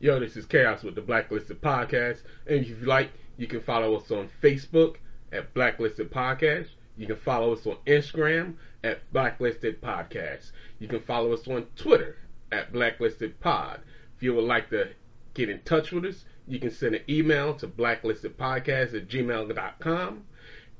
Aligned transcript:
Yo, 0.00 0.20
this 0.20 0.36
is 0.36 0.46
Chaos 0.46 0.84
with 0.84 0.94
the 0.94 1.00
Blacklisted 1.00 1.60
Podcast. 1.60 2.22
And 2.46 2.60
if 2.60 2.68
you 2.68 2.76
like, 2.86 3.10
you 3.36 3.48
can 3.48 3.60
follow 3.60 3.96
us 3.96 4.12
on 4.12 4.30
Facebook 4.40 4.94
at 5.32 5.52
Blacklisted 5.54 6.08
Podcast. 6.08 6.68
You 6.96 7.08
can 7.08 7.16
follow 7.16 7.52
us 7.52 7.66
on 7.66 7.78
Instagram 7.84 8.54
at 8.84 9.12
Blacklisted 9.12 9.82
Podcast. 9.82 10.52
You 10.78 10.86
can 10.86 11.00
follow 11.00 11.32
us 11.32 11.48
on 11.48 11.66
Twitter 11.74 12.16
at 12.52 12.72
Blacklisted 12.72 13.40
Pod. 13.40 13.80
If 14.16 14.22
you 14.22 14.34
would 14.34 14.44
like 14.44 14.70
to 14.70 14.90
get 15.34 15.50
in 15.50 15.62
touch 15.62 15.90
with 15.90 16.04
us, 16.04 16.24
you 16.46 16.60
can 16.60 16.70
send 16.70 16.94
an 16.94 17.02
email 17.08 17.54
to 17.54 17.66
blacklistedpodcast 17.66 18.94
at 18.94 19.08
gmail.com. 19.08 20.22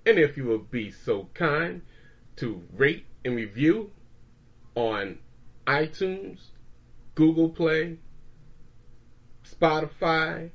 And 0.06 0.18
if 0.20 0.36
you 0.36 0.44
would 0.44 0.70
be 0.70 0.92
so 0.92 1.28
kind 1.34 1.82
to 2.36 2.62
rate 2.76 3.04
and 3.24 3.34
review 3.34 3.90
on 4.76 5.18
iTunes, 5.66 6.38
Google 7.16 7.48
Play, 7.48 7.98
Spotify, 9.54 10.50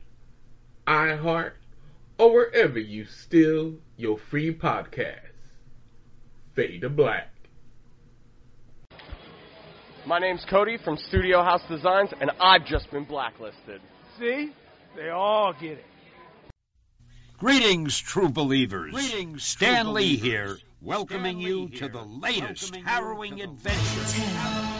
iHeart, 0.87 1.53
or 2.17 2.33
wherever 2.33 2.79
you 2.79 3.05
steal 3.05 3.75
your 3.97 4.17
free 4.17 4.53
podcasts. 4.53 5.19
Fade 6.55 6.81
to 6.81 6.89
Black. 6.89 7.29
My 10.05 10.19
name's 10.19 10.45
Cody 10.49 10.77
from 10.77 10.97
Studio 10.97 11.41
House 11.43 11.61
Designs, 11.69 12.09
and 12.19 12.29
I've 12.39 12.65
just 12.65 12.91
been 12.91 13.05
blacklisted. 13.05 13.81
See? 14.19 14.51
They 14.95 15.09
all 15.09 15.53
get 15.53 15.71
it. 15.71 15.85
Greetings, 17.39 17.97
true 17.97 18.29
believers. 18.29 18.93
Greetings, 18.93 19.43
Stan 19.43 19.85
true 19.85 19.93
Lee 19.93 20.17
believers. 20.17 20.27
here, 20.27 20.57
welcoming 20.81 21.39
Stan 21.39 21.47
you 21.47 21.61
Lee 21.61 21.69
to 21.69 21.77
here, 21.77 21.89
the 21.89 22.03
latest 22.03 22.73
welcoming 22.73 22.85
harrowing 22.85 23.41
adventure. 23.41 24.72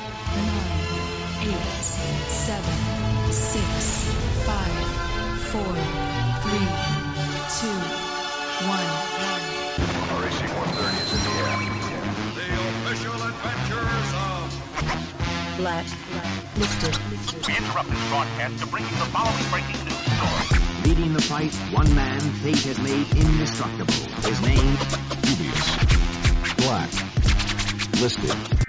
Black, 15.63 15.85
listed. 16.57 16.97
We 17.47 17.55
interrupt 17.55 17.89
this 17.89 18.09
broadcast 18.09 18.59
to 18.59 18.67
bring 18.67 18.83
you 18.83 18.89
the 18.89 19.07
following 19.15 19.49
breaking 19.49 19.81
news 19.85 19.95
story. 19.95 20.59
Leading 20.83 21.13
the 21.13 21.21
fight, 21.21 21.53
one 21.73 21.95
man 21.95 22.19
fate 22.19 22.63
has 22.63 22.77
made 22.79 23.07
indestructible. 23.15 23.93
His 24.27 24.41
name, 24.41 24.75
Black. 26.57 26.91
Listed. 28.01 28.59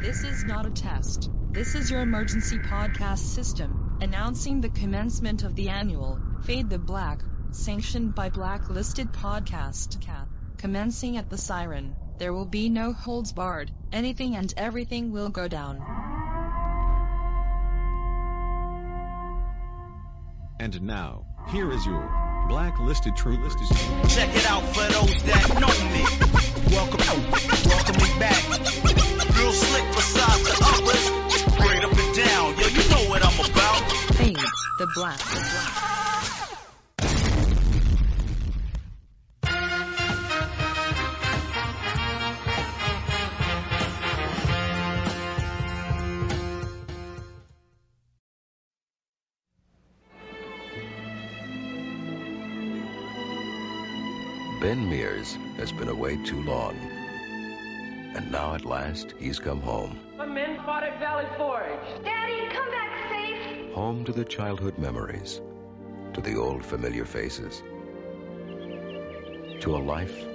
This 0.00 0.24
is 0.24 0.44
not 0.44 0.66
a 0.66 0.70
test. 0.70 1.30
This 1.52 1.76
is 1.76 1.92
your 1.92 2.00
emergency 2.00 2.58
podcast 2.58 3.20
system, 3.20 3.78
announcing 4.00 4.60
the 4.60 4.68
commencement 4.68 5.44
of 5.44 5.54
the 5.54 5.68
annual 5.68 6.18
Fade 6.40 6.70
the 6.70 6.78
Black, 6.80 7.22
sanctioned 7.52 8.16
by 8.16 8.30
Blacklisted 8.30 9.12
Podcast. 9.12 10.00
Cat. 10.00 10.26
Commencing 10.58 11.18
at 11.18 11.30
the 11.30 11.38
siren, 11.38 11.94
there 12.18 12.32
will 12.32 12.46
be 12.46 12.68
no 12.68 12.92
holds 12.92 13.30
barred. 13.30 13.70
Anything 13.92 14.34
and 14.34 14.52
everything 14.56 15.12
will 15.12 15.28
go 15.28 15.46
down. 15.46 16.15
And 20.66 20.82
now, 20.82 21.24
here 21.50 21.70
is 21.70 21.86
your 21.86 22.10
blacklisted 22.48 23.14
true 23.14 23.36
listed. 23.36 23.68
Check 24.08 24.34
it 24.34 24.50
out 24.50 24.64
for 24.74 24.82
those 24.92 25.22
that 25.22 25.60
know 25.60 25.70
me. 25.94 26.02
Welcome, 26.74 27.06
welcome 27.70 27.94
me 28.02 28.18
back. 28.18 28.42
Real 29.38 29.52
slick 29.52 29.84
besides 29.94 30.42
the 30.42 30.56
others. 30.74 31.54
Straight 31.54 31.84
up 31.84 31.96
and 31.96 32.16
down, 32.16 32.58
yo, 32.58 32.66
you 32.66 32.90
know 32.90 33.08
what 33.08 33.24
I'm 33.24 33.48
about. 33.48 33.92
Fade 34.16 34.36
the 34.80 34.88
Black. 34.92 35.18
The 35.18 35.34
Black. 35.36 35.85
Ben 54.66 54.90
Mears 54.90 55.38
has 55.58 55.70
been 55.70 55.86
away 55.86 56.16
too 56.24 56.42
long. 56.42 56.76
And 58.16 58.32
now 58.32 58.56
at 58.56 58.64
last, 58.64 59.14
he's 59.16 59.38
come 59.38 59.60
home. 59.60 59.96
My 60.18 60.26
men 60.26 60.56
fought 60.64 60.82
at 60.82 60.98
Valley 60.98 61.24
Forge. 61.36 62.02
Daddy, 62.02 62.48
come 62.52 62.68
back 62.72 63.08
safe. 63.08 63.72
Home 63.74 64.04
to 64.04 64.12
the 64.12 64.24
childhood 64.24 64.76
memories. 64.76 65.40
To 66.14 66.20
the 66.20 66.34
old 66.34 66.64
familiar 66.64 67.04
faces. 67.04 67.62
To 69.60 69.76
a 69.76 69.78
life 69.78 70.26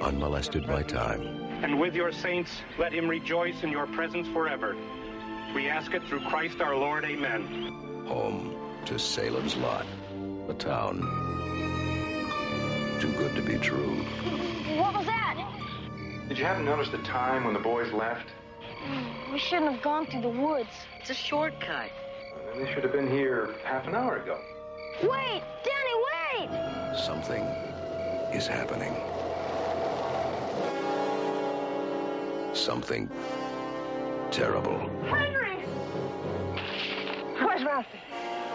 unmolested 0.00 0.68
by 0.68 0.84
time. 0.84 1.26
And 1.64 1.80
with 1.80 1.96
your 1.96 2.12
saints, 2.12 2.52
let 2.78 2.92
him 2.92 3.08
rejoice 3.08 3.64
in 3.64 3.70
your 3.70 3.88
presence 3.88 4.28
forever. 4.28 4.76
We 5.52 5.68
ask 5.68 5.92
it 5.94 6.04
through 6.04 6.20
Christ 6.28 6.60
our 6.60 6.76
Lord. 6.76 7.04
Amen. 7.04 8.04
Home 8.06 8.54
to 8.84 9.00
Salem's 9.00 9.56
Lot. 9.56 9.84
A 10.48 10.54
town 10.54 11.39
too 13.00 13.12
good 13.12 13.34
to 13.34 13.40
be 13.40 13.56
true. 13.56 13.96
What 14.76 14.94
was 14.94 15.06
that? 15.06 15.42
Did 16.28 16.36
you 16.36 16.44
happen 16.44 16.66
to 16.66 16.70
notice 16.70 16.90
the 16.90 16.98
time 16.98 17.44
when 17.44 17.54
the 17.54 17.60
boys 17.60 17.90
left? 17.92 18.28
We 19.32 19.38
shouldn't 19.38 19.72
have 19.72 19.82
gone 19.82 20.06
through 20.06 20.20
the 20.20 20.28
woods. 20.28 20.68
It's 21.00 21.08
a 21.08 21.14
shortcut. 21.14 21.90
Well, 22.44 22.62
They 22.62 22.72
should 22.72 22.82
have 22.82 22.92
been 22.92 23.10
here 23.10 23.54
half 23.64 23.86
an 23.86 23.94
hour 23.94 24.18
ago. 24.18 24.38
Wait! 25.02 25.42
Danny, 25.64 26.50
wait! 26.50 26.96
Something 26.98 27.42
is 28.34 28.46
happening. 28.46 28.94
Something 32.54 33.10
terrible. 34.30 34.78
Henry! 35.08 35.56
Where's 37.42 37.64
Ralphie? 37.64 38.00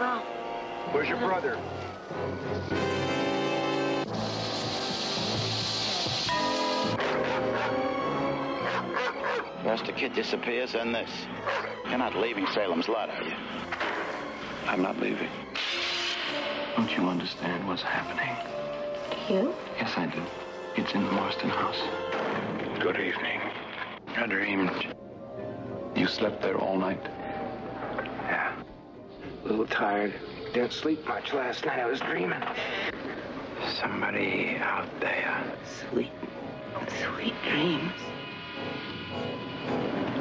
Ralph. 0.00 0.24
Where's 0.92 1.08
your 1.08 1.18
brother? 1.18 1.58
First 9.62 9.86
the 9.86 9.92
kid 9.92 10.14
disappears, 10.14 10.72
then 10.72 10.92
this. 10.92 11.10
You're 11.88 11.98
not 11.98 12.16
leaving 12.16 12.46
Salem's 12.48 12.88
Lot, 12.88 13.10
are 13.10 13.22
you? 13.22 13.34
I'm 14.66 14.82
not 14.82 14.98
leaving. 14.98 15.30
Don't 16.76 16.90
you 16.90 17.04
understand 17.04 17.66
what's 17.66 17.82
happening? 17.82 18.36
You? 19.28 19.54
Yes, 19.76 19.92
I 19.96 20.06
do. 20.06 20.22
It's 20.76 20.92
in 20.92 21.04
the 21.04 21.12
Marsten 21.12 21.48
house. 21.48 21.80
Good 22.80 22.98
evening. 23.00 23.40
I 24.16 24.26
dreamed. 24.26 24.94
You 25.94 26.06
slept 26.06 26.42
there 26.42 26.58
all 26.58 26.78
night? 26.78 27.00
Yeah. 28.24 28.54
A 29.44 29.48
little 29.48 29.66
tired. 29.66 30.14
Didn't 30.52 30.72
sleep 30.72 31.06
much 31.06 31.32
last 31.32 31.64
night. 31.64 31.78
I 31.78 31.86
was 31.86 32.00
dreaming. 32.00 32.42
Somebody 33.80 34.56
out 34.60 34.88
there. 35.00 35.44
Sweet, 35.90 36.12
sweet 36.88 37.34
dreams. 37.42 37.92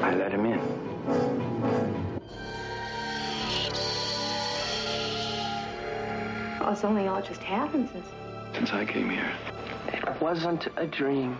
I 0.01 0.15
let 0.15 0.31
him 0.31 0.45
in. 0.45 0.59
Oh, 6.61 6.71
it's 6.71 6.83
only 6.83 7.07
all 7.07 7.21
just 7.21 7.43
happened 7.43 7.89
since. 7.91 8.07
Since 8.53 8.71
I 8.71 8.85
came 8.85 9.09
here. 9.09 9.31
It 9.87 10.21
wasn't 10.21 10.67
a 10.77 10.87
dream. 10.87 11.39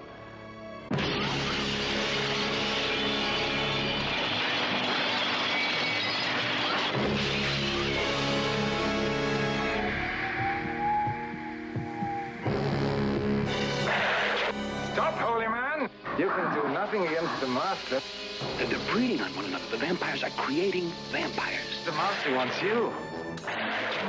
You 16.18 16.30
can 16.30 16.54
do 16.54 16.70
nothing 16.70 17.06
against 17.06 17.42
the 17.42 17.48
master. 17.48 18.02
They're, 18.58 18.68
they're 18.68 18.94
breeding 18.94 19.20
on 19.20 19.36
one 19.36 19.46
another. 19.46 19.66
The 19.70 19.76
vampires 19.76 20.24
are 20.24 20.30
creating 20.30 20.94
vampires. 21.12 21.84
The 21.84 21.92
master 21.92 22.34
wants 22.34 22.62
you. 22.62 22.94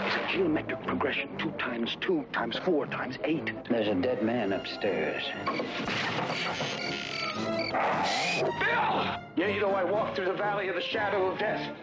It's 0.06 0.14
a 0.14 0.32
geometric 0.32 0.86
progression. 0.86 1.36
Two 1.36 1.50
times 1.52 1.96
two 2.00 2.24
times 2.32 2.58
four 2.64 2.86
times 2.86 3.16
eight. 3.24 3.50
There's 3.68 3.88
a 3.88 3.94
dead 3.96 4.22
man 4.22 4.52
upstairs. 4.52 5.24
Bill! 8.60 9.16
Yea, 9.36 9.58
though 9.58 9.74
I 9.74 9.82
walk 9.82 10.14
through 10.14 10.26
the 10.26 10.32
valley 10.32 10.68
of 10.68 10.76
the 10.76 10.82
shadow 10.82 11.26
of 11.26 11.40
death, 11.40 11.74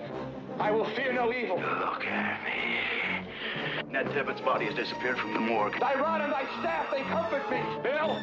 I 0.57 0.71
will 0.71 0.85
fear 0.95 1.11
no 1.11 1.33
evil. 1.33 1.57
Look 1.57 2.05
at 2.05 2.43
me. 2.45 3.91
Ned 3.91 4.07
Tippett's 4.13 4.41
body 4.41 4.67
has 4.67 4.75
disappeared 4.75 5.17
from 5.17 5.33
the 5.33 5.39
morgue. 5.41 5.77
Thy 5.81 5.95
rod 5.95 6.21
and 6.21 6.31
thy 6.31 6.45
staff, 6.61 6.89
they 6.91 7.01
comfort 7.01 7.51
me. 7.51 7.61
Bill! 7.83 8.17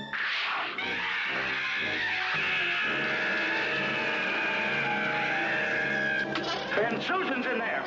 Ben 6.74 7.00
Susan's 7.02 7.46
in 7.46 7.58
there. 7.58 7.84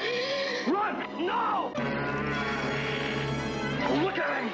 Run! 0.67 1.05
No! 1.25 1.73
Look 4.03 4.17
at 4.17 4.43
him! 4.43 4.49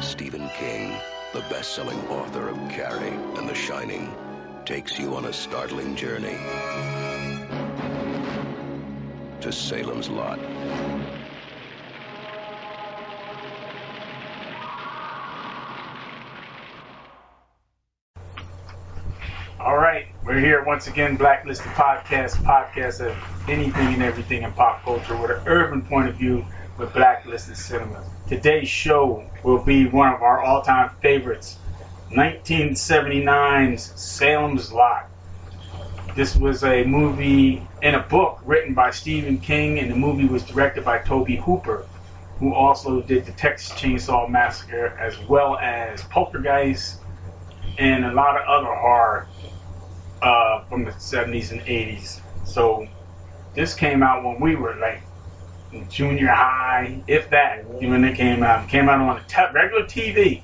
Stephen 0.00 0.48
King, 0.58 0.96
the 1.32 1.40
best-selling 1.50 1.98
author 2.08 2.48
of 2.48 2.56
Carrie 2.70 3.08
and 3.08 3.48
The 3.48 3.54
Shining, 3.54 4.14
takes 4.64 4.98
you 4.98 5.14
on 5.14 5.24
a 5.24 5.32
startling 5.32 5.96
journey 5.96 6.36
to 9.40 9.52
Salem's 9.52 10.08
Lot. 10.08 10.38
All 19.60 19.76
right, 19.76 20.06
we're 20.24 20.40
here 20.40 20.64
once 20.64 20.86
again, 20.86 21.16
Blacklisted 21.16 21.66
Podcast, 21.72 22.36
podcast 22.42 23.00
of 23.06 23.48
anything 23.48 23.94
and 23.94 24.02
everything 24.02 24.42
in 24.42 24.52
pop 24.52 24.82
culture 24.82 25.16
with 25.16 25.30
an 25.30 25.42
urban 25.46 25.82
point 25.82 26.08
of 26.08 26.16
view 26.16 26.44
with 26.78 26.92
Blacklisted 26.94 27.56
Cinema. 27.56 28.04
Today's 28.28 28.68
show 28.68 29.24
will 29.44 29.62
be 29.62 29.86
one 29.86 30.12
of 30.14 30.22
our 30.22 30.42
all-time 30.42 30.90
favorites, 31.00 31.58
1979's 32.10 33.82
Salem's 34.00 34.72
Lot. 34.72 35.08
This 36.18 36.34
was 36.34 36.64
a 36.64 36.82
movie 36.82 37.64
and 37.80 37.94
a 37.94 38.00
book 38.00 38.40
written 38.44 38.74
by 38.74 38.90
Stephen 38.90 39.38
King, 39.38 39.78
and 39.78 39.88
the 39.88 39.94
movie 39.94 40.24
was 40.24 40.42
directed 40.42 40.84
by 40.84 40.98
Tobe 40.98 41.28
Hooper, 41.28 41.86
who 42.40 42.52
also 42.52 43.00
did 43.00 43.24
the 43.24 43.30
Texas 43.30 43.70
Chainsaw 43.80 44.28
Massacre 44.28 44.88
as 44.98 45.16
well 45.28 45.56
as 45.58 46.02
Poltergeist 46.02 46.98
and 47.78 48.04
a 48.04 48.12
lot 48.12 48.34
of 48.34 48.48
other 48.48 48.74
horror 48.74 49.28
uh, 50.20 50.64
from 50.64 50.86
the 50.86 50.90
70s 50.90 51.52
and 51.52 51.60
80s. 51.60 52.20
So 52.44 52.88
this 53.54 53.76
came 53.76 54.02
out 54.02 54.24
when 54.24 54.40
we 54.40 54.56
were 54.56 54.74
like 54.74 55.00
junior 55.88 56.26
high, 56.26 57.00
if 57.06 57.30
that, 57.30 57.64
when 57.64 58.02
it 58.02 58.16
came 58.16 58.42
out. 58.42 58.64
It 58.64 58.70
came 58.70 58.88
out 58.88 58.98
on 58.98 59.18
a 59.18 59.22
te- 59.28 59.54
regular 59.54 59.84
TV 59.84 60.42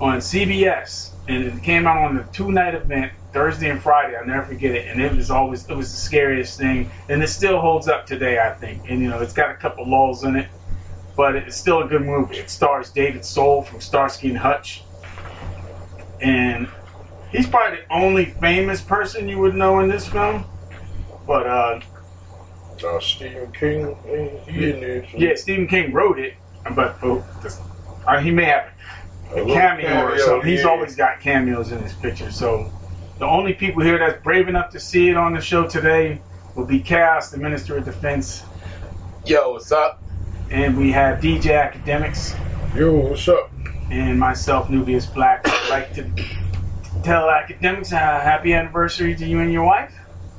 on 0.00 0.18
CBS, 0.18 1.10
and 1.26 1.46
it 1.46 1.62
came 1.64 1.88
out 1.88 1.98
on 1.98 2.16
the 2.16 2.22
two 2.32 2.52
night 2.52 2.76
event 2.76 3.10
Thursday 3.32 3.70
and 3.70 3.80
Friday. 3.80 4.16
I'll 4.16 4.26
never 4.26 4.46
forget 4.46 4.74
it, 4.74 4.88
and 4.88 5.00
it 5.00 5.14
was 5.14 5.30
always 5.30 5.68
it 5.68 5.76
was 5.76 5.90
the 5.90 5.98
scariest 5.98 6.58
thing, 6.58 6.90
and 7.08 7.22
it 7.22 7.28
still 7.28 7.60
holds 7.60 7.88
up 7.88 8.06
today, 8.06 8.38
I 8.38 8.50
think. 8.50 8.90
And 8.90 9.00
you 9.00 9.08
know, 9.08 9.20
it's 9.20 9.32
got 9.32 9.50
a 9.50 9.54
couple 9.54 9.88
lulls 9.88 10.24
in 10.24 10.36
it, 10.36 10.48
but 11.16 11.36
it's 11.36 11.56
still 11.56 11.82
a 11.82 11.86
good 11.86 12.02
movie. 12.02 12.38
It 12.38 12.50
stars 12.50 12.90
David 12.90 13.24
Soul 13.24 13.62
from 13.62 13.80
Starsky 13.80 14.28
and 14.30 14.38
Hutch, 14.38 14.82
and 16.20 16.68
he's 17.30 17.46
probably 17.46 17.78
the 17.78 17.92
only 17.92 18.24
famous 18.26 18.80
person 18.80 19.28
you 19.28 19.38
would 19.38 19.54
know 19.54 19.80
in 19.80 19.88
this 19.88 20.08
film. 20.08 20.44
But 21.26 21.46
uh, 21.46 21.80
uh 22.84 23.00
Stephen 23.00 23.52
King, 23.52 23.96
he, 24.46 24.52
he 24.52 24.70
in 24.70 24.80
there. 24.80 25.02
too. 25.02 25.18
yeah, 25.18 25.34
Stephen 25.36 25.68
King 25.68 25.92
wrote 25.92 26.18
it, 26.18 26.34
but 26.74 26.98
oh, 27.02 27.24
this, 27.42 27.60
uh, 28.06 28.18
he 28.20 28.32
may 28.32 28.46
have 28.46 28.72
A 29.30 29.34
a 29.34 29.36
little 29.36 29.54
cameo 29.54 29.86
or 29.86 30.10
cameo, 30.10 30.18
something. 30.18 30.50
He's 30.50 30.64
always 30.64 30.96
got 30.96 31.20
cameos 31.20 31.70
in 31.70 31.80
his 31.80 31.92
picture. 31.92 32.32
So 32.32 32.72
the 33.20 33.26
only 33.26 33.52
people 33.52 33.82
here 33.82 33.98
that's 33.98 34.22
brave 34.22 34.48
enough 34.48 34.70
to 34.70 34.80
see 34.80 35.10
it 35.10 35.16
on 35.16 35.34
the 35.34 35.40
show 35.42 35.66
today 35.68 36.20
will 36.56 36.64
be 36.64 36.80
Chaos, 36.80 37.30
the 37.30 37.36
Minister 37.36 37.76
of 37.76 37.84
Defense, 37.84 38.42
Yo, 39.26 39.52
what's 39.52 39.70
up? 39.70 40.02
and 40.50 40.76
we 40.78 40.90
have 40.92 41.20
DJ 41.20 41.62
Academics. 41.62 42.34
Yo, 42.74 42.92
what's 42.94 43.28
up? 43.28 43.52
And 43.90 44.18
myself, 44.18 44.70
Nubius 44.70 45.04
Black. 45.06 45.42
I'd 45.44 45.68
like 45.68 45.92
to 45.94 46.10
tell 47.02 47.28
Academics 47.28 47.92
a 47.92 47.98
happy 47.98 48.54
anniversary 48.54 49.14
to 49.14 49.26
you 49.26 49.40
and 49.40 49.52
your 49.52 49.64
wife. 49.64 49.94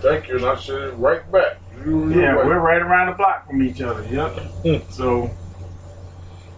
Thank 0.00 0.28
you, 0.28 0.36
and 0.36 0.44
I 0.44 0.56
said 0.56 0.82
it 0.82 0.94
right 0.96 1.30
back. 1.30 1.58
You, 1.84 2.10
you 2.10 2.20
Yeah, 2.20 2.30
right. 2.30 2.46
we're 2.46 2.58
right 2.58 2.82
around 2.82 3.10
the 3.10 3.12
block 3.16 3.46
from 3.46 3.62
each 3.62 3.80
other. 3.80 4.04
Yep. 4.04 4.32
Hmm. 4.64 4.90
So 4.90 5.30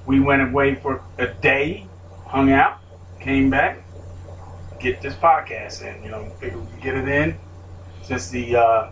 we 0.07 0.21
went 0.21 0.41
away 0.41 0.77
for 0.77 1.03
a 1.19 1.27
day, 1.27 1.87
hung 2.27 2.51
out, 2.51 2.79
came 3.21 3.51
back, 3.51 3.84
get 4.85 5.01
this 5.01 5.15
podcast 5.15 5.83
in. 5.83 6.05
You 6.05 6.11
know, 6.11 6.25
figure 6.39 6.59
we 6.59 6.67
could 6.67 6.83
get 6.83 6.95
it 6.95 7.09
in 7.09 7.39
since 8.03 8.29
the 8.29 8.57
uh, 8.57 8.91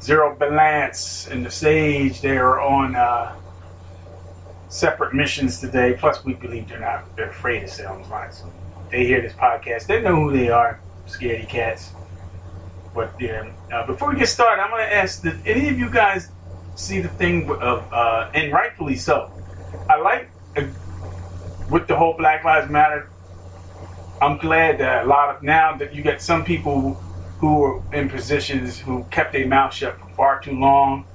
Zero 0.00 0.36
Balance 0.36 1.28
and 1.28 1.44
the 1.44 1.50
Sage 1.50 2.20
they 2.20 2.38
are 2.38 2.60
on 2.60 2.94
uh, 2.94 3.34
separate 4.68 5.12
missions 5.12 5.60
today. 5.60 5.96
Plus, 5.98 6.24
we 6.24 6.34
believe 6.34 6.68
they're 6.68 6.80
not 6.80 7.04
they're 7.16 7.30
afraid 7.30 7.64
of 7.64 7.70
Salem's 7.70 8.08
Lot. 8.08 8.32
So 8.32 8.52
they 8.90 9.04
hear 9.04 9.20
this 9.20 9.32
podcast, 9.34 9.86
they 9.86 10.00
know 10.00 10.14
who 10.14 10.36
they 10.36 10.50
are, 10.50 10.80
scaredy 11.06 11.48
cats. 11.48 11.90
But 12.94 13.14
yeah, 13.18 13.50
uh, 13.72 13.86
before 13.86 14.10
we 14.10 14.16
get 14.18 14.28
started, 14.28 14.62
I'm 14.62 14.70
going 14.70 14.86
to 14.86 14.94
ask: 14.94 15.22
Did 15.22 15.46
any 15.46 15.68
of 15.68 15.78
you 15.78 15.90
guys 15.90 16.30
see 16.76 17.00
the 17.00 17.08
thing 17.08 17.50
of, 17.50 17.92
uh, 17.92 18.30
and 18.32 18.52
rightfully 18.52 18.96
so? 18.96 19.32
I 19.88 20.00
like 20.00 20.30
uh, 20.56 20.62
with 21.70 21.88
the 21.88 21.96
whole 21.96 22.16
Black 22.16 22.44
Lives 22.44 22.70
Matter. 22.70 23.10
I'm 24.20 24.38
glad 24.38 24.80
that 24.80 25.04
a 25.04 25.08
lot 25.08 25.36
of 25.36 25.42
now 25.44 25.76
that 25.78 25.94
you 25.94 26.02
got 26.02 26.22
some 26.22 26.44
people 26.44 27.04
who 27.38 27.64
are 27.64 27.82
in 27.92 28.10
positions 28.10 28.78
who 28.80 29.06
kept 29.12 29.32
their 29.32 29.46
mouth 29.48 29.74
shut 29.74 30.00
for 30.00 30.08
far 30.16 30.40
too 30.40 30.58
long, 30.58 31.06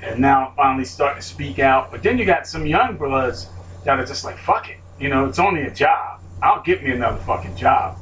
and 0.00 0.20
now 0.20 0.52
finally 0.56 0.84
starting 0.86 1.20
to 1.20 1.26
speak 1.26 1.58
out. 1.60 1.90
But 1.90 2.02
then 2.02 2.18
you 2.18 2.26
got 2.26 2.46
some 2.46 2.66
young 2.66 2.96
brothers 2.98 3.52
that 3.84 4.00
are 4.00 4.06
just 4.06 4.24
like, 4.24 4.38
"Fuck 4.38 4.68
it," 4.70 4.78
you 4.98 5.08
know, 5.10 5.26
it's 5.26 5.38
only 5.40 5.62
a 5.64 5.72
job. 5.72 6.20
I'll 6.42 6.62
get 6.62 6.84
me 6.84 6.92
another 6.92 7.20
fucking 7.20 7.56
job. 7.56 7.94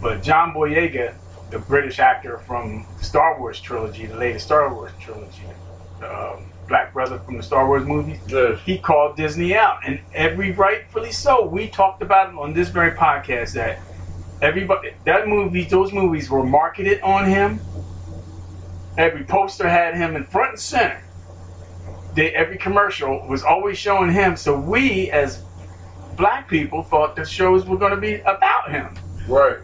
But 0.00 0.22
John 0.22 0.54
Boyega, 0.54 1.16
the 1.50 1.58
British 1.60 1.98
actor 2.00 2.38
from 2.38 2.88
the 2.98 3.04
Star 3.04 3.38
Wars 3.40 3.60
trilogy, 3.60 4.06
the 4.06 4.16
latest 4.16 4.46
Star 4.46 4.74
Wars 4.74 4.92
trilogy, 5.00 5.56
the 6.00 6.12
um, 6.12 6.54
black 6.68 6.92
brother 6.92 7.20
from 7.20 7.38
the 7.38 7.42
Star 7.44 7.66
Wars 7.68 7.86
movies, 7.86 8.20
Yes. 8.26 8.60
he 8.64 8.78
called 8.80 9.16
Disney 9.16 9.56
out, 9.56 9.76
and 9.86 10.00
every 10.12 10.52
rightfully 10.52 11.12
so. 11.12 11.46
We 11.48 11.70
talked 11.70 12.02
about 12.02 12.30
it 12.30 12.36
on 12.38 12.54
this 12.54 12.70
very 12.70 12.92
podcast 12.92 13.54
that 13.54 13.78
everybody 14.40 14.90
that 15.04 15.28
movie, 15.28 15.64
those 15.64 15.92
movies 15.92 16.30
were 16.30 16.44
marketed 16.44 17.00
on 17.00 17.26
him. 17.26 17.60
Every 18.98 19.24
poster 19.24 19.68
had 19.68 19.96
him 19.96 20.16
in 20.16 20.24
front 20.24 20.50
and 20.52 20.60
center. 20.60 21.02
They, 22.14 22.30
every 22.30 22.56
commercial 22.56 23.26
was 23.28 23.42
always 23.42 23.76
showing 23.76 24.10
him. 24.10 24.36
So 24.36 24.58
we, 24.58 25.10
as 25.10 25.42
black 26.16 26.48
people, 26.48 26.82
thought 26.82 27.14
the 27.16 27.26
shows 27.26 27.66
were 27.66 27.76
going 27.76 27.90
to 27.90 28.00
be 28.00 28.14
about 28.14 28.70
him, 28.70 28.94
Right. 29.28 29.58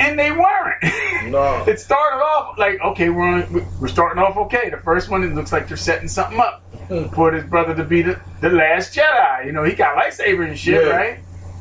and 0.00 0.18
they 0.18 0.30
weren't. 0.32 0.82
No. 1.24 1.64
it 1.66 1.80
started 1.80 2.22
off 2.22 2.56
like, 2.58 2.80
okay, 2.80 3.10
we're 3.10 3.24
on, 3.24 3.66
we're 3.80 3.88
starting 3.88 4.22
off 4.22 4.36
okay. 4.36 4.70
The 4.70 4.78
first 4.78 5.10
one, 5.10 5.24
it 5.24 5.34
looks 5.34 5.50
like 5.50 5.66
they're 5.68 5.76
setting 5.76 6.08
something 6.08 6.38
up 6.38 6.62
hmm. 6.88 7.08
for 7.08 7.32
his 7.32 7.44
brother 7.44 7.74
to 7.74 7.84
be 7.84 8.02
the, 8.02 8.20
the 8.40 8.50
last 8.50 8.94
Jedi. 8.96 9.44
You 9.44 9.52
know, 9.52 9.64
he 9.64 9.74
got 9.74 9.98
lightsaber 9.98 10.48
and 10.48 10.56
shit, 10.56 10.86
Yeah. 10.86 10.90
right? 10.90 11.18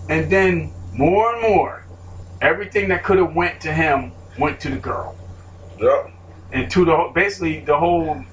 And 0.10 0.32
then 0.32 0.72
more 0.94 1.34
and 1.34 1.42
more, 1.42 1.84
everything 2.42 2.90
that 2.90 3.04
could 3.04 3.18
have 3.18 3.34
went 3.34 3.62
to 3.62 3.74
him 3.74 4.14
went 4.38 4.60
to 4.62 4.70
the 4.70 4.78
girl, 4.78 5.16
Yep. 5.80 6.12
and 6.52 6.72
to 6.72 6.86
the 6.86 7.12
basically 7.14 7.62
the 7.62 7.78
whole 7.78 8.24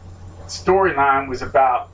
storyline 0.46 1.28
was 1.28 1.42
about 1.42 1.90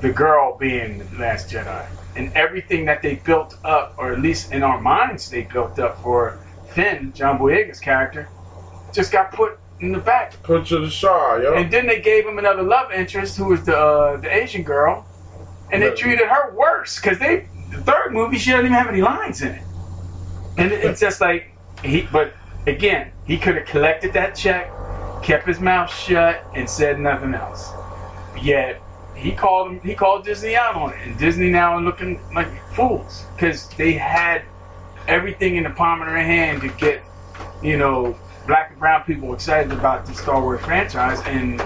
the 0.00 0.10
girl 0.12 0.56
being 0.58 0.98
the 0.98 1.18
last 1.18 1.50
Jedi, 1.50 1.86
and 2.16 2.32
everything 2.34 2.84
that 2.86 3.02
they 3.02 3.14
built 3.16 3.56
up, 3.64 3.94
or 3.96 4.12
at 4.12 4.20
least 4.20 4.52
in 4.52 4.62
our 4.62 4.80
minds, 4.80 5.30
they 5.30 5.42
built 5.42 5.78
up 5.78 6.02
for 6.02 6.38
Finn, 6.68 7.12
John 7.14 7.38
Boyega's 7.38 7.80
character, 7.80 8.28
just 8.92 9.12
got 9.12 9.32
put 9.32 9.58
in 9.80 9.92
the 9.92 9.98
back. 9.98 10.40
Put 10.42 10.66
to 10.66 10.80
the 10.80 10.90
side, 10.90 11.42
yo. 11.42 11.54
And 11.54 11.72
then 11.72 11.86
they 11.86 12.00
gave 12.00 12.26
him 12.26 12.38
another 12.38 12.62
love 12.62 12.92
interest, 12.92 13.36
who 13.36 13.46
was 13.46 13.64
the 13.64 13.76
uh, 13.76 14.16
the 14.18 14.34
Asian 14.34 14.62
girl, 14.62 15.06
and 15.70 15.82
they 15.82 15.90
treated 15.94 16.26
her 16.28 16.54
worse 16.54 17.00
because 17.00 17.18
they 17.18 17.48
the 17.70 17.80
third 17.82 18.12
movie 18.12 18.38
she 18.38 18.50
doesn't 18.50 18.66
even 18.66 18.76
have 18.76 18.88
any 18.88 19.00
lines 19.00 19.42
in 19.42 19.52
it, 19.52 19.62
and 20.56 20.72
it's 20.72 21.00
just 21.00 21.20
like 21.20 21.50
he. 21.82 22.02
But 22.02 22.34
again, 22.66 23.12
he 23.26 23.38
could 23.38 23.56
have 23.56 23.66
collected 23.66 24.12
that 24.14 24.34
check, 24.34 24.70
kept 25.22 25.46
his 25.46 25.60
mouth 25.60 25.92
shut, 25.92 26.44
and 26.54 26.68
said 26.68 27.00
nothing 27.00 27.34
else. 27.34 27.70
Yet 28.40 28.80
he 29.16 29.32
called 29.32 29.72
him. 29.72 29.80
He 29.80 29.94
called 29.94 30.24
Disney 30.24 30.56
out 30.56 30.74
on 30.74 30.92
it, 30.92 31.00
and 31.06 31.18
Disney 31.18 31.50
now 31.50 31.78
looking 31.78 32.20
like 32.34 32.48
fools 32.72 33.24
because 33.34 33.68
they 33.70 33.92
had 33.92 34.42
everything 35.06 35.56
in 35.56 35.64
the 35.64 35.70
palm 35.70 36.00
of 36.00 36.08
their 36.08 36.16
hand 36.18 36.62
to 36.62 36.68
get, 36.68 37.02
you 37.62 37.76
know, 37.76 38.16
black 38.46 38.70
and 38.70 38.78
brown 38.78 39.02
people 39.04 39.32
excited 39.34 39.72
about 39.72 40.06
the 40.06 40.14
Star 40.14 40.40
Wars 40.40 40.60
franchise, 40.60 41.20
and 41.26 41.62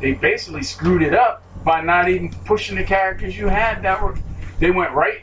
they 0.00 0.12
basically 0.12 0.62
screwed 0.62 1.02
it 1.02 1.14
up 1.14 1.42
by 1.64 1.80
not 1.80 2.08
even 2.08 2.30
pushing 2.44 2.76
the 2.76 2.84
characters 2.84 3.36
you 3.36 3.48
had 3.48 3.82
that 3.82 4.02
were. 4.02 4.16
They 4.58 4.70
went 4.70 4.92
right 4.92 5.20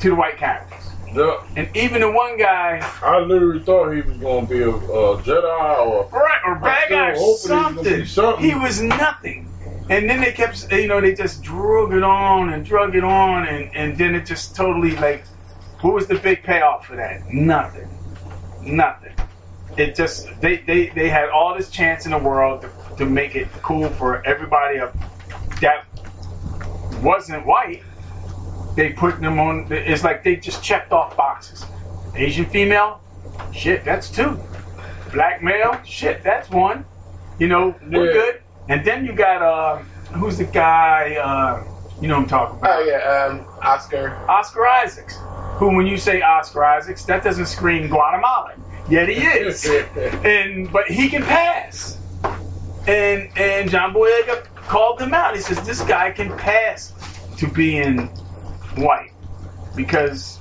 to 0.00 0.10
the 0.10 0.14
white 0.14 0.36
characters. 0.36 0.77
Yep. 1.18 1.48
And 1.56 1.76
even 1.76 2.00
the 2.02 2.10
one 2.10 2.38
guy, 2.38 2.78
I 3.02 3.18
literally 3.18 3.60
thought 3.60 3.90
he 3.90 4.02
was 4.02 4.16
gonna 4.18 4.46
be 4.46 4.62
a, 4.62 4.70
a 4.70 5.20
Jedi 5.22 5.86
or 5.86 6.08
right, 6.10 6.40
or 6.46 6.54
bad 6.56 6.88
guy 6.88 7.10
or 7.12 7.36
something. 7.36 8.04
something. 8.04 8.44
He 8.44 8.54
was 8.54 8.80
nothing. 8.80 9.52
And 9.90 10.08
then 10.08 10.20
they 10.20 10.32
kept, 10.32 10.70
you 10.70 10.86
know, 10.86 11.00
they 11.00 11.14
just 11.14 11.42
drug 11.42 11.94
it 11.94 12.02
on 12.02 12.52
and 12.52 12.64
drug 12.64 12.94
it 12.94 13.04
on, 13.04 13.46
and, 13.46 13.74
and 13.74 13.96
then 13.96 14.14
it 14.14 14.26
just 14.26 14.54
totally 14.54 14.94
like, 14.96 15.26
what 15.80 15.94
was 15.94 16.06
the 16.06 16.16
big 16.16 16.42
payoff 16.42 16.86
for 16.86 16.96
that? 16.96 17.26
Nothing. 17.32 17.88
Nothing. 18.62 19.14
It 19.78 19.94
just, 19.94 20.28
they, 20.40 20.58
they, 20.58 20.90
they 20.90 21.08
had 21.08 21.30
all 21.30 21.56
this 21.56 21.70
chance 21.70 22.04
in 22.04 22.12
the 22.12 22.18
world 22.18 22.62
to, 22.62 22.70
to 22.98 23.06
make 23.06 23.34
it 23.34 23.48
cool 23.62 23.88
for 23.88 24.24
everybody 24.26 24.78
that 25.60 25.86
wasn't 27.02 27.46
white. 27.46 27.82
They 28.78 28.92
put 28.92 29.20
them 29.20 29.40
on, 29.40 29.66
it's 29.72 30.04
like 30.04 30.22
they 30.22 30.36
just 30.36 30.62
checked 30.62 30.92
off 30.92 31.16
boxes. 31.16 31.66
Asian 32.14 32.44
female, 32.46 33.00
shit, 33.52 33.84
that's 33.84 34.08
two. 34.08 34.38
Black 35.12 35.42
male, 35.42 35.80
shit, 35.84 36.22
that's 36.22 36.48
one. 36.48 36.84
You 37.40 37.48
know, 37.48 37.74
we're 37.90 38.06
Yeah. 38.06 38.12
good. 38.12 38.40
And 38.68 38.84
then 38.84 39.04
you 39.04 39.14
got 39.14 39.42
uh, 39.42 39.78
who's 40.12 40.38
the 40.38 40.44
guy? 40.44 41.16
Uh, 41.16 41.64
you 42.00 42.06
know 42.06 42.14
what 42.18 42.22
I'm 42.22 42.28
talking 42.28 42.58
about? 42.60 42.78
Oh 42.78 42.84
yeah, 42.84 42.98
um, 42.98 43.44
Oscar. 43.60 44.14
Oscar 44.28 44.64
Isaacs. 44.68 45.18
Who, 45.56 45.74
when 45.74 45.88
you 45.88 45.96
say 45.96 46.22
Oscar 46.22 46.64
Isaacs, 46.64 47.04
that 47.06 47.24
doesn't 47.24 47.46
scream 47.46 47.88
Guatemalan. 47.88 48.62
Yet 48.88 49.08
he 49.08 49.16
is. 49.16 49.66
and 50.24 50.70
but 50.70 50.86
he 50.86 51.08
can 51.08 51.24
pass. 51.24 51.98
And 52.86 53.28
and 53.36 53.68
John 53.70 53.92
Boyega 53.92 54.44
called 54.68 55.00
him 55.00 55.14
out. 55.14 55.34
He 55.34 55.40
says 55.40 55.66
this 55.66 55.82
guy 55.82 56.12
can 56.12 56.36
pass 56.38 56.92
to 57.38 57.48
being 57.48 58.08
white 58.80 59.12
because 59.76 60.38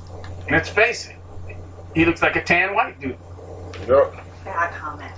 let's 0.50 0.70
face 0.70 1.08
it, 1.08 1.16
he 1.94 2.06
looks 2.06 2.22
like 2.22 2.36
a 2.36 2.44
tan 2.44 2.76
white 2.76 3.00
dude. 3.00 3.18
Yep. 3.88 4.16
bad 4.44 4.74
comment. 4.74 5.14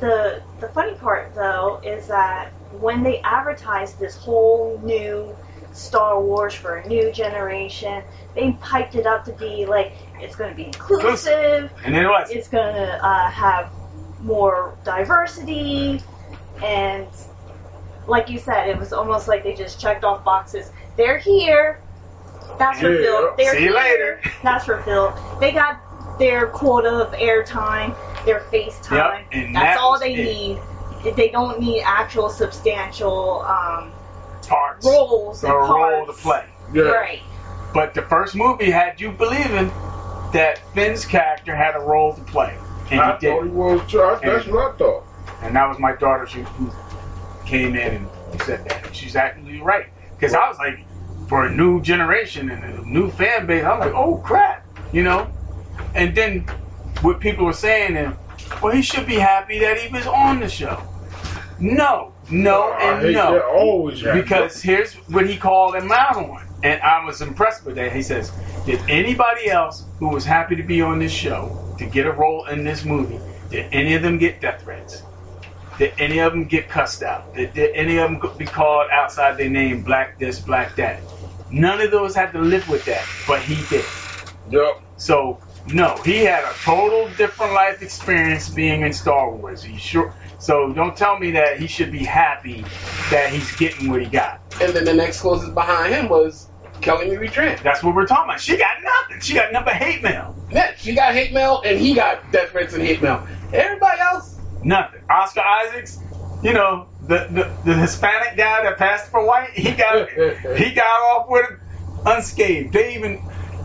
The 0.00 0.42
the 0.60 0.68
funny 0.68 0.94
part 0.94 1.34
though 1.34 1.80
is 1.84 2.08
that 2.08 2.52
when 2.80 3.02
they 3.02 3.20
advertised 3.20 3.98
this 3.98 4.16
whole 4.16 4.80
new 4.84 5.34
Star 5.72 6.20
Wars 6.20 6.54
for 6.54 6.76
a 6.76 6.88
new 6.88 7.12
generation, 7.12 8.02
they 8.34 8.52
piped 8.60 8.94
it 8.94 9.06
up 9.06 9.24
to 9.26 9.32
be 9.32 9.66
like 9.66 9.92
it's 10.20 10.36
going 10.36 10.50
to 10.50 10.56
be 10.56 10.64
inclusive. 10.64 11.70
And 11.84 11.96
it 11.96 12.06
was. 12.06 12.30
It's 12.30 12.48
going 12.48 12.74
to 12.74 13.04
uh, 13.04 13.30
have 13.30 13.70
more 14.20 14.76
diversity, 14.84 16.02
and 16.62 17.06
like 18.06 18.30
you 18.30 18.38
said, 18.38 18.68
it 18.68 18.78
was 18.78 18.92
almost 18.92 19.28
like 19.28 19.44
they 19.44 19.54
just 19.54 19.80
checked 19.80 20.04
off 20.04 20.24
boxes. 20.24 20.70
They're 20.96 21.18
here. 21.18 21.80
That's 22.58 22.80
Yeah. 22.80 22.88
fulfilled. 22.88 23.30
They're 23.38 23.54
See 23.54 23.64
you 23.64 23.74
later. 23.74 24.20
That's 24.42 24.64
fulfilled. 24.64 25.14
They 25.40 25.52
got 25.52 25.80
their 26.18 26.46
quota 26.46 26.88
of 26.90 27.12
airtime, 27.12 27.94
their 28.24 28.40
face 28.40 28.78
time. 28.80 29.24
Yep, 29.24 29.26
and 29.32 29.54
That's 29.54 29.76
that 29.76 29.78
all 29.80 29.98
they 29.98 30.14
it. 30.14 30.24
need. 31.04 31.14
They 31.16 31.28
don't 31.28 31.60
need 31.60 31.82
actual 31.84 32.30
substantial 32.30 33.42
um, 33.42 33.92
Parts. 34.48 34.84
roles 34.86 35.44
A 35.44 35.48
role 35.52 36.06
to 36.06 36.12
parts. 36.12 36.22
play. 36.22 36.44
Right. 36.72 37.20
But 37.74 37.94
the 37.94 38.02
first 38.02 38.34
movie 38.34 38.70
had 38.70 39.00
you 39.00 39.12
believing 39.12 39.70
that 40.32 40.58
Finn's 40.74 41.04
character 41.04 41.54
had 41.54 41.76
a 41.76 41.80
role 41.80 42.14
to 42.14 42.22
play. 42.22 42.56
And 42.90 43.00
I 43.00 43.12
he 43.14 43.18
did. 43.20 43.30
thought 43.34 43.42
he 43.44 43.50
was. 43.50 43.80
I- 43.94 44.18
That's 44.26 44.46
what 44.48 44.74
I 44.74 44.76
thought. 44.76 45.04
And 45.42 45.54
that 45.54 45.68
was 45.68 45.78
my 45.78 45.94
daughter 45.94 46.26
who, 46.26 46.42
who 46.42 46.72
came 47.46 47.76
in 47.76 48.08
and 48.32 48.42
said 48.42 48.64
that. 48.68 48.94
She's 48.94 49.14
absolutely 49.16 49.60
right. 49.60 49.86
Because 50.18 50.34
I 50.34 50.48
was 50.48 50.58
like, 50.58 50.80
for 51.28 51.46
a 51.46 51.54
new 51.54 51.82
generation 51.82 52.50
and 52.50 52.64
a 52.64 52.88
new 52.88 53.10
fan 53.10 53.46
base, 53.46 53.64
I'm 53.64 53.80
like, 53.80 53.94
oh 53.94 54.18
crap, 54.18 54.64
you 54.92 55.02
know? 55.02 55.30
And 55.94 56.14
then 56.14 56.40
what 57.02 57.20
people 57.20 57.44
were 57.44 57.52
saying, 57.52 57.96
and 57.96 58.16
well, 58.62 58.72
he 58.72 58.82
should 58.82 59.06
be 59.06 59.16
happy 59.16 59.58
that 59.60 59.78
he 59.78 59.92
was 59.92 60.06
on 60.06 60.40
the 60.40 60.48
show. 60.48 60.82
No, 61.58 62.12
no, 62.30 62.72
and 62.74 63.12
no. 63.14 63.40
Always. 63.40 64.02
Because 64.02 64.62
here's 64.62 64.94
what 64.94 65.28
he 65.28 65.36
called 65.36 65.74
him 65.74 65.90
out 65.90 66.16
on. 66.16 66.46
And 66.62 66.80
I 66.82 67.04
was 67.04 67.20
impressed 67.22 67.64
with 67.64 67.76
that. 67.76 67.92
He 67.92 68.02
says, 68.02 68.30
Did 68.66 68.80
anybody 68.88 69.50
else 69.50 69.84
who 69.98 70.08
was 70.08 70.24
happy 70.24 70.56
to 70.56 70.62
be 70.62 70.82
on 70.82 70.98
this 70.98 71.12
show 71.12 71.74
to 71.78 71.86
get 71.86 72.06
a 72.06 72.12
role 72.12 72.46
in 72.46 72.64
this 72.64 72.84
movie, 72.84 73.20
did 73.50 73.72
any 73.72 73.94
of 73.94 74.02
them 74.02 74.18
get 74.18 74.40
death 74.40 74.62
threats? 74.62 75.02
Did 75.78 75.92
any 75.98 76.18
of 76.20 76.32
them 76.32 76.44
get 76.44 76.68
cussed 76.68 77.02
out? 77.02 77.34
Did, 77.34 77.52
did 77.52 77.74
any 77.74 77.98
of 77.98 78.10
them 78.10 78.36
be 78.38 78.46
called 78.46 78.88
outside 78.90 79.36
their 79.36 79.50
name, 79.50 79.82
black 79.82 80.18
this, 80.18 80.40
black 80.40 80.76
that? 80.76 81.02
None 81.50 81.80
of 81.80 81.90
those 81.90 82.14
had 82.14 82.32
to 82.32 82.40
live 82.40 82.68
with 82.68 82.84
that, 82.86 83.04
but 83.26 83.42
he 83.42 83.56
did. 83.68 83.84
Yep. 84.50 84.82
So, 84.96 85.38
no, 85.66 86.00
he 86.04 86.18
had 86.24 86.44
a 86.44 86.54
total 86.62 87.08
different 87.16 87.52
life 87.52 87.82
experience 87.82 88.48
being 88.48 88.82
in 88.82 88.92
Star 88.92 89.30
Wars. 89.30 89.62
He 89.62 89.76
sure. 89.76 90.14
So 90.38 90.72
don't 90.72 90.96
tell 90.96 91.18
me 91.18 91.32
that 91.32 91.58
he 91.58 91.66
should 91.66 91.92
be 91.92 92.04
happy 92.04 92.62
that 93.10 93.30
he's 93.32 93.56
getting 93.56 93.90
what 93.90 94.00
he 94.00 94.06
got. 94.08 94.40
And 94.60 94.72
then 94.72 94.84
the 94.84 94.94
next 94.94 95.20
closest 95.20 95.54
behind 95.54 95.94
him 95.94 96.08
was 96.08 96.48
Kelly 96.80 97.08
Marie 97.08 97.28
Tran. 97.28 97.62
That's 97.62 97.82
what 97.82 97.94
we're 97.94 98.06
talking 98.06 98.30
about. 98.30 98.40
She 98.40 98.56
got 98.56 98.76
nothing. 98.82 99.20
She 99.20 99.34
got 99.34 99.52
nothing 99.52 99.66
but 99.66 99.74
hate 99.74 100.02
mail. 100.02 100.36
Yeah, 100.50 100.72
she 100.76 100.94
got 100.94 101.14
hate 101.14 101.32
mail 101.32 101.62
and 101.64 101.78
he 101.78 101.94
got 101.94 102.30
death 102.32 102.50
threats 102.50 102.74
and 102.74 102.82
hate 102.82 103.02
mail. 103.02 103.26
Everybody 103.52 104.00
else, 104.00 104.35
Nothing. 104.62 105.02
Oscar 105.08 105.40
Isaacs, 105.40 105.98
you 106.42 106.52
know, 106.52 106.88
the, 107.02 107.26
the, 107.30 107.56
the 107.64 107.74
Hispanic 107.74 108.36
guy 108.36 108.62
that 108.62 108.78
passed 108.78 109.10
for 109.10 109.24
white, 109.24 109.50
he 109.50 109.72
got 109.72 110.10
he 110.56 110.72
got 110.72 110.86
off 110.86 111.28
with 111.28 111.50
it 111.50 111.58
unscathed. 112.06 112.72
They 112.72 112.94
even 112.94 113.20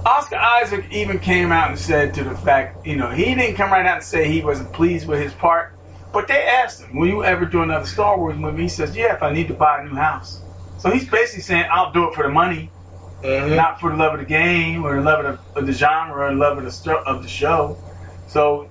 Oscar 0.05 0.38
Isaac 0.38 0.86
even 0.91 1.19
came 1.19 1.51
out 1.51 1.69
and 1.69 1.79
said 1.79 2.15
to 2.15 2.24
the 2.24 2.36
fact, 2.36 2.86
you 2.88 2.95
know, 2.95 3.10
he 3.10 3.36
didn't 3.36 3.55
come 3.55 3.71
right 3.71 3.86
out 3.86 3.98
and 3.98 4.03
say 4.03 4.27
he 4.27 4.41
wasn't 4.41 4.74
pleased 4.74 5.07
with 5.07 5.21
his 5.21 5.33
part, 5.33 5.74
but 6.12 6.27
they 6.27 6.43
asked 6.43 6.81
him, 6.81 6.98
"Will 6.98 7.07
you 7.07 7.24
ever 7.24 7.45
do 7.45 7.62
another 7.62 7.86
Star 7.86 8.17
Wars 8.17 8.36
movie?" 8.38 8.63
He 8.63 8.69
says, 8.69 8.95
"Yeah, 8.95 9.13
if 9.13 9.24
I 9.24 9.31
need 9.31 9.48
to 9.50 9.53
buy 9.53 9.81
a 9.81 9.83
new 9.83 9.95
house." 9.95 10.41
So 10.79 10.89
he's 10.89 11.07
basically 11.07 11.43
saying, 11.43 11.65
"I'll 11.71 11.91
do 11.91 12.10
it 12.10 12.15
for 12.15 12.24
the 12.24 12.29
money, 12.29 12.71
mm-hmm. 13.21 13.55
not 13.55 13.79
for 13.79 13.91
the 13.91 13.98
love 13.98 14.13
of 14.13 14.19
the 14.19 14.25
game 14.25 14.83
or 14.83 14.95
the 14.95 15.01
love 15.01 15.24
of 15.24 15.53
the, 15.53 15.60
of 15.60 15.67
the 15.67 15.74
genre 15.74 16.25
or 16.25 16.29
the 16.31 16.39
love 16.39 16.57
of 16.57 16.63
the 16.63 16.93
of 16.93 17.21
the 17.21 17.29
show." 17.29 17.77
So 18.27 18.71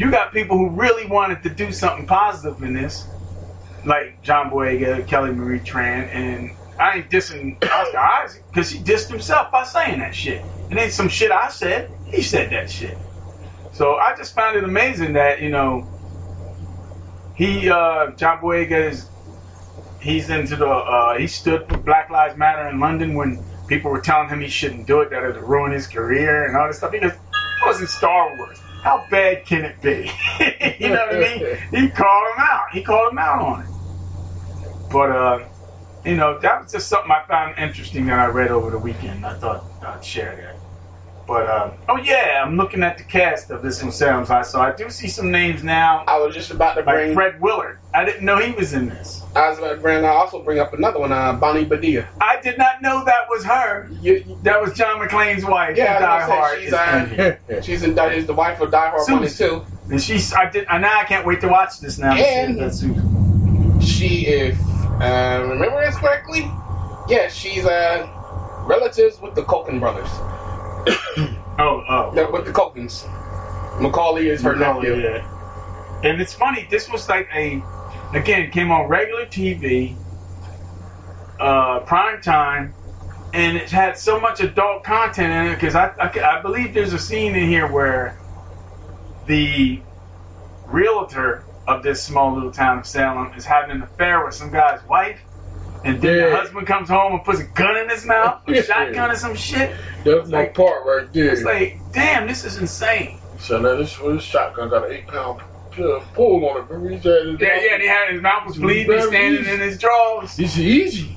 you 0.00 0.10
got 0.10 0.32
people 0.32 0.56
who 0.56 0.70
really 0.70 1.04
wanted 1.04 1.42
to 1.42 1.50
do 1.50 1.72
something 1.72 2.06
positive 2.06 2.62
in 2.62 2.72
this, 2.72 3.06
like 3.84 4.22
John 4.22 4.50
Boyega, 4.50 5.06
Kelly 5.06 5.30
Marie 5.30 5.60
Tran, 5.60 6.08
and 6.10 6.56
I 6.78 6.96
ain't 6.96 7.10
dissing 7.10 7.62
Oscar 7.62 7.98
Isaac 7.98 8.42
because 8.50 8.70
he 8.70 8.78
dissed 8.78 9.10
himself 9.10 9.52
by 9.52 9.64
saying 9.64 9.98
that 9.98 10.14
shit. 10.14 10.42
And 10.70 10.78
then 10.78 10.90
some 10.90 11.10
shit 11.10 11.30
I 11.30 11.50
said, 11.50 11.90
he 12.06 12.22
said 12.22 12.50
that 12.52 12.70
shit. 12.70 12.96
So 13.72 13.96
I 13.96 14.16
just 14.16 14.34
found 14.34 14.56
it 14.56 14.64
amazing 14.64 15.12
that 15.12 15.42
you 15.42 15.50
know 15.50 15.86
he 17.34 17.68
uh, 17.68 18.12
John 18.12 18.38
Boyega 18.38 18.88
is 18.88 19.06
he's 20.00 20.30
into 20.30 20.56
the 20.56 20.66
uh, 20.66 21.18
he 21.18 21.26
stood 21.26 21.68
for 21.68 21.76
Black 21.76 22.08
Lives 22.08 22.38
Matter 22.38 22.66
in 22.68 22.80
London 22.80 23.16
when 23.16 23.44
people 23.66 23.90
were 23.90 24.00
telling 24.00 24.30
him 24.30 24.40
he 24.40 24.48
shouldn't 24.48 24.86
do 24.86 25.02
it, 25.02 25.10
that 25.10 25.22
it 25.22 25.34
would 25.34 25.42
ruin 25.42 25.72
his 25.72 25.88
career 25.88 26.46
and 26.46 26.56
all 26.56 26.68
this 26.68 26.78
stuff. 26.78 26.90
He 26.90 27.00
goes, 27.00 27.12
it 27.12 27.20
wasn't 27.66 27.90
Star 27.90 28.34
Wars. 28.38 28.58
How 28.82 29.06
bad 29.10 29.46
can 29.46 29.64
it 29.64 29.80
be? 29.82 30.10
you 30.80 30.90
know 30.90 31.06
what 31.06 31.16
I 31.16 31.18
mean? 31.20 31.44
He 31.72 31.90
called 31.90 32.28
him 32.36 32.44
out. 32.44 32.64
He 32.72 32.82
called 32.82 33.12
him 33.12 33.18
out 33.18 33.42
on 33.42 33.62
it. 33.62 33.68
But 34.90 35.10
uh, 35.12 35.38
you 36.04 36.16
know, 36.16 36.38
that 36.40 36.62
was 36.62 36.72
just 36.72 36.88
something 36.88 37.12
I 37.12 37.22
found 37.28 37.56
interesting 37.58 38.06
that 38.06 38.18
I 38.20 38.26
read 38.28 38.50
over 38.52 38.70
the 38.70 38.78
weekend. 38.78 39.26
I 39.26 39.34
thought 39.34 39.66
I'd 39.82 40.04
share 40.04 40.36
that. 40.36 40.59
But 41.30 41.46
uh, 41.46 41.70
oh 41.88 41.96
yeah, 41.98 42.42
I'm 42.44 42.56
looking 42.56 42.82
at 42.82 42.98
the 42.98 43.04
cast 43.04 43.52
of 43.52 43.62
this 43.62 43.80
one, 43.80 43.92
so 43.92 44.60
I 44.60 44.74
do 44.74 44.90
see 44.90 45.06
some 45.06 45.30
names 45.30 45.62
now. 45.62 46.02
I 46.08 46.18
was 46.18 46.34
just 46.34 46.50
about 46.50 46.74
to 46.74 46.80
like 46.80 46.86
bring. 46.96 47.14
Fred 47.14 47.40
Willard. 47.40 47.78
I 47.94 48.04
didn't 48.04 48.24
know 48.24 48.38
he 48.38 48.50
was 48.50 48.72
in 48.72 48.88
this. 48.88 49.22
I 49.36 49.48
was 49.48 49.58
about 49.58 49.74
to 49.76 49.80
bring. 49.80 50.04
I 50.04 50.08
also 50.08 50.42
bring 50.42 50.58
up 50.58 50.74
another 50.74 50.98
one, 50.98 51.12
uh, 51.12 51.34
Bonnie 51.34 51.64
Bedelia. 51.64 52.08
I 52.20 52.40
did 52.40 52.58
not 52.58 52.82
know 52.82 53.04
that 53.04 53.28
was 53.28 53.44
her. 53.44 53.88
that 54.42 54.60
was 54.60 54.72
John 54.76 54.98
McClane's 54.98 55.44
wife. 55.44 55.76
Yeah, 55.76 56.00
Die 56.00 56.20
Hard. 56.22 56.60
she's, 56.62 56.72
uh, 56.72 57.62
she's 57.62 57.82
in. 57.84 57.94
Die- 57.94 58.12
She's 58.16 58.26
the 58.26 58.34
wife 58.34 58.60
of 58.60 58.72
Die 58.72 58.90
Hard 58.90 59.06
One 59.12 59.28
Two. 59.28 59.64
And 59.88 60.02
she's. 60.02 60.34
I 60.34 60.50
did. 60.50 60.66
And 60.68 60.82
now 60.82 60.98
I 60.98 61.04
can't 61.04 61.24
wait 61.24 61.42
to 61.42 61.48
watch 61.48 61.78
this 61.78 61.96
now. 61.96 62.12
And- 62.16 62.58
She, 63.84 64.26
if 64.26 64.58
uh, 65.00 65.46
remember 65.48 65.80
this 65.86 65.96
correctly, 65.96 66.40
yeah, 67.08 67.28
she's 67.28 67.64
uh, 67.64 68.08
relatives 68.66 69.20
with 69.20 69.36
the 69.36 69.42
Culkin 69.42 69.78
brothers. 69.78 70.08
oh, 71.58 71.84
oh. 71.88 72.12
Yeah, 72.14 72.30
with 72.30 72.46
the 72.46 72.52
Culkins. 72.52 73.04
Macaulay 73.80 74.28
is 74.28 74.42
her 74.42 74.56
Macaulay, 74.56 74.88
nephew. 74.90 75.02
yeah. 75.02 75.26
And 76.02 76.20
it's 76.20 76.34
funny. 76.34 76.66
This 76.70 76.88
was 76.88 77.08
like 77.08 77.28
a. 77.34 77.62
Again, 78.12 78.42
it 78.42 78.52
came 78.52 78.70
on 78.72 78.88
regular 78.88 79.26
TV, 79.26 79.98
uh, 81.38 81.80
prime 81.80 82.20
time, 82.20 82.74
and 83.32 83.56
it 83.56 83.70
had 83.70 83.96
so 83.98 84.18
much 84.20 84.40
adult 84.40 84.84
content 84.84 85.32
in 85.32 85.52
it 85.52 85.54
because 85.56 85.74
I, 85.76 85.92
I, 86.00 86.38
I 86.38 86.42
believe 86.42 86.74
there's 86.74 86.92
a 86.92 86.98
scene 86.98 87.34
in 87.36 87.48
here 87.48 87.70
where 87.70 88.20
the 89.26 89.84
realtor 90.66 91.46
of 91.66 91.82
this 91.82 92.02
small 92.02 92.34
little 92.34 92.50
town 92.52 92.78
of 92.80 92.86
Salem 92.86 93.32
is 93.34 93.44
having 93.44 93.70
an 93.76 93.82
affair 93.82 94.24
with 94.24 94.34
some 94.34 94.50
guy's 94.50 94.84
wife. 94.84 95.20
And 95.84 96.00
then 96.00 96.30
the 96.30 96.36
husband 96.36 96.66
comes 96.66 96.88
home 96.88 97.14
and 97.14 97.24
puts 97.24 97.40
a 97.40 97.44
gun 97.44 97.76
in 97.78 97.88
his 97.88 98.04
mouth, 98.04 98.42
a 98.46 98.62
shotgun 98.62 99.10
or 99.10 99.16
some 99.16 99.34
shit. 99.34 99.74
That's 100.04 100.28
my 100.28 100.46
part 100.46 100.84
right 100.84 101.12
there. 101.12 101.30
It's 101.30 101.42
like, 101.42 101.78
damn, 101.92 102.26
this 102.26 102.44
is 102.44 102.58
insane. 102.58 103.18
So 103.38 103.58
now 103.60 103.76
this, 103.76 103.96
this 103.96 104.22
shotgun 104.22 104.68
got 104.68 104.86
an 104.86 104.92
eight 104.92 105.06
pound 105.06 105.40
pull 106.14 106.48
on 106.48 106.58
it. 106.58 106.68
Remember 106.68 106.90
he 106.90 107.00
said 107.00 107.40
Yeah, 107.40 107.60
yeah, 107.62 107.78
they 107.78 107.86
had 107.86 108.12
his 108.12 108.20
mouth 108.20 108.46
was 108.46 108.58
bleeding, 108.58 108.92
he's 108.92 109.06
standing 109.06 109.46
in 109.46 109.60
his 109.60 109.78
drawers. 109.78 110.38
It's 110.38 110.58
easy. 110.58 111.16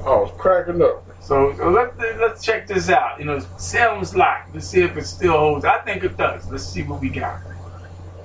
I 0.00 0.10
was 0.10 0.32
cracking 0.38 0.80
up. 0.80 1.04
So, 1.20 1.54
so 1.56 1.68
let, 1.68 1.98
let's 2.18 2.42
check 2.42 2.66
this 2.66 2.88
out. 2.88 3.18
You 3.18 3.26
know, 3.26 3.40
Salem's 3.58 4.14
Lot. 4.14 4.46
Let's 4.54 4.68
see 4.68 4.80
if 4.80 4.96
it 4.96 5.04
still 5.04 5.36
holds. 5.36 5.64
I 5.64 5.78
think 5.80 6.04
it 6.04 6.16
does. 6.16 6.50
Let's 6.50 6.64
see 6.64 6.82
what 6.82 7.00
we 7.00 7.10
got. 7.10 7.40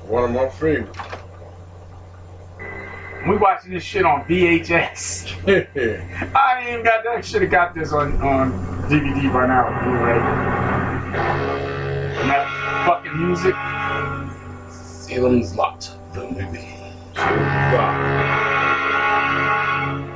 One 0.06 0.24
of 0.24 0.32
my 0.32 0.50
favorites. 0.50 0.98
We 3.28 3.38
watching 3.38 3.72
this 3.72 3.84
shit 3.84 4.06
on 4.06 4.26
VHS. 4.26 5.48
I 6.36 6.60
ain't 6.60 6.70
even 6.70 6.84
got 6.84 7.04
that. 7.06 7.24
Should 7.24 7.44
have 7.44 7.52
got 7.52 7.74
this 7.74 7.94
on 7.94 8.22
on 8.22 8.52
DVD 8.90 9.32
by 9.32 9.48
now. 9.48 9.70
Blu-ray. 9.82 10.20
And 12.20 12.30
that 12.30 12.48
fucking 12.86 13.18
music. 13.18 13.56
Salem's 14.70 15.56
Lot, 15.56 15.90
the 16.14 16.28
movie. 16.28 16.76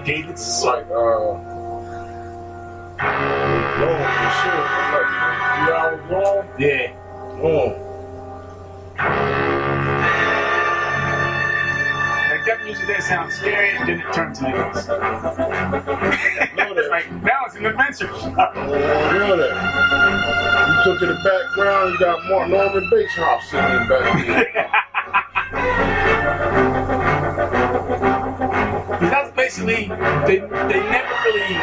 David 0.04 0.32
It's 0.32 0.64
like, 0.64 0.86
uh, 0.88 0.94
long 0.94 1.46
and 3.00 4.34
shit. 4.34 4.58
It's 4.58 4.94
like 4.94 5.10
three 5.54 5.74
hours 5.74 6.12
long. 6.12 6.44
Yeah. 6.60 6.94
Long. 7.42 7.74
That 12.48 12.64
music 12.64 12.88
that 12.88 13.04
sounds 13.04 13.36
scary, 13.36 13.76
and 13.76 13.90
then 13.90 14.00
it 14.00 14.14
turns 14.14 14.40
it's 14.40 14.48
like 16.90 17.12
now 17.22 17.44
it's 17.46 17.56
an 17.56 17.66
adventure. 17.66 18.08
Hear 18.08 19.36
that. 19.36 19.52
You 20.70 20.84
took 20.86 21.00
to 21.02 21.08
the 21.08 21.20
background, 21.26 21.92
you 21.92 22.00
got 22.00 22.26
more 22.30 22.48
Norman 22.48 22.90
Bates 22.90 23.16
House 23.16 23.50
sitting 23.50 23.70
in 23.70 23.80
the 23.80 23.90
back. 23.90 24.72
That's 29.02 29.27
basically 29.48 29.88
they 30.28 30.40
they 30.68 30.82
never 30.92 31.14
really 31.24 31.56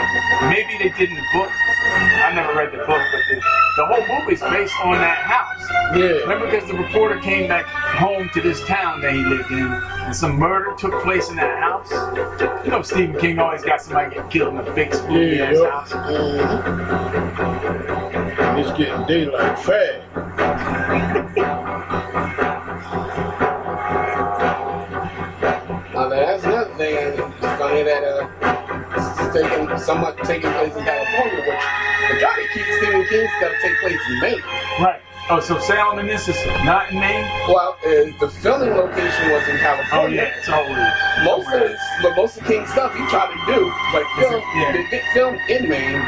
maybe 0.48 0.72
they 0.78 0.88
did 0.96 1.10
in 1.10 1.14
the 1.16 1.24
book. 1.34 1.50
I 1.86 2.32
never 2.34 2.54
read 2.54 2.72
the 2.72 2.78
book, 2.78 2.86
but 2.88 3.22
the, 3.28 3.42
the 3.76 3.84
whole 3.86 4.18
movie's 4.20 4.40
based 4.40 4.74
on 4.82 4.94
that 4.94 5.18
house. 5.18 5.60
Yeah. 5.94 6.22
Remember 6.24 6.46
because 6.50 6.66
the 6.66 6.74
reporter 6.76 7.20
came 7.20 7.46
back 7.46 7.66
home 7.66 8.30
to 8.32 8.40
this 8.40 8.64
town 8.64 9.02
that 9.02 9.12
he 9.12 9.22
lived 9.22 9.50
in, 9.50 9.66
and 9.70 10.16
some 10.16 10.36
murder 10.36 10.74
took 10.78 11.02
place 11.02 11.28
in 11.28 11.36
that 11.36 11.58
house. 11.62 11.90
You 12.64 12.70
know 12.70 12.80
Stephen 12.82 13.20
King 13.20 13.38
always 13.38 13.62
got 13.62 13.82
somebody 13.82 14.14
get 14.14 14.30
killed 14.30 14.54
in 14.54 14.60
a 14.66 14.74
big 14.74 14.94
spooky 14.94 15.36
Yeah, 15.36 15.44
ass 15.44 15.56
yup. 15.56 15.70
house. 15.70 15.92
Mm-hmm. 15.92 17.74
It's 18.60 18.78
getting 18.78 19.06
daylight 19.06 19.58
fast. 19.58 20.53
It's 29.84 29.92
taking 29.92 30.02
somewhat 30.02 30.16
taking 30.24 30.50
place 30.52 30.74
in 30.76 30.84
California, 30.84 31.40
which 31.44 31.64
the 32.08 32.14
majority 32.14 32.48
keeps 32.54 32.76
Stephen 32.78 33.04
King's 33.08 33.30
got 33.40 33.50
to 33.52 33.58
take 33.60 33.76
place 33.80 34.00
in 34.08 34.20
Maine. 34.20 34.42
Right. 34.80 35.00
Oh, 35.30 35.40
so 35.40 35.58
Salem 35.58 35.98
and 35.98 36.08
this 36.08 36.28
is 36.28 36.36
not 36.64 36.90
in 36.92 37.00
Maine? 37.00 37.24
Well, 37.48 37.78
uh, 37.80 38.12
the 38.20 38.28
filming 38.28 38.70
location 38.76 39.30
was 39.32 39.48
in 39.48 39.56
California. 39.56 40.20
Oh 40.20 40.22
yeah, 40.22 40.36
it's 40.36 40.48
always. 40.48 40.76
Most 41.24 41.48
of 41.54 41.60
his, 41.68 41.80
but 42.02 42.16
most 42.16 42.36
of 42.36 42.44
King's 42.44 42.68
stuff 42.70 42.92
he 42.94 43.00
tried 43.08 43.32
to 43.32 43.40
do, 43.48 43.64
like 43.96 44.04
film, 44.20 44.42
Yeah. 44.56 44.72
they 44.72 44.84
get 44.90 45.04
filmed 45.14 45.40
in 45.48 45.68
Maine. 45.68 46.00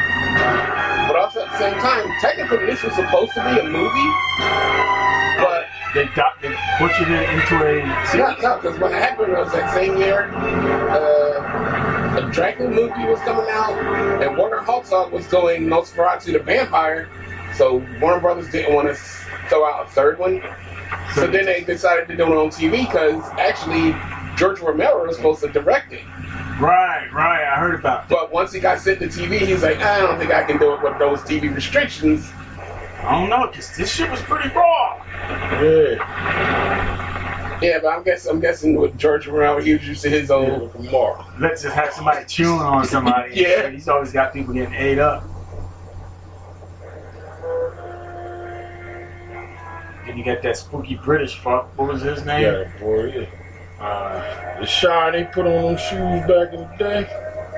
But 1.09 1.15
also 1.17 1.41
at 1.45 1.51
the 1.51 1.57
same 1.57 1.73
time, 1.79 2.05
technically 2.21 2.65
this 2.67 2.83
was 2.83 2.93
supposed 2.93 3.33
to 3.33 3.41
be 3.41 3.59
a 3.59 3.63
movie, 3.63 4.11
but 5.41 5.65
They 5.95 6.05
got 6.13 6.39
they 6.41 6.49
butchered 6.79 7.09
it 7.09 7.29
into 7.29 7.55
a 7.65 7.77
Yeah, 8.13 8.35
no, 8.43 8.57
because 8.61 8.77
what 8.77 8.91
happened 8.91 9.33
was 9.33 9.51
that 9.53 9.73
same 9.73 9.97
year, 9.97 10.29
uh, 10.91 11.56
a 12.17 12.31
Dracula 12.31 12.69
movie 12.69 13.05
was 13.05 13.19
coming 13.19 13.45
out, 13.49 13.73
and 14.23 14.37
Werner 14.37 14.61
Herzog 14.61 15.11
was 15.11 15.27
doing 15.27 15.67
Nosferatu 15.67 16.33
the 16.33 16.39
Vampire, 16.39 17.07
so 17.55 17.85
Warner 18.01 18.19
Brothers 18.19 18.49
didn't 18.49 18.73
want 18.73 18.87
to 18.87 18.95
throw 18.95 19.65
out 19.65 19.85
a 19.85 19.89
third 19.91 20.17
one. 20.17 20.41
So 21.13 21.27
then 21.27 21.45
they 21.45 21.63
decided 21.63 22.07
to 22.07 22.15
do 22.15 22.23
it 22.23 22.37
on 22.37 22.49
TV 22.49 22.87
because 22.87 23.23
actually 23.37 23.95
George 24.35 24.59
Romero 24.59 25.05
was 25.05 25.15
supposed 25.15 25.41
to 25.41 25.49
direct 25.49 25.93
it. 25.93 26.03
Right, 26.59 27.07
right. 27.13 27.43
I 27.43 27.59
heard 27.59 27.75
about 27.75 28.05
it. 28.05 28.09
But 28.09 28.31
once 28.31 28.51
he 28.51 28.59
got 28.59 28.79
sent 28.79 28.99
to 28.99 29.07
TV, 29.07 29.39
he's 29.39 29.61
like, 29.61 29.77
I 29.77 29.99
don't 29.99 30.17
think 30.17 30.31
I 30.31 30.43
can 30.43 30.57
do 30.57 30.73
it 30.73 30.81
with 30.81 30.97
those 30.97 31.21
TV 31.21 31.53
restrictions. 31.53 32.31
I 32.99 33.19
don't 33.19 33.29
know, 33.29 33.47
cause 33.47 33.75
this 33.77 33.93
shit 33.93 34.09
was 34.09 34.21
pretty 34.21 34.49
raw. 34.49 35.03
Yeah. 35.61 37.26
Yeah, 37.61 37.79
but 37.81 37.87
I'm 37.89 38.03
guessing 38.03 38.31
I'm 38.31 38.39
guessing 38.39 38.75
with 38.75 38.97
George 38.97 39.25
Romero, 39.27 39.59
he 39.59 39.73
was 39.73 39.87
used 39.87 40.01
to 40.03 40.09
his 40.09 40.29
own 40.29 40.69
Mark. 40.91 41.25
Let's 41.39 41.63
just 41.63 41.73
have 41.75 41.91
somebody 41.93 42.25
chewing 42.25 42.59
on 42.61 42.85
somebody. 42.85 43.31
Yeah. 43.41 43.69
He's 43.69 43.87
always 43.87 44.11
got 44.11 44.33
people 44.33 44.53
getting 44.53 44.73
ate 44.75 44.99
up. 44.99 45.23
Then 50.05 50.17
you 50.17 50.23
got 50.23 50.41
that 50.43 50.57
spooky 50.57 50.95
British 50.95 51.35
fuck. 51.39 51.77
What 51.77 51.89
was 51.93 52.01
his 52.01 52.23
name? 52.25 52.41
Yeah, 52.43 52.71
boy, 52.79 53.05
yeah. 53.11 53.83
Uh, 53.83 54.59
The 54.61 54.65
shine 54.65 55.13
they 55.13 55.23
put 55.25 55.45
on 55.45 55.75
them 55.75 55.77
shoes 55.77 56.21
back 56.27 56.53
in 56.53 56.61
the 56.61 56.75
day, 56.79 57.03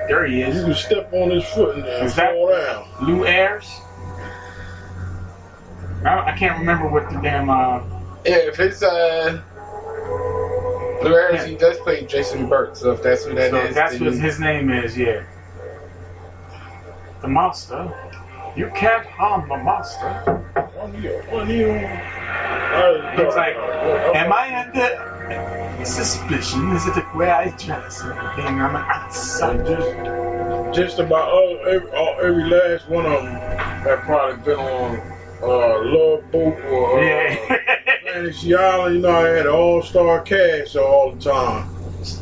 there 0.08 0.26
he 0.26 0.42
is. 0.42 0.56
you 0.56 0.64
could 0.64 0.76
step 0.76 1.12
on 1.12 1.30
his 1.30 1.44
foot 1.44 1.76
and, 1.76 1.84
and 1.86 2.06
Is 2.06 2.16
that- 2.16 2.32
fall 2.32 2.48
down. 2.50 3.06
Lew 3.06 3.24
Ayres. 3.26 3.70
I, 6.04 6.32
I 6.32 6.36
can't 6.38 6.58
remember 6.58 6.88
what 6.88 7.10
the 7.10 7.18
damn. 7.20 7.48
Uh, 7.50 7.80
Yeah, 8.24 8.36
if 8.48 8.58
it's 8.60 8.82
uh 8.82 9.40
Lew 11.02 11.14
Ayres, 11.14 11.44
he 11.44 11.54
does 11.54 11.78
play 11.78 12.04
Jason 12.04 12.48
Burke, 12.48 12.76
so 12.76 12.92
if 12.92 13.02
that's 13.02 13.24
who 13.24 13.34
that 13.34 13.44
is, 13.44 13.50
so 13.50 13.72
that's 13.72 13.98
then 13.98 14.04
what 14.04 14.14
his 14.14 14.38
name 14.38 14.70
is. 14.70 14.96
Yeah. 14.96 15.24
The 17.22 17.28
monster. 17.28 17.92
You 18.56 18.70
can't 18.74 19.06
harm 19.06 19.48
the 19.48 19.56
monster. 19.56 20.10
One 20.74 21.02
year, 21.02 21.22
one 21.30 21.48
year. 21.48 21.78
I 21.78 23.16
He's 23.16 23.34
like, 23.34 23.56
am 24.16 24.32
I 24.32 24.64
under 24.64 25.84
suspicion? 25.84 26.70
Is 26.72 26.86
it 26.86 26.94
the 26.94 27.06
way 27.16 27.30
I 27.30 27.50
dress? 27.56 28.02
and 28.02 28.12
everything? 28.12 28.60
I'm 28.60 28.76
an 28.76 28.82
outsider. 28.82 29.64
just, 29.64 30.76
just 30.76 30.98
about 30.98 31.28
all, 31.28 31.58
every, 31.66 31.90
all, 31.92 32.16
every 32.20 32.44
last 32.44 32.88
one 32.88 33.06
of 33.06 33.22
them 33.22 33.34
have 33.34 34.00
probably 34.00 34.42
been 34.44 34.58
on 34.58 35.19
uh, 35.42 35.82
Love 35.84 36.30
Boat 36.30 36.58
or 36.64 37.00
uh, 37.00 37.02
Yeah. 37.02 37.56
Fantasy 38.04 38.54
Island. 38.54 38.96
You 38.96 39.02
know, 39.02 39.10
I 39.10 39.28
had 39.28 39.46
an 39.46 39.52
all-star 39.52 40.22
cast 40.22 40.76
all 40.76 41.12
the 41.14 41.20
time. 41.30 41.68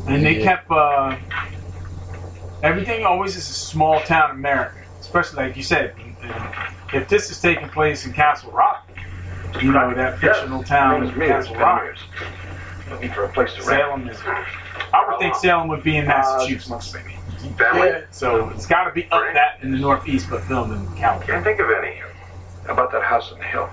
And 0.06 0.24
they 0.24 0.38
Yeah. 0.38 0.44
kept 0.44 0.70
uh, 0.70 1.16
everything 2.62 3.04
always 3.04 3.36
is 3.36 3.48
a 3.48 3.52
small 3.52 4.00
town 4.00 4.30
America, 4.32 4.74
especially 5.00 5.44
like 5.46 5.56
you 5.56 5.62
said. 5.62 5.94
If 6.92 7.08
this 7.08 7.30
is 7.30 7.40
taking 7.40 7.68
place 7.68 8.06
in 8.06 8.12
Castle 8.12 8.50
Rock, 8.50 8.88
you 9.60 9.72
know 9.72 9.94
that 9.94 10.18
fictional 10.18 10.62
town 10.64 11.04
of 11.04 11.14
Castle 11.14 11.56
Rock. 11.56 11.96
Looking 12.90 13.10
for 13.10 13.24
a 13.24 13.28
place 13.28 13.52
to 13.54 13.62
rent. 13.62 13.82
Salem 13.82 14.08
is. 14.08 14.18
I 14.24 15.04
would 15.06 15.18
think 15.18 15.34
Salem 15.34 15.68
would 15.68 15.82
be 15.82 15.96
in 15.96 16.06
Massachusetts. 16.06 16.92
Family? 17.56 17.88
Yeah. 17.88 18.00
So 18.10 18.48
it's 18.50 18.66
got 18.66 18.84
to 18.84 18.92
be 18.92 19.04
up 19.10 19.22
that 19.34 19.58
in 19.62 19.70
the 19.70 19.78
Northeast, 19.78 20.28
but 20.30 20.42
filmed 20.44 20.72
in 20.72 20.96
California. 20.96 21.26
Can't 21.26 21.44
think 21.44 21.60
of 21.60 21.70
any. 21.70 22.00
How 22.68 22.74
about 22.74 22.92
that 22.92 23.02
house 23.02 23.32
on 23.32 23.38
the 23.38 23.44
hill? 23.44 23.66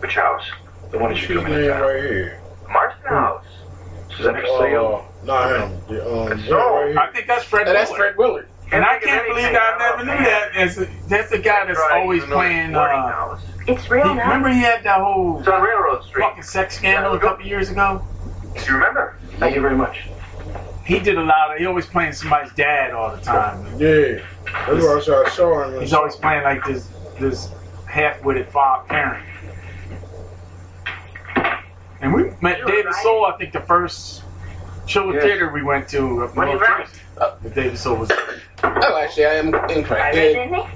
Which 0.00 0.16
house? 0.16 0.44
The 0.90 0.98
one 0.98 1.12
that 1.14 1.22
you 1.22 1.28
his 1.28 1.44
come 1.44 1.52
in 1.52 1.60
name 1.60 1.70
town. 1.70 1.80
right 1.82 2.02
here? 2.02 2.40
Martin 2.68 3.02
House. 3.06 3.44
Is 4.18 4.24
that 4.24 4.34
for 4.34 4.46
sale? 4.60 5.08
Uh, 5.22 5.24
not 5.26 5.60
him. 5.70 5.80
The, 5.88 6.04
um, 6.32 6.40
So, 6.46 6.56
right 6.58 6.88
here. 6.88 6.98
I 6.98 7.12
think 7.12 7.26
that's 7.28 7.44
Fred. 7.44 7.68
And 7.68 7.76
that's 7.76 7.92
Fred 7.92 8.16
Willard. 8.16 8.48
And 8.72 8.84
I 8.84 8.98
Can't 8.98 9.02
think 9.04 9.14
can't 9.14 9.28
of 9.30 9.36
believe. 9.36 9.56
I 9.56 9.76
never 9.78 10.04
knew 10.04 10.24
that. 10.24 10.50
That's, 10.54 10.78
a, 10.78 10.88
that's 11.08 11.30
the 11.30 11.38
guy 11.38 11.66
that's 11.66 11.78
Right, 11.78 12.00
always 12.02 12.24
playing. 12.24 12.74
Uh. 12.74 13.38
It's 13.68 13.88
real 13.88 14.08
he- 14.08 14.14
now. 14.14 14.22
remember 14.24 14.48
he 14.48 14.58
had 14.60 14.82
that 14.82 15.00
whole 15.00 15.38
It's 15.38 15.46
on 15.48 15.62
Railroad 15.62 16.02
Street. 16.04 16.22
fucking 16.22 16.42
sex 16.42 16.76
scandal 16.76 17.12
a 17.12 17.20
couple 17.20 17.46
years 17.46 17.70
ago? 17.70 18.04
Do 18.56 18.60
you 18.64 18.72
remember? 18.74 19.16
Thank 19.38 19.54
you 19.54 19.60
very 19.60 19.76
much. 19.76 20.08
He 20.84 20.98
did 20.98 21.16
a 21.16 21.22
lot 21.22 21.52
of. 21.52 21.58
He 21.58 21.66
always 21.66 21.86
playing 21.86 22.12
somebody's 22.12 22.52
dad 22.54 22.90
all 22.92 23.14
the 23.14 23.22
time. 23.22 23.64
Yeah. 23.80 24.24
That's 24.66 24.84
why 24.84 24.96
I 25.26 25.28
saw, 25.30 25.62
I 25.64 25.68
him. 25.74 25.80
He's 25.80 25.92
always 25.92 26.16
playing 26.16 26.42
like 26.44 26.64
this 26.64 26.88
this 27.20 27.48
half-witted 27.96 28.48
father 28.48 28.86
parent. 28.88 29.24
And 32.00 32.12
we 32.12 32.24
met 32.40 32.58
David 32.66 32.92
Soul. 33.02 33.24
I 33.26 33.36
think 33.38 33.52
the 33.52 33.60
first 33.60 34.22
show 34.86 35.12
Yes. 35.12 35.22
theater 35.22 35.50
we 35.52 35.62
went 35.62 35.88
to. 35.88 36.22
Uh, 36.22 36.24
Up 36.26 36.36
What 36.36 36.46
you 36.48 36.54
North 36.54 36.68
write? 36.68 36.86
Jersey. 36.86 37.00
The 37.42 37.50
David 37.50 37.78
Soul 37.78 37.96
was. 37.96 38.12
Oh, 38.62 39.00
actually, 39.02 39.26
I 39.26 39.34
am 39.34 39.54
incorrect. 39.70 40.14
It, 40.16 40.68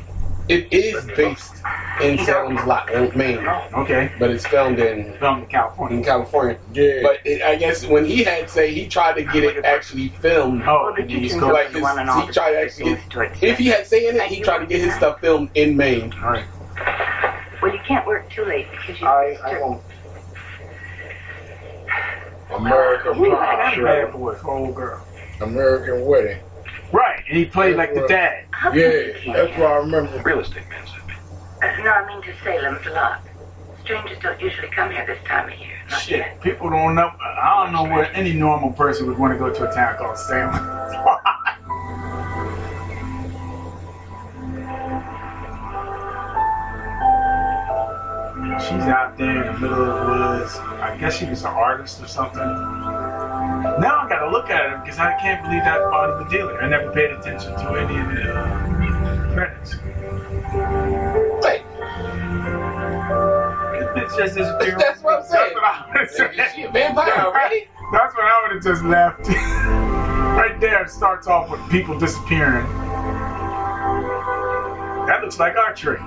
it 0.49 0.73
is 0.73 1.05
based 1.17 1.55
in 2.03 2.19
Salem's 2.19 2.65
Lot, 2.65 2.89
Maine, 3.15 3.47
Okay. 3.47 4.11
but 4.19 4.31
it's 4.31 4.45
filmed 4.47 4.81
in 4.81 5.13
Filmed 5.19 5.45
in 5.45 5.49
California. 5.49 5.99
in 5.99 6.05
California. 6.05 6.59
Yeah. 6.73 7.03
But 7.03 7.19
it, 7.25 7.43
I 7.43 7.55
guess 7.57 7.87
when 7.87 8.05
he 8.05 8.25
had 8.25 8.51
say 8.51 8.73
he 8.75 8.89
tried 8.89 9.13
to 9.15 9.23
get 9.23 9.45
it 9.45 9.65
actually 9.65 10.09
filmed. 10.09 10.63
Oh, 10.67 10.93
in 10.99 11.07
the 11.07 11.13
East 11.15 11.39
Coast. 11.39 11.53
like 11.53 11.67
his, 11.71 11.77
he 11.87 12.33
tried 12.33 12.51
to 12.53 12.61
actually 12.63 12.95
get, 13.11 13.43
if 13.43 13.59
he 13.59 13.67
had 13.69 13.87
say 13.87 14.09
in 14.09 14.17
it, 14.17 14.23
he 14.23 14.41
tried 14.41 14.59
to 14.61 14.67
get 14.67 14.81
his 14.81 14.95
stuff 14.95 15.21
filmed 15.21 15.51
in 15.55 15.77
Maine. 15.77 16.13
All 16.21 16.31
right. 16.33 16.45
Well, 17.63 17.73
you 17.73 17.81
can't 17.87 18.07
work 18.07 18.29
too 18.31 18.45
late 18.45 18.67
because 18.71 19.01
you. 19.01 19.07
I, 19.07 19.37
I 19.45 19.61
won't. 19.61 19.83
American 22.55 23.15
Who 23.15 23.31
Pie 23.31 23.45
had 23.45 23.59
that 23.59 23.75
show. 23.75 23.85
bad 23.85 24.13
boy 24.13 24.35
for 24.37 24.51
old 24.51 24.75
girl? 24.75 25.07
American 25.41 26.05
Wedding. 26.05 26.41
Right, 26.93 27.23
and 27.29 27.37
he 27.39 27.45
played 27.45 27.77
like 27.77 27.95
the 27.95 28.07
dad. 28.09 28.45
Yeah, 28.75 29.33
that's 29.33 29.57
what 29.59 29.71
I 29.71 29.77
remember. 29.77 30.21
Real 30.23 30.41
estate 30.41 30.69
man 30.69 30.85
said. 30.87 30.97
Uh, 31.63 31.83
no, 31.85 31.91
I 31.91 32.07
mean 32.09 32.23
to 32.23 32.33
Salem's 32.43 32.85
Lot. 32.87 33.21
Strangers 33.85 34.19
don't 34.23 34.41
usually 34.41 34.69
come 34.69 34.91
here 34.91 35.07
this 35.07 35.23
time 35.25 35.51
of 35.53 35.59
year. 35.59 35.79
Not 35.91 36.01
Shit, 36.01 36.19
yet. 36.19 36.41
people 36.43 36.71
don't 36.71 36.95
know. 36.95 37.11
I 37.21 37.63
don't 37.65 37.73
know 37.73 37.85
where 37.95 38.11
any 38.15 38.33
normal 38.33 38.73
person 38.73 39.07
would 39.07 39.19
want 39.19 39.33
to 39.33 39.39
go 39.39 39.53
to 39.53 39.71
a 39.71 39.75
town 39.75 39.97
called 39.97 40.19
Salem. 40.19 40.55
She's 48.61 48.83
out 48.89 49.17
there 49.17 49.45
in 49.45 49.55
the 49.55 49.61
middle 49.61 49.85
of 49.85 50.07
the 50.07 50.13
woods. 50.13 50.57
I 50.57 50.97
guess 50.99 51.19
she 51.19 51.25
was 51.25 51.41
an 51.43 51.49
artist 51.49 52.03
or 52.03 52.07
something. 52.07 52.41
Now 52.41 54.01
I 54.03 54.07
gotta 54.09 54.31
look 54.31 54.51
at 54.51 54.71
her 54.71 54.79
because 54.85 54.99
I 54.99 55.15
can't 55.19 55.43
believe 55.43 55.65
that's 55.65 55.83
Bonnie 55.85 56.25
Bedelia. 56.25 56.57
I 56.59 56.69
never 56.69 56.93
paid 56.93 57.11
attention 57.11 57.53
to 57.55 57.69
any 57.75 57.99
of 57.99 58.09
the 58.15 58.35
uh, 58.35 59.33
credits. 59.33 59.77
Wait. 61.43 61.63
It's 63.97 64.17
just 64.17 64.37
disappearing. 64.37 64.77
That's 64.79 65.03
what 65.03 65.21
I'm 65.21 65.25
saying. 65.25 65.55
That's 65.55 65.55
what 65.55 65.65
I 65.65 65.87
would 65.89 65.97
have. 65.97 66.49
Is 66.49 66.55
she 66.55 66.63
a 66.65 66.71
vampire 66.71 67.27
already? 67.27 67.69
That's 67.93 68.15
what 68.15 68.25
I 68.25 68.43
would 68.43 68.55
have 68.57 68.63
just 68.63 68.85
left. 68.85 69.29
right 70.37 70.61
there, 70.61 70.83
it 70.83 70.91
starts 70.91 71.27
off 71.27 71.51
with 71.51 71.61
people 71.71 71.99
disappearing. 71.99 72.67
That 75.07 75.23
looks 75.23 75.39
like 75.39 75.57
our 75.57 75.75
tree. 75.75 75.99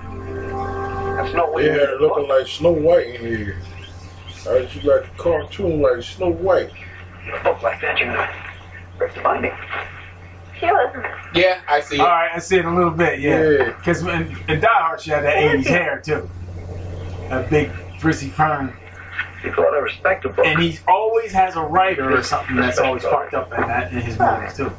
That's 1.23 1.35
no 1.35 1.51
way. 1.51 1.65
Yeah, 1.67 1.95
looking 2.01 2.27
like 2.27 2.47
Snow 2.47 2.71
White 2.71 3.07
in 3.15 3.21
here. 3.25 3.57
I 4.49 4.65
just 4.65 4.83
like 4.83 5.05
a 5.05 5.17
cartoon 5.17 5.81
like 5.81 6.03
Snow 6.03 6.29
White. 6.31 6.71
A 7.33 7.43
book 7.43 7.61
like 7.61 7.79
that, 7.81 7.97
you 7.97 8.07
know. 8.07 8.27
Where's 8.97 9.13
the 9.15 9.21
binding? 9.21 9.53
Cute, 10.59 10.71
isn't? 10.89 11.05
Yeah, 11.33 11.61
I 11.67 11.79
see 11.79 11.99
All 11.99 12.05
it. 12.05 12.09
right, 12.09 12.31
I 12.35 12.39
see 12.39 12.57
it 12.57 12.65
a 12.65 12.69
little 12.69 12.91
bit, 12.91 13.21
yeah. 13.21 13.49
Yeah. 13.49 13.65
Because 13.77 14.01
in, 14.01 14.37
in 14.49 14.59
Die 14.59 14.67
Hard, 14.69 14.99
she 14.99 15.11
had 15.11 15.23
that 15.23 15.37
80s 15.37 15.65
hair, 15.65 16.01
too. 16.03 16.29
That 17.29 17.49
big, 17.49 17.71
frizzy 17.99 18.29
perm. 18.29 18.75
People 19.41 19.63
ought 19.63 19.71
to 19.75 19.81
respect 19.81 20.25
a 20.25 20.29
book. 20.29 20.45
And 20.45 20.61
he 20.61 20.77
always 20.87 21.31
has 21.31 21.55
a 21.55 21.61
writer 21.61 22.15
or 22.15 22.21
something 22.21 22.57
that's 22.57 22.79
always 22.79 23.03
fucked 23.03 23.33
up 23.33 23.53
in 23.53 23.61
that 23.61 23.93
in 23.93 24.01
his 24.01 24.19
movies, 24.19 24.55
too. 24.57 24.71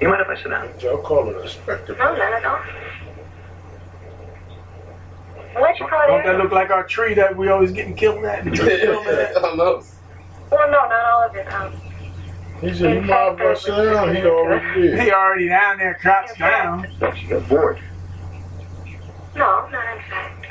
You 0.00 0.08
mind 0.08 0.20
if 0.20 0.28
I 0.28 0.42
sit 0.42 0.50
down? 0.50 0.68
Y'all 0.80 0.98
call 0.98 1.30
it 1.30 1.36
a 1.36 1.48
spectacle. 1.48 1.96
No, 1.96 2.14
not 2.14 2.32
at 2.32 2.44
all. 2.44 2.60
What'd 5.54 5.80
you 5.80 5.86
call 5.86 6.06
Don't 6.08 6.24
that 6.24 6.38
look 6.38 6.52
like 6.52 6.70
our 6.70 6.84
tree 6.84 7.14
that 7.14 7.36
we 7.36 7.48
always 7.48 7.72
getting 7.72 7.94
killed 7.94 8.24
at? 8.24 8.44
The 8.44 8.50
tree 8.50 8.80
filming 8.80 9.08
at? 9.14 9.36
Almost. 9.36 9.94
Well, 10.50 10.70
no, 10.70 10.72
not 10.72 10.92
all 10.92 11.28
of 11.28 11.36
it. 11.36 11.52
Um, 11.52 11.72
He 12.60 12.74
said, 12.74 12.94
you 12.94 13.02
might 13.02 13.32
as 13.32 13.38
well 13.38 13.56
sit 13.56 13.92
down. 13.92 14.14
He 14.14 14.22
already 14.22 14.80
did. 14.80 15.00
He 15.00 15.10
already 15.10 15.48
down 15.48 15.78
there, 15.78 15.98
crouched 16.00 16.38
down. 16.38 16.86
No, 17.00 17.14
she 17.14 17.26
got 17.26 17.48
bored. 17.48 17.78
no, 19.34 19.68
not 19.70 19.96
in 19.96 20.02
fact. 20.10 20.46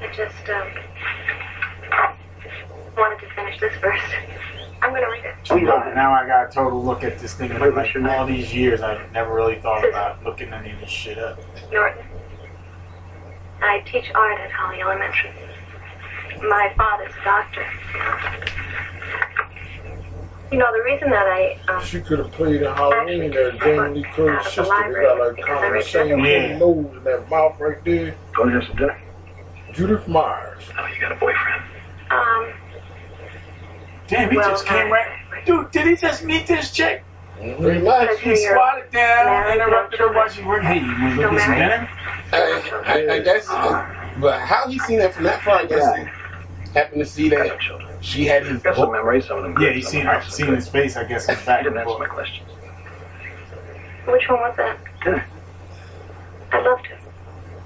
I 0.00 0.06
just 0.14 0.48
um 0.48 0.68
wanted 2.96 3.20
to 3.20 3.34
finish 3.34 3.60
this 3.60 3.74
first. 3.80 4.04
I'm 4.82 4.92
gonna 4.94 5.10
read 5.10 5.24
it. 5.24 5.94
Now 5.94 6.12
I 6.12 6.26
got 6.26 6.48
a 6.48 6.52
total 6.52 6.82
look 6.82 7.04
at 7.04 7.18
this 7.18 7.34
thing. 7.34 7.50
Like 7.58 7.96
all 7.96 8.26
these 8.26 8.54
years, 8.54 8.80
I 8.80 9.06
never 9.12 9.34
really 9.34 9.56
thought 9.60 9.86
about 9.86 10.24
looking 10.24 10.52
any 10.52 10.70
of 10.72 10.80
this 10.80 10.88
shit 10.88 11.18
up. 11.18 11.38
Norton. 11.70 12.04
I 13.62 13.78
teach 13.90 14.10
art 14.14 14.38
at 14.38 14.50
Holly 14.50 14.80
Elementary. 14.80 15.30
My 16.48 16.72
father's 16.76 17.12
a 17.20 17.24
doctor. 17.24 17.66
You 20.52 20.58
know, 20.58 20.66
the 20.72 20.82
reason 20.82 21.10
that 21.10 21.26
I 21.26 21.56
um, 21.72 21.84
She 21.84 22.00
could 22.00 22.18
have 22.18 22.32
played 22.32 22.60
in 22.62 22.66
Halloween 22.72 23.32
as 23.36 23.54
Jamie 23.60 23.94
Lee 24.00 24.06
Curtis' 24.14 24.54
sister. 24.54 24.92
They 24.92 25.00
got 25.02 25.18
like 25.18 25.36
kind 25.46 25.64
of 25.64 25.72
the 25.74 25.82
same 25.88 26.18
Yeah. 26.24 26.58
nose 26.58 26.92
and 26.96 27.04
that 27.06 27.28
mouth 27.28 27.54
right 27.60 27.76
there. 27.84 28.16
Going 28.34 28.48
to 28.48 28.54
have 28.54 28.64
some 28.64 28.76
dinner? 28.76 28.96
Judith 29.72 30.08
Myers. 30.08 30.68
Oh, 30.78 30.86
you 30.86 31.00
got 31.00 31.12
a 31.12 31.14
boyfriend. 31.14 31.62
um 32.10 32.52
Damn, 34.08 34.30
he 34.30 34.36
Well, 34.36 34.50
just 34.50 34.66
came 34.66 34.90
right. 34.90 35.06
Dude, 35.44 35.70
did 35.70 35.86
he 35.86 35.94
just 35.94 36.24
meet 36.24 36.46
this 36.46 36.72
chick? 36.72 37.04
Pretty 37.40 37.80
much. 37.82 38.20
He 38.20 38.36
squatted 38.36 38.90
down, 38.90 39.52
interrupted 39.52 39.98
her 40.00 40.12
while 40.12 40.28
she 40.28 40.42
worked. 40.42 40.64
Hey, 40.66 40.80
you 40.80 40.86
want 40.86 41.16
to 41.16 41.22
go 41.22 41.30
get 41.30 41.40
some 41.40 41.54
dinner? 41.54 41.88
I, 42.32 42.82
I, 42.84 43.14
I 43.14 43.18
guess, 43.20 43.46
but 44.20 44.40
how 44.40 44.68
he 44.68 44.78
seen 44.80 44.98
that 44.98 45.14
from 45.14 45.24
that 45.24 45.42
far? 45.42 45.60
I 45.60 45.64
guess 45.64 45.96
he 45.96 46.72
happened 46.72 47.00
to 47.02 47.06
see 47.06 47.28
that 47.30 47.58
she 48.02 48.26
had 48.26 48.44
his 48.46 48.62
Got 48.62 48.76
some 48.76 48.92
memories, 48.92 49.26
some 49.26 49.38
of 49.38 49.42
them. 49.44 49.52
Yeah, 49.54 49.68
good, 49.68 49.76
he 49.76 49.82
seen 49.82 50.04
her, 50.06 50.22
seen 50.28 50.46
good. 50.46 50.56
his 50.56 50.68
face, 50.68 50.96
I 50.96 51.04
guess, 51.04 51.28
in 51.28 51.34
He 51.36 51.40
fact. 51.40 51.64
didn't 51.64 51.78
answer 51.78 51.98
my 51.98 52.06
questions. 52.06 52.48
which 54.06 54.28
one 54.28 54.40
was 54.40 54.56
that? 54.56 54.78
Dinner. 55.02 55.24
I'd 56.52 56.64
love 56.64 56.82
to. 56.82 56.88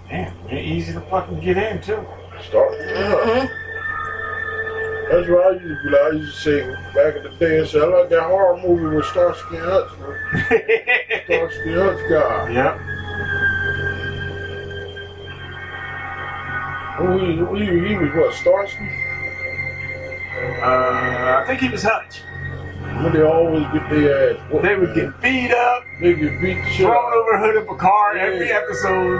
Damn, 0.08 0.48
you're 0.48 0.60
easy 0.60 0.92
to 0.92 1.00
fucking 1.02 1.40
get 1.40 1.56
in, 1.56 1.80
too. 1.82 2.06
Start. 2.42 2.72
Yeah. 2.78 3.48
That's 5.10 5.28
what 5.28 5.46
I 5.46 5.50
used 5.50 5.64
to 5.64 5.82
be 5.84 5.90
like. 5.90 6.02
I 6.02 6.10
used 6.10 6.34
to 6.34 6.40
say 6.40 6.60
back 6.94 7.16
in 7.16 7.22
the 7.24 7.30
day, 7.38 7.60
I 7.60 7.64
said, 7.66 7.82
I 7.82 7.86
like 7.86 8.08
that 8.10 8.22
horror 8.24 8.56
movie 8.56 8.96
with 8.96 9.06
Starsky 9.06 9.56
and 9.56 9.64
Hutch. 9.64 9.98
man. 9.98 10.16
Starsky 11.26 11.72
and 11.72 11.82
Hutch 11.82 12.02
guy. 12.08 12.50
Yep. 12.52 12.74
Who 16.96 17.18
he, 17.18 17.36
who 17.36 17.54
he, 17.56 17.88
he 17.88 17.96
was 17.96 18.10
what, 18.14 18.34
Starsky? 18.34 18.88
Uh, 20.62 21.42
I 21.42 21.44
think 21.46 21.60
he 21.60 21.68
was 21.68 21.82
Hutch. 21.82 22.20
When 23.02 23.12
they 23.12 23.22
always 23.22 23.64
get 23.72 23.90
their 23.90 24.36
ass 24.36 24.50
whooped. 24.50 24.64
They 24.64 24.76
would 24.76 24.94
get 24.94 25.20
beat 25.20 25.50
up, 25.52 25.84
They 26.00 26.14
get 26.14 26.40
beat 26.40 26.54
the 26.62 26.70
shit 26.70 26.86
thrown 26.86 27.12
over 27.12 27.32
the 27.32 27.38
hood 27.38 27.56
of 27.56 27.68
a 27.68 27.76
car 27.76 28.16
every 28.16 28.52
episode. 28.52 29.18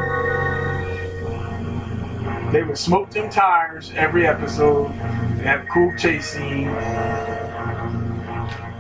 They 2.55 2.63
would 2.63 2.79
smoke 2.79 3.11
them 3.11 3.31
tires 3.31 3.91
every 3.97 4.29
episode. 4.29 4.93
They 4.93 5.43
have 5.43 5.67
cool 5.69 5.93
chase 5.97 6.27
scene. 6.31 6.67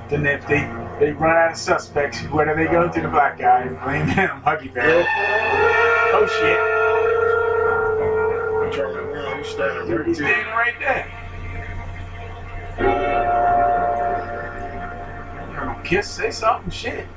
Then 0.08 0.24
if 0.26 0.46
they 0.46 0.60
they 1.00 1.10
run 1.10 1.36
out 1.36 1.50
of 1.50 1.56
suspects, 1.58 2.20
where 2.26 2.46
do 2.46 2.54
they 2.54 2.70
go 2.70 2.88
to 2.88 3.00
the 3.00 3.08
black 3.08 3.36
guy 3.36 3.62
and 3.62 3.76
blame 3.80 4.06
him, 4.06 4.28
Huggy 4.46 4.72
Bear? 4.72 5.04
Oh 6.14 6.24
shit! 8.70 8.76
Turn 8.76 8.94
around, 8.96 9.38
he's 9.38 9.48
standing 9.48 9.90
right 9.90 10.06
He's 10.06 10.18
there. 10.18 10.28
standing 10.28 10.54
right 10.54 10.78
there. 10.78 11.10
Colonel 15.56 15.82
Kiss, 15.82 16.08
say 16.08 16.30
something, 16.30 16.70
shit. 16.70 17.08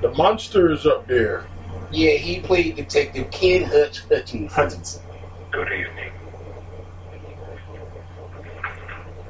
The 0.00 0.08
monster 0.16 0.72
is 0.72 0.86
up 0.86 1.06
there. 1.06 1.44
Yeah, 1.90 2.12
he 2.12 2.40
played 2.40 2.76
Detective 2.76 3.30
Ken 3.30 3.64
Hutch 3.64 4.04
Hutchins. 4.08 4.52
Hutchinson. 4.52 5.02
Good 5.50 5.68
evening. 5.72 6.12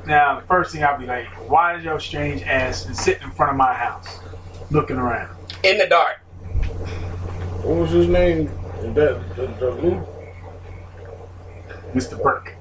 Now, 0.07 0.41
the 0.41 0.47
first 0.47 0.73
thing 0.73 0.83
I'll 0.83 0.99
be 0.99 1.07
like, 1.07 1.27
why 1.49 1.77
is 1.77 1.85
your 1.85 2.01
strange 2.01 2.43
ass 2.43 2.89
sitting 2.99 3.23
in 3.23 3.31
front 3.31 3.53
of 3.53 3.57
my 3.57 3.75
house, 3.75 4.21
looking 4.71 4.97
around? 4.97 5.37
In 5.63 5.79
the 5.79 5.87
dark. 5.87 6.17
What 7.63 7.77
was 7.77 7.91
his 7.91 8.09
name? 8.09 8.47
That 8.95 9.21
the, 9.37 9.47
the 9.59 9.71
Luke? 9.71 10.09
Mr. 11.95 12.21
Burke, 12.23 12.55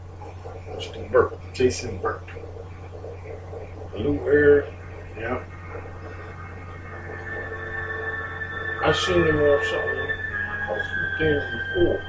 Mr. 0.73 1.11
Burke. 1.11 1.53
Jason 1.53 1.97
Burke. 1.97 2.29
Luke 3.97 4.21
Air. 4.25 4.65
Yep. 5.17 5.47
I 8.83 8.91
seen 8.93 9.25
him 9.25 9.37
on 9.41 9.65
something. 9.65 10.11
A 10.69 10.85
few 10.85 11.07
things 11.19 11.43
before. 11.51 12.01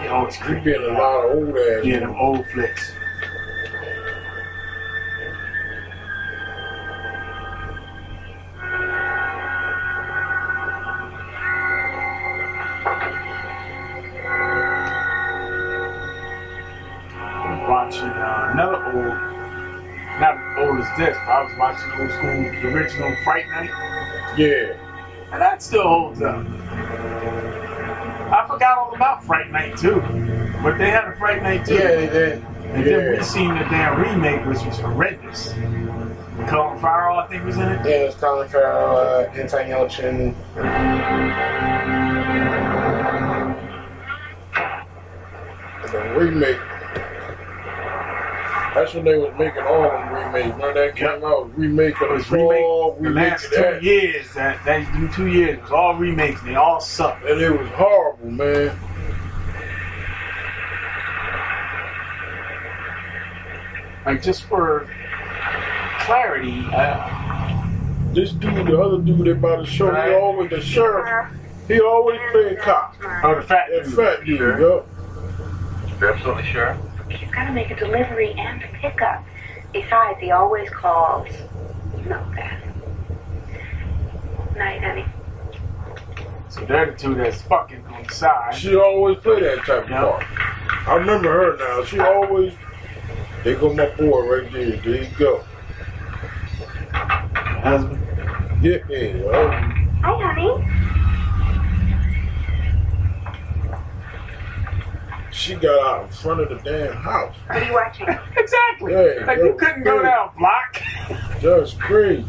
He 0.00 0.08
always 0.08 0.36
He 0.36 0.42
creepy. 0.42 0.72
been 0.72 0.82
a 0.84 0.98
lot 0.98 1.26
of 1.26 1.36
old 1.36 1.56
ass. 1.56 1.84
Yeah, 1.84 2.00
them 2.00 2.14
old 2.18 2.46
flicks. 2.48 2.92
Watching 17.68 18.08
uh, 18.08 18.50
another 18.52 18.78
old, 18.92 19.27
not 20.20 20.36
as 20.36 20.58
old 20.58 20.78
as 20.80 20.98
this, 20.98 21.16
but 21.26 21.32
I 21.32 21.42
was 21.42 21.52
watching 21.58 21.90
old 22.00 22.10
school, 22.10 22.30
the 22.30 22.68
original 22.74 23.14
Fright 23.24 23.48
Night, 23.50 23.70
Yeah. 24.36 24.74
and 25.32 25.40
that 25.40 25.62
still 25.62 25.82
holds 25.82 26.22
up. 26.22 26.44
I 28.30 28.46
forgot 28.46 28.78
all 28.78 28.94
about 28.94 29.24
Fright 29.24 29.50
Night 29.50 29.76
too, 29.76 30.00
but 30.62 30.76
they 30.78 30.90
had 30.90 31.04
a 31.04 31.16
Fright 31.16 31.42
Night 31.42 31.64
too. 31.64 31.74
Yeah, 31.74 31.88
they 31.96 32.06
did. 32.08 32.44
And 32.72 32.84
then 32.86 33.16
we 33.16 33.22
seen 33.22 33.48
the 33.54 33.64
damn 33.70 33.98
remake, 34.00 34.44
which 34.44 34.62
was 34.64 34.78
horrendous. 34.78 35.54
Colin 36.48 36.78
Farrell, 36.80 37.18
I 37.18 37.26
think, 37.26 37.44
was 37.44 37.56
in 37.56 37.62
it. 37.68 37.84
Yeah, 37.86 38.02
it 38.02 38.06
was 38.06 38.14
Colin 38.16 38.48
Farrell, 38.48 38.96
uh, 38.96 39.22
Anton 39.34 39.64
Yelchin. 39.66 40.34
The 45.90 46.14
remake. 46.16 46.58
That's 48.78 48.94
when 48.94 49.04
they 49.04 49.16
was 49.18 49.34
making 49.36 49.62
all 49.62 49.82
them 49.82 50.12
remakes. 50.12 50.56
When 50.56 50.74
that 50.74 50.94
came 50.94 51.24
out, 51.24 51.58
remake 51.58 52.00
of 52.00 52.16
the 52.16 52.24
fall, 52.24 52.96
The 53.00 53.10
last 53.10 53.44
of 53.46 53.50
two 53.50 53.56
that. 53.62 53.82
years, 53.82 54.32
that 54.34 54.64
that 54.64 54.92
them 54.92 55.10
two 55.12 55.26
years 55.26 55.58
it 55.58 55.62
was 55.62 55.72
all 55.72 55.96
remakes. 55.96 56.40
and 56.42 56.50
They 56.50 56.54
all 56.54 56.80
sucked. 56.80 57.24
And 57.26 57.40
it 57.40 57.50
was 57.50 57.68
horrible, 57.70 58.30
man. 58.30 58.78
Like 64.06 64.22
just 64.22 64.44
for 64.44 64.88
clarity, 66.00 66.64
uh, 66.72 67.64
This 68.14 68.32
dude, 68.32 68.66
the 68.66 68.80
other 68.80 68.98
dude 69.02 69.18
that 69.26 69.32
about 69.32 69.64
to 69.64 69.70
show, 69.70 69.92
he 69.94 70.14
always 70.14 70.50
the 70.50 70.60
sheriff. 70.62 71.28
He 71.66 71.80
always 71.80 72.18
played 72.32 72.58
cop. 72.60 72.94
Oh, 73.22 73.34
the 73.34 73.42
fat 73.42 73.66
dude. 73.68 73.92
fat 73.92 74.24
dude, 74.24 74.38
yup. 74.60 74.86
You're 76.00 76.12
absolutely 76.14 76.44
sure? 76.44 76.78
You've 77.10 77.32
got 77.32 77.44
to 77.44 77.52
make 77.52 77.70
a 77.70 77.76
delivery 77.76 78.34
and 78.36 78.62
a 78.62 78.68
pickup. 78.80 79.24
Besides, 79.72 80.18
he 80.20 80.30
always 80.30 80.68
calls. 80.70 81.28
You 81.96 82.04
know 82.04 82.24
that. 82.36 82.60
Night, 84.56 84.82
honey. 84.82 85.06
so 86.48 86.64
they're 86.64 86.90
the 86.90 86.96
two 86.96 87.14
that's 87.14 87.42
fucking 87.42 87.84
on 87.86 88.04
the 88.04 88.12
side. 88.12 88.54
She 88.54 88.76
always 88.76 89.18
play 89.18 89.40
that 89.40 89.64
type 89.64 89.84
of 89.84 89.88
part. 89.88 90.24
I 90.88 90.94
remember 90.96 91.30
her 91.30 91.56
now. 91.56 91.84
She 91.84 92.00
always. 92.00 92.54
There 93.44 93.56
go 93.56 93.72
my 93.72 93.86
boy 93.90 94.20
right 94.26 94.52
there. 94.52 94.76
There 94.76 95.02
you 95.04 95.08
go. 95.16 95.44
Husband. 96.92 98.00
Yeah, 98.62 98.78
yeah. 98.88 99.70
Hi, 100.02 100.14
honey. 100.20 101.07
She 105.30 105.54
got 105.54 105.86
out 105.86 106.04
in 106.04 106.10
front 106.10 106.40
of 106.40 106.48
the 106.48 106.56
damn 106.56 106.94
house. 106.94 107.34
What 107.46 107.62
are 107.62 107.64
you 107.64 107.72
watching? 107.72 108.08
exactly. 108.36 108.92
Hey, 108.92 109.24
like 109.24 109.38
you 109.38 109.54
couldn't 109.58 109.82
go 109.82 110.02
down 110.02 110.30
block. 110.38 110.82
Just 111.40 111.78
crazy. 111.78 112.26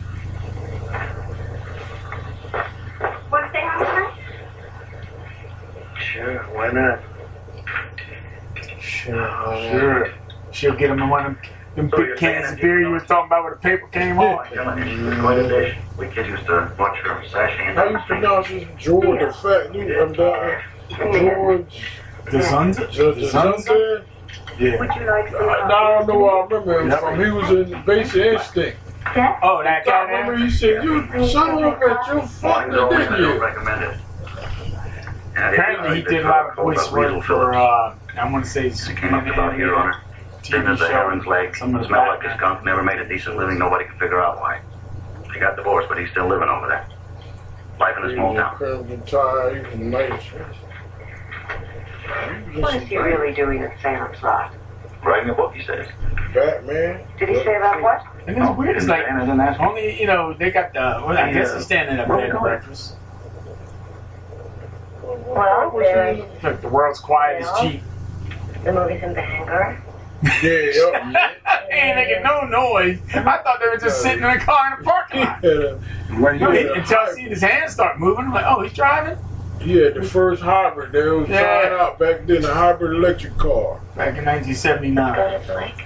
Want 3.31 3.45
to 3.45 3.49
stay 3.49 3.61
home 3.61 3.85
tonight? 3.85 4.13
Sure, 5.99 6.39
why 6.53 6.71
not? 6.71 6.99
Sure, 8.81 9.69
sure. 9.71 10.13
She'll 10.51 10.75
get 10.75 10.89
him 10.89 10.99
in 11.01 11.09
one 11.09 11.25
of 11.25 11.35
them, 11.75 11.89
them 11.89 11.91
big 11.95 12.17
cans 12.17 12.51
of 12.51 12.59
beer 12.59 12.81
you 12.81 12.91
was 12.91 13.03
talking 13.03 13.27
about 13.27 13.43
where 13.43 13.53
the 13.53 13.59
paper 13.59 13.87
came 13.87 14.19
on. 14.19 14.45
Quite 15.21 15.39
a 15.39 15.47
dish. 15.47 15.77
We 15.97 16.07
kids 16.07 16.29
used 16.29 16.45
to 16.47 16.73
watch 16.77 16.97
her 16.99 17.23
sashaying 17.29 17.75
How 17.75 17.83
down 17.85 17.91
you 17.91 17.97
the 17.97 18.03
street. 18.03 18.21
pronounce 18.21 18.47
this 18.49 18.67
George 18.77 19.19
the 19.19 19.33
fat 19.33 19.71
dude? 19.71 19.91
I'm 20.99 21.67
down. 22.31 22.73
George. 22.73 22.89
Dzundza? 22.89 22.91
George 22.91 23.17
Dzundza? 23.17 24.03
Yeah. 24.59 24.79
Would 24.79 24.95
you 24.95 25.05
like 25.05 25.29
some? 25.29 25.49
I, 25.49 25.61
I 25.63 25.97
don't 25.97 26.07
know 26.07 26.19
where 26.19 26.31
I 26.31 26.43
remember 26.43 26.81
him 26.81 26.91
from. 26.91 27.19
He 27.19 27.31
was 27.31 27.71
in 27.71 27.83
Basic 27.85 28.15
Instinct. 28.15 28.77
Oh, 29.15 29.63
that 29.63 29.81
I 29.81 29.83
guy 29.85 30.01
remember 30.03 30.37
there? 30.37 30.45
he 30.47 30.51
said, 30.51 30.83
"You 30.83 31.27
son 31.27 31.63
of 31.63 31.73
a 31.73 31.77
bitch, 31.77 32.13
you 32.13 32.21
fucked 32.27 32.69
Mine's 32.69 32.75
it, 32.75 32.97
didn't 32.97 33.19
you?" 33.19 33.41
recommend 33.41 33.83
it. 33.83 33.97
And 35.35 35.55
Apparently 35.55 35.97
he 35.97 36.01
did 36.03 36.25
a 36.25 36.29
lot 36.29 36.49
of 36.49 36.55
voice 36.55 36.91
work 36.91 37.23
for, 37.23 37.53
uh, 37.53 37.95
I 38.17 38.31
want 38.31 38.43
to 38.43 38.51
say 38.51 38.69
Came 38.95 39.13
up 39.13 39.25
about 39.25 39.55
here 39.55 39.73
on 39.73 39.93
her. 39.93 40.01
Thin 40.43 40.67
as 40.67 40.81
a 40.81 40.87
heron's 40.87 41.25
leg. 41.25 41.55
Some 41.55 41.71
Smelled 41.71 41.89
like 41.91 42.23
a 42.23 42.35
skunk. 42.35 42.65
Never 42.65 42.83
made 42.83 42.99
a 42.99 43.07
decent 43.07 43.37
living. 43.37 43.57
Nobody 43.57 43.85
could 43.85 43.99
figure 43.99 44.19
out 44.21 44.39
why. 44.39 44.61
He 45.33 45.39
got 45.39 45.55
divorced, 45.55 45.87
but 45.87 45.97
he's 45.97 46.09
still 46.11 46.27
living 46.27 46.49
over 46.49 46.67
there. 46.67 46.85
Life 47.79 47.97
in 47.97 48.09
a 48.09 48.13
small 48.13 48.35
town. 48.35 48.55
Crimson 48.57 49.01
Tide, 49.03 49.55
he 49.55 49.61
was 49.61 49.75
nice. 49.79 50.23
What 52.59 52.75
is 52.75 52.83
he 52.83 52.97
really 52.97 53.33
doing 53.33 53.61
at 53.63 53.79
Sam's 53.81 54.21
lot? 54.21 54.53
Writing 55.03 55.29
a 55.29 55.33
book, 55.33 55.53
he 55.55 55.63
says. 55.63 55.87
Batman. 56.33 57.05
Did 57.17 57.29
he 57.29 57.35
say 57.35 57.55
about 57.55 57.81
what? 57.81 58.05
And 58.27 58.37
it's 58.37 58.57
weird. 58.57 58.75
It's 58.77 58.87
like 58.87 59.05
And 59.07 59.21
then 59.29 59.37
that's 59.37 59.59
only 59.59 59.99
you 59.99 60.07
know 60.07 60.33
they 60.33 60.51
got 60.51 60.73
the. 60.73 60.79
Well, 60.79 61.17
I 61.17 61.31
guess 61.31 61.53
he's 61.53 61.65
standing 61.65 61.97
up 61.99 62.07
there 62.07 62.17
we 62.17 62.23
at 62.23 62.39
breakfast. 62.41 62.95
Well, 65.03 65.71
there's 65.77 66.43
Look, 66.43 66.61
the 66.61 66.67
world's 66.67 66.99
quiet 66.99 67.41
is 67.41 67.49
cheap. 67.61 67.83
the 68.63 68.73
movies 68.73 69.01
in 69.03 69.13
the 69.13 69.21
hangar. 69.21 69.81
Yeah, 70.21 70.51
yup. 70.73 70.93
They 71.69 71.75
ain't 71.75 71.95
making 71.95 72.23
no 72.23 72.41
noise. 72.41 72.99
I 73.13 73.21
thought 73.21 73.59
they 73.61 73.67
were 73.69 73.77
just 73.77 74.01
sitting 74.01 74.23
in 74.23 74.29
a 74.29 74.39
car 74.39 74.73
in 74.73 74.83
the 74.83 74.89
parking 74.89 75.19
lot. 75.21 75.43
No, 76.41 76.51
he- 76.51 76.67
Until 76.67 76.97
I 76.97 77.11
see 77.13 77.23
his 77.23 77.41
hands 77.41 77.71
start 77.73 77.99
moving, 77.99 78.25
I'm 78.25 78.33
like, 78.33 78.45
oh, 78.47 78.61
he's 78.61 78.73
driving. 78.73 79.17
Yeah, 79.61 79.89
the 79.89 80.03
first 80.03 80.41
hybrid 80.41 80.91
that 80.93 81.15
was 81.15 81.29
Yeah. 81.29 81.41
trying 81.41 81.79
out 81.79 81.99
back 81.99 82.25
then, 82.25 82.45
a 82.45 82.53
hybrid 82.53 82.93
electric 82.95 83.37
car. 83.37 83.79
Back 83.95 84.17
in 84.17 84.25
1979. 84.25 85.15
Go 85.15 85.39
to 85.39 85.47
the 85.47 85.55
lake. 85.55 85.85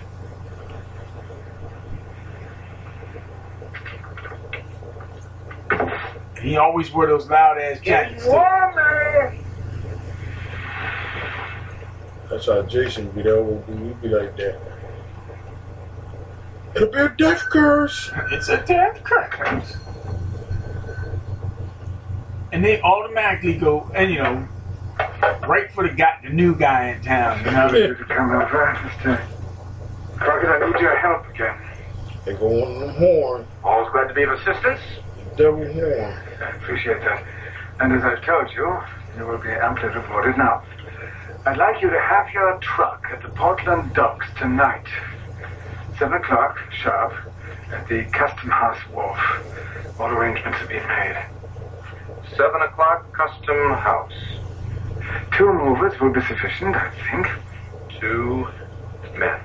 He 6.41 6.57
always 6.57 6.91
wore 6.91 7.07
those 7.07 7.29
loud 7.29 7.57
ass 7.57 7.79
jackets. 7.79 8.25
That's 12.29 12.47
how 12.47 12.61
Jason 12.63 13.09
be 13.11 13.21
that 13.21 13.41
would 13.41 13.65
be. 13.67 13.73
He'd 13.73 14.01
be 14.01 14.07
like 14.09 14.35
that. 14.37 14.59
It'll 16.75 16.89
be 16.91 16.97
a 16.97 17.09
death 17.09 17.43
curse. 17.49 18.11
It's 18.31 18.49
a 18.49 18.57
death 18.65 19.03
curse. 19.03 19.77
And 22.53 22.63
they 22.63 22.79
automatically 22.81 23.55
go, 23.57 23.89
and 23.95 24.11
you 24.11 24.19
know, 24.19 24.47
right 25.47 25.71
for 25.73 25.87
the 25.87 25.93
guy, 25.93 26.19
the 26.23 26.29
new 26.29 26.55
guy 26.55 26.89
in 26.89 27.01
town. 27.01 27.39
You 27.43 27.51
know, 27.51 27.67
Crockett, 30.17 30.49
I 30.61 30.71
need 30.71 30.79
your 30.79 30.95
help 30.97 31.27
again. 31.29 31.57
They 32.25 32.33
go 32.35 32.63
on 32.63 32.79
them 32.79 32.89
horn, 32.95 33.47
Always 33.63 33.91
glad 33.91 34.07
to 34.07 34.13
be 34.13 34.21
of 34.21 34.31
assistance. 34.33 34.79
devil 35.35 35.65
horn. 35.73 36.13
I 36.41 36.49
appreciate 36.57 36.99
that. 37.01 37.23
And 37.79 37.91
as 37.91 38.03
I've 38.03 38.23
told 38.23 38.51
you, 38.55 38.79
you 39.17 39.25
will 39.25 39.39
be 39.39 39.49
amply 39.49 39.89
rewarded 39.89 40.37
now. 40.37 40.61
I'd 41.47 41.57
like 41.57 41.81
you 41.81 41.89
to 41.89 41.99
have 41.99 42.29
your 42.31 42.57
truck 42.59 43.07
at 43.11 43.23
the 43.23 43.29
Portland 43.29 43.95
docks 43.95 44.27
tonight. 44.37 44.85
Seven 45.97 46.13
o'clock, 46.13 46.59
sharp, 46.71 47.13
at 47.71 47.87
the 47.87 48.03
Custom 48.05 48.49
House 48.51 48.79
Wharf. 48.93 49.19
All 49.99 50.09
arrangements 50.11 50.59
have 50.59 50.69
been 50.69 50.87
made. 50.87 51.17
Seven 52.35 52.61
o'clock, 52.61 53.11
Custom 53.13 53.73
House. 53.73 54.11
Two 55.37 55.51
movers 55.51 55.99
will 55.99 56.11
be 56.11 56.21
sufficient, 56.21 56.75
I 56.75 56.89
think. 57.11 57.27
Two 57.99 58.47
men. 59.17 59.39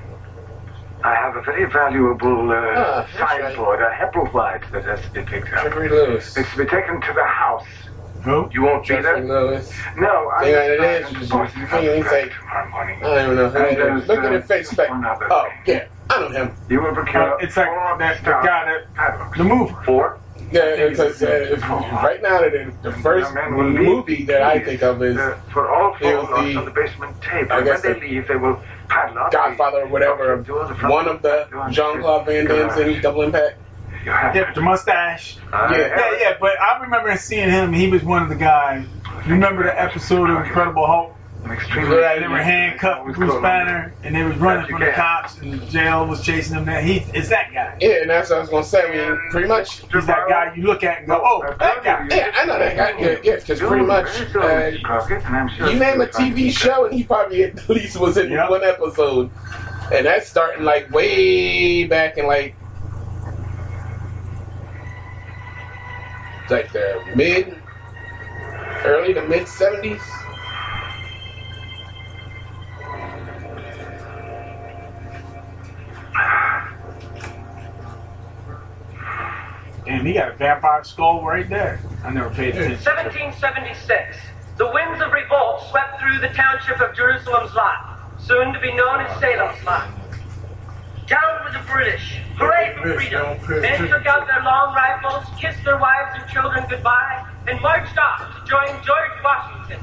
I 1.04 1.14
have 1.14 1.36
a 1.36 1.42
very 1.42 1.64
valuable 1.70 2.50
uh, 2.50 2.54
Ah, 2.54 3.06
that's 3.06 3.20
right. 3.20 3.40
sideboard, 3.42 3.80
a 3.80 3.90
Hepplewhite, 3.90 4.70
that 4.72 4.84
has 4.84 5.00
to 5.02 5.10
be 5.12 5.22
picked 5.22 5.52
up. 5.52 5.64
Geoffrey 5.64 5.88
Lewis. 5.88 6.36
It's 6.36 6.50
to 6.52 6.58
be 6.58 6.64
taken 6.64 7.00
to 7.00 7.12
the 7.12 7.24
house. 7.24 7.64
Who? 8.24 8.48
You 8.52 8.62
won't 8.62 8.82
be 8.82 8.88
Geoffrey 8.88 9.02
there? 9.02 9.24
Lewis. 9.24 9.72
No, 9.96 10.28
I 10.36 10.48
Yeah, 10.48 10.56
it 10.62 10.80
is. 10.80 11.06
I'm 11.30 11.40
You 11.40 11.46
to 11.46 11.50
think 11.50 11.68
come 11.68 11.82
he's 11.84 12.04
back 12.04 12.12
like- 12.12 12.32
tomorrow 12.32 12.70
morning. 12.70 12.98
I 12.98 13.02
don't 13.14 13.24
even 13.24 13.36
know 13.36 13.48
who 13.50 13.58
And 13.58 13.76
that 13.78 13.96
is. 14.02 14.08
Look 14.08 14.18
at 14.18 14.24
uh, 14.26 14.30
his 14.40 14.46
face. 14.46 14.78
Like, 14.78 14.90
one 14.90 15.04
other 15.04 15.28
oh, 15.30 15.48
thing. 15.64 15.76
yeah, 15.76 15.84
I 16.10 16.18
don't 16.18 16.32
know 16.32 16.44
him. 16.46 16.56
You 16.68 16.80
will 16.82 16.94
procure 16.94 17.34
Uh, 17.34 17.36
it's 17.38 17.56
like 17.56 17.68
that 17.98 18.14
the 18.16 18.22
stout 18.22 18.44
guy 18.44 18.64
that 18.96 19.36
the 19.36 19.44
mover. 19.44 19.80
Four? 19.84 20.18
Yeah, 20.50 20.88
because 20.88 21.22
uh, 21.22 21.26
if- 21.26 21.62
right 21.68 22.22
now, 22.22 22.40
the, 22.40 22.72
the 22.82 22.92
first 22.92 23.26
Young 23.26 23.34
men 23.34 23.56
will 23.56 23.70
leave 23.70 23.80
movie 23.80 24.24
that 24.24 24.42
I 24.42 24.60
think 24.60 24.82
of 24.82 25.02
is 25.02 25.16
for 25.52 25.70
all 25.70 25.94
it 25.94 25.98
four 26.00 26.10
the- 26.42 26.56
on 26.56 26.64
the 26.64 26.70
basement 26.70 27.20
table. 27.20 27.52
I 27.52 27.56
And 27.58 27.66
guess 27.66 27.82
when 27.84 27.94
they 27.94 28.00
the 28.00 28.06
leave, 28.14 28.28
they 28.28 28.36
will 28.36 28.60
padlock. 28.88 29.32
Godfather 29.32 29.82
or 29.82 29.88
whatever 29.88 30.32
of 30.32 30.46
door, 30.46 30.66
the 30.66 30.74
front 30.74 30.92
one 30.94 31.08
of 31.08 31.22
the 31.22 31.28
back 31.28 31.50
door, 31.50 31.64
and 31.66 31.74
Jean 31.74 32.00
Claude 32.00 32.26
Van 32.26 32.46
Damme's 32.46 32.76
in 32.76 33.00
Double 33.02 33.22
Impact. 33.22 33.56
Yeah, 34.06 34.46
with 34.46 34.54
the 34.54 34.60
mustache. 34.62 35.36
Uh, 35.52 35.68
Yeah. 35.72 35.78
Yeah, 35.88 36.18
yeah, 36.20 36.36
but 36.40 36.52
I 36.60 36.80
remember 36.82 37.14
seeing 37.18 37.50
him. 37.50 37.72
He 37.72 37.88
was 37.90 38.02
one 38.02 38.22
of 38.22 38.28
the 38.28 38.36
guys. 38.36 38.86
You 39.26 39.34
remember 39.34 39.64
the 39.64 39.78
episode 39.78 40.30
of 40.30 40.46
Incredible 40.46 40.86
Hulk? 40.86 41.14
I'm 41.44 41.52
extremely. 41.52 41.96
They 41.96 42.28
were 42.28 42.42
handcuffed 42.42 43.06
with 43.06 43.16
Bruce 43.16 43.40
Banner, 43.40 43.94
and 44.02 44.14
they 44.14 44.24
was 44.24 44.36
running 44.38 44.68
from 44.68 44.80
the 44.80 44.90
cops, 44.90 45.38
and 45.38 45.62
jail 45.70 46.06
was 46.06 46.24
chasing 46.24 46.56
them. 46.56 46.64
That 46.66 46.82
he, 46.82 46.96
is 47.14 47.28
that 47.28 47.52
guy. 47.54 47.76
Yeah, 47.80 48.02
and 48.02 48.10
that's 48.10 48.30
what 48.30 48.38
I 48.38 48.40
was 48.40 48.50
gonna 48.50 48.64
say. 48.64 48.82
I 48.82 49.10
mean, 49.10 49.30
pretty 49.30 49.46
much, 49.46 49.80
he's 49.92 50.06
that 50.06 50.28
guy 50.28 50.52
you 50.56 50.64
look 50.64 50.82
at 50.82 50.98
and 50.98 51.06
go, 51.06 51.20
oh, 51.22 51.42
that 51.58 51.84
guy. 51.84 52.06
Yeah, 52.10 52.32
I 52.34 52.44
know 52.44 52.58
that 52.58 52.76
guy. 52.76 53.00
Yeah, 53.00 53.18
yeah, 53.22 53.36
because 53.36 53.60
pretty 53.60 53.84
much, 53.84 54.08
uh, 54.34 54.70
you 55.70 55.78
name 55.78 56.00
a 56.00 56.06
TV 56.06 56.50
show, 56.50 56.86
and 56.86 56.94
he 56.94 57.04
probably 57.04 57.44
at 57.44 57.68
least 57.68 57.98
was 57.98 58.16
in 58.16 58.32
yep. 58.32 58.50
one 58.50 58.64
episode, 58.64 59.30
and 59.92 60.06
that's 60.06 60.28
starting 60.28 60.64
like 60.64 60.90
way 60.90 61.84
back 61.84 62.18
in 62.18 62.26
like. 62.26 62.56
Like 66.50 66.72
the 66.72 67.04
mid, 67.14 67.60
early 68.86 69.12
to 69.12 69.28
mid 69.28 69.42
70s. 69.42 70.17
Damn, 79.84 80.04
he 80.04 80.12
got 80.12 80.28
a 80.28 80.36
vampire 80.36 80.84
skull 80.84 81.24
right 81.24 81.48
there. 81.48 81.80
I 82.04 82.10
never 82.10 82.28
paid 82.28 82.54
attention. 82.54 82.76
1776. 82.84 84.18
The 84.58 84.70
winds 84.70 85.00
of 85.00 85.12
revolt 85.12 85.62
swept 85.70 86.00
through 86.00 86.18
the 86.18 86.28
township 86.34 86.80
of 86.80 86.94
Jerusalem's 86.94 87.54
Lot, 87.54 87.98
soon 88.18 88.52
to 88.52 88.60
be 88.60 88.72
known 88.74 89.00
as 89.00 89.18
Salem's 89.18 89.64
Lot. 89.64 89.88
Down 91.06 91.44
with 91.44 91.54
the 91.54 91.72
British! 91.72 92.20
Hooray 92.36 92.76
for 92.76 92.94
freedom! 92.94 93.38
Men 93.62 93.88
took 93.88 94.04
out 94.04 94.26
their 94.26 94.42
long 94.42 94.74
rifles, 94.74 95.24
kissed 95.40 95.64
their 95.64 95.78
wives 95.78 96.20
and 96.20 96.28
children 96.28 96.66
goodbye, 96.68 97.26
and 97.46 97.58
marched 97.62 97.96
off 97.96 98.20
to 98.20 98.50
join 98.50 98.68
George 98.84 99.24
Washington. 99.24 99.80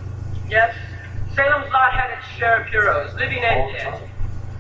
Yes, 0.48 0.76
Salem's 1.34 1.72
Lot 1.74 1.94
had 1.94 2.12
its 2.16 2.28
share 2.38 2.62
of 2.62 2.68
heroes, 2.68 3.12
living 3.16 3.44
and 3.44 3.72
dead. 3.74 4.10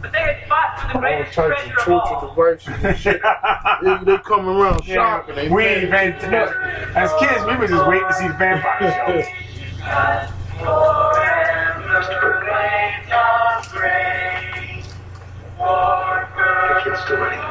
But 0.01 0.13
they 0.13 0.19
had 0.19 0.37
fought 0.49 0.79
for 0.81 0.87
the 0.89 0.95
All 0.95 1.01
greatest 1.01 1.35
types 1.35 1.61
treasure 1.61 1.71
of 1.71 1.77
of 1.79 1.85
torture 1.85 2.15
all. 2.15 2.29
devices 2.29 2.83
and 2.83 2.97
shit. 2.97 3.21
they, 3.83 3.97
they 4.05 4.17
come 4.19 4.47
around 4.47 4.85
Yeah, 4.85 4.95
shopping. 4.95 5.35
They 5.35 5.49
we 5.49 5.63
paying 5.63 5.83
ain't 5.83 5.91
paying 5.91 6.13
attention. 6.15 6.55
As 6.95 7.13
kids, 7.15 7.45
we 7.45 7.57
were 7.57 7.67
just 7.67 7.85
waiting 7.87 8.07
to 8.07 8.13
see 8.13 8.27
the 8.27 8.35
vampire 8.35 8.91
show. 8.91 9.23
The 16.69 16.75
kid's 16.83 16.99
still 17.01 17.17
running 17.17 17.39
the 17.39 17.47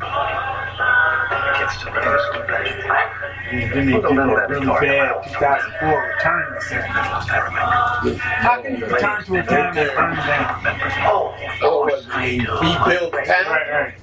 badger. 0.00 0.76
What? 0.78 1.30
The 1.30 1.58
kid's 1.58 1.72
still 1.78 1.92
running 1.92 2.12
the 2.12 2.18
school 2.26 2.44
badger. 2.46 3.26
And 3.48 3.72
then 3.72 3.86
they 3.86 3.92
did 3.92 4.02
that 4.02 4.48
really 4.50 4.66
bad 4.66 5.22
2004 5.24 6.14
return 6.14 6.54
to 6.54 6.60
San 6.66 6.82
How 8.18 8.60
can 8.60 8.76
you 8.76 8.86
return 8.86 9.24
to 9.24 9.34
a 9.36 9.42
town 9.44 9.74
that 9.74 9.94
burned 9.94 10.16
down? 10.26 10.60
Oh, 11.06 11.34
oh 11.62 11.84
rebuild 11.86 13.12
the 13.12 13.22
town. 13.24 13.46
Right, 13.46 13.70
right. 13.70 13.94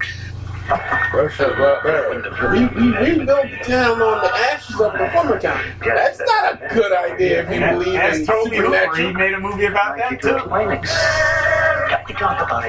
Right. 0.70 2.52
We, 2.52 2.66
we 2.82 2.98
rebuilt 2.98 3.50
the 3.52 3.58
town 3.58 4.02
on 4.02 4.22
the 4.22 4.32
ashes 4.52 4.80
of 4.80 4.94
the 4.94 5.10
former 5.12 5.40
town. 5.40 5.62
That's 5.84 6.20
not 6.20 6.54
a 6.54 6.74
good 6.74 6.94
idea 6.94 7.44
if 7.44 7.54
you 7.54 7.60
believe 7.60 7.94
That's 7.94 8.20
in 8.20 8.26
Hooper. 8.26 8.96
He 8.96 9.12
made 9.14 9.34
a 9.34 9.40
movie 9.40 9.66
about 9.66 9.98
that 9.98 10.22
too. 10.22 10.40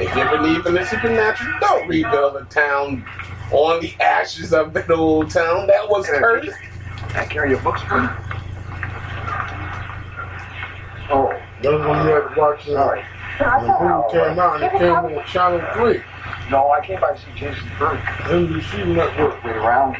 If 0.03 0.17
you 0.17 0.29
believe 0.37 0.67
in 0.67 0.75
the 0.75 0.85
supernatural, 0.85 1.59
don't 1.61 1.89
rebuild 1.89 2.37
a 2.37 2.45
town 2.47 3.05
on 3.53 3.81
the 3.81 3.95
ashes 4.01 4.53
of 4.53 4.73
the 4.75 4.95
old 4.95 5.31
town 5.31 5.67
that 5.69 5.89
was 5.89 6.07
cursed. 6.07 6.51
I 7.15 7.25
carry 7.25 7.51
your 7.51 7.61
books 7.61 7.81
for 7.83 8.01
you. 8.01 8.09
Oh, 11.11 11.41
that's 11.63 11.65
when 11.65 12.07
you 12.07 12.13
had 12.13 12.35
to 12.35 12.37
watch 12.37 12.67
it. 12.67 13.05
When 13.39 13.67
the 13.67 14.09
came 14.11 14.39
out, 14.39 14.63
it 14.63 14.71
came 14.79 14.93
on 14.93 15.25
Channel 15.27 15.65
3. 15.75 16.03
No, 16.51 16.71
I 16.71 16.85
came 16.85 17.01
by 17.01 17.13
to 17.13 17.19
see 17.19 17.27
Jason 17.37 17.69
Bird. 17.79 17.99
NBC 17.99 18.87
Network. 18.95 19.43
Wait 19.45 19.57
around. 19.57 19.93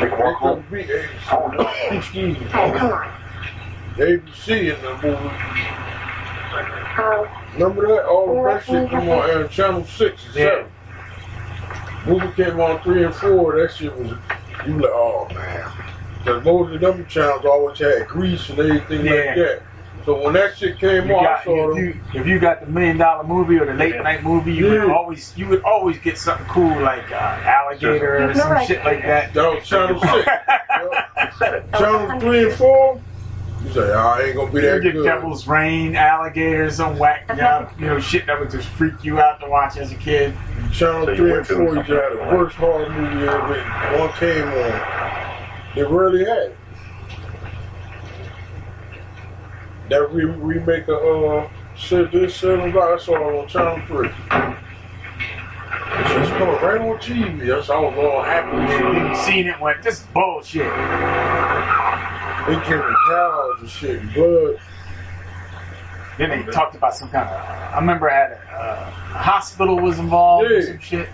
Make 0.00 0.12
a 0.12 0.16
walk 0.16 0.38
home. 0.38 0.64
Be 0.70 0.82
ABC. 0.84 1.08
Oh, 1.30 1.46
no. 1.48 1.96
Excuse 1.96 2.38
me. 2.38 2.46
Oh, 2.54 2.72
come 2.76 2.92
on. 2.92 3.12
ABC 3.96 4.74
in 4.74 4.82
the 4.82 4.92
movie. 5.02 5.30
Oh, 6.96 7.28
Remember 7.54 7.86
that? 7.88 8.04
All 8.06 8.26
the 8.26 8.32
Well, 8.34 8.54
that 8.54 8.64
shit 8.64 8.90
come 8.90 9.08
on 9.08 9.30
uh, 9.30 9.48
Channel 9.48 9.84
6 9.84 10.24
and 10.26 10.34
7. 10.34 10.66
Movie 12.06 12.32
came 12.34 12.60
on 12.60 12.80
3 12.82 13.04
and 13.04 13.14
4. 13.14 13.60
That 13.60 13.72
shit 13.74 13.96
was, 13.96 14.08
you 14.66 14.74
like, 14.80 14.90
oh 14.92 15.28
man. 15.34 15.70
Because 16.18 16.44
most 16.44 16.74
of 16.74 16.80
them 16.80 17.06
channels 17.06 17.44
always 17.44 17.78
had 17.78 18.06
grease 18.08 18.48
and 18.50 18.58
everything 18.58 19.06
Yeah. 19.06 19.12
like 19.12 19.36
that. 19.36 19.62
So 20.04 20.22
when 20.22 20.34
that 20.34 20.56
shit 20.58 20.78
came 20.78 21.08
You 21.08 21.14
on, 21.16 21.24
got, 21.24 21.44
saw 21.44 21.70
if, 21.70 21.76
them. 21.76 21.84
you, 21.84 22.20
if 22.20 22.26
you 22.26 22.38
got 22.38 22.60
the 22.60 22.66
million 22.66 22.98
dollar 22.98 23.24
movie 23.24 23.56
or 23.58 23.64
the 23.66 23.72
late 23.72 23.96
night 23.96 24.22
movie, 24.22 24.52
you 24.52 24.66
would 24.68 24.90
always 24.90 25.34
you 25.36 25.48
would 25.48 25.62
always 25.62 25.98
get 25.98 26.18
something 26.18 26.46
cool 26.46 26.82
like 26.82 27.10
uh, 27.10 27.16
alligator 27.44 28.28
or 28.28 28.34
some 28.34 28.52
Right. 28.52 28.66
shit 28.66 28.84
like 28.84 29.02
that. 29.02 29.32
That 29.32 29.54
was 29.54 29.66
Channel 29.66 29.98
6. 29.98 30.10
Channel 31.78 32.20
3 32.20 32.44
and 32.44 32.52
4. 32.52 33.00
You 33.64 33.72
say, 33.72 33.80
oh, 33.80 33.96
I 33.98 34.22
ain't 34.24 34.36
gonna 34.36 34.52
be 34.52 34.60
You 34.60 34.66
that 34.72 34.82
get 34.82 34.92
good. 34.92 35.04
Devil's 35.04 35.46
Rain, 35.48 35.96
alligator, 35.96 36.70
some 36.70 36.98
whack, 36.98 37.24
you 37.30 37.36
know, 37.36 37.70
you 37.78 37.86
know, 37.86 37.98
shit 37.98 38.26
that 38.26 38.38
would 38.38 38.50
just 38.50 38.68
freak 38.68 39.04
you 39.04 39.20
out 39.20 39.40
to 39.40 39.48
watch 39.48 39.78
as 39.78 39.90
a 39.90 39.94
kid. 39.94 40.34
Channel 40.72 41.06
So 41.06 41.14
3 41.16 41.32
and 41.32 41.46
4, 41.46 41.74
you 41.76 41.82
had 41.82 42.12
the 42.12 42.28
worst 42.36 42.56
horror 42.56 42.90
movie 42.90 43.26
ever 43.26 43.40
written. 43.48 43.98
One 43.98 44.12
came 44.12 44.44
on. 44.48 45.74
They 45.74 45.82
really 45.82 46.26
had 46.26 46.38
it. 46.38 46.58
That 49.90 50.10
re- 50.12 50.24
remake 50.24 50.88
of 50.88 51.24
uh, 51.24 51.48
shit, 51.76 52.10
this 52.10 52.36
seven 52.36 52.76
I 52.76 52.96
saw 52.98 53.16
it 53.16 53.42
on 53.42 53.48
Channel 53.48 53.82
3. 53.86 54.08
It's 55.96 56.10
just 56.10 56.30
coming 56.32 56.54
right 56.54 56.80
on 56.80 56.98
TV. 56.98 57.46
That's 57.46 57.68
how 57.68 57.84
I 57.84 57.94
was 57.96 57.98
all 57.98 58.22
happy 58.22 58.56
to 58.56 59.14
see 59.16 59.36
You 59.36 59.42
seen 59.42 59.46
it 59.46 59.60
went, 59.60 59.82
this 59.82 60.00
is 60.00 60.06
bullshit. 60.06 60.62
They 62.46 62.60
killing 62.66 62.94
cows 63.08 63.60
and 63.60 63.70
shit, 63.70 64.00
and 64.00 64.12
blood. 64.14 64.58
Then 66.18 66.30
they 66.30 66.50
talked 66.50 66.74
about 66.74 66.94
some 66.94 67.10
kind 67.10 67.28
of, 67.28 67.36
I 67.36 67.78
remember 67.80 68.10
I 68.10 68.14
had 68.14 68.32
a, 68.32 68.36
uh, 68.36 69.14
a 69.14 69.18
hospital 69.18 69.78
was 69.78 69.98
involved 69.98 70.50
or 70.50 70.62
some 70.62 70.78
shit. 70.78 71.08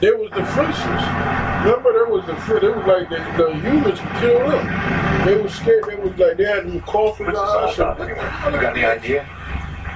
There 0.00 0.16
was 0.16 0.30
the 0.30 0.40
Friesians. 0.40 1.64
Remember, 1.64 1.92
there 1.92 2.06
was 2.06 2.24
the 2.26 2.34
Fri- 2.36 2.66
It 2.66 2.74
was 2.74 2.86
like 2.86 3.08
the, 3.10 3.16
the 3.42 3.54
humans 3.60 4.00
killed 4.18 4.50
them. 4.50 5.26
They 5.26 5.36
were 5.42 5.48
scared. 5.50 5.84
They 5.88 5.96
was 5.96 6.18
like 6.18 6.36
they 6.38 6.44
had 6.44 6.66
them 6.66 6.80
coffins 6.82 7.28
and 7.28 7.36
all 7.36 7.66
that 7.66 7.74
shit. 7.74 8.08
You 8.54 8.60
got 8.60 8.76
any 8.76 8.84
idea? 8.84 9.28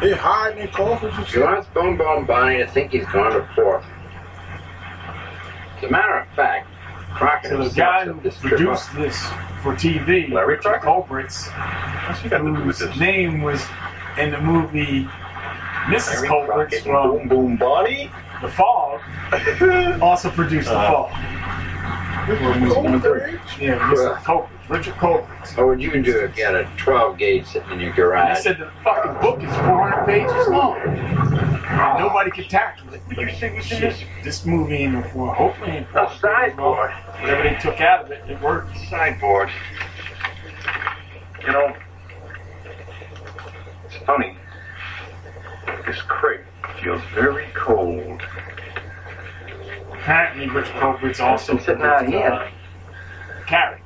They 0.03 0.13
hide 0.13 0.59
in 0.59 0.69
coffins 0.69 1.15
and 1.17 1.27
She 1.27 1.33
shit. 1.35 1.43
wants 1.43 1.67
Bone 1.69 1.97
Bone 1.97 2.27
Bonnie 2.27 2.59
to 2.59 2.67
think 2.67 2.91
he's 2.93 3.07
gone 3.07 3.33
to 3.33 3.49
Florida. 3.55 3.87
As 5.79 5.85
a 5.85 5.91
matter 5.91 6.19
of 6.19 6.29
fact, 6.37 6.69
Crockett 7.15 7.51
So 7.53 7.69
the 7.69 7.75
guy 7.75 8.05
set 8.05 8.15
who 8.15 8.21
this 8.21 8.37
produced 8.39 8.91
up. 8.91 8.97
this 8.97 9.19
for 9.63 9.75
TV, 9.75 10.31
Larry 10.31 10.57
Richard 10.57 10.81
Kobritz, 10.83 11.49
What's 12.09 12.21
he 12.21 12.29
got 12.29 12.39
to 12.39 12.45
do 12.45 12.53
with 12.53 12.63
whose 12.65 12.79
this? 12.81 12.99
name 12.99 13.41
was 13.43 13.65
in 14.19 14.31
the 14.33 14.41
movie 14.41 15.05
Mrs. 15.87 16.15
Larry 16.15 16.29
Kobritz 16.29 16.47
Crockett 16.47 16.83
from 16.83 17.11
Boom 17.11 17.29
Boom 17.29 17.57
Bonnie? 17.57 18.11
The 18.43 18.49
Fog, 18.49 18.84
also 20.03 20.31
produced 20.31 20.69
The. 20.69 20.77
Uh, 20.77 21.09
Fog. 21.09 21.45
Kobritz? 22.27 23.61
Yeah, 23.61 23.79
Mr. 23.79 24.17
Kobritz, 24.19 24.69
Richard 24.69 24.95
Kobritz. 24.95 25.57
What 25.57 25.67
would 25.67 25.83
you 25.83 26.03
do 26.03 26.21
if 26.21 26.37
you 26.39 26.45
had 26.45 26.55
a 26.55 26.71
12 26.77 27.19
gauge 27.19 27.47
sitting 27.47 27.71
in 27.73 27.81
your 27.81 27.93
I 27.93 27.97
garage? 27.97 28.39
said 28.39 28.59
the 28.59 28.71
fucking 28.83 29.21
book 29.21 29.43
is 29.43 29.55
400 29.57 30.07
pages 30.07 30.49
long. 30.49 30.79
And 30.79 31.99
nobody 31.99 32.31
could 32.31 32.49
tackle 32.49 32.95
it. 32.95 33.03
Shit, 33.63 34.07
this 34.23 34.47
movie 34.47 34.77
ain't 34.77 35.07
for 35.11 35.35
hopefully 35.35 35.71
ain't 35.71 35.87
A 35.95 36.11
sideboard. 36.21 36.91
Whatever 37.21 37.43
they 37.43 37.57
took 37.57 37.81
out 37.81 38.05
of 38.05 38.11
it, 38.11 38.23
it 38.29 38.41
worked. 38.41 38.77
Sideboard. 38.89 39.51
You 41.43 41.53
know, 41.53 41.77
it's 43.85 43.97
funny. 44.07 44.37
This 45.87 46.01
crate 46.03 46.41
feels 46.83 47.03
very 47.15 47.47
cold. 47.55 48.23
Apparently, 50.05 50.49
Richard 50.51 50.75
Kobritz 50.75 51.19
also 51.19 51.55
Been 51.55 51.65
sitting 51.65 51.83
out 51.83 52.07
here. 52.07 52.27
uh, 52.29 52.49
Carrie. 53.47 53.81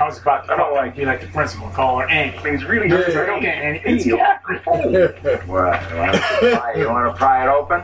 I 0.00 0.04
was 0.04 0.20
about 0.22 0.46
to 0.46 0.52
I 0.52 0.56
don't 0.56 0.74
like- 0.74 0.94
be 0.96 1.04
like 1.04 1.20
the 1.22 1.26
principal, 1.26 1.68
call 1.70 1.98
her 2.00 2.08
Annie. 2.08 2.38
I 2.38 2.42
mean, 2.44 2.54
it's 2.54 2.62
really 2.62 2.88
Yeah. 2.88 2.98
I 2.98 3.26
don't 3.26 3.38
Okay, 3.38 3.48
Annie, 3.48 3.82
it's 3.84 4.04
feel 4.04 4.16
Carrie. 4.16 4.60
cold. 4.64 4.92
Well, 5.48 5.80
you 5.90 5.96
want 5.98 6.12
to 6.14 6.18
pry, 6.56 6.74
you 6.76 6.88
want 6.88 7.12
to 7.12 7.18
pry 7.18 7.44
it 7.44 7.48
open? 7.48 7.82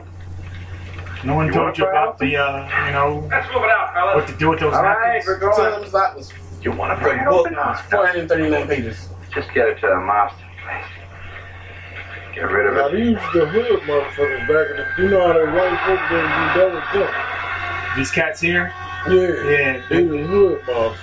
No 1.24 1.34
one 1.34 1.46
You 1.48 1.52
told 1.52 1.76
you 1.76 1.86
about 1.88 2.18
the, 2.18 2.36
uh, 2.36 2.86
you 2.86 2.92
know, 2.92 3.26
Let's 3.28 3.52
move 3.52 3.64
it 3.64 3.70
out, 3.70 3.94
fellas. 3.94 4.14
what 4.14 4.28
to 4.28 4.34
do 4.34 4.48
with 4.50 4.60
those 4.60 4.72
All 4.74 4.82
right, 4.84 5.14
napkins. 5.14 5.26
we're 5.26 5.38
going. 5.38 5.54
Salem's 5.54 5.92
Lot 5.92 6.16
was 6.16 6.32
You 6.62 6.70
want 6.70 6.92
to 6.98 7.04
the 7.04 7.10
pry 7.10 7.20
it 7.20 7.28
book 7.28 7.40
open? 7.46 7.56
was 7.56 7.80
439 7.90 8.68
pages. 8.68 9.08
Just 9.34 9.52
get 9.54 9.66
it 9.68 9.80
to 9.80 9.86
the 9.88 9.96
master. 10.00 10.44
Get 12.40 12.50
rid 12.50 12.66
of 12.68 12.74
Now 12.74 12.86
it. 12.86 12.92
these 12.92 13.16
the 13.34 13.46
hood 13.46 13.80
motherfuckers 13.82 14.48
back 14.48 14.70
in 14.70 14.76
the. 14.76 15.02
You 15.02 15.08
know 15.10 15.26
how 15.26 15.32
they 15.34 15.44
white 15.44 15.78
folks 15.84 16.02
they 16.08 16.16
do 16.16 16.24
that 16.56 16.70
with 16.72 17.02
them. 17.04 17.96
These 17.98 18.10
cats 18.10 18.40
here, 18.40 18.72
Yeah, 19.06 19.12
Yeah. 19.14 19.82
they 19.90 20.04
the 20.04 20.18
hood 20.26 20.60
motherfuckers. 20.62 20.96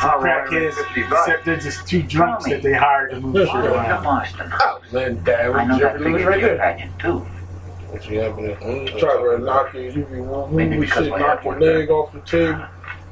some 0.00 0.10
All 0.10 0.20
right, 0.20 0.44
crackheads, 0.46 0.74
50 0.74 1.00
except 1.00 1.44
they're 1.46 1.56
just 1.56 1.88
two 1.88 2.02
drunks 2.02 2.44
that 2.50 2.62
they 2.62 2.74
hired 2.74 3.12
to 3.12 3.20
move 3.20 3.46
shit 3.46 3.54
around. 3.54 4.04
Marsten. 4.04 4.52
Oh, 4.60 4.80
man, 4.92 5.24
that 5.24 5.40
I 5.40 5.64
know 5.64 5.72
was 5.74 5.80
that 5.80 5.92
Geoffrey 5.94 6.10
Lewis 6.12 6.16
figure 6.22 6.28
right 6.30 6.40
your 6.40 6.56
there. 6.58 6.68
opinion 6.70 6.92
too. 6.98 7.18
What 7.88 8.10
you 8.10 8.20
happening? 8.20 8.86
Try 8.98 9.16
to 9.16 9.38
knock 9.38 9.72
you, 9.72 9.80
you 9.80 9.90
be 10.04 10.16
Maybe 10.54 10.74
moving 10.76 10.86
shit, 10.90 11.08
knock 11.18 11.42
your 11.44 11.58
leg 11.58 11.88
off 11.90 12.12
the 12.12 12.20
table. 12.20 12.66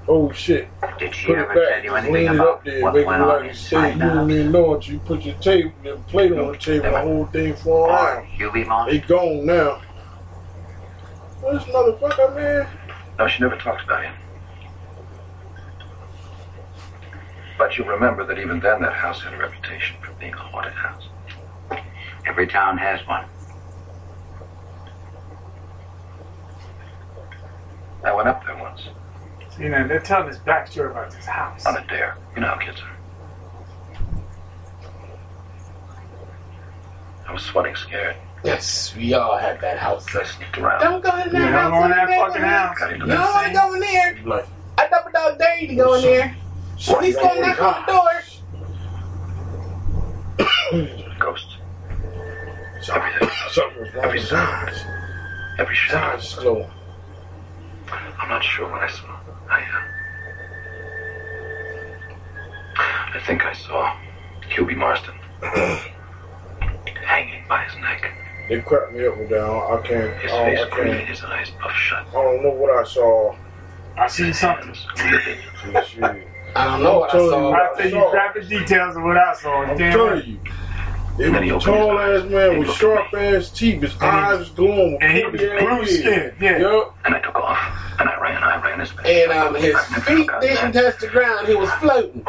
Oh 0.06 0.30
shit. 0.32 0.70
Did 0.98 1.14
she 1.14 1.28
Put 1.28 1.38
ever 1.38 1.52
it 1.52 1.54
back. 1.60 1.68
tell 1.76 1.84
you 1.84 1.94
anything 1.96 2.14
lean 2.14 2.34
it 2.34 2.40
up 2.40 2.64
there. 2.64 2.82
what 2.82 2.94
Make 2.94 3.02
it 3.02 3.06
went 3.06 3.22
on 3.22 3.28
like 3.28 3.42
you 3.44 3.48
inside 3.50 3.94
you 3.94 3.98
the 3.98 4.04
don't 4.04 4.14
house? 4.14 4.30
even 4.30 4.52
know 4.52 4.74
it. 4.74 4.88
You 4.88 5.00
put 5.00 5.22
your 5.24 5.34
tape, 5.36 5.74
your 5.82 5.98
plate 5.98 6.32
on 6.32 6.52
the 6.52 6.58
table, 6.58 6.90
the 6.92 7.00
whole 7.00 7.26
thing 7.26 7.54
fall 7.56 7.84
Or 7.84 7.90
around. 7.90 8.26
Oh, 8.40 8.44
Hubie 8.44 8.52
They 8.54 8.64
Marsten? 8.64 9.00
gone 9.08 9.46
now. 9.46 9.80
This 11.42 11.64
motherfucker, 11.64 12.34
man. 12.34 12.68
No, 13.18 13.28
she 13.28 13.42
never 13.42 13.56
talks 13.56 13.84
about 13.84 14.02
him. 14.04 14.14
But 17.58 17.78
you 17.78 17.84
remember 17.84 18.24
that 18.26 18.38
even 18.38 18.60
then 18.60 18.82
that 18.82 18.92
house 18.94 19.22
had 19.22 19.32
a 19.34 19.38
reputation 19.38 19.96
for 20.02 20.12
being 20.20 20.34
a 20.34 20.38
haunted 20.38 20.74
house. 20.74 21.08
Every 22.26 22.46
town 22.46 22.78
has 22.78 23.00
one. 23.06 23.26
I 28.04 28.12
went 28.12 28.28
up 28.28 28.44
there 28.44 28.56
once 28.56 28.88
You 29.58 29.68
know, 29.68 29.86
they're 29.86 30.00
telling 30.00 30.28
this 30.28 30.38
backstory 30.38 30.90
about 30.90 31.10
this 31.12 31.26
house. 31.26 31.64
on 31.66 31.76
a 31.76 31.86
dare. 31.86 32.16
You 32.34 32.40
know 32.42 32.48
how 32.48 32.56
kids 32.56 32.80
are. 32.80 32.90
I 37.28 37.32
was 37.32 37.42
sweating 37.42 37.76
scared. 37.76 38.16
Yes, 38.42 38.94
we 38.96 39.14
all 39.14 39.38
had 39.38 39.60
that 39.62 39.78
house. 39.78 40.04
I 40.14 40.24
sneaked 40.24 40.58
around. 40.58 40.80
Don't 40.80 41.02
go 41.02 41.10
in 41.22 41.32
that 41.32 41.32
Yeah, 41.32 41.50
house. 41.50 41.70
don't 41.70 41.80
go 41.80 41.84
in 41.84 41.90
that 41.92 42.06
there, 42.08 42.18
fucking 42.26 42.42
man. 42.42 42.50
house. 42.66 42.78
Got 42.78 42.92
into 42.92 43.06
You 43.06 43.12
don't 43.12 43.20
that 43.20 43.34
want 43.34 43.46
to 43.46 43.52
go 43.54 43.74
in 43.74 43.80
there. 43.80 44.18
Like, 44.24 44.48
I 44.76 44.88
double 44.88 45.10
dog 45.12 45.38
dare 45.38 45.56
you 45.58 45.68
to 45.68 45.74
go 45.76 45.94
in 45.94 46.02
there. 46.02 46.36
He's 46.76 47.16
gonna 47.16 47.40
knock 47.40 47.62
on 47.62 47.86
the 47.86 47.92
door. 47.92 48.10
ghosts. 51.20 51.56
something, 52.82 53.28
something 53.50 53.80
was 53.80 53.94
wrong 53.94 54.04
Every 54.04 54.18
with 54.18 54.28
sound. 54.28 54.70
Every 55.58 55.74
shadow. 55.74 56.16
Zaz 56.16 56.20
is 56.20 56.28
slow. 56.28 56.70
I'm 58.20 58.28
not 58.28 58.42
sure 58.44 58.68
what 58.70 58.82
I 58.82 58.88
saw. 58.88 59.13
I, 59.48 59.60
uh, 59.60 59.82
I 63.14 63.20
think 63.26 63.44
I 63.44 63.52
saw 63.52 63.96
Hubie 64.50 64.76
Marsten 64.76 65.14
hanging 67.04 67.44
by 67.48 67.64
his 67.64 67.76
neck. 67.76 68.10
They 68.48 68.60
cracked 68.60 68.92
me 68.92 69.06
up 69.06 69.16
with 69.16 69.30
that. 69.30 69.40
I 69.40 69.80
can't. 69.86 70.14
His 70.20 70.30
I, 70.32 70.44
face 70.44 70.58
I 70.60 70.68
green, 70.70 70.92
can't. 70.94 71.08
his 71.08 71.22
eyes 71.22 71.50
puffed 71.58 71.76
shut. 71.76 72.04
I 72.08 72.12
don't 72.12 72.42
know 72.42 72.50
what 72.50 72.70
I 72.70 72.82
saw. 72.84 73.34
I 73.96 74.06
seen 74.08 74.32
something. 74.34 74.74
I 76.56 76.64
don't 76.64 76.82
know 76.82 76.98
what 76.98 77.10
I 77.10 77.12
telling 77.12 77.30
saw. 77.30 77.48
you, 77.48 77.54
I'll 77.54 77.76
tell 77.76 77.88
you 77.88 78.10
graphic 78.10 78.48
details 78.48 78.96
of 78.96 79.02
what 79.02 79.16
I 79.16 79.32
saw. 79.34 79.62
I'm 79.62 79.76
Damn 79.78 79.92
telling 79.92 80.26
you. 80.26 80.38
It 81.16 81.30
was 81.30 81.64
a 81.64 81.70
tall 81.70 81.98
ass 81.98 82.24
man 82.24 82.58
with 82.58 82.72
sharp 82.72 83.14
ass 83.14 83.50
teeth. 83.50 83.82
His 83.82 83.96
eyes 84.00 84.40
was 84.40 84.50
glowing. 84.50 84.94
with 84.94 85.02
And 85.02 85.16
he 85.16 85.24
was 85.24 85.40
blue 85.40 85.86
skinned, 85.86 86.34
yeah. 86.40 86.58
Yup. 86.58 86.96
And 87.04 87.14
I 87.14 87.20
took 87.20 87.36
off. 87.36 87.58
And 88.00 88.08
I 88.08 88.20
ran. 88.20 88.42
I 88.42 88.60
ran 88.60 88.80
as 88.80 88.90
fast. 88.90 89.06
And 89.06 89.32
um, 89.32 89.54
his 89.54 89.78
feet 90.04 90.28
didn't 90.40 90.72
touch 90.72 90.98
the 90.98 91.06
ground. 91.06 91.46
He 91.46 91.54
was 91.54 91.70
floating. 91.74 92.24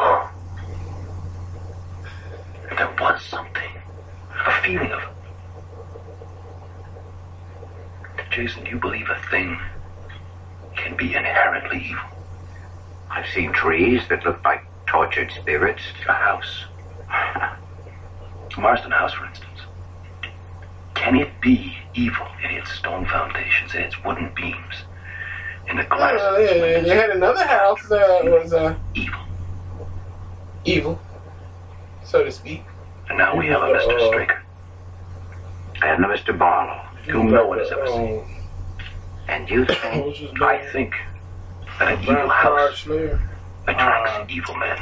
There 2.76 2.94
was 3.00 3.22
something. 3.24 3.70
A 4.46 4.62
feeling 4.62 4.92
of. 4.92 5.02
Jason, 8.30 8.64
do 8.64 8.70
you 8.70 8.78
believe 8.78 9.08
a 9.08 9.20
thing 9.30 9.58
can 10.76 10.96
be 10.96 11.14
inherently 11.14 11.86
evil? 11.90 12.04
I've 13.10 13.26
seen 13.34 13.52
trees 13.52 14.02
that 14.10 14.24
look 14.24 14.44
like 14.44 14.62
tortured 14.86 15.32
spirits. 15.32 15.82
A 16.08 16.12
house. 16.12 16.64
Marsten 18.60 18.90
House, 18.90 19.12
for 19.12 19.26
instance. 19.26 19.60
Can 20.94 21.16
it 21.16 21.30
be 21.40 21.76
evil 21.94 22.26
in 22.42 22.50
its 22.52 22.70
stone 22.72 23.04
foundations, 23.06 23.74
in 23.74 23.82
its 23.82 24.02
wooden 24.04 24.32
beams, 24.34 24.84
in 25.68 25.76
the 25.76 25.84
glass? 25.84 26.14
Well, 26.16 26.40
yeah, 26.40 26.54
yeah, 26.54 26.80
they 26.80 26.96
had 26.96 27.10
another 27.10 27.44
house 27.46 27.86
that 27.88 28.24
was 28.24 28.52
uh, 28.52 28.74
Evil. 28.94 29.20
evil, 30.64 31.00
so 32.04 32.24
to 32.24 32.32
speak. 32.32 32.64
And 33.08 33.18
now 33.18 33.36
we 33.36 33.46
have 33.48 33.62
a 33.62 33.66
Mr. 33.66 33.94
Uh, 34.00 34.06
Straker. 34.08 34.42
And 35.82 36.04
a 36.04 36.08
Mr. 36.08 36.36
Barlow. 36.36 36.82
Whom 37.06 37.30
no 37.30 37.46
one 37.46 37.58
has 37.58 37.70
ever 37.70 37.86
seen. 37.86 38.24
And 39.28 39.48
you 39.48 39.64
think 39.64 40.04
was 40.04 40.16
his 40.18 40.32
name? 40.32 40.42
I 40.42 40.58
think 40.72 40.94
that 41.78 41.92
an 41.92 42.02
evil 42.02 42.28
house 42.28 42.84
attracts 43.68 44.10
Uh, 44.10 44.24
evil 44.28 44.56
men. 44.56 44.78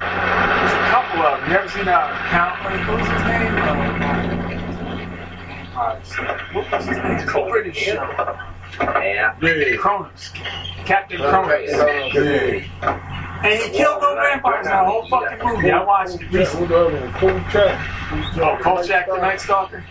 There's 0.00 0.72
a 0.72 0.88
couple 0.90 1.22
of 1.22 1.40
them. 1.40 1.50
You 1.50 1.56
ever 1.56 1.68
seen 1.68 1.88
uh, 1.88 2.08
Count? 2.30 2.88
What 2.88 2.98
was 3.00 3.08
his 3.08 3.22
name? 3.24 3.54
Uh, 5.76 5.78
uh, 5.80 6.38
what 6.52 6.70
was 6.72 6.84
his 6.86 6.96
name? 6.96 7.06
It's 7.16 7.30
a 7.30 7.46
British 7.50 7.76
show. 7.76 8.38
Yeah. 8.80 9.36
Yeah. 9.40 9.76
Kronos. 9.78 10.32
Captain 10.84 11.18
Kronos. 11.18 11.70
Yeah. 11.70 13.40
And 13.44 13.60
he 13.60 13.76
killed 13.76 14.00
no 14.00 14.14
vampires 14.14 14.66
in 14.66 14.72
the 14.72 14.78
whole 14.84 15.06
fucking 15.08 15.46
movie. 15.46 15.70
I 15.70 15.84
watched 15.84 16.14
it 16.14 16.22
What 16.22 16.32
recently. 16.32 16.66
the 16.66 16.76
other 16.86 17.00
one? 17.00 17.12
Kolchak. 17.12 18.38
Oh, 18.38 18.58
Kolchak 18.62 19.06
the 19.06 19.16
Night 19.18 19.40
Stalker. 19.40 19.84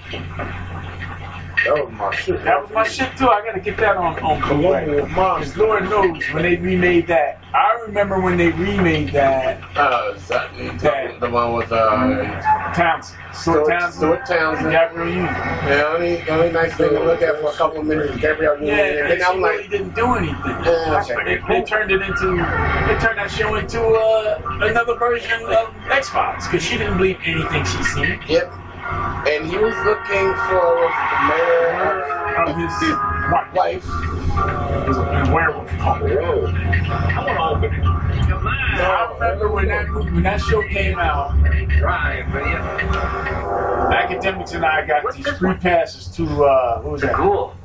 That 1.66 1.86
was 1.86 1.94
my 1.94 2.16
shit. 2.16 2.44
That 2.44 2.62
was 2.62 2.72
my 2.72 2.88
shit 2.88 3.18
too. 3.18 3.30
I 3.30 3.44
gotta 3.46 3.60
get 3.60 3.78
that 3.78 3.98
on 3.98 4.20
on 4.20 4.42
Columbo 4.42 4.86
Blu-ray. 4.86 5.12
Monster. 5.14 5.54
Because 5.54 5.58
Lord 5.58 5.84
knows 5.84 6.24
when 6.34 6.44
they 6.44 6.56
remade 6.58 7.08
that. 7.08 7.40
I 7.54 7.80
remember 7.86 8.20
when 8.20 8.38
they 8.38 8.50
remade 8.50 9.10
that. 9.10 9.62
Uh, 9.78 10.14
is 10.16 10.28
that 10.28 10.52
the, 10.58 11.18
the 11.20 11.30
one 11.30 11.54
with 11.54 11.72
uh, 11.72 12.42
Townsend, 12.74 13.20
Stuart 13.34 13.70
Townsend, 13.70 13.94
Stuart 13.94 14.26
Townsend. 14.26 14.72
Gabrielle 14.72 15.08
Union. 15.08 15.26
The 15.26 15.88
only, 15.88 16.16
the 16.16 16.30
only 16.32 16.52
nice 16.52 16.74
thing 16.76 16.90
to 16.90 17.00
look 17.04 17.22
at 17.22 17.40
for 17.42 17.52
a 17.52 17.54
couple 17.54 17.82
of 17.82 17.86
minutes 17.86 18.14
is 18.16 18.20
Gabrielle 18.22 18.56
Union. 18.56 18.76
Yeah, 18.76 18.84
and 18.86 19.00
and 19.00 19.10
then 19.12 19.18
she 19.20 19.24
I'm 19.24 19.44
really 19.44 19.62
like, 19.62 19.70
didn't 19.70 19.94
do 19.96 20.16
anything. 20.16 20.36
Yeah, 20.44 21.04
okay. 21.04 21.24
They, 21.48 21.60
they 21.60 21.66
turned 21.66 21.92
it 21.92 22.02
into, 22.02 22.28
they 22.32 22.98
turned 23.00 23.20
that 23.20 23.30
show 23.30 23.54
into 23.56 23.80
uh, 23.86 24.42
another 24.62 24.96
version 24.98 25.46
of 25.46 25.76
X 25.92 26.10
Files 26.10 26.48
because 26.48 26.64
she 26.64 26.78
didn't 26.80 26.98
believe 26.98 27.20
anything 27.24 27.66
she 27.66 27.84
seen. 27.84 28.20
yep. 28.28 28.52
And 29.28 29.46
he 29.46 29.58
was 29.58 29.76
looking 29.86 30.28
for 30.48 30.64
was 30.76 30.94
it 30.94 31.10
the 31.10 31.20
mayor 31.30 32.44
Of 32.44 32.56
his 32.58 32.74
wife, 33.32 33.54
wife. 33.54 33.86
was 34.88 34.98
a 34.98 35.32
werewolf. 35.34 35.72
I 35.80 36.00
want 36.00 37.64
to 37.64 37.68
open 37.68 37.74
it. 37.74 37.84
Come 37.84 38.48
on. 38.48 38.54
I 38.76 39.14
remember 39.14 39.52
when 39.52 39.68
that 39.68 39.88
when 39.94 40.24
that 40.24 40.42
show 40.42 40.62
came 40.68 41.00
out. 41.00 41.32
Try, 41.70 42.24
will 42.34 42.48
you? 42.48 42.58
Academics 43.94 44.52
and 44.54 44.66
I 44.66 44.86
got 44.86 45.04
these 45.16 45.28
free 45.38 45.54
passes 45.56 46.08
to 46.16 46.24
uh, 46.46 46.82
what 46.82 46.92
was 46.94 47.02
that? 47.02 47.14
Cool. 47.14 47.56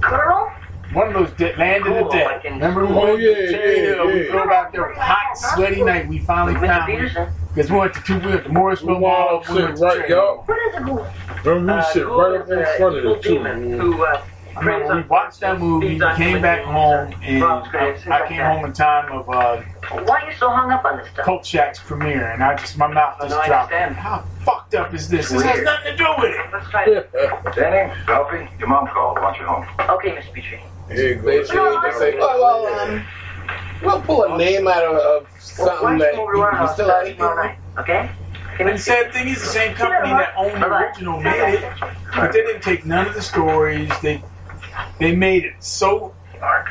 Girl? 0.00 0.52
One 0.92 1.08
of 1.08 1.14
those 1.14 1.32
de- 1.34 1.56
Land 1.56 1.86
of 1.86 1.94
the 1.94 2.10
Dead. 2.10 2.26
like 2.26 2.44
in 2.44 2.54
Remember 2.54 2.86
we 2.86 2.94
Oh, 2.94 3.06
went 3.06 3.20
yeah, 3.22 3.34
to 3.34 3.52
Cherry 3.52 3.88
yeah, 3.96 4.04
We 4.06 4.28
drove 4.30 4.50
out 4.50 4.72
there, 4.72 4.92
hot, 4.94 5.36
sweaty 5.36 5.82
night. 5.82 6.08
We 6.08 6.18
finally 6.20 6.54
found 6.54 6.92
it. 6.92 7.12
Because 7.54 7.70
we 7.70 7.78
went 7.78 7.94
to 7.94 8.02
two, 8.02 8.18
we 8.20 8.26
went 8.28 8.44
to 8.44 8.50
Morrisville 8.50 9.00
Mall. 9.00 9.44
We 9.48 9.54
went 9.62 9.76
to 9.76 9.82
Right, 9.82 9.96
Cherry 9.98 10.10
y'all. 10.10 10.26
Hill. 10.26 10.44
What 10.46 10.58
is 10.68 10.80
a 10.80 10.84
ghoul? 10.84 11.06
Remember 11.44 11.72
Uh, 11.72 11.82
sit 11.82 12.06
right 12.06 12.40
up 12.40 12.48
in 12.48 12.64
front 12.76 12.96
of 12.96 13.00
evil 13.04 13.14
it 13.16 13.22
too. 13.22 13.28
demon 13.30 13.72
who 13.80 14.04
uh, 14.04 14.22
I 14.56 14.60
remember 14.60 14.96
we 14.96 15.02
watched 15.02 15.40
that 15.40 15.60
movie, 15.60 15.98
came 16.16 16.40
back 16.42 16.64
home, 16.64 17.14
and 17.22 17.44
I, 17.44 17.96
I 18.10 18.28
came 18.28 18.40
home 18.40 18.64
in 18.64 18.72
time 18.72 19.12
of 19.12 19.28
uh, 19.28 19.62
Why 19.90 20.20
are 20.22 20.30
you 20.30 20.36
so 20.36 20.50
hung 20.50 20.70
up 20.72 20.84
on 20.84 20.98
this 20.98 21.08
stuff? 21.10 21.26
Kolchak's 21.26 21.80
premiere, 21.80 22.30
and 22.32 22.42
I 22.42 22.56
just 22.56 22.78
my 22.78 22.86
mouth 22.86 23.16
just 23.20 23.36
no, 23.36 23.44
dropped. 23.46 23.72
How 23.72 24.26
fucked 24.44 24.74
up 24.74 24.94
is 24.94 25.08
this? 25.10 25.28
This 25.30 25.42
has 25.42 25.62
nothing 25.62 25.92
to 25.92 25.96
do 25.96 26.06
with 26.18 26.30
it. 26.34 26.46
Let's 26.52 26.70
try 26.70 26.84
it. 26.86 27.10
Danny, 27.56 27.92
Sophie, 28.06 28.48
your 28.58 28.68
mom 28.68 28.86
called. 28.88 29.18
Want 29.20 29.38
you 29.38 29.46
home. 29.46 29.66
Okay, 29.78 30.14
Miss 30.14 30.26
Petrie. 30.34 30.62
Here 30.88 31.14
you 31.14 31.20
They 31.22 31.38
go. 31.38 31.44
say, 31.92 31.98
say, 32.12 32.18
oh 32.20 32.40
well, 32.40 32.80
um, 32.90 33.04
we'll 33.82 34.00
pull 34.02 34.24
a 34.24 34.38
name 34.38 34.68
out 34.68 34.84
of, 34.84 34.96
of 34.96 35.40
something 35.40 35.98
that 35.98 36.14
you, 36.14 36.20
you 36.20 36.68
still 36.72 36.88
like. 36.88 37.16
tomorrow 37.16 37.42
night, 37.42 37.58
okay? 37.78 38.10
And 38.58 38.68
the 38.70 38.78
sad 38.78 39.12
thing 39.12 39.28
is, 39.28 39.40
the 39.40 39.46
same 39.46 39.74
company 39.74 40.10
that 40.10 40.32
owned 40.36 40.62
the 40.62 40.66
original 40.66 41.20
made 41.20 41.54
it, 41.54 41.72
but 42.14 42.32
they 42.32 42.40
didn't 42.42 42.62
take 42.62 42.86
none 42.86 43.06
of 43.06 43.14
the 43.14 43.20
stories. 43.22 43.90
They 44.00 44.22
they 44.98 45.14
made 45.14 45.44
it 45.44 45.54
so 45.62 46.14
Mark, 46.40 46.66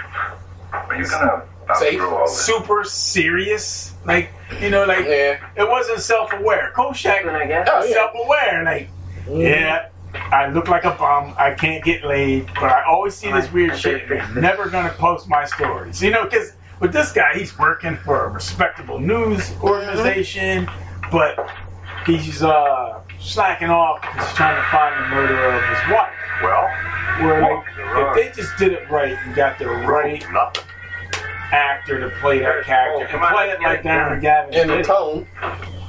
are 0.74 0.96
you 0.96 1.08
gonna 1.08 1.44
bounce 1.68 1.80
Safe. 1.80 1.96
through 1.96 2.10
all 2.10 2.26
this? 2.26 2.40
super 2.46 2.84
serious, 2.84 3.94
like 4.06 4.32
you 4.62 4.70
know, 4.72 4.86
like 4.86 5.06
Yeah. 5.06 5.46
it 5.56 5.68
wasn't 5.70 6.00
self-aware. 6.00 6.72
Kolchak 6.76 7.24
Good, 7.24 7.36
I 7.36 7.46
guess. 7.46 7.68
Oh, 7.72 7.84
yeah. 7.84 7.94
self-aware, 7.94 8.64
like 8.64 8.90
yeah. 9.30 9.90
I 10.16 10.50
look 10.50 10.68
like 10.68 10.86
a 10.86 10.92
bum. 10.92 11.34
I 11.38 11.54
can't 11.54 11.84
get 11.84 12.04
laid, 12.04 12.48
but 12.48 12.64
I 12.64 12.84
always 12.86 13.16
see 13.16 13.32
this 13.32 13.52
weird 13.52 13.78
shit. 13.78 14.08
Never 14.36 14.70
gonna 14.70 14.94
post 14.98 15.28
my 15.28 15.46
stories, 15.46 16.02
you 16.02 16.12
know, 16.12 16.24
because 16.24 16.54
with 16.80 16.94
this 16.94 17.12
guy, 17.12 17.38
he's 17.38 17.58
working 17.58 17.98
for 17.98 18.26
a 18.26 18.30
respectable 18.30 19.00
news 19.00 19.54
organization, 19.62 20.70
but 21.12 21.50
he's 22.06 22.44
uh, 22.44 23.02
slacking 23.20 23.70
off 23.70 24.02
because 24.02 24.28
he's 24.28 24.36
trying 24.36 24.56
to 24.56 24.70
find 24.70 25.04
the 25.04 25.16
murderer 25.16 25.54
of 25.54 25.64
his 25.70 25.94
wife. 25.94 26.12
Well, 26.42 26.68
Where 27.22 27.42
like, 27.42 27.66
if 27.78 28.36
they 28.36 28.42
just 28.42 28.58
did 28.58 28.74
it 28.74 28.90
right 28.90 29.18
and 29.18 29.36
got 29.36 29.58
the 29.58 29.68
right 29.68 30.24
nothing. 30.32 30.64
Actor 31.52 32.00
to 32.02 32.10
play 32.20 32.40
that 32.40 32.64
character 32.64 33.06
and 33.06 33.22
play 33.34 33.50
it 33.50 33.62
like 33.62 33.84
Darren 33.84 34.22
McGavin 34.22 34.56
And 34.56 34.70
the 34.70 34.84
tone. 34.84 35.28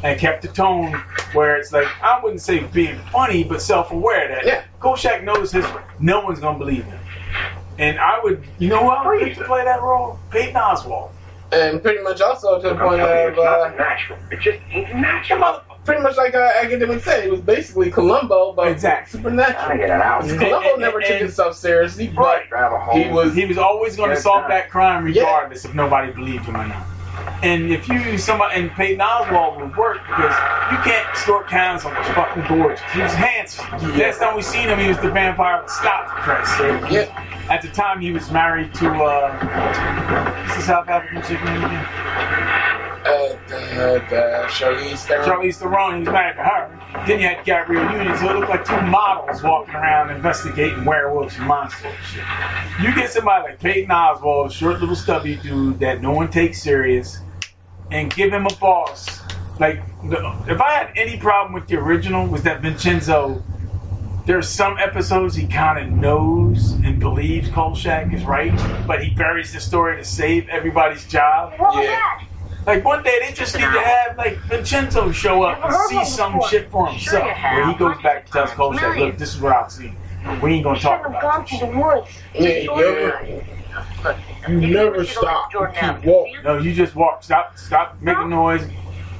and 0.03 0.19
kept 0.19 0.43
the 0.43 0.49
tone 0.49 0.93
where 1.33 1.57
it's 1.57 1.73
like 1.73 1.89
I 2.03 2.21
wouldn't 2.23 2.41
say 2.43 2.61
being 2.61 2.99
funny, 3.13 3.45
but 3.45 3.61
self-aware 3.63 4.29
that 4.29 4.47
Yeah. 4.47 4.63
Kolchak 4.81 5.23
knows 5.25 5.53
his 5.53 5.67
no 5.99 6.21
one's 6.21 6.41
gonna 6.41 6.59
believe 6.59 6.85
him. 6.85 6.99
And 7.79 7.99
I 7.99 8.19
would, 8.23 8.43
you 8.59 8.69
know 8.69 8.79
who 8.85 8.89
I 8.89 9.07
would 9.07 9.21
pick 9.21 9.37
to 9.37 9.45
play 9.45 9.63
that 9.65 9.83
role? 9.83 10.19
Patton 10.31 10.55
Oswalt. 10.55 11.11
And 11.53 11.81
pretty 11.83 12.03
much 12.03 12.21
also 12.21 12.61
to 12.61 12.69
the 12.71 12.75
point 12.75 13.01
of, 13.01 13.09
it's 13.09 13.39
uh, 13.39 13.73
natural. 13.79 14.19
It 14.31 14.41
just 14.41 14.59
ain't 14.71 14.95
natural. 14.97 15.61
Well, 15.87 15.95
pretty 15.95 16.03
much 16.03 16.17
like 16.17 16.35
uh, 16.35 16.51
academic 16.63 17.03
said, 17.03 17.25
it 17.25 17.31
was 17.31 17.41
basically 17.41 17.91
Columbo, 17.91 18.53
but 18.53 18.69
Exactly. 18.69 19.21
I 19.21 19.23
supernatural. 19.23 19.77
get 19.79 19.85
it 19.87 19.91
out. 19.91 20.23
Columbo 20.23 20.69
And- 20.73 20.81
never 20.81 20.99
and- 20.99 21.07
took 21.07 21.19
himself 21.19 21.57
seriously, 21.57 22.09
but 22.09 22.23
Right. 22.25 22.49
Grab 22.51 22.73
a 22.73 22.79
hole. 22.79 22.97
he 23.03 23.09
was 23.11 23.35
He 23.35 23.45
was 23.47 23.59
always 23.59 23.97
going 23.97 24.11
to 24.11 24.17
solve 24.17 24.43
done. 24.43 24.51
that 24.51 24.71
crime 24.71 25.07
Yeah. 25.09 25.23
regardless 25.23 25.65
if 25.65 25.75
nobody 25.75 26.13
believed 26.13 26.45
him 26.45 26.57
or 26.57 26.67
not. 26.67 26.85
And 27.43 27.71
if 27.71 27.89
you 27.89 27.95
use 27.99 28.25
somebody, 28.25 28.61
and 28.61 28.71
Patton 28.71 28.99
Oswalt 28.99 29.57
would 29.61 29.77
work 29.77 29.99
because 30.07 30.35
you 30.73 30.79
can't 30.79 31.17
store 31.17 31.45
cans 31.45 31.85
on 31.85 31.95
those 31.95 32.07
fucking 32.09 32.45
gorgeous. 32.49 32.81
He 32.93 33.01
was 33.01 33.13
handsome. 33.15 33.67
Last 33.99 34.21
time 34.21 34.37
we 34.37 34.43
seen 34.43 34.69
him, 34.69 34.79
he 34.79 34.89
was 34.89 34.99
the 34.99 35.11
vampire 35.11 35.63
with 35.63 35.71
stop 35.71 36.09
for 36.09 36.17
Christ's 36.23 36.57
sake. 36.57 37.09
At 37.51 37.63
the 37.63 37.69
time, 37.69 38.01
he 38.01 38.11
was 38.11 38.31
married 38.31 38.73
to, 38.75 38.89
uh, 38.89 39.31
what's 40.45 40.57
the 40.57 40.63
South 40.63 40.89
African 40.89 41.23
chick 41.23 41.43
name 41.45 41.65
again? 41.65 41.87
Uh, 43.07 44.09
the 44.09 44.47
Charlize 44.49 45.07
Theron. 45.07 45.29
Charlize 45.29 45.57
Theron, 45.57 45.95
he 45.95 46.01
was 46.01 46.09
married 46.09 46.37
to 46.37 46.43
her. 46.43 47.05
Then 47.07 47.21
you 47.21 47.29
had 47.29 47.45
Gabrielle 47.45 47.93
Union, 47.93 48.17
so 48.17 48.31
it 48.31 48.37
looked 48.37 48.49
like 48.49 48.65
two 48.65 48.81
models 48.83 49.43
walking 49.43 49.75
around 49.75 50.11
investigating 50.11 50.85
werewolves 50.85 51.37
and 51.37 51.47
monsters 51.47 51.85
and 51.85 52.05
shit. 52.07 52.25
You 52.83 52.95
get 52.95 53.11
somebody 53.11 53.51
like 53.51 53.61
Patton 53.61 53.89
Oswalt, 53.89 54.47
a 54.49 54.51
short 54.53 54.81
little 54.81 54.97
stubby 54.97 55.37
dude 55.37 55.81
that 55.81 56.01
no 56.01 56.13
one 56.13 56.31
takes 56.31 56.63
serious, 56.63 57.19
and 57.91 58.13
give 58.13 58.33
him 58.33 58.47
a 58.47 58.55
boss. 58.57 59.21
Like, 59.61 59.81
the, 60.09 60.17
if 60.49 60.61
I 60.61 60.71
had 60.73 60.93
any 60.97 61.17
problem 61.19 61.55
with 61.55 61.69
the 61.69 61.77
original, 61.77 62.27
was 62.27 62.43
that 62.43 62.61
Vincenzo. 62.63 63.43
There's 64.27 64.49
some 64.49 64.77
episodes 64.79 65.37
he 65.37 65.47
kind 65.47 65.79
of 65.79 65.97
knows 65.97 66.73
and 66.73 66.99
believes 66.99 67.49
Kolchak 67.51 68.13
is 68.13 68.25
right, 68.25 68.53
but 68.85 69.05
he 69.05 69.15
buries 69.15 69.53
the 69.53 69.61
story 69.61 69.99
to 69.99 70.05
save 70.05 70.49
everybody's 70.49 71.07
job. 71.07 71.53
What 71.61 71.77
was 71.77 71.87
that? 71.87 72.27
Like 72.67 72.85
one 72.85 73.03
day 73.05 73.21
they 73.21 73.33
just 73.33 73.55
need 73.55 73.61
to 73.61 73.81
have 73.81 74.19
like 74.19 74.39
Vincenzo 74.49 75.13
show 75.13 75.45
up 75.45 75.65
and 75.65 75.73
see 75.89 76.05
some 76.05 76.41
shit 76.51 76.69
for 76.71 76.89
himself. 76.89 77.25
you 77.25 77.33
have. 77.33 77.57
Where 77.57 77.69
he 77.73 77.79
goes 77.79 78.03
back 78.03 78.25
and 78.25 78.33
tells 78.33 78.51
Kolchak, 78.51 78.97
look, 78.99 79.17
this 79.17 79.35
is 79.35 79.41
what 79.41 79.55
I've 79.55 79.71
seen. 79.71 79.97
We 80.43 80.55
ain't 80.55 80.65
gonna 80.65 80.81
talk 80.81 81.03
Shouldn't 81.05 81.15
have 81.15 81.23
about 81.23 81.49
gone 81.49 81.61
to 81.61 81.67
the 81.67 81.79
woods. 81.79 82.23
Yeah, 82.35 82.59
you 82.59 82.77
never, 82.77 83.45
you 84.49 84.61
never 84.67 85.05
stop. 85.05 85.53
You 85.55 85.69
keep 85.79 86.05
walking. 86.05 86.43
No, 86.43 86.59
you 86.59 86.75
just 86.75 86.97
walk. 86.97 87.23
Stop 87.23 87.57
stop 87.57 88.03
making 88.03 88.31
noise. 88.31 88.69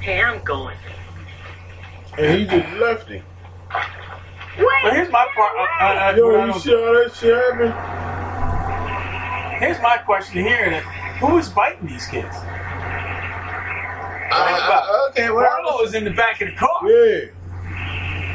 Hey, 0.01 0.21
I'm 0.21 0.43
going. 0.43 0.75
And 2.17 2.37
he 2.37 2.45
just 2.45 2.73
left 2.73 3.07
him. 3.07 3.23
But 4.83 4.93
here's 4.93 5.09
my 5.11 5.25
part. 5.35 5.51
Uh, 5.57 5.61
uh, 5.61 5.65
uh, 5.65 5.85
I 5.85 6.15
Yo, 6.17 6.31
you 6.31 6.37
don't- 6.51 6.59
see 6.59 6.71
how 6.71 6.93
that 7.03 7.13
shit 7.15 7.33
happen? 7.33 7.71
Here's 9.59 9.81
my 9.81 9.97
question 9.99 10.43
here: 10.43 10.81
Who 11.21 11.37
is 11.37 11.47
biting 11.47 11.87
these 11.87 12.05
kids? 12.07 12.35
Uh, 14.31 15.07
okay, 15.09 15.29
well, 15.29 15.45
Barlow 15.45 15.81
is 15.83 15.93
in 15.93 16.03
the 16.03 16.11
back 16.11 16.41
of 16.41 16.49
the 16.49 16.55
car. 16.55 16.89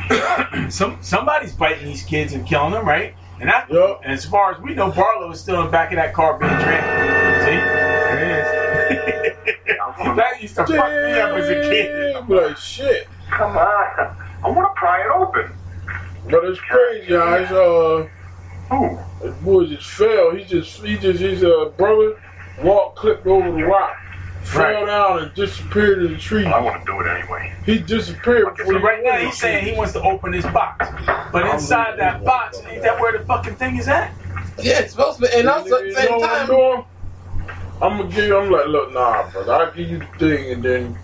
Yeah. 0.08 0.68
Some 0.68 1.02
somebody's 1.02 1.52
biting 1.52 1.86
these 1.86 2.02
kids 2.02 2.32
and 2.32 2.46
killing 2.46 2.72
them, 2.72 2.86
right? 2.86 3.14
And 3.40 3.48
that, 3.48 3.70
and 3.70 4.12
as 4.12 4.24
far 4.24 4.52
as 4.54 4.60
we 4.60 4.74
know, 4.74 4.90
Barlow 4.90 5.30
is 5.32 5.40
still 5.40 5.58
in 5.60 5.66
the 5.66 5.72
back 5.72 5.90
of 5.92 5.96
that 5.96 6.14
car 6.14 6.38
being 6.38 6.50
trained. 6.50 6.84
See, 7.42 7.56
there 7.56 8.30
it 8.30 9.26
is. 9.26 9.38
that 10.16 10.40
used 10.40 10.56
to 10.56 10.66
fuck 10.66 10.90
me 10.90 11.12
up 11.12 11.36
as 11.36 11.48
a 11.48 11.62
kid. 11.62 12.16
I'm 12.16 12.28
like, 12.28 12.56
shit. 12.56 13.08
Come 13.30 13.56
on. 13.56 14.16
I 14.44 14.48
want 14.48 14.74
to 14.74 14.78
pry 14.78 15.00
it 15.00 15.10
open. 15.10 15.52
But 16.30 16.44
it's 16.44 16.60
crazy, 16.60 17.08
guys. 17.08 17.50
Uh, 17.50 18.08
Who? 18.70 18.98
the 19.22 19.32
boy 19.42 19.66
just 19.66 19.88
fell. 19.88 20.34
He 20.34 20.44
just, 20.44 20.82
he 20.82 20.96
just, 20.96 21.20
his 21.20 21.44
uh, 21.44 21.72
brother 21.76 22.20
walked, 22.62 22.98
clipped 22.98 23.26
over 23.26 23.50
the 23.52 23.64
rock, 23.64 23.96
fell 24.42 24.62
Right. 24.62 24.86
down 24.86 25.18
and 25.20 25.34
disappeared 25.34 26.02
in 26.04 26.12
the 26.12 26.18
tree. 26.18 26.46
I 26.46 26.60
want 26.60 26.84
to 26.84 26.92
do 26.92 27.00
it 27.00 27.06
anyway. 27.06 27.52
He 27.64 27.78
disappeared 27.78 28.56
before 28.56 28.72
So 28.72 28.78
he 28.78 28.84
right 28.84 29.02
now 29.04 29.16
he's 29.18 29.38
saying 29.38 29.64
he 29.64 29.72
wants 29.72 29.92
to 29.94 30.02
open 30.02 30.32
his 30.32 30.44
box, 30.46 30.88
but 31.32 31.46
inside 31.46 31.98
that 31.98 32.24
box, 32.24 32.60
ain't 32.68 32.82
that 32.82 33.00
where 33.00 33.16
the 33.16 33.24
fucking 33.24 33.56
thing 33.56 33.76
is 33.76 33.88
at? 33.88 34.12
Yeah, 34.58 34.80
it's 34.80 34.92
supposed 34.92 35.18
to 35.20 35.22
be. 35.28 35.28
And 35.34 35.48
also 35.48 35.76
at 35.76 35.82
the 35.82 35.86
You 35.88 35.94
same 35.94 36.08
know 36.08 36.22
I'm 36.22 36.46
time. 36.46 36.84
I'm 37.82 37.98
gonna 37.98 38.10
give 38.10 38.26
you, 38.26 38.38
I'm 38.38 38.50
like, 38.50 38.66
look, 38.68 38.92
nah, 38.92 39.28
brother, 39.30 39.52
I'll 39.54 39.72
give 39.72 39.88
you 39.88 39.98
the 39.98 40.06
thing 40.18 40.52
and 40.52 40.62
then 40.62 40.98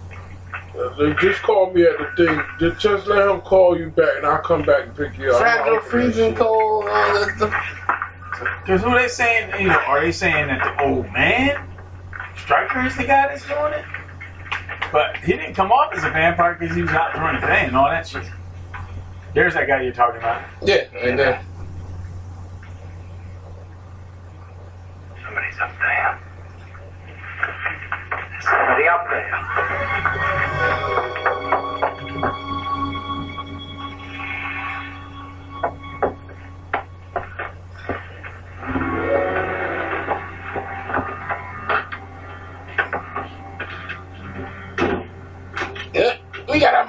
uh, 0.79 0.95
they 0.97 1.13
just 1.15 1.43
call 1.43 1.73
me 1.73 1.83
at 1.83 1.99
the 1.99 2.27
thing. 2.27 2.41
Just, 2.61 2.81
just 2.81 3.07
let 3.09 3.29
him 3.29 3.41
call 3.41 3.77
you 3.77 3.91
back 3.91 4.11
and 4.17 4.27
I'll 4.27 4.43
come 4.43 4.63
back 4.63 4.85
and 4.87 4.97
pick 4.97 5.19
you 5.19 5.33
up. 5.33 5.41
fragile, 5.41 5.81
freezing 5.81 6.35
cold, 6.37 6.85
all 6.87 7.15
that 7.15 7.35
stuff. 7.37 7.55
Because 8.63 8.83
who 8.83 8.95
they 8.95 9.09
saying, 9.09 9.61
you 9.61 9.69
know, 9.69 9.79
are 9.89 10.01
they 10.01 10.13
saying 10.13 10.47
that 10.49 10.63
the 10.77 10.85
old 10.85 11.11
man, 11.11 11.69
Straker, 12.49 12.81
is 12.87 12.97
the 12.97 13.05
guy 13.05 13.29
that's 13.29 13.47
doing 13.47 13.75
it? 13.75 13.85
But 14.91 15.19
he 15.19 15.35
didn't 15.35 15.53
come 15.53 15.71
off 15.71 15.93
as 15.93 16.03
a 16.03 16.09
vampire 16.09 16.57
because 16.59 16.75
he 16.75 16.81
was 16.81 16.91
out 16.93 17.13
during 17.15 17.39
the 17.39 17.47
day 17.47 17.67
and 17.67 17.77
all 17.77 17.91
that 17.91 18.09
shit. 18.09 18.25
There's 19.35 19.53
that 19.53 19.67
guy 19.67 19.83
you're 19.83 19.93
talking 19.93 20.17
about. 20.19 20.43
Yeah, 20.63 20.77
right 20.95 21.15
there. 21.15 21.45
Somebody's 25.23 25.59
up 25.61 25.73
there. 25.79 26.19
There's 28.31 28.45
somebody 28.45 28.89
up 28.89 29.07
there. 29.11 31.08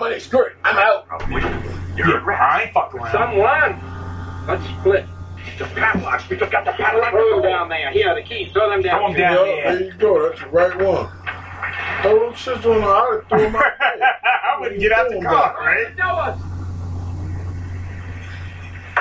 Money. 0.09 0.19
Screw 0.19 0.45
it. 0.45 0.53
I'm 0.63 0.77
out. 0.77 1.05
You're 1.95 2.07
Yeah, 2.07 2.37
I 2.39 2.63
ain't 2.63 2.73
fucking 2.73 2.99
around. 2.99 3.11
Someone, 3.11 4.47
let's 4.47 4.65
split. 4.79 5.05
The 5.57 5.65
padlocks. 5.65 6.29
We 6.29 6.37
just 6.37 6.51
got 6.51 6.65
the 6.65 6.71
padlock. 6.71 7.11
Throw 7.11 7.41
them 7.41 7.43
down 7.43 7.69
there. 7.69 7.91
Here, 7.91 8.15
the 8.15 8.21
keys. 8.21 8.51
Throw 8.51 8.69
them 8.69 8.81
down. 8.81 8.99
Throw 8.99 9.07
'em 9.07 9.13
down 9.13 9.47
Yeah, 9.47 9.71
there 9.71 9.83
you 9.83 9.93
go. 9.93 10.29
That's 10.29 10.41
the 10.41 10.47
right 10.47 10.75
one. 10.77 11.09
Throw 12.01 12.19
them 12.19 12.33
shits 12.33 12.65
on 12.65 12.81
the 12.81 12.87
I'd 12.87 13.29
throw 13.29 13.39
them 13.39 13.55
out. 13.55 13.63
I 13.81 14.59
wouldn't 14.59 14.79
get 14.79 14.91
out 14.91 15.09
the 15.09 15.21
car, 15.21 15.55
right? 15.59 15.87
Show 15.97 16.03
us. 16.03 16.41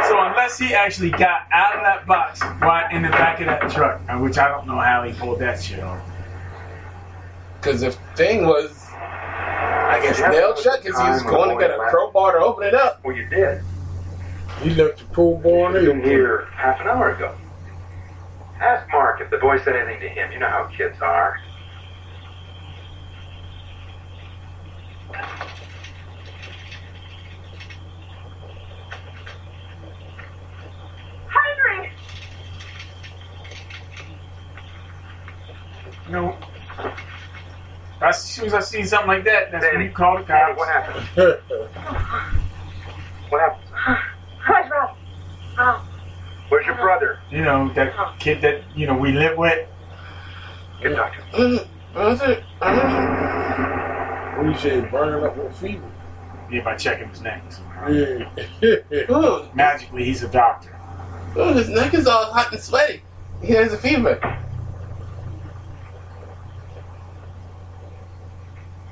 So 0.09 0.21
unless 0.21 0.59
he 0.59 0.75
actually 0.75 1.11
got 1.11 1.43
out 1.53 1.77
of 1.77 1.83
that 1.83 2.07
box 2.07 2.41
right 2.41 2.91
in 2.93 3.03
the 3.03 3.09
back 3.09 3.41
of 3.41 3.47
that 3.47 3.71
truck, 3.71 4.01
uh, 4.09 4.17
which 4.19 4.39
I 4.39 4.49
don't 4.49 4.67
know 4.67 4.79
how 4.79 5.03
he 5.03 5.13
pulled 5.13 5.41
that 5.41 5.61
shit 5.61 5.81
off. 5.81 6.01
Because 7.61 7.81
the 7.81 7.91
thing 8.15 8.47
was, 8.47 8.78
I 9.89 10.01
guess 10.03 10.21
nailed 10.21 10.59
shut 10.59 10.83
because 10.83 11.01
he 11.01 11.09
was 11.09 11.23
going 11.23 11.57
to 11.57 11.61
get 11.61 11.71
a 11.71 11.79
crowbar 11.89 12.33
to 12.33 12.45
open 12.45 12.67
it 12.67 12.75
up. 12.75 13.01
Well, 13.05 13.17
you 13.17 13.27
did. 13.29 13.63
He 14.61 14.71
left 14.71 14.99
the 14.99 15.05
crowbar 15.07 15.77
in 15.77 15.85
Been 15.87 15.99
there. 16.01 16.09
here 16.09 16.49
half 16.55 16.81
an 16.81 16.89
hour 16.89 17.15
ago. 17.15 17.35
Ask 18.61 18.87
Mark 18.93 19.21
if 19.21 19.31
the 19.31 19.39
boy 19.39 19.59
said 19.59 19.77
anything 19.77 20.01
to 20.01 20.09
him. 20.09 20.33
You 20.33 20.41
know 20.41 20.49
how 20.49 20.67
kids 20.77 21.01
are. 21.01 21.39
Heinrich! 31.29 31.93
You 36.09 36.35
know, 38.01 38.07
as 38.09 38.23
soon 38.23 38.47
as 38.47 38.55
I 38.55 38.61
see 38.61 38.85
something 38.85 39.09
like 39.09 39.25
that, 39.25 39.51
that's 39.53 39.65
when 39.73 39.83
you 39.83 39.91
call 39.91 40.19
the 40.19 40.25
Danny, 40.25 40.55
cops. 40.55 40.59
what 40.59 40.69
happened? 40.69 41.07
What 43.31 43.41
happened? 43.43 43.99
Where's 44.47 44.71
Ralph? 44.71 44.97
Oh, 45.59 45.89
Where's 46.49 46.65
your 46.65 46.77
brother? 46.77 47.19
You 47.31 47.43
know, 47.43 47.71
that 47.75 48.19
kid 48.21 48.41
that, 48.41 48.63
you 48.75 48.87
know, 48.87 48.97
we 48.97 49.13
live 49.13 49.37
with. 49.37 49.69
Good 50.83 50.97
doctor. 50.97 51.23
That's 51.95 52.23
it. 52.23 52.45
What 52.61 54.45
do 54.45 54.51
you 54.51 54.57
say? 54.59 54.81
Burning 54.89 55.25
up 55.25 55.37
with 55.37 55.55
fever. 55.59 55.91
Yeah, 56.51 56.63
by 56.65 56.77
checking 56.77 57.09
his 57.11 57.21
neck. 57.21 57.43
Yeah. 57.91 58.31
Ooh, 59.11 59.47
Magically, 59.55 60.05
he's 60.05 60.23
a 60.23 60.29
doctor. 60.29 60.75
ooh, 61.37 61.53
his 61.53 61.69
neck 61.69 61.93
is 61.93 62.07
all 62.07 62.33
hot 62.33 62.53
and 62.53 62.63
sweaty. 62.63 63.03
He 63.43 63.53
has 63.53 63.75
a 63.75 63.77
fever. 63.79 64.19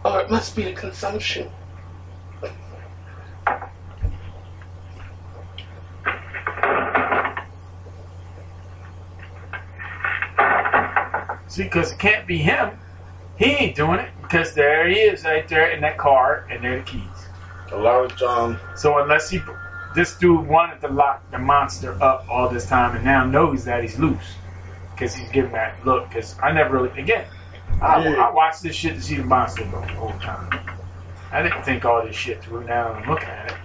Oh, 0.08 0.18
it 0.18 0.30
must 0.30 0.54
be 0.54 0.62
the 0.62 0.72
consumption. 0.72 1.50
See, 11.48 11.64
because 11.64 11.90
it 11.90 11.98
can't 11.98 12.24
be 12.24 12.38
him. 12.38 12.78
He 13.36 13.46
ain't 13.46 13.74
doing 13.74 13.98
it 13.98 14.10
because 14.22 14.54
there 14.54 14.88
he 14.88 14.94
is 14.94 15.24
right 15.24 15.48
there 15.48 15.72
in 15.72 15.80
that 15.80 15.98
car 15.98 16.46
and 16.48 16.62
there 16.62 16.74
are 16.74 16.78
the 16.78 16.84
keys. 16.84 17.02
A 17.72 17.76
lot 17.76 18.04
of 18.04 18.16
times, 18.16 18.60
So 18.80 18.98
unless 18.98 19.28
he, 19.28 19.40
this 19.96 20.16
dude 20.18 20.46
wanted 20.46 20.80
to 20.82 20.88
lock 20.88 21.28
the 21.32 21.38
monster 21.40 22.00
up 22.00 22.26
all 22.30 22.48
this 22.48 22.68
time 22.68 22.94
and 22.94 23.04
now 23.04 23.24
knows 23.26 23.64
that 23.64 23.82
he's 23.82 23.98
loose 23.98 24.36
because 24.92 25.16
he's 25.16 25.28
giving 25.30 25.50
that 25.50 25.84
look. 25.84 26.08
Because 26.10 26.36
I 26.40 26.52
never 26.52 26.80
really, 26.80 27.00
again, 27.00 27.26
I, 27.80 28.02
Yeah. 28.08 28.26
I 28.26 28.30
watched 28.32 28.62
this 28.62 28.74
shit 28.74 28.94
to 28.94 29.02
see 29.02 29.16
the 29.16 29.24
monster 29.24 29.64
go 29.64 29.80
the 29.80 29.86
whole 29.88 30.18
time. 30.20 30.48
I 31.32 31.42
didn't 31.42 31.62
think 31.64 31.84
all 31.84 32.04
this 32.04 32.16
shit 32.16 32.42
through. 32.42 32.64
Now 32.64 32.92
I'm 32.92 33.08
looking 33.08 33.28
at 33.28 33.50
it. 33.50 33.56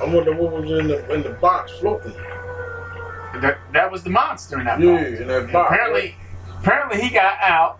I 0.00 0.04
wonder 0.04 0.32
what 0.34 0.52
was 0.52 0.70
in 0.70 0.88
the 0.88 1.12
in 1.12 1.22
the 1.22 1.30
box 1.30 1.72
floating. 1.80 2.12
That 3.40 3.58
that 3.72 3.90
was 3.90 4.02
the 4.04 4.10
monster 4.10 4.58
in 4.58 4.64
that 4.66 4.80
Yeah, 4.80 4.96
box. 4.96 5.20
in 5.20 5.28
that 5.28 5.52
box. 5.52 5.70
Apparently, 5.72 6.14
apparently 6.60 7.00
he 7.00 7.10
got 7.10 7.38
out 7.40 7.78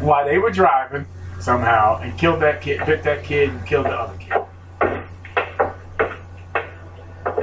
while 0.00 0.24
they 0.24 0.38
were 0.38 0.50
driving 0.50 1.06
somehow 1.40 2.00
and 2.00 2.16
killed 2.18 2.40
that 2.42 2.60
kid, 2.60 2.84
bit 2.86 3.02
that 3.04 3.24
kid, 3.24 3.48
and 3.50 3.66
killed 3.66 3.86
the 3.86 3.90
other 3.90 4.16
kid. 4.18 4.32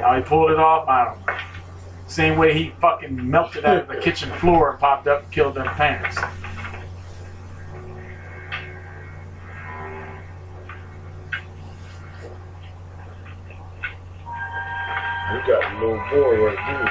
How 0.01 0.15
he 0.15 0.21
pulled 0.21 0.51
it 0.51 0.59
off, 0.59 0.87
I 0.87 1.05
don't 1.05 1.25
know. 1.25 1.33
Same 2.07 2.37
way 2.37 2.53
he 2.53 2.71
fucking 2.79 3.29
melted 3.29 3.65
out 3.65 3.77
of 3.77 3.87
the 3.87 3.95
kitchen 3.97 4.29
floor 4.33 4.71
and 4.71 4.79
popped 4.79 5.07
up 5.07 5.23
and 5.23 5.31
killed 5.31 5.55
them 5.55 5.65
parents. 5.67 6.17
Got 15.47 15.63
a 15.63 15.73
little 15.79 15.97
boy 16.09 16.45
right 16.45 16.59
here. 16.65 16.89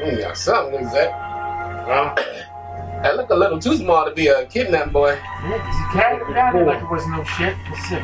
Mm, 0.00 0.18
got 0.20 0.36
something, 0.36 0.80
looks 0.80 0.92
that. 0.94 1.10
Huh? 1.86 2.14
That 3.02 3.16
look 3.16 3.30
a 3.30 3.34
little 3.34 3.58
too 3.58 3.76
small 3.78 4.04
to 4.04 4.10
be 4.10 4.26
a 4.26 4.44
kidnapped 4.44 4.92
boy. 4.92 5.12
Yeah, 5.12 5.56
'cause 5.56 5.74
he 5.74 5.84
carried 5.98 6.20
him 6.20 6.34
down 6.34 6.52
there 6.54 6.66
like 6.66 6.82
it 6.82 6.90
was 6.90 7.06
no 7.06 7.24
shit. 7.24 7.56
That's 7.70 7.92
it. 7.92 8.02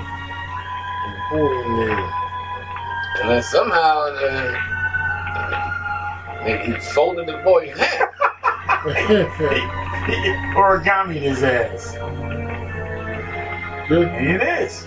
Boy 1.30 1.52
in. 1.52 1.90
And 3.20 3.28
then 3.30 3.42
somehow 3.42 4.08
uh, 4.08 4.52
they 6.46 6.56
he 6.64 6.72
folded 6.80 7.26
the 7.26 7.36
boy 7.44 7.70
in 7.70 7.76
half. 7.76 8.08
Origami 10.56 11.16
in 11.16 11.22
his 11.22 11.42
ass. 11.42 11.94
And 13.88 14.28
it 14.28 14.42
is. 14.62 14.84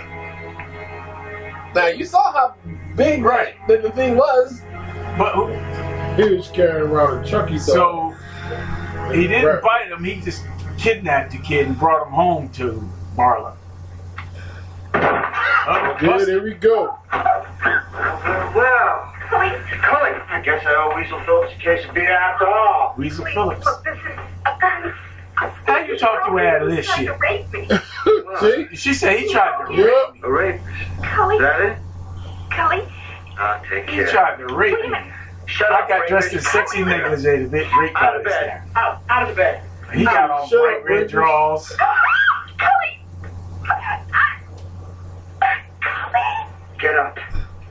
Now 1.75 1.87
you 1.87 2.05
saw 2.05 2.31
how 2.33 2.55
big 2.95 3.23
Right. 3.23 3.55
the, 3.67 3.77
the 3.77 3.91
thing 3.91 4.15
was. 4.15 4.61
But 5.17 5.33
who- 5.35 5.53
He 6.23 6.35
was 6.35 6.47
carrying 6.49 6.89
around 6.89 7.23
a 7.23 7.27
Chucky 7.27 7.57
doll. 7.57 8.15
so 8.15 9.09
he 9.11 9.27
didn't 9.27 9.45
Right. 9.45 9.61
bite 9.61 9.87
him. 9.91 10.03
He 10.03 10.19
just 10.21 10.43
kidnapped 10.77 11.31
the 11.31 11.37
kid 11.39 11.67
and 11.67 11.77
brought 11.79 12.07
him 12.07 12.13
home 12.13 12.49
to 12.53 12.87
Marla. 13.17 13.53
Oh, 14.93 15.97
yeah, 16.01 16.17
there 16.25 16.41
we 16.41 16.53
go. 16.55 16.97
Well, 17.11 17.45
Cully, 19.29 20.15
I 20.29 20.41
guess 20.43 20.65
I 20.65 20.73
owe 20.75 20.95
Weasel 20.95 21.19
Phillips 21.21 21.53
a 21.53 21.57
case 21.59 21.85
of 21.85 21.93
beer 21.93 22.11
after 22.11 22.47
all. 22.47 22.95
Weasel 22.97 23.25
Phillips. 23.25 23.65
Look, 23.65 23.83
this 23.83 23.97
is 23.97 24.17
a 24.45 24.57
gun. 24.59 24.93
How 25.35 25.77
you 25.79 25.88
talk 25.99 26.25
your 26.27 26.35
way 26.35 26.47
out 26.47 26.69
this 26.69 26.85
shit? 26.85 27.05
to 27.07 27.13
rape 27.13 27.51
me. 27.53 27.67
See? 28.69 28.75
She 28.75 28.93
said 28.93 29.19
he 29.19 29.31
tried 29.31 29.65
to 29.67 29.83
rape 29.83 30.13
me. 30.13 30.21
A 30.23 30.29
rapist. 30.31 30.65
Cully, 31.03 31.35
Is 31.35 31.41
that 31.41 31.61
it? 31.61 31.77
Cully, 32.51 32.81
I'll 33.37 33.59
ah, 33.59 33.61
take 33.69 33.89
He 33.89 34.03
tried 34.05 34.37
to 34.37 34.45
rape 34.53 34.79
me. 34.81 34.89
minute. 34.89 35.13
Shut 35.45 35.71
I 35.71 35.81
up, 35.81 35.89
got 35.89 36.07
dressed 36.07 36.33
in 36.33 36.41
sexy 36.41 36.83
negligee 36.83 37.43
to 37.43 37.47
bit 37.49 37.67
rape 37.75 37.95
Out 38.01 38.15
of 38.17 38.23
by 38.23 38.29
bed. 38.29 38.61
Out, 38.75 39.01
out 39.09 39.23
of 39.23 39.29
the 39.29 39.35
bed. 39.35 39.63
He 39.93 40.03
got 40.05 40.29
on 40.29 40.47
Shut 40.47 40.59
bright 40.61 40.77
up, 40.77 40.83
red 40.85 40.93
rapist. 40.95 41.11
draws. 41.13 41.69
Cully, 41.69 41.85
Cully, 42.59 42.99
Get 46.79 46.95
up. 46.95 47.17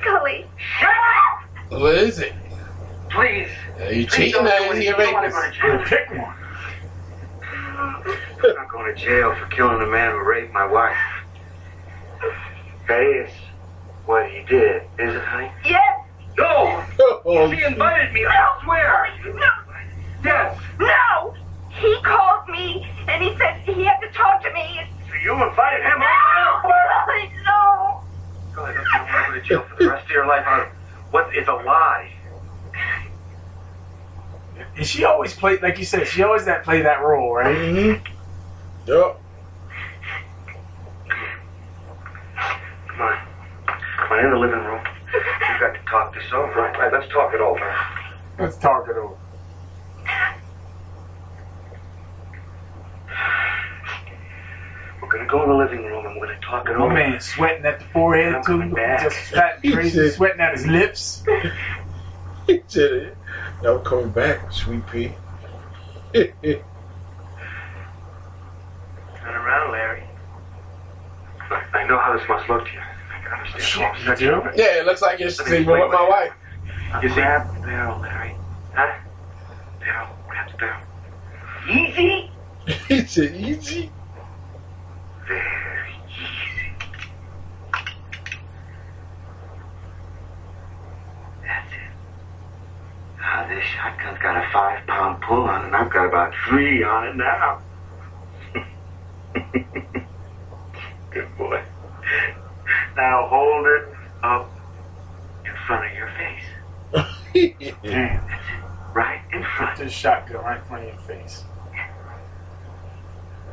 Cully. 0.00 0.46
Shut 0.78 0.90
up! 0.90 1.80
What 1.80 1.94
is 1.94 2.18
it? 2.18 2.32
Please. 3.10 3.48
Are 3.80 3.92
you 3.92 4.06
Please 4.06 4.32
cheating 4.32 4.32
don't 4.32 4.44
do 4.72 4.78
he 4.78 4.88
anything. 4.88 4.88
a 4.88 4.98
You 4.98 4.98
rapist? 4.98 5.36
go 5.36 5.68
to 5.68 5.68
Well, 5.68 5.78
jail. 5.78 5.86
pick 5.86 6.10
one. 6.10 6.34
I'm 7.78 8.02
not 8.54 8.68
going 8.70 8.92
to 8.94 9.00
jail 9.00 9.34
for 9.36 9.46
killing 9.46 9.80
a 9.82 9.86
man 9.86 10.12
who 10.12 10.24
raped 10.24 10.52
my 10.52 10.66
wife. 10.66 10.96
That 12.88 13.02
is 13.02 13.30
what 14.06 14.28
he 14.30 14.42
did, 14.48 14.82
is 14.98 15.14
it, 15.14 15.22
honey? 15.24 15.50
Yes. 15.64 15.94
No! 16.36 16.84
Oh, 17.24 17.50
He 17.50 17.62
invited 17.64 18.12
me 18.12 18.24
elsewhere! 18.24 19.08
Cully, 19.22 19.34
no. 19.34 19.48
Yes! 20.24 20.58
No. 20.80 21.34
He 21.70 21.96
called 22.02 22.48
me 22.48 22.86
and 23.08 23.22
he 23.22 23.36
said 23.38 23.60
he 23.64 23.84
had 23.84 23.98
to 24.00 24.08
talk 24.12 24.42
to 24.42 24.52
me. 24.52 24.80
So 25.08 25.14
you 25.22 25.32
invited 25.34 25.82
him 25.84 25.98
No. 26.00 26.60
over? 26.64 26.74
No. 27.44 28.00
Golly, 28.54 28.72
look, 28.74 28.84
you're 28.92 29.06
going 29.06 29.06
to 29.06 29.30
go 29.30 29.34
to 29.34 29.40
jail 29.42 29.64
for 29.68 29.82
the 29.84 29.90
rest 29.90 30.04
of 30.06 30.10
your 30.10 30.26
life. 30.26 30.44
on 30.46 30.66
What 31.10 31.34
is 31.36 31.46
a 31.48 31.52
lie? 31.52 32.10
And 34.76 34.86
she 34.86 35.04
always 35.04 35.34
played, 35.34 35.62
like 35.62 35.78
you 35.78 35.84
said, 35.84 36.06
she 36.06 36.22
always 36.22 36.44
that 36.46 36.64
play 36.64 36.82
that 36.82 37.02
role, 37.02 37.34
right? 37.34 37.56
Mm-hmm. 37.56 38.06
Yep. 38.90 39.20
Come 42.88 43.00
on. 43.02 43.18
Come 43.66 44.12
on 44.12 44.24
in 44.24 44.30
the 44.32 44.38
living 44.38 44.58
room. 44.60 44.84
We've 45.12 45.60
got 45.60 45.72
to 45.74 45.80
talk 45.90 46.14
this 46.14 46.24
over. 46.32 46.52
Right, 46.52 46.76
right, 46.78 46.92
let's 46.92 47.10
talk 47.12 47.34
it 47.34 47.40
over. 47.40 47.74
Let's 48.38 48.56
talk 48.58 48.88
it 48.88 48.96
over. 48.96 49.16
We're 55.02 55.08
going 55.08 55.24
to 55.24 55.30
go 55.30 55.42
in 55.44 55.48
the 55.48 55.56
living 55.56 55.84
room 55.84 56.06
and 56.06 56.16
we're 56.20 56.26
going 56.26 56.38
to 56.40 56.46
talk 56.46 56.68
it 56.68 56.76
My 56.76 56.84
over. 56.84 56.94
man 56.94 57.20
sweating 57.20 57.64
at 57.64 57.78
the 57.80 57.84
forehead 57.86 58.42
too, 58.44 58.58
coming 58.58 58.74
just 58.76 59.16
fat, 59.16 59.60
He 59.62 59.72
crazy, 59.72 60.10
sweating 60.10 60.40
at 60.40 60.54
his 60.54 60.66
lips. 60.66 61.22
He 62.46 62.62
said 62.66 62.92
it. 62.92 63.17
Now 63.62 63.74
we're 63.74 63.80
coming 63.80 64.10
back, 64.10 64.52
sweet 64.52 64.86
pea. 64.86 65.12
Turn 66.14 66.62
around, 69.24 69.72
Larry. 69.72 70.04
I, 71.50 71.62
I 71.74 71.86
know 71.88 71.98
how 71.98 72.16
this 72.16 72.26
must 72.28 72.48
look 72.48 72.66
to 72.66 72.72
you. 72.72 72.80
I 72.80 73.20
can 73.22 73.32
understand. 73.32 73.96
Come 73.96 74.08
on, 74.08 74.20
You 74.20 74.52
do? 74.54 74.62
Yeah, 74.62 74.80
it 74.80 74.86
looks 74.86 75.02
like 75.02 75.18
you're 75.18 75.30
sleeping 75.30 75.66
with 75.66 75.90
my 75.92 76.08
wife. 76.08 76.32
You 77.02 77.08
grab 77.14 77.52
the 77.54 77.60
barrel, 77.66 78.00
Larry. 78.00 78.34
Huh? 78.74 78.98
Barrel, 79.80 80.08
grab 80.28 80.50
the 80.52 80.56
barrel. 80.56 80.82
Easy? 81.68 82.30
he 82.88 83.04
said 83.06 83.34
easy. 83.34 83.90
Very 85.26 85.94
easy. 86.06 86.72
That's 91.42 91.72
it. 91.72 91.92
Now 93.20 93.48
this 93.48 93.64
shotgun's 93.64 94.18
got 94.18 94.36
a 94.36 94.48
five 94.52 94.86
pound 94.86 95.20
pull 95.22 95.42
on 95.42 95.62
it, 95.62 95.66
and 95.66 95.76
I've 95.76 95.90
got 95.90 96.06
about 96.06 96.32
three 96.48 96.82
on 96.82 97.08
it 97.08 97.16
now. 97.16 97.60
Good 101.10 101.28
boy. 101.36 101.62
Now 102.96 103.26
hold 103.28 103.66
it 103.66 103.88
up 104.22 104.50
in 105.44 105.52
front 105.66 105.90
of 105.90 105.96
your 105.96 106.10
face. 106.16 106.44
Damn. 107.82 108.22
Right 108.94 109.20
in 109.32 109.44
front. 109.44 109.78
This 109.78 109.92
shotgun 109.92 110.42
right 110.42 110.58
in 110.60 110.64
front 110.66 110.84
of 110.84 110.94
your 110.94 111.02
face. 111.02 111.44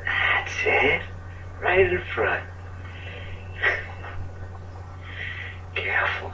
That's 0.05 0.53
it. 0.66 1.01
Right 1.61 1.91
in 1.91 2.01
front. 2.13 2.43
Careful. 5.76 6.32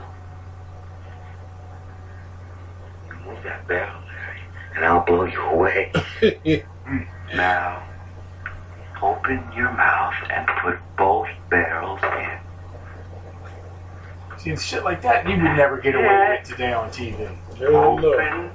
Move 3.26 3.42
that 3.44 3.66
barrel, 3.68 4.00
Larry, 4.06 4.40
and 4.76 4.84
I'll 4.84 5.04
blow 5.04 5.24
you 5.24 5.40
away. 5.40 5.92
now, 7.34 7.82
open 9.02 9.44
your 9.54 9.72
mouth 9.72 10.14
and 10.30 10.46
put 10.62 10.78
both 10.96 11.28
barrels 11.50 12.00
in. 12.02 12.38
See, 14.38 14.56
shit 14.56 14.82
like 14.82 15.02
that, 15.02 15.24
you 15.28 15.32
would 15.36 15.56
never 15.56 15.78
get 15.80 15.94
away 15.94 16.38
with 16.40 16.48
today 16.48 16.72
on 16.72 16.90
TV. 16.90 17.16
Hell 17.58 17.98
no. 17.98 18.12
Open 18.14 18.50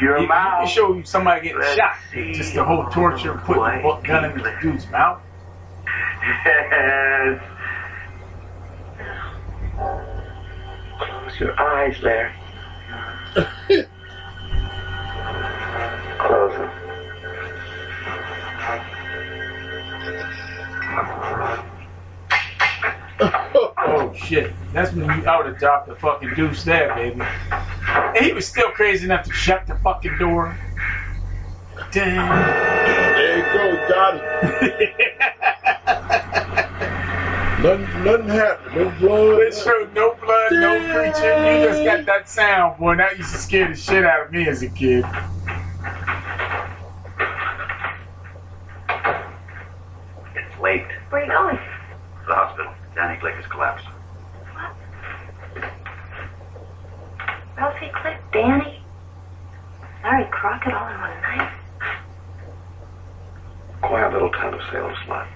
your 0.00 0.16
You, 0.18 0.22
you 0.22 0.28
mouth. 0.28 0.60
can 0.60 0.68
show 0.68 1.02
somebody 1.02 1.40
getting 1.42 1.58
Let's 1.60 1.76
shot. 1.76 1.96
Just 2.12 2.54
the 2.54 2.64
whole 2.64 2.86
torture, 2.86 3.34
putting 3.44 3.82
the 3.82 4.00
gun 4.04 4.24
in 4.30 4.38
the 4.38 4.54
dude's 4.62 4.88
mouth. 4.88 5.20
Yes. 6.24 7.42
Close 10.98 11.40
your 11.40 11.60
eyes, 11.60 11.96
Larry. 12.02 12.32
Them. 16.28 16.70
Oh 23.84 24.12
shit. 24.14 24.52
That's 24.72 24.92
when 24.92 25.04
you 25.04 25.26
out 25.28 25.46
of 25.46 25.58
drop 25.58 25.86
the 25.86 25.94
fucking 25.96 26.34
deuce 26.34 26.64
there, 26.64 26.94
baby. 26.94 27.20
And 27.50 28.24
he 28.24 28.32
was 28.32 28.46
still 28.46 28.70
crazy 28.70 29.04
enough 29.04 29.26
to 29.26 29.32
shut 29.32 29.66
the 29.66 29.74
fucking 29.76 30.16
door. 30.18 30.56
Damn. 31.90 32.28
There 33.14 33.38
you 33.38 33.44
go, 33.52 33.88
got 33.88 34.14
him. 34.14 34.22
nothing, 37.62 38.04
nothing 38.04 38.28
happened. 38.28 38.76
No 38.76 38.90
blood. 38.98 39.40
It 39.42 39.54
showed 39.54 39.94
no 39.94 40.14
blood, 40.14 40.52
no 40.52 40.78
creature. 40.92 41.60
You 41.60 41.68
just 41.68 41.84
got 41.84 42.06
that 42.06 42.28
sound, 42.28 42.78
boy. 42.78 42.96
That 42.96 43.18
used 43.18 43.32
to 43.32 43.38
scare 43.38 43.68
the 43.68 43.76
shit 43.76 44.04
out 44.04 44.26
of 44.26 44.32
me 44.32 44.48
as 44.48 44.62
a 44.62 44.68
kid. 44.68 45.04
It's 50.34 50.58
late. 50.60 50.86
Where 51.10 51.22
are 51.22 51.24
you 51.24 51.30
going? 51.30 51.58
To 52.26 52.54
the 52.56 52.64
Glick 53.22 53.36
has 53.36 53.46
collapsed. 53.46 53.86
Ralphie 57.56 57.92
Glick, 57.94 58.18
Danny, 58.32 58.82
Larry 60.02 60.26
Crockett 60.32 60.74
all 60.74 60.88
in 60.88 61.00
one 61.00 61.20
night. 61.22 61.52
Quiet 63.80 64.12
little 64.12 64.30
town 64.30 64.54
of 64.54 64.60
Salem's 64.72 64.98
Lot. 65.08 65.28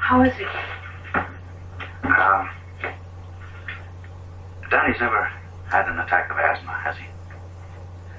How 0.00 0.22
is 0.24 0.34
he? 0.34 0.44
Um, 2.02 2.50
Danny's 4.72 4.98
never 4.98 5.30
had 5.70 5.86
an 5.86 6.00
attack 6.00 6.32
of 6.32 6.36
asthma, 6.36 6.72
has 6.82 6.96
he? 6.96 7.04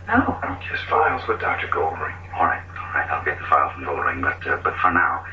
No. 0.08 0.38
His 0.72 0.80
files 0.90 1.21
with 1.32 1.40
Dr. 1.40 1.68
Goldring. 1.68 2.16
All 2.36 2.46
right, 2.46 2.62
all 2.76 2.94
right. 2.94 3.10
I'll 3.10 3.24
get 3.24 3.40
the 3.40 3.46
file 3.46 3.72
from 3.72 3.86
Goldring, 3.86 4.22
but 4.22 4.46
uh, 4.46 4.58
but 4.62 4.76
for 4.78 4.92
now, 4.92 5.26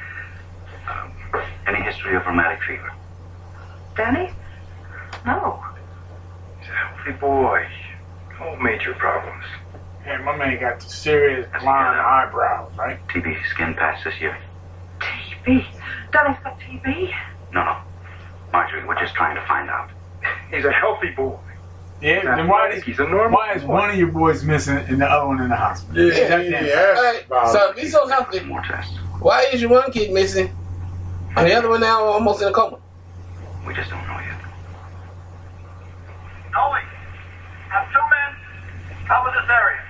um, 0.88 1.42
any 1.66 1.82
history 1.82 2.14
of 2.14 2.24
rheumatic 2.24 2.62
fever? 2.62 2.92
Danny? 3.96 4.30
No. 5.26 5.64
He's 6.60 6.68
a 6.68 6.72
healthy 6.72 7.18
boy. 7.18 7.66
No 8.38 8.56
major 8.56 8.94
problems. 8.94 9.44
And 10.06 10.24
my 10.24 10.36
man 10.36 10.60
got 10.60 10.80
the 10.80 10.88
serious 10.88 11.48
blonde 11.60 11.98
eyebrows, 11.98 12.70
right? 12.78 13.04
TB 13.08 13.44
skin 13.50 13.74
patch 13.74 14.04
this 14.04 14.20
year? 14.20 14.38
TB? 15.00 15.66
Danny's 16.12 16.38
got 16.44 16.60
TB? 16.60 17.12
No, 17.52 17.64
no. 17.64 17.76
Marjorie, 18.52 18.86
we're 18.86 18.98
just 19.00 19.14
trying 19.14 19.34
to 19.34 19.44
find 19.46 19.68
out. 19.68 19.90
He's 20.52 20.64
a 20.64 20.72
healthy 20.72 21.10
boy. 21.10 21.36
Yeah, 22.00 22.22
Now, 22.22 22.36
then 22.36 22.46
why 22.46 22.68
is, 22.70 22.84
he's 22.84 22.98
a 23.00 23.08
normal 23.08 23.36
why 23.38 23.54
is 23.54 23.62
boy. 23.62 23.72
one 23.72 23.90
of 23.90 23.96
your 23.96 24.08
boys 24.12 24.44
missing 24.44 24.76
and 24.76 25.00
the 25.00 25.06
other 25.06 25.26
one 25.26 25.40
in 25.40 25.48
the 25.48 25.56
hospital? 25.56 26.04
Yeah, 26.12 26.28
That 26.28 26.44
he 26.44 26.50
damn- 26.50 26.64
asked 26.66 27.52
So 27.52 27.68
it. 27.70 27.70
if 27.76 27.82
he's 27.82 27.92
so 27.92 28.06
healthy, 28.06 28.40
More 28.40 28.62
tests. 28.62 28.94
why 29.20 29.46
is 29.52 29.60
your 29.60 29.70
one 29.70 29.90
kid 29.90 30.12
missing 30.12 30.50
and 31.36 31.46
the 31.46 31.54
other 31.54 31.68
one 31.68 31.80
now 31.80 32.04
almost 32.04 32.40
in 32.40 32.48
a 32.48 32.52
coma? 32.52 32.78
We 33.66 33.74
just 33.74 33.90
don't 33.90 34.06
know 34.06 34.14
yet. 34.20 34.38
Noe, 36.52 36.72
have 37.68 37.92
two 37.92 37.98
men 37.98 39.06
cover 39.08 39.30
this 39.30 39.50
area. 39.50 39.80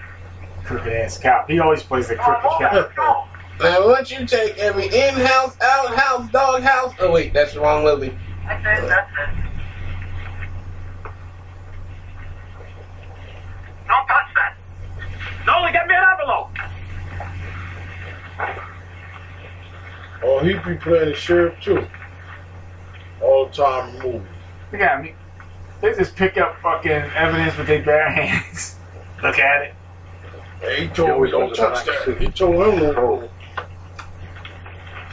Crooked 0.64 0.92
ass 0.92 1.18
cop. 1.18 1.48
He 1.50 1.60
always 1.60 1.82
plays 1.82 2.08
the 2.08 2.16
crooked 2.16 2.94
cop. 2.96 3.28
Now, 3.60 3.86
once 3.88 4.10
you 4.10 4.24
take 4.26 4.56
every 4.58 4.86
in-house, 4.86 5.56
out-house, 5.60 6.30
dog-house. 6.30 6.94
Oh 7.00 7.10
wait, 7.12 7.34
that's 7.34 7.54
the 7.54 7.60
wrong 7.60 7.82
movie. 7.84 8.16
That's 8.46 8.64
it, 8.84 8.88
that's 8.88 9.10
it. 9.10 9.47
Don't 13.98 14.06
touch 14.06 14.34
that. 14.34 14.56
Nolan, 15.44 15.72
get 15.72 15.86
me 15.88 15.94
an 15.94 16.04
envelope. 16.12 16.50
Oh, 20.22 20.40
he 20.40 20.54
be 20.54 20.76
playing 20.76 21.10
the 21.10 21.14
sheriff 21.14 21.60
too. 21.60 21.84
All 23.20 23.48
time 23.48 23.98
movie. 23.98 24.24
Look 24.70 24.80
at 24.80 25.02
me. 25.02 25.14
They 25.80 25.94
just 25.94 26.14
pick 26.14 26.36
up 26.36 26.60
fucking 26.60 26.90
evidence 26.90 27.56
with 27.56 27.66
their 27.66 27.82
bare 27.82 28.10
hands. 28.10 28.76
Look 29.22 29.38
at 29.38 29.62
it. 29.62 29.74
Hey, 30.60 30.86
he 30.86 30.88
told 30.88 31.22
me 31.22 31.30
don't 31.30 31.54
touch 31.54 31.84
that. 31.86 32.18
He 32.18 32.28
told 32.28 32.54
him 32.54 32.94
no. 32.94 33.28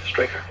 Straker. 0.03 0.41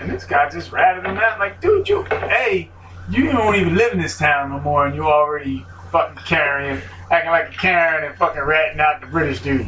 And 0.00 0.10
this 0.10 0.24
guy 0.24 0.48
just 0.48 0.72
ratted 0.72 1.04
him 1.04 1.18
out 1.18 1.38
like, 1.38 1.60
dude, 1.60 1.88
you, 1.88 2.02
hey, 2.04 2.70
you 3.10 3.32
don't 3.32 3.56
even 3.56 3.74
live 3.74 3.92
in 3.92 4.00
this 4.00 4.18
town 4.18 4.50
no 4.50 4.60
more, 4.60 4.86
and 4.86 4.94
you 4.94 5.04
already 5.04 5.66
fucking 5.90 6.22
carrying, 6.24 6.80
acting 7.10 7.30
like 7.30 7.48
a 7.48 7.56
Karen 7.56 8.04
and 8.04 8.16
fucking 8.16 8.40
ratting 8.40 8.80
out 8.80 9.00
the 9.00 9.06
British 9.08 9.42
dude. 9.42 9.66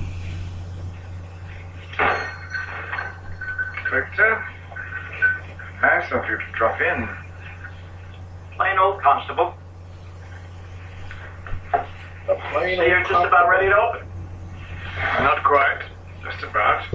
Victor? 3.90 4.45
Nice 5.82 6.12
of 6.12 6.24
you 6.28 6.36
to 6.36 6.45
drop 6.55 6.80
in. 6.80 7.09
Plain 8.57 8.78
old 8.78 9.03
constable. 9.03 9.55
A 11.74 12.36
plain 12.53 12.76
So 12.76 12.82
you're 12.84 12.99
old 12.99 13.09
just 13.09 13.26
about 13.26 13.49
ready 13.49 13.68
to 13.68 13.76
open. 13.76 14.09
Not 15.18 15.43
quite. 15.43 15.82
Just 16.22 16.45
about. 16.45 16.86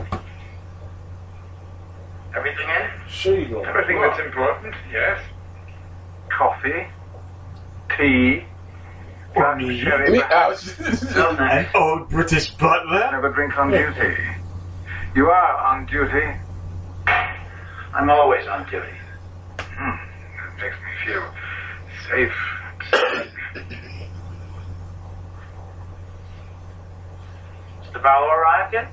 Everything 2.36 2.70
in? 2.70 3.10
Sure 3.10 3.38
you 3.38 3.48
gonna 3.48 3.68
Everything 3.68 4.00
that's 4.02 4.20
important, 4.20 4.74
yes. 4.92 5.20
Coffee, 6.30 6.88
tea, 7.98 8.46
glass 9.34 9.62
of 9.64 9.72
sherry, 9.72 10.12
Me, 10.12 10.20
perhaps. 10.20 10.80
An 11.16 11.68
old 11.76 12.10
British 12.10 12.52
butler. 12.52 13.10
Never 13.12 13.32
drink 13.34 13.58
on 13.58 13.72
duty. 13.72 14.16
You 15.16 15.30
are 15.30 15.58
on 15.58 15.86
duty. 15.86 16.40
I'm 17.94 18.10
always 18.10 18.46
on 18.48 18.66
duty. 18.70 18.88
Hmm. 19.60 19.96
That 20.38 20.62
makes 20.62 20.76
me 20.76 20.92
feel 21.06 21.34
safe. 22.10 22.34
Mr. 27.84 28.04
Barlow 28.04 28.28
arrived 28.28 28.74
yet? 28.74 28.92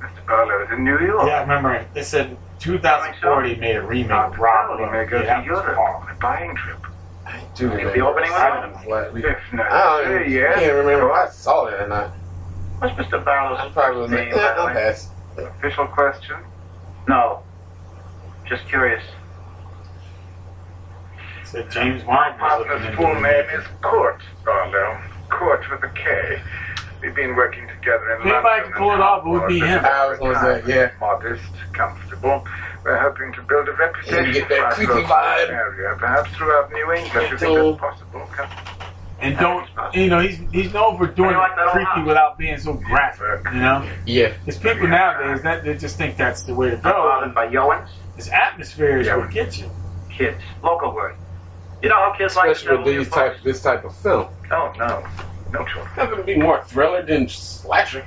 Mr. 0.00 0.26
Barlow 0.26 0.64
is 0.64 0.70
in 0.72 0.84
New 0.84 0.98
York. 0.98 1.26
Yeah, 1.28 1.38
I 1.38 1.40
remember 1.42 1.86
they 1.94 2.02
said 2.02 2.36
2040 2.64 3.56
made 3.56 3.76
a 3.76 3.82
remake 3.82 4.10
of 4.10 4.38
Rob. 4.38 4.78
He 4.80 4.86
may 4.86 5.04
go 5.04 5.18
to 5.18 5.24
Yeah, 5.24 5.42
that 5.42 5.50
was 5.50 5.64
Europe 5.66 5.78
on 5.78 6.10
a 6.10 6.14
buying 6.18 6.56
trip. 6.56 6.78
Dude, 7.54 7.72
Is 7.80 7.92
the 7.92 8.00
opening 8.00 8.30
I 8.32 8.50
one? 8.58 8.70
don't 8.72 8.84
know. 8.84 8.90
Last 8.90 9.12
week. 9.12 9.24
If 9.24 9.38
not, 9.52 9.70
I 9.70 10.02
don't 10.02 10.20
even, 10.22 10.32
yes. 10.32 10.58
can't 10.60 10.72
remember 10.74 11.10
if 11.10 11.14
I 11.14 11.28
saw 11.28 11.66
it 11.66 11.74
or 11.80 11.88
not. 11.88 12.10
What's 12.78 12.94
Mr. 12.94 13.22
Barlow's 13.24 13.60
I 13.60 13.68
probably 13.70 14.00
was 14.02 14.10
name, 14.10 14.30
by 14.34 14.38
the 14.38 14.44
I'll 14.60 14.66
way? 14.66 14.72
pass. 14.72 15.10
Official 15.36 15.86
question? 15.88 16.36
No. 17.06 17.42
Just 18.46 18.66
curious. 18.66 19.02
Said 21.44 21.70
James 21.70 22.02
My 22.04 22.30
Bond 22.38 22.40
was 22.40 22.80
partner's 22.80 22.96
full 22.96 23.20
name 23.20 23.44
is 23.60 23.64
Kurt 23.82 24.20
Barlow. 24.44 25.00
Kurt 25.28 25.70
with 25.70 25.82
a 25.82 25.88
K. 25.94 26.40
We've 27.02 27.14
been 27.14 27.36
working 27.36 27.68
together 27.84 28.10
in 28.16 28.20
If 28.20 28.26
anybody 28.26 28.44
London. 28.48 28.72
could 28.72 28.78
pull 28.78 28.92
it 28.94 29.00
off, 29.00 29.26
it 29.26 29.28
would 29.28 29.48
be 29.48 29.58
him. 29.60 29.84
I 29.84 30.08
was 30.08 30.18
gonna 30.18 30.40
say, 30.40 30.74
yeah. 30.74 30.90
Modest, 31.00 31.42
comfortable. 31.72 32.46
We're 32.84 32.98
hoping 32.98 33.32
to 33.34 33.42
build 33.42 33.68
a 33.68 33.72
reputation 33.72 34.26
You 34.26 34.32
get 34.32 34.48
that 34.50 34.74
for 34.74 34.84
creepy 34.84 34.92
ourselves 34.92 35.00
in 35.00 35.06
this 35.06 35.10
vibe. 35.10 35.52
area, 35.52 35.96
perhaps 35.98 36.30
throughout 36.32 36.70
New 36.72 36.92
England. 36.92 37.30
You 37.30 37.38
think 37.38 37.54
that's 37.54 37.80
possible? 37.80 38.26
Come. 38.32 38.50
And 39.20 39.38
don't, 39.38 39.66
you 39.94 40.08
know, 40.08 40.20
he's 40.20 40.38
he's 40.52 40.72
known 40.74 40.98
for 40.98 41.06
doing 41.06 41.30
How 41.34 41.46
do 41.46 41.52
you 41.60 41.66
like 41.66 41.68
it 41.68 41.72
creepy 41.72 41.90
house? 42.00 42.06
without 42.06 42.36
being 42.38 42.58
so 42.58 42.74
graphic, 42.74 43.40
you 43.54 43.60
know? 43.60 43.88
Yeah. 44.06 44.34
There's 44.44 44.58
people 44.58 44.88
nowadays 44.88 45.42
that 45.44 45.64
they 45.64 45.76
just 45.78 45.96
think 45.96 46.16
that's 46.18 46.42
the 46.42 46.54
way 46.54 46.70
to 46.70 46.76
I'm 46.76 46.82
go. 46.82 47.32
by 47.34 47.46
Yowens. 47.46 47.88
This 48.16 48.28
atmosphere 48.30 48.98
is 49.00 49.06
Yeah. 49.06 49.16
what 49.16 49.30
gets 49.30 49.58
you. 49.58 49.70
Kids. 50.10 50.36
Local 50.62 50.94
word. 50.94 51.16
You 51.82 51.88
know 51.88 51.96
how 51.96 52.12
kids 52.18 52.36
like 52.36 52.50
Especially 52.50 52.76
with 52.78 52.86
these 53.06 53.08
type, 53.08 53.36
this 53.42 53.62
type 53.62 53.84
of 53.84 53.96
film. 53.96 54.26
Oh, 54.50 54.72
no. 54.78 55.04
No 55.54 55.64
children. 55.64 55.88
Nothing 55.96 56.16
to 56.18 56.22
be 56.24 56.36
more 56.36 56.62
thriller 56.64 57.02
than 57.06 57.28
slasher. 57.28 58.04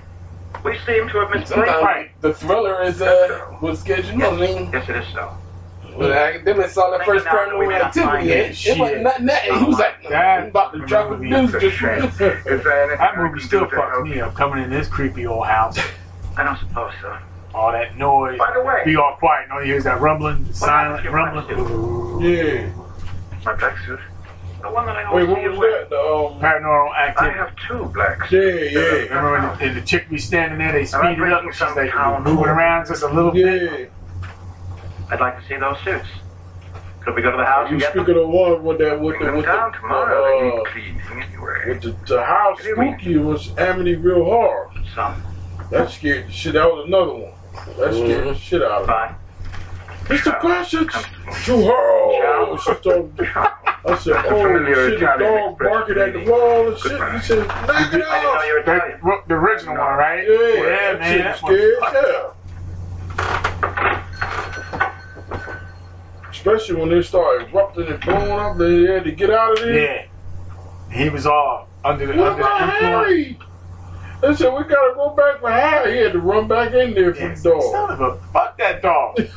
We 0.64 0.78
seem 0.86 1.08
to 1.10 1.20
have 1.20 1.30
missed 1.32 1.48
Sometimes 1.48 1.84
Right. 1.84 2.22
the 2.22 2.34
thriller 2.34 2.82
is 2.84 3.02
uh 3.02 3.40
was 3.62 3.80
scheduled. 3.80 4.22
I 4.22 4.32
mean, 4.36 4.70
Yes, 4.74 4.90
it 4.90 4.96
is 4.98 5.06
so. 5.14 5.32
when 5.96 6.10
the 6.10 6.18
academics 6.20 6.74
saw 6.74 6.90
that 6.92 7.00
Maybe 7.00 7.12
first 7.12 7.26
now 7.26 7.34
that 7.34 7.58
we 7.58 7.66
paranormal 7.66 7.70
may 7.70 7.78
not 7.80 7.88
activity, 7.98 8.30
it, 8.32 8.52
it. 8.52 8.68
it 8.68 8.80
wasn't 8.80 9.02
nothing 9.04 9.26
that. 9.28 9.44
He 9.46 9.64
was 9.64 9.80
like, 9.80 10.12
I'm 10.12 10.48
about 10.50 10.74
to 10.74 10.80
drop 10.80 11.08
a 11.12 11.18
movie 11.18 11.30
deuce 11.30 11.54
It's 11.54 11.56
a 11.56 11.60
just 11.70 11.78
shame. 11.78 12.10
for 12.10 12.18
this. 12.18 12.46
Is 12.46 12.64
there 12.64 12.84
anything 12.84 12.98
That 13.00 13.18
I 13.18 13.22
movie 13.24 13.40
still 13.40 13.62
do 13.66 13.76
fucks 13.76 14.04
me 14.04 14.16
you? 14.18 14.24
up 14.26 14.34
coming 14.36 14.64
in 14.64 14.70
this 14.70 14.88
creepy 14.88 15.26
old 15.26 15.46
house. 15.48 15.78
I 16.36 16.44
don't 16.44 16.58
suppose 16.60 16.92
so. 17.02 17.18
All 17.54 17.72
that 17.72 17.98
noise. 17.98 18.38
By 18.38 18.54
the 18.54 18.62
way- 18.62 18.82
Be 18.86 18.96
all 18.98 19.16
quiet. 19.18 19.44
and 19.46 19.54
All 19.54 19.64
you 19.64 19.74
hear 19.74 19.82
that 19.84 20.02
rumbling, 20.02 20.52
silent 20.54 21.10
rumbling. 21.10 22.22
Yeah. 22.22 22.70
My 23.46 23.54
black 23.56 23.78
suit. 23.86 24.00
The 24.62 24.70
one 24.72 24.86
that 24.88 24.96
I 24.98 25.14
Wait, 25.14 25.22
always 25.24 25.28
what 25.28 25.36
see 25.38 25.42
you 25.44 25.50
was 25.52 25.60
that? 25.60 25.90
The, 25.90 26.00
um, 26.00 26.40
Paranormal 26.42 26.90
I 26.92 27.08
activity. 27.08 27.38
have 27.38 27.56
two 27.68 27.86
blacks. 27.94 28.32
yeah, 28.32 28.40
yeah. 28.42 28.80
Remember 28.80 29.32
when 29.34 29.42
the, 29.42 29.66
and 29.66 29.78
the 29.78 29.82
chick 29.82 30.10
be 30.10 30.18
standing 30.18 30.58
there, 30.60 30.72
they 30.72 30.86
speed 30.86 31.20
it 31.20 31.32
up, 31.32 31.44
and 31.44 31.54
she's 31.54 31.60
some 31.60 31.76
like 31.76 31.92
town 31.92 32.24
moving 32.24 32.38
code. 32.40 32.48
around 32.48 32.88
just 32.88 33.04
a 33.04 33.08
little 33.08 33.32
bit. 33.32 33.90
Yeah. 34.24 34.30
I'd 35.12 35.20
like 35.20 35.40
to 35.40 35.48
see 35.48 35.58
those 35.58 35.78
suits. 35.84 36.08
Could 37.02 37.16
we 37.16 37.22
go 37.22 37.32
to 37.32 37.38
the 37.38 37.46
house 37.46 37.70
You 37.70 37.76
and 37.76 37.82
get 37.82 37.94
them? 37.94 38.04
speaking 38.04 38.22
of 38.22 38.30
one 38.30 38.64
with 38.64 38.80
that 38.80 39.00
with 39.00 39.16
Bring 39.18 39.20
the 39.22 39.26
them 39.28 39.36
with 39.38 39.46
down 39.46 39.72
the 39.72 39.78
tomorrow. 39.78 40.42
They 40.42 40.50
uh, 40.50 40.56
need 40.56 40.66
cleaning 40.66 41.24
anyway. 41.24 41.64
with 41.68 41.82
the, 41.84 42.14
the 42.14 42.24
house 42.24 42.60
Here 42.62 42.76
we- 42.78 42.90
spooky 42.94 43.18
was 43.18 43.48
Amityville 43.50 44.26
Horror. 44.26 44.72
Some. 44.94 45.24
That 45.72 45.90
scared 45.92 46.28
the 46.28 46.32
shit. 46.32 46.54
That 46.54 46.66
was 46.66 46.86
another 46.88 47.14
one. 47.14 47.34
That 47.78 47.94
scared 47.94 48.28
the 48.28 48.36
shit 48.36 48.62
out 48.64 48.82
of 48.82 48.88
me. 48.88 48.94
Fine. 48.94 49.16
Mr. 50.08 50.42
Gossett, 50.42 50.90
too 51.44 51.64
hard. 51.70 52.60
She 52.62 52.74
told 52.82 53.20
I 53.20 53.96
said, 53.98 54.16
oh 54.26 54.66
shit, 54.66 55.00
the 55.00 55.06
dog 55.20 55.60
barking 55.60 55.98
at 55.98 56.14
the 56.14 56.30
wall 56.30 56.70
and 56.70 56.78
shit. 56.78 57.14
He 57.14 57.20
said, 57.20 57.48
knock 57.48 57.94
it 57.94 58.02
I 58.04 58.26
off. 58.26 58.46
you 58.46 58.54
were 58.56 58.64
The, 58.64 59.22
the 59.28 59.34
original 59.36 59.76
one, 59.78 59.86
right? 59.98 60.24
Yeah, 60.28 60.54
yeah 60.54 60.94
that 60.94 61.00
man. 61.00 61.18
That 61.20 61.38
scared 61.38 61.80
one, 61.80 61.96
as. 61.96 62.08
Especially 66.32 66.76
when 66.76 66.90
they 66.90 67.02
started 67.02 67.50
erupting 67.52 67.88
and 67.88 68.00
blowing 68.02 68.32
up, 68.32 68.58
they 68.58 68.84
had 68.86 69.04
to 69.06 69.12
get 69.12 69.30
out 69.30 69.54
of 69.54 69.60
there. 69.66 69.74
yeah. 69.74 70.06
He 70.92 71.10
was 71.10 71.26
all 71.26 71.68
under 71.84 72.06
the 72.08 72.14
What 72.14 72.34
under 72.34 72.44
the 72.44 72.48
about 72.48 72.62
influence. 72.62 73.08
Harry? 73.08 73.40
They 74.22 74.36
said 74.36 74.50
we 74.54 74.64
gotta 74.64 74.94
go 74.96 75.10
back 75.16 75.40
for 75.42 75.52
Harry. 75.52 75.98
He 75.98 76.04
had 76.04 76.14
to 76.14 76.20
run 76.20 76.48
back 76.48 76.74
in 76.74 76.94
there 76.94 77.14
for 77.14 77.22
Yeah, 77.22 77.34
the 77.36 77.62
son 77.72 77.92
of 77.92 78.02
a 78.02 78.18
fuck 78.32 78.58
that 78.58 78.82
dog. 78.82 79.18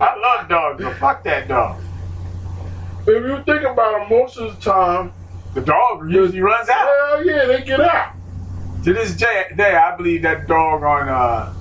I 0.00 0.16
love 0.18 0.48
dogs, 0.48 0.82
but 0.82 0.96
fuck 0.96 1.22
that 1.24 1.48
dog. 1.48 1.80
If 3.06 3.08
you 3.08 3.42
think 3.44 3.62
about 3.62 4.02
it, 4.02 4.10
most 4.10 4.36
of 4.38 4.54
the 4.56 4.60
time, 4.62 5.12
The 5.54 5.60
dog 5.62 6.10
usually 6.10 6.40
runs 6.40 6.68
out. 6.68 6.86
hell 6.86 7.26
yeah, 7.26 7.44
they 7.46 7.62
get 7.62 7.80
out. 7.80 8.12
To 8.84 8.92
this 8.94 9.16
day, 9.16 9.44
day 9.56 9.74
I 9.74 9.96
believe 9.96 10.22
that 10.22 10.46
dog 10.46 10.82
on 10.84 11.08
uh, 11.08 11.52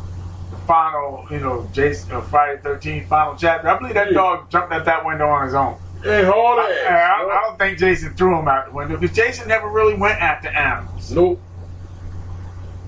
final, 0.67 1.25
you 1.31 1.39
know, 1.39 1.67
Jason 1.73 2.11
uh, 2.13 2.21
Friday 2.21 2.61
Thirteenth 2.61 3.07
final 3.07 3.35
chapter. 3.35 3.67
I 3.67 3.77
believe 3.77 3.95
that 3.95 4.13
dog 4.13 4.49
jumped 4.51 4.71
out 4.71 4.85
that 4.85 5.05
window 5.05 5.27
on 5.27 5.45
his 5.45 5.53
own. 5.55 5.77
Hey, 6.03 6.23
hold 6.23 6.59
I, 6.59 6.71
ass. 6.71 6.87
I, 6.87 7.23
I 7.25 7.41
don't 7.47 7.57
think 7.59 7.77
Jason 7.79 8.13
threw 8.15 8.37
him 8.39 8.47
out 8.47 8.67
the 8.67 8.71
window 8.73 8.95
because 8.97 9.15
Jason 9.15 9.47
never 9.49 9.67
really 9.67 9.95
went 9.95 10.21
after 10.21 10.47
animals. 10.49 11.11
Nope. 11.11 11.41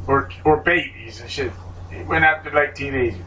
Or 0.08 0.30
or 0.46 0.58
babies 0.58 1.20
and 1.20 1.30
shit. 1.30 1.52
He 1.92 2.04
went 2.04 2.24
after 2.24 2.52
like 2.52 2.76
teenagers. 2.76 3.20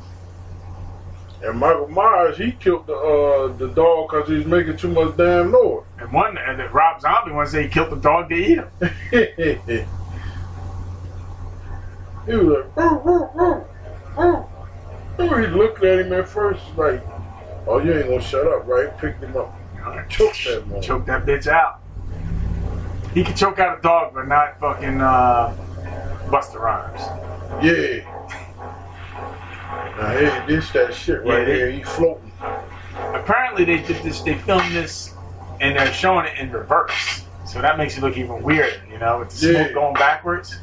And 1.45 1.59
Michael 1.59 1.89
Myers, 1.89 2.39
he 2.39 2.53
killed 2.53 2.87
the 2.87 2.95
uh, 2.95 3.57
the 3.57 3.69
dog 3.69 4.09
because 4.11 4.29
he 4.29 4.37
was 4.37 4.47
making 4.47 4.79
too 4.79 4.89
much 4.89 5.17
damn 5.17 5.51
noise. 5.51 5.85
And 5.99 6.11
one, 6.11 6.39
and 6.39 6.59
the 6.59 6.69
Rob 6.71 7.01
Zombie 7.03 7.33
once 7.33 7.51
say 7.51 7.65
he 7.65 7.69
killed 7.69 7.91
the 7.91 7.97
dog 7.97 8.31
to 8.31 8.35
eat 8.35 8.59
him. 8.59 8.71
he 12.27 12.35
was 12.35 12.65
like, 12.77 12.77
"Roo, 12.77 12.99
roo, 13.05 13.29
roo, 13.35 13.65
roo." 14.17 14.45
He 15.19 15.47
looked 15.47 15.83
at 15.85 16.01
him 16.01 16.13
at 16.13 16.29
first 16.29 16.63
like, 16.77 17.07
oh, 17.67 17.79
you 17.79 17.95
ain't 17.95 18.09
gonna 18.09 18.21
shut 18.21 18.47
up, 18.47 18.67
right? 18.67 18.97
Picked 18.99 19.23
him 19.23 19.37
up. 19.37 19.55
Choked 20.09 20.45
that. 20.45 20.83
Choke 20.83 21.07
that 21.07 21.25
bitch 21.27 21.47
out. 21.47 21.81
He 23.13 23.23
can 23.23 23.35
choke 23.37 23.59
out 23.59 23.79
a 23.79 23.83
dog, 23.83 24.15
but 24.15 24.27
not 24.27 24.59
fucking 24.59 25.01
uh, 25.01 25.55
Busta 26.27 26.59
Rhymes. 26.59 27.01
Yeah. 27.65 28.14
Now, 29.83 30.11
hey, 30.11 30.45
this 30.47 30.71
that 30.73 30.95
shit 30.95 31.25
right 31.25 31.47
Yeah, 31.49 31.55
here. 31.55 31.71
He 31.71 31.83
floating. 31.83 32.33
Apparently, 33.15 33.65
they 33.65 33.79
did 33.83 34.03
this. 34.03 34.23
They 34.23 34.37
filmed 34.39 34.73
this, 34.75 35.15
and 35.61 35.77
they're 35.77 35.93
showing 35.93 36.27
it 36.27 36.39
in 36.39 36.53
reverse. 36.53 37.25
So 37.45 37.61
that 37.63 37.79
makes 37.79 37.97
it 37.99 38.03
look 38.03 38.17
even 38.17 38.43
weirder, 38.43 38.87
you 38.91 38.99
know, 38.99 39.21
with 39.21 39.31
the 39.31 39.37
smoke 39.39 39.69
Yeah. 39.69 39.73
going 39.73 39.95
backwards. 39.95 40.55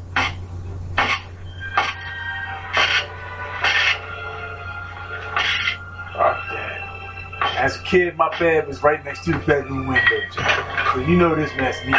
As 7.57 7.77
a 7.77 7.83
kid, 7.83 8.17
my 8.17 8.29
bed 8.39 8.67
was 8.67 8.83
right 8.83 9.03
next 9.05 9.23
to 9.25 9.33
the 9.33 9.39
bedroom 9.39 9.87
window, 9.87 10.21
Jack. 10.35 10.93
So 10.93 11.01
you 11.01 11.17
know 11.17 11.35
this 11.35 11.55
mess 11.55 11.83
me. 11.85 11.93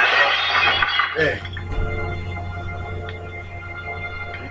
Man. 1.17 1.41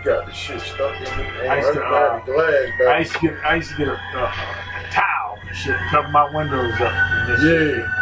Got 0.04 0.26
the 0.26 0.34
shit 0.34 0.62
stuck 0.62 1.00
in. 1.00 1.08
I 1.08 1.58
used 1.58 1.74
to, 1.74 1.82
uh, 1.82 2.26
glass. 2.26 2.82
I 2.88 3.00
used 3.00 3.14
to 3.14 3.20
get, 3.20 3.34
I 3.46 3.56
used 3.56 3.72
to 3.72 3.78
get 3.78 3.88
a, 3.88 3.94
a, 3.94 3.96
a 3.96 4.90
towel 4.92 5.38
and 5.48 5.56
shit, 5.56 5.76
and 5.76 5.90
cover 5.90 6.08
my 6.10 6.36
windows 6.36 6.74
up. 6.82 6.92
and 6.92 7.34
this 7.34 7.42
shit. 7.42 7.78
Yeah. 7.78 8.02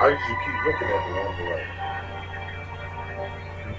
I 0.00 0.08
used 0.08 0.24
to 0.26 0.34
keep 0.44 0.56
looking 0.66 0.88
at 0.88 1.00
the 1.38 1.44
like, 1.50 1.66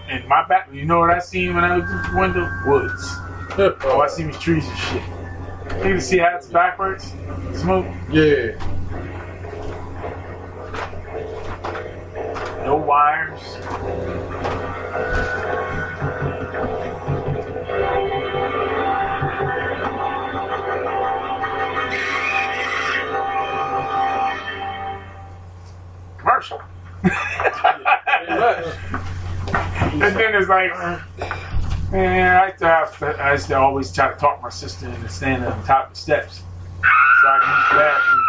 And 0.09 0.28
my 0.30 0.47
back, 0.47 0.70
you 0.72 0.86
know 0.86 0.99
what 0.99 1.09
I 1.09 1.20
seen 1.20 1.55
when 1.55 1.64
I 1.66 1.78
was 1.78 1.89
through 1.89 2.01
the 2.14 2.18
window? 2.20 2.49
Woods. 2.66 3.84
All 3.86 4.01
I 4.03 4.07
see 4.07 4.26
was 4.26 4.39
trees 4.39 4.66
and 4.68 4.78
shit. 4.78 5.03
You 5.78 5.93
can 5.93 6.01
see 6.01 6.20
how 6.20 6.38
it's 6.38 6.47
backwards. 6.47 7.14
Smoke. 7.53 7.86
Yeah. 8.09 8.57
No 12.65 12.77
wires. 12.77 13.41
Commercial. 26.17 26.61
and 27.03 27.11
then 30.01 30.36
it's 30.36 30.49
like, 30.49 30.71
man, 31.91 32.38
I 32.38 32.45
used, 32.47 32.59
to 32.59 32.65
have 32.65 32.97
to, 32.99 33.05
I 33.07 33.31
used 33.34 33.47
to 33.47 33.57
always 33.57 33.91
try 33.91 34.07
to 34.09 34.15
talk 34.15 34.41
my 34.41 34.49
sister 34.49 34.88
into 34.88 35.09
standing 35.09 35.47
on 35.47 35.63
top 35.65 35.89
of 35.89 35.95
the 35.95 35.99
steps. 35.99 36.38
So 36.38 37.27
I 37.27 37.39
can 37.41 37.57
use 37.57 37.81
that 37.81 38.01
and 38.11 38.21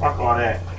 fuck 0.00 0.18
all 0.18 0.36
that. 0.36 0.73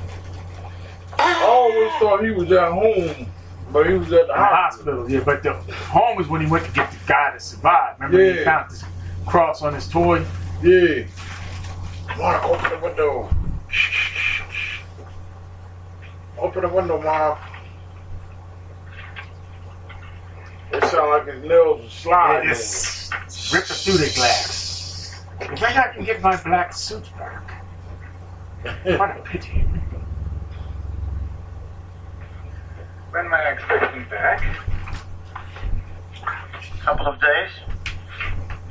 I 1.18 1.44
always 1.44 1.92
thought 1.94 2.24
he 2.24 2.32
was 2.32 2.52
at 2.52 2.72
home, 2.72 3.30
but 3.72 3.88
he 3.88 3.94
was 3.94 4.12
at 4.12 4.28
the 4.28 4.34
hospital. 4.34 5.06
hospital, 5.06 5.12
yeah. 5.12 5.24
But 5.24 5.44
the 5.44 5.54
home 5.54 6.18
was 6.18 6.28
when 6.28 6.42
he 6.42 6.48
went 6.48 6.66
to 6.66 6.72
get 6.72 6.92
the 6.92 6.98
guy 7.08 7.32
to 7.34 7.40
survive. 7.40 7.96
Remember 8.00 8.38
he 8.38 8.44
found 8.44 8.72
this 8.72 8.84
cross 9.26 9.62
on 9.62 9.74
his 9.74 9.88
toy? 9.88 10.26
Yeah. 10.62 11.06
Mark, 12.18 12.44
open 12.46 12.70
the 12.70 12.80
window. 12.86 13.30
Open 16.38 16.62
the 16.62 16.70
window, 16.70 17.02
Mark. 17.02 17.40
It 20.72 20.84
sounds 20.84 20.94
like 20.94 21.28
his 21.28 21.44
nails 21.44 21.86
are 21.86 21.90
sliding. 21.90 22.50
just 22.50 23.54
ripped 23.54 23.70
it 23.70 23.74
through 23.74 23.98
the 23.98 24.12
glass. 24.16 25.24
If 25.42 25.64
I 25.64 25.94
can 25.94 26.06
get 26.06 26.22
my 26.22 26.42
black 26.44 26.74
suit 26.74 27.10
back. 27.18 27.64
What 28.84 29.18
a 29.18 29.22
pity. 29.24 29.64
When 33.16 33.28
am 33.28 33.34
I 33.34 33.44
expecting 33.44 34.04
back? 34.10 34.44
A 36.22 36.84
Couple 36.84 37.08
of 37.08 37.22
days? 37.22 37.50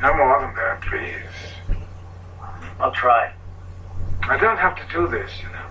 No 0.02 0.14
more 0.14 0.38
than 0.42 0.54
that, 0.54 0.82
please. 0.82 1.78
I'll 2.78 2.92
try. 2.92 3.32
I 4.24 4.36
don't 4.36 4.58
have 4.58 4.76
to 4.76 4.82
do 4.92 5.08
this, 5.08 5.30
you 5.40 5.48
know. 5.48 5.64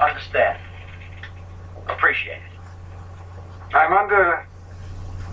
Understand. 0.00 0.58
Appreciate 1.86 2.38
it. 2.38 3.74
I'm 3.76 3.92
under 3.92 4.44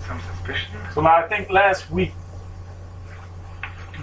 some 0.06 0.22
suspicion. 0.22 0.70
So 0.94 1.02
I 1.04 1.28
think 1.30 1.50
last 1.50 1.90
week, 1.90 2.14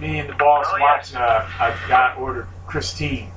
me 0.00 0.18
and 0.18 0.28
the 0.28 0.34
boss 0.34 0.66
Oh, 0.68 0.80
watched 0.80 1.14
uh, 1.14 1.46
a 1.60 1.76
guy 1.88 2.12
ordered 2.18 2.48
Christine. 2.66 3.30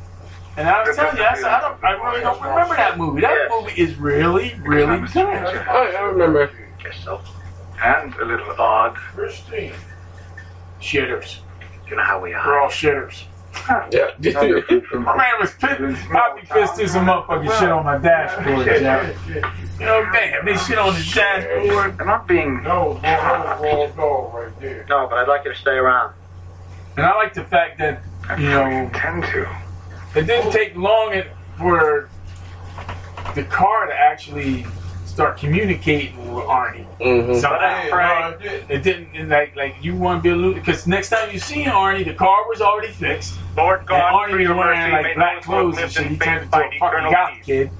And 0.58 0.68
I 0.68 0.84
was 0.84 0.95
telling 0.95 1.18
you, 1.18 1.24
I, 1.24 1.36
said, 1.36 1.45
I, 1.45 1.62
don't, 1.62 1.84
I 1.84 1.91
really 1.91 2.22
don't 2.22 2.41
remember 2.41 2.76
that 2.76 2.97
movie. 2.97 3.22
That 3.22 3.32
Yes. 3.32 3.52
movie 3.52 3.82
is 3.82 3.95
really, 3.95 4.54
really 4.64 4.99
good. 5.08 5.26
I, 5.26 5.66
oh, 5.70 5.97
I 5.97 6.02
remember. 6.02 6.52
Guess 6.84 7.04
so. 7.04 7.22
And 7.82 8.14
a 8.16 8.26
little 8.26 8.52
odd. 8.60 8.95
Christine. 8.95 9.74
Shitters. 10.82 11.39
You 11.88 11.95
know 11.95 12.04
how 12.04 12.20
we 12.22 12.34
are. 12.34 12.45
We're 12.45 12.56
are. 12.56 12.62
all 12.62 12.70
shitters. 12.70 13.24
Yeah. 13.91 14.12
My 14.93 15.18
man 15.18 15.34
was 15.39 15.52
pissed. 15.54 16.10
Poppy 16.10 16.45
fist 16.47 16.76
through 16.76 16.88
some 16.88 17.06
motherfucking 17.06 17.60
shit 17.60 17.70
on 17.70 17.84
my 17.84 17.97
dashboard, 17.97 18.66
Jack. 18.66 19.16
You 19.28 19.86
know, 19.86 20.10
damn, 20.12 20.45
they 20.45 20.56
shit 20.56 20.78
on 20.78 20.93
the 20.93 21.12
dashboard. 21.14 21.99
I'm 21.99 22.08
not 22.08 22.28
being. 22.28 22.64
No, 22.64 22.97
that 23.02 23.60
was 23.60 23.95
raw 23.95 24.04
dog 24.04 24.34
right 24.34 24.60
there. 24.62 24.86
No, 24.89 25.08
but 25.10 25.18
I'd 25.18 25.28
like 25.28 25.43
you 25.45 25.54
to 25.54 25.60
stay 25.60 25.72
around. 25.72 26.14
And 26.97 27.06
I 27.06 27.16
like 27.16 27.34
the 27.34 27.43
fact 27.43 27.78
that, 27.80 28.04
you 28.30 28.36
fully 28.36 28.47
know, 28.47 28.66
intend 28.66 29.24
to. 29.26 29.61
It 30.16 30.24
didn't 30.24 30.51
take 30.51 30.76
long 30.76 31.22
for 31.57 32.09
the 33.36 33.43
car 33.43 33.88
to 33.88 33.93
actually 33.93 34.66
start 35.05 35.38
communicating 35.38 36.34
with 36.34 36.45
Arnie. 36.45 36.86
Mhm. 36.99 37.36
Somehow. 37.39 37.59
Yeah, 37.59 37.89
no, 37.89 38.30
it 38.30 38.39
did. 38.41 38.66
It 38.70 38.84
didn't 38.84 39.30
like 39.30 39.55
like 39.55 39.76
you 39.82 39.95
want 39.95 40.20
to 40.20 40.24
be 40.24 40.30
alluded 40.30 40.64
because 40.64 40.88
next 40.88 41.09
time 41.09 41.30
you 41.32 41.39
see 41.39 41.66
Arnie, 41.66 42.05
the 42.05 42.14
car 42.14 42.47
was 42.47 42.62
already 42.62 42.93
fixed. 42.93 43.38
Lord 43.57 43.80
And 43.80 43.88
God, 43.89 44.30
Arnie 44.30 44.47
was 44.47 44.57
wearing 44.57 44.91
like 44.93 45.16
black 45.16 45.43
those 45.43 45.45
who 45.45 45.51
have 45.51 45.62
clothes 45.62 45.78
and 45.80 45.91
shit. 45.91 46.05
in 46.05 46.09
He 46.14 46.16
faith 46.18 46.26
turned 46.26 46.41
into 46.43 46.47
a 46.47 46.49
find 46.49 46.74
fucking 46.80 46.88
eternal 46.97 47.12
goth 47.12 47.32
kid. 47.45 47.72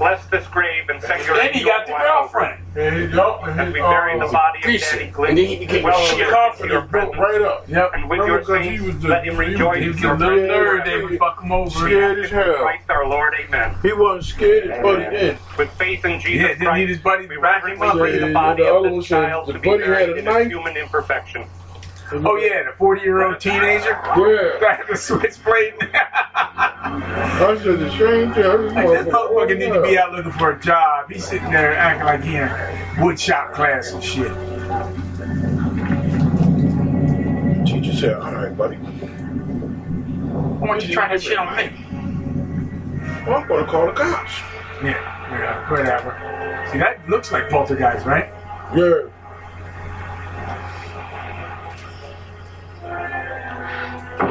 Bless 0.00 0.24
this 0.28 0.46
grave 0.48 0.88
and 0.88 1.00
send 1.02 1.24
your 1.26 1.36
Then 1.36 1.52
he 1.52 1.62
got 1.62 1.86
the 1.86 1.92
angels 1.92 2.08
watch 2.08 2.32
over 2.32 2.44
it. 2.44 2.56
girlfriend. 2.56 2.56
And 2.76 2.96
he 2.96 3.14
jumped 3.14 3.46
and 3.48 3.60
As 3.60 3.72
we 3.74 3.80
bury 3.80 4.18
the 4.18 4.24
uh, 4.24 4.32
body 4.32 4.58
of 4.60 4.64
Greasy. 4.64 4.84
Daddy 4.96 5.04
And 5.04 5.12
Glynn, 5.12 5.34
then 5.36 5.44
he 5.44 5.56
became 5.58 5.82
well 5.84 5.96
a 5.96 6.00
his 6.00 6.08
shit. 6.08 6.18
near 6.18 6.30
confidence 6.32 6.72
your 6.72 6.80
built 6.82 7.16
right 7.18 7.42
up. 7.42 7.68
Yep. 7.68 7.90
And 7.94 8.02
with 8.08 8.18
Remember, 8.20 8.32
your 8.32 8.38
'cause 8.40 8.64
saints, 8.64 9.04
let 9.04 9.24
him 9.26 9.36
rejoice 9.36 9.78
He 9.82 9.88
was 9.88 9.98
in 9.98 10.04
a 10.04 10.06
your 10.08 10.16
little 10.16 10.38
Yeah, 10.38 10.48
nerd. 10.52 10.84
They 10.86 11.02
would 11.04 11.18
fuck 11.18 11.42
him 11.42 11.52
over. 11.52 11.70
Scared 11.70 12.18
as 12.24 12.30
hell. 12.30 12.54
Christ 12.62 12.84
our 12.88 13.06
Lord, 13.06 13.34
amen. 13.46 13.74
He 13.82 13.92
wasn't 13.92 14.24
scared, 14.24 14.78
but 14.82 14.98
he 15.04 15.10
did. 15.10 15.38
With 15.58 15.70
faith 15.72 16.04
in 16.06 16.12
Yeah, 16.12 16.18
Jesus 16.18 16.48
didn't 16.48 16.60
need 16.60 16.66
Christ, 16.66 16.88
his 16.88 16.98
buddy 17.00 17.22
we 17.26 17.28
to 17.28 17.34
him 17.34 17.40
reverently 17.42 17.88
up. 17.88 17.96
bring 17.98 18.20
the 18.20 18.32
body 18.32 18.62
of 18.64 18.76
other 18.76 18.90
this 18.96 19.06
child 19.06 19.46
to 19.48 19.58
be 19.58 19.68
buried 19.76 20.16
in 20.16 20.24
his 20.24 20.46
human 20.46 20.76
imperfection. 20.78 21.44
Oh 22.12 22.36
yeah, 22.36 22.64
the 22.64 22.72
forty-year-old 22.76 23.38
teenager. 23.40 23.90
Yeah. 23.90 24.58
Got 24.60 24.86
the 24.88 24.96
switchblade. 24.96 25.74
I 25.92 27.56
said 27.62 27.78
the 27.78 27.90
strange 27.94 28.34
thing. 28.34 28.42
Just 28.42 28.74
Like, 28.74 28.86
this 28.88 29.06
motherfucker- 29.14 29.58
need 29.58 29.72
to 29.72 29.82
be 29.82 29.96
out 29.98 30.12
looking 30.12 30.32
for 30.32 30.50
a 30.52 30.60
job. 30.60 31.10
He's 31.10 31.24
sitting 31.26 31.50
there 31.50 31.72
acting 31.76 32.06
like 32.06 32.22
he 32.24 32.36
in 32.36 32.48
woodshop 32.98 33.52
class 33.52 33.92
and 33.92 34.02
shit. 34.02 34.32
Teacher 37.66 37.92
said, 37.96 38.14
all 38.14 38.32
right, 38.32 38.56
buddy. 38.56 38.76
I 38.76 38.78
want 40.66 40.82
you 40.82 40.88
to 40.88 40.92
try 40.94 41.08
that 41.08 41.22
shit 41.22 41.38
on 41.38 41.56
me. 41.56 41.70
Well, 43.26 43.36
I'm 43.38 43.48
to 43.48 43.66
call 43.70 43.86
the 43.86 43.92
cops. 43.92 44.32
Yeah, 44.82 44.90
yeah, 45.30 45.70
whatever. 45.70 46.68
See, 46.72 46.78
that 46.78 47.06
looks 47.08 47.30
like 47.32 47.48
poltergeist, 47.50 48.06
right? 48.06 48.30
Yeah. 48.74 49.08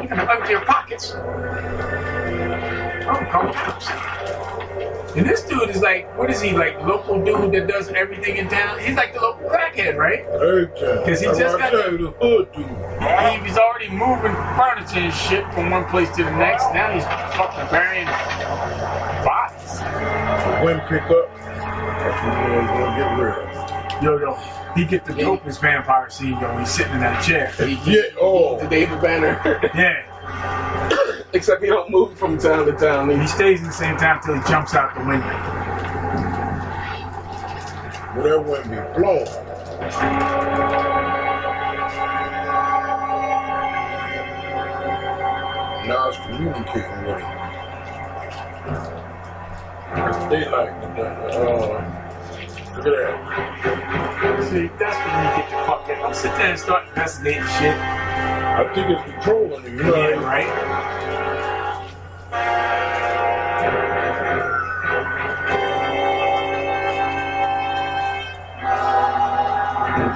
Even 0.04 0.20
empty 0.20 0.52
your 0.52 0.66
pockets. 0.66 1.14
Oh, 3.12 3.28
call 3.32 3.48
the 3.48 3.54
cops. 3.54 3.90
And 5.16 5.28
this 5.28 5.42
dude 5.44 5.70
is 5.70 5.82
like, 5.82 6.16
what 6.18 6.30
is 6.30 6.40
he 6.40 6.52
like? 6.52 6.80
Local 6.82 7.24
dude 7.24 7.52
that 7.54 7.68
does 7.68 7.90
everything 7.90 8.38
in 8.38 8.48
town. 8.48 8.80
He's 8.80 8.96
like 8.96 9.14
the 9.14 9.20
local 9.20 9.50
crackhead, 9.50 9.96
right? 9.96 10.24
Because 10.26 11.20
he 11.20 11.26
just 11.28 11.58
got. 11.58 11.74
you, 11.74 11.98
the 11.98 12.12
hood 12.22 12.52
dude. 12.54 12.66
He 12.68 13.42
was 13.50 13.58
already 13.58 13.90
moving 13.90 14.34
furniture 14.56 15.00
and 15.00 15.14
shit 15.14 15.52
from 15.54 15.72
one 15.72 15.86
place 15.86 16.10
to 16.16 16.24
the 16.24 16.32
next. 16.32 16.72
Now 16.74 16.92
he's 16.92 17.04
fucking 17.36 17.70
burying 17.72 18.06
bodies. 19.26 19.82
When 20.64 20.80
pick 20.88 21.04
up, 21.10 21.34
that's 21.36 22.22
when 22.24 22.52
you're 22.52 22.68
gonna 22.68 22.98
get 22.98 23.10
rid 23.18 23.34
of. 23.34 24.04
Yo, 24.04 24.18
yo, 24.20 24.59
he 24.76 24.86
get 24.86 25.06
the 25.06 25.14
dopest 25.14 25.62
vampire 25.62 26.10
scene 26.10 26.40
though. 26.40 26.58
He's 26.58 26.70
sitting 26.70 26.94
in 26.94 27.00
that 27.00 27.24
chair. 27.24 27.52
Yeah, 27.86 28.02
oh. 28.20 28.60
The 28.60 28.68
David 28.68 29.02
Banner. 29.02 29.40
Yeah. 29.76 30.06
Except 31.34 31.62
he 31.62 31.68
don't 31.70 31.90
move 31.92 32.18
from 32.18 32.38
town 32.38 32.66
to 32.66 32.74
town. 32.74 33.10
He 33.20 33.28
stays 33.28 33.60
in 33.62 33.68
the 33.68 33.74
same 33.74 33.98
town 33.98 34.18
until 34.18 34.36
he 34.36 34.50
jumps 34.50 34.74
out 34.74 34.96
the 34.96 35.02
window. 35.02 35.26
Well, 38.16 38.24
that 38.24 38.44
wouldn't 38.46 38.72
be 38.72 39.00
blown. 39.00 39.26
Now 45.88 46.10
it's 46.10 46.18
communicating 46.18 47.06
with 47.06 47.20
him. 47.20 47.40
They 50.30 50.46
like 50.50 50.96
that. 50.96 51.34
Uh, 51.34 51.40
look 51.40 51.62
at 51.62 52.02
that. 52.02 52.09
See, 52.84 54.70
that's 54.80 54.98
when 55.04 55.14
you 55.20 55.30
get 55.36 55.50
the 55.50 55.58
fuck 55.66 55.90
in. 55.90 55.98
Don't 56.00 56.16
sit 56.16 56.32
there 56.38 56.52
and 56.52 56.60
start 56.60 56.88
investigating 56.90 57.44
shit. 57.44 57.76
I 57.76 58.72
think 58.74 58.90
it's 58.90 59.04
controlling. 59.12 59.66
You 59.66 59.72
know 59.84 59.96
Yeah, 59.96 60.16
what 60.16 60.16
I 60.16 60.16
mean? 60.16 60.24
right. 60.24 60.70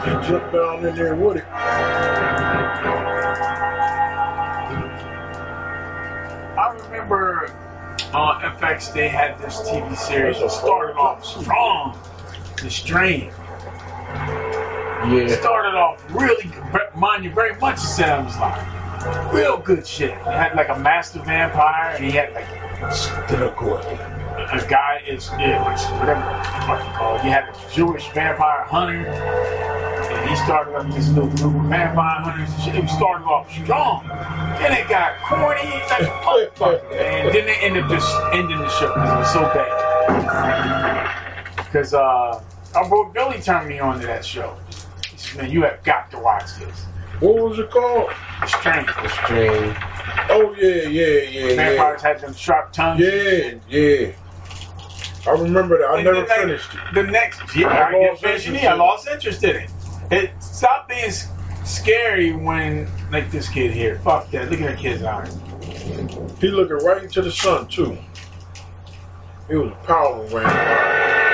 He 0.05 0.09
jumped 0.27 0.51
down 0.51 0.85
in 0.85 0.95
there 0.95 1.15
with 1.15 1.37
it. 1.37 1.45
I 6.43 6.75
remember 6.85 7.47
uh, 8.13 8.17
on 8.17 8.41
FX 8.41 8.93
they 8.93 9.07
had 9.09 9.39
this 9.39 9.59
TV 9.61 9.95
series 9.97 10.39
that 10.39 10.51
started 10.51 10.93
off 10.95 11.25
strong. 11.25 11.97
The 12.61 12.69
Strain. 12.69 13.23
It 15.05 15.29
Yeah. 15.29 15.35
started 15.35 15.75
off 15.77 16.01
really, 16.11 16.49
mind 16.95 17.25
you, 17.25 17.31
very 17.31 17.55
much 17.57 17.77
sounds 17.77 18.37
like 18.37 18.61
real 19.33 19.57
good 19.57 19.85
shit. 19.85 20.11
It 20.11 20.17
had 20.17 20.55
like 20.55 20.69
a 20.69 20.79
master 20.79 21.19
vampire, 21.19 21.95
and 21.95 22.05
he 22.05 22.11
had 22.11 22.33
like 22.33 22.47
a 22.79 24.65
guy 24.69 25.01
is 25.07 25.29
yeah, 25.37 25.61
whatever 25.99 26.19
the 26.19 26.65
fuck 26.65 26.85
you 26.87 26.93
call 26.97 27.15
it. 27.17 27.23
You 27.25 27.31
had 27.31 27.43
a 27.49 27.73
Jewish 27.73 28.07
vampire 28.09 28.63
hunter, 28.63 29.05
and 29.07 30.29
he 30.29 30.35
started 30.37 30.75
up 30.75 30.89
this 30.93 31.09
little 31.09 31.29
group 31.29 31.55
of 31.63 31.69
vampire 31.69 32.21
hunters. 32.21 32.49
and 32.53 32.63
shit. 32.63 32.75
It 32.75 32.89
started 32.89 33.25
off 33.25 33.51
strong, 33.51 34.07
then 34.59 34.71
it 34.73 34.87
got 34.87 35.19
corny 35.21 35.61
like 35.89 36.01
a 36.01 36.05
motherfucker, 36.23 36.91
and 36.93 37.33
then 37.35 37.45
they 37.45 37.55
ended 37.61 37.83
up 37.83 37.91
just 37.91 38.15
ending 38.33 38.57
the 38.57 38.69
show 38.69 38.87
because 38.93 39.11
it 39.11 39.17
was 39.17 39.33
so 39.33 39.41
bad. 39.41 40.82
Because 41.73 41.95
uh, 41.95 42.43
our 42.75 42.87
boy 42.87 43.09
Billy 43.13 43.41
turned 43.41 43.67
me 43.67 43.79
on 43.79 43.99
to 43.99 44.05
that 44.05 44.23
show. 44.23 44.55
He 45.09 45.17
said, 45.17 45.41
"Man, 45.41 45.51
you 45.51 45.63
have 45.63 45.81
got 45.83 46.11
to 46.11 46.19
watch 46.19 46.55
this." 46.59 46.85
What 47.19 47.49
was 47.49 47.57
it 47.57 47.71
called? 47.71 48.11
The 48.41 48.47
Strain. 48.47 48.85
The 48.85 49.09
strain. 49.09 49.75
Oh 50.29 50.53
yeah, 50.55 50.87
yeah, 50.87 51.07
yeah, 51.07 51.47
yeah. 51.47 51.55
Vampires 51.55 52.01
had 52.03 52.21
them 52.21 52.35
sharp 52.35 52.73
tongues. 52.73 52.99
Yeah, 53.01 53.55
yeah. 53.67 54.11
I 55.25 55.31
remember 55.31 55.79
that. 55.79 55.87
I 55.89 55.95
And 55.95 56.03
never 56.05 56.17
then, 56.19 56.27
like, 56.27 56.39
finished 56.41 56.69
it. 56.75 56.93
The 56.93 57.03
next, 57.03 57.55
yeah, 57.55 57.67
I 57.69 57.91
I, 57.91 58.07
lost 58.07 58.21
finished 58.21 58.49
me. 58.49 58.67
I 58.67 58.73
lost 58.75 59.07
interest 59.07 59.43
in 59.43 59.55
it. 59.55 59.71
It 60.11 60.43
stopped 60.43 60.89
being 60.89 61.11
scary 61.65 62.33
when, 62.33 62.87
like 63.09 63.31
this 63.31 63.49
kid 63.49 63.71
here. 63.71 63.97
Fuck 63.99 64.29
that. 64.29 64.51
Look 64.51 64.61
at 64.61 64.67
that 64.75 64.77
kid's 64.77 65.01
eyes. 65.01 65.35
He 66.39 66.49
looking 66.49 66.85
right 66.85 67.01
into 67.01 67.23
the 67.23 67.31
sun 67.31 67.67
too. 67.67 67.97
He 69.49 69.55
was 69.55 69.71
a 69.71 69.87
power 69.87 70.23
vampire. 70.27 71.32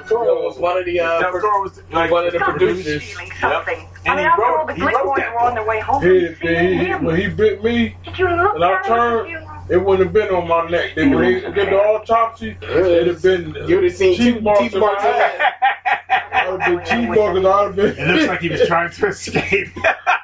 Del 0.00 0.08
Toro 0.08 0.44
was 0.44 0.58
one 0.58 0.76
of 0.78 0.84
the 0.84 1.00
uh, 1.00 1.20
Del 1.20 1.32
Toro 1.32 1.62
was 1.62 1.80
like 1.90 2.10
one 2.10 2.26
of 2.26 2.32
the 2.32 2.38
producers. 2.40 3.02
Feeling 3.02 3.26
Yep. 3.28 3.36
something. 3.40 3.88
And 4.06 4.08
I 4.08 4.16
mean, 4.16 4.18
he 4.18 4.24
after 4.24 4.44
all 4.44 4.66
the 4.66 4.74
he 4.74 4.80
good 4.80 4.92
boys 5.04 5.16
that. 5.18 5.32
were 5.34 5.40
on 5.40 5.54
their 5.54 5.66
way 5.66 5.80
home. 5.80 6.02
He, 6.02 6.08
Did 6.08 6.38
you 6.42 6.48
he, 6.48 6.74
him? 6.86 7.04
when 7.04 7.16
he 7.16 7.28
bit 7.28 7.62
me 7.62 7.96
Did 8.04 8.18
you 8.18 8.28
look 8.28 8.54
and 8.54 8.64
I 8.64 8.82
turned, 8.82 9.28
you- 9.30 9.38
it 9.70 9.76
wouldn't 9.84 10.06
have 10.06 10.12
been 10.14 10.34
on 10.34 10.48
my 10.48 10.66
neck. 10.70 10.94
They, 10.94 11.06
when 11.08 11.20
they 11.20 11.40
did 11.40 11.54
the 11.54 11.76
autopsy, 11.78 12.56
it'd 12.62 13.06
have 13.06 13.22
been 13.22 13.54
You 13.68 13.74
would 13.76 13.84
have 13.84 13.92
seen 13.94 14.16
teeth 14.16 14.34
teeth 14.34 14.42
marks 14.42 14.60
teeth 14.60 14.74
my 14.74 14.80
marks 14.80 15.04
in 15.04 15.10
ass. 15.10 15.32
that. 15.38 16.32
I'd 16.32 16.60
have 16.60 16.60
been 16.60 16.78
teeth 16.84 17.08
marks. 17.16 17.46
I'd 17.46 17.64
have 17.66 17.76
been. 17.76 17.86
It 17.98 18.08
looks 18.14 18.26
like 18.28 18.40
he 18.40 18.48
was 18.48 18.66
trying 18.66 18.90
to 18.90 19.06
escape. 19.08 19.68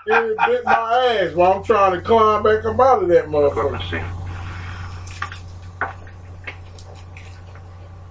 It 0.07 0.37
bit 0.47 0.65
my 0.67 1.19
ass 1.23 1.35
while 1.35 1.53
I'm 1.55 1.63
trying 1.65 1.93
to 1.93 2.03
climb 2.03 2.43
back 2.43 2.63
up 2.67 2.79
out 2.79 3.03
of 3.05 3.09
that 3.09 3.25
motherfucker. 3.25 4.24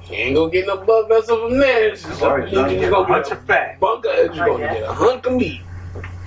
He 0.10 0.16
ain't 0.16 0.36
gonna 0.36 0.52
get 0.52 0.68
no 0.68 0.78
blood 0.84 1.08
vessel 1.10 1.50
from 1.50 1.60
there. 1.60 1.90
It's 1.90 2.04
just 2.04 2.20
Sorry, 2.20 2.50
he's 2.50 2.58
son. 2.58 2.70
just 2.70 2.88
a 2.88 2.90
gonna 2.92 3.08
bunch 3.08 3.32
of 3.32 3.46
fat. 3.46 3.76
a 3.76 3.80
bunker. 3.80 4.30
He's 4.32 4.40
gonna 4.40 4.60
get 4.70 4.84
a 4.84 4.94
hunk 4.94 5.26
of 5.26 5.34
meat. 5.34 5.62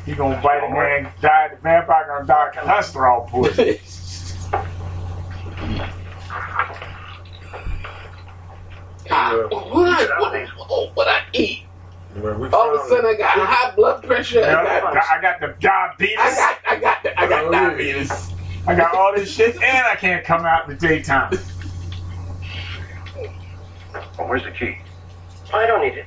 He 0.04 0.14
gonna 0.14 0.40
bite 0.42 0.64
a 0.64 0.70
man, 0.72 1.12
die. 1.20 1.48
The 1.54 1.60
vampire 1.62 2.06
gonna 2.08 2.26
die 2.26 2.48
of 2.48 2.54
cholesterol 2.54 3.28
poison. 3.28 3.76
Ah, 9.10 9.46
what, 9.50 9.70
what, 9.72 10.48
what, 10.68 10.96
what 10.96 11.08
I 11.08 11.20
eat? 11.32 11.62
All 12.52 12.74
of 12.74 12.80
a 12.84 12.88
sudden, 12.88 13.06
I 13.06 13.14
got 13.14 13.30
high 13.38 13.74
blood 13.76 14.02
pressure. 14.02 14.40
Yeah, 14.40 14.56
I 14.56 14.60
I 14.60 14.80
got, 14.80 14.94
got, 14.94 15.04
I 15.10 15.20
got 15.22 15.40
the 15.40 15.56
diabetes. 15.60 16.16
I 16.18 16.34
got, 16.34 16.58
I 16.66 16.80
got, 16.80 17.02
the, 17.02 17.20
I 17.20 17.28
got 17.28 17.44
Oh, 17.44 17.50
diabetes. 17.52 18.32
I 18.66 18.74
got 18.74 18.94
all 18.94 19.12
this 19.14 19.32
shit, 19.32 19.54
and 19.62 19.86
I 19.86 19.96
can't 19.96 20.24
come 20.24 20.44
out 20.44 20.68
in 20.68 20.76
the 20.76 20.88
daytime. 20.88 21.32
Well, 24.18 24.28
where's 24.28 24.44
the 24.44 24.51
key? 24.51 24.76
I 25.53 25.66
don't 25.66 25.82
need 25.82 25.94
it. 25.99 26.07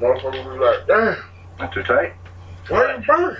Motherfucker 0.00 0.44
was 0.44 0.60
like, 0.60 0.86
damn, 0.86 1.24
Not 1.58 1.72
too 1.72 1.82
tight? 1.82 2.14
why 2.68 2.96
you 2.96 3.04
burn? 3.06 3.38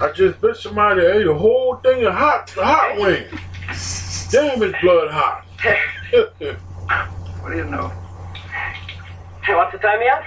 I 0.00 0.10
just 0.12 0.40
bet 0.40 0.56
somebody 0.56 1.02
that 1.02 1.16
ate 1.16 1.26
a 1.26 1.34
whole 1.34 1.76
thing 1.76 2.04
of 2.04 2.14
hot 2.14 2.50
hot 2.50 2.96
wings. 2.98 4.28
Damn, 4.32 4.62
it's 4.62 4.80
blood 4.80 5.10
hot. 5.10 5.44
What 7.40 7.50
do 7.50 7.56
you 7.56 7.64
know? 7.64 7.92
Hey, 9.44 9.54
want 9.54 9.72
to 9.72 9.78
tie 9.78 9.98
me 9.98 10.08
up? 10.08 10.22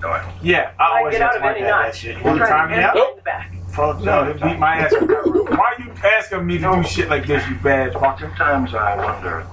No, 0.00 0.08
I 0.08 0.22
don't. 0.22 0.32
Yeah, 0.40 0.70
I 0.78 0.84
I 0.84 0.98
always 0.98 1.12
get 1.14 1.22
out 1.22 1.30
ask 1.30 1.38
of 1.38 1.42
any 1.44 1.60
dad 1.60 1.66
that 1.68 1.86
knot. 1.86 1.94
shit. 1.96 2.16
You 2.18 2.22
want 2.24 2.38
to 2.38 2.46
Try 2.46 2.50
tie 2.66 2.68
me 2.68 2.74
to 2.76 2.88
up? 2.88 2.94
get 2.94 3.26
in. 3.26 3.60
Fuck 3.72 4.00
no, 4.02 4.24
they 4.24 4.32
beat 4.34 4.58
my 4.58 4.76
ass. 4.76 4.92
with 4.92 5.08
that 5.08 5.26
rope. 5.26 5.50
Why 5.50 5.74
you 5.78 5.92
asking 6.04 6.46
me 6.46 6.58
to 6.58 6.72
do 6.76 6.82
shit 6.84 7.08
like 7.10 7.26
this, 7.26 7.46
you 7.48 7.56
bad 7.56 7.92
fucker? 7.92 8.20
Sometimes 8.20 8.72
I 8.74 8.96
wonder, 8.96 9.46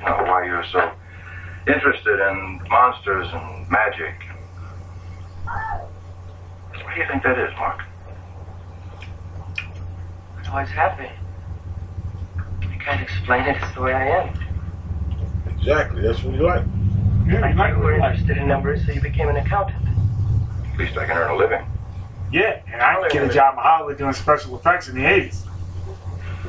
you 0.00 0.06
know, 0.06 0.16
why 0.24 0.44
you're 0.44 0.64
so 0.72 0.92
interested 1.66 2.18
in 2.20 2.60
monsters 2.70 3.28
and 3.32 3.70
magic. 3.70 4.14
What 6.84 6.94
do 6.94 7.00
you 7.00 7.06
think 7.10 7.22
that 7.22 7.38
is, 7.38 7.50
Mark? 7.58 7.80
I 10.46 10.50
always 10.50 10.68
have 10.70 10.96
been. 10.98 11.10
I 12.72 12.84
can't 12.84 13.02
explain 13.02 13.42
it. 13.46 13.56
It's 13.62 13.74
the 13.74 13.82
way 13.82 13.92
I 13.92 14.06
am. 14.06 14.30
exactly, 15.46 16.02
that's 16.02 16.22
what 16.24 16.34
he 16.34 16.40
like. 16.40 16.64
Yeah, 17.28 17.40
I 17.40 17.50
you 17.50 17.56
like 17.56 17.70
you 17.72 17.78
were 17.78 17.84
what 17.84 17.94
you 17.94 18.00
like. 18.00 18.10
interested 18.12 18.38
in 18.38 18.48
numbers, 18.48 18.80
so 18.86 18.92
you 18.92 19.00
became 19.00 19.28
an 19.28 19.36
accountant. 19.36 19.76
At 20.72 20.78
least 20.78 20.96
I 20.96 21.06
can 21.06 21.16
earn 21.16 21.30
a 21.30 21.36
living. 21.36 21.60
Yeah, 22.32 22.60
and 22.72 22.80
I 22.82 23.00
can 23.02 23.12
get 23.12 23.30
a 23.30 23.34
job 23.34 23.54
in 23.54 23.60
Hollywood 23.62 23.98
doing 23.98 24.12
special 24.14 24.56
effects 24.58 24.88
in 24.88 24.96
the 24.96 25.02
80s. 25.02 25.49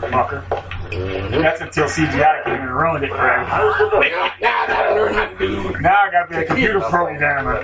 Fucker. 0.01 1.41
That's 1.41 1.61
until 1.61 1.85
CGI 1.85 2.43
came 2.43 2.53
in 2.55 2.61
and 2.61 2.71
ruined 2.75 3.03
it 3.05 3.09
for 3.11 3.29
everybody. 3.31 4.09
Now, 4.11 4.31
now 4.41 4.63
I 4.63 4.67
gotta 4.67 4.95
learn 4.95 5.13
how 5.13 5.25
to 5.27 5.37
do. 5.37 5.79
Now 5.79 6.01
I 6.03 6.11
gotta 6.11 6.29
be 6.29 6.35
a 6.37 6.45
computer 6.45 6.79
programmer. 6.81 7.63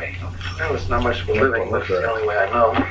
Well, 0.60 0.76
it's 0.76 0.88
not 0.90 1.04
much 1.04 1.22
for 1.22 1.32
a 1.32 1.50
living. 1.52 1.72
That's 1.72 1.88
the 1.88 2.10
only 2.10 2.28
way 2.28 2.38
I 2.38 2.50
know. 2.52 2.88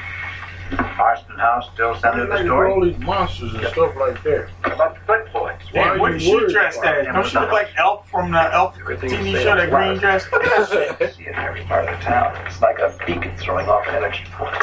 Marsten 0.99 1.37
House 1.39 1.69
still 1.75 1.93
Why 1.93 2.01
sending 2.01 2.29
the 2.29 2.43
story? 2.45 2.73
all 2.73 2.85
these 2.85 2.99
monsters 2.99 3.55
and 3.55 3.67
stuff 3.69 3.95
like 3.97 4.21
that? 4.25 4.49
What 4.63 4.73
about 4.73 4.95
the 4.95 5.01
Flint 5.07 5.33
boys? 5.33 5.61
Why 5.71 5.85
Damn, 5.85 5.89
are 5.93 5.99
what 6.01 6.13
you 6.15 6.19
she 6.19 6.35
worried 6.35 6.53
dressed 6.53 6.83
as? 6.83 7.07
Don't 7.07 7.27
she 7.27 7.39
look 7.39 7.53
like 7.53 7.69
Elf 7.77 8.11
from 8.11 8.33
the 8.33 8.53
Elf 8.53 8.75
TV 8.77 9.43
show, 9.43 9.55
that 9.55 9.59
safe. 9.59 9.71
green 9.71 9.99
dress? 9.99 10.27
Look 10.33 10.45
at 10.45 10.69
that 10.69 10.99
shit. 10.99 11.15
See 11.15 11.23
it 11.23 11.29
in 11.29 11.35
every 11.37 11.63
part 11.65 11.89
of 11.89 11.97
the 11.99 12.05
town. 12.05 12.35
It's 12.47 12.61
like 12.61 12.79
a 12.81 12.93
beacon 13.07 13.37
throwing 13.37 13.69
off 13.69 13.87
energy 13.87 14.25
point. 14.33 14.55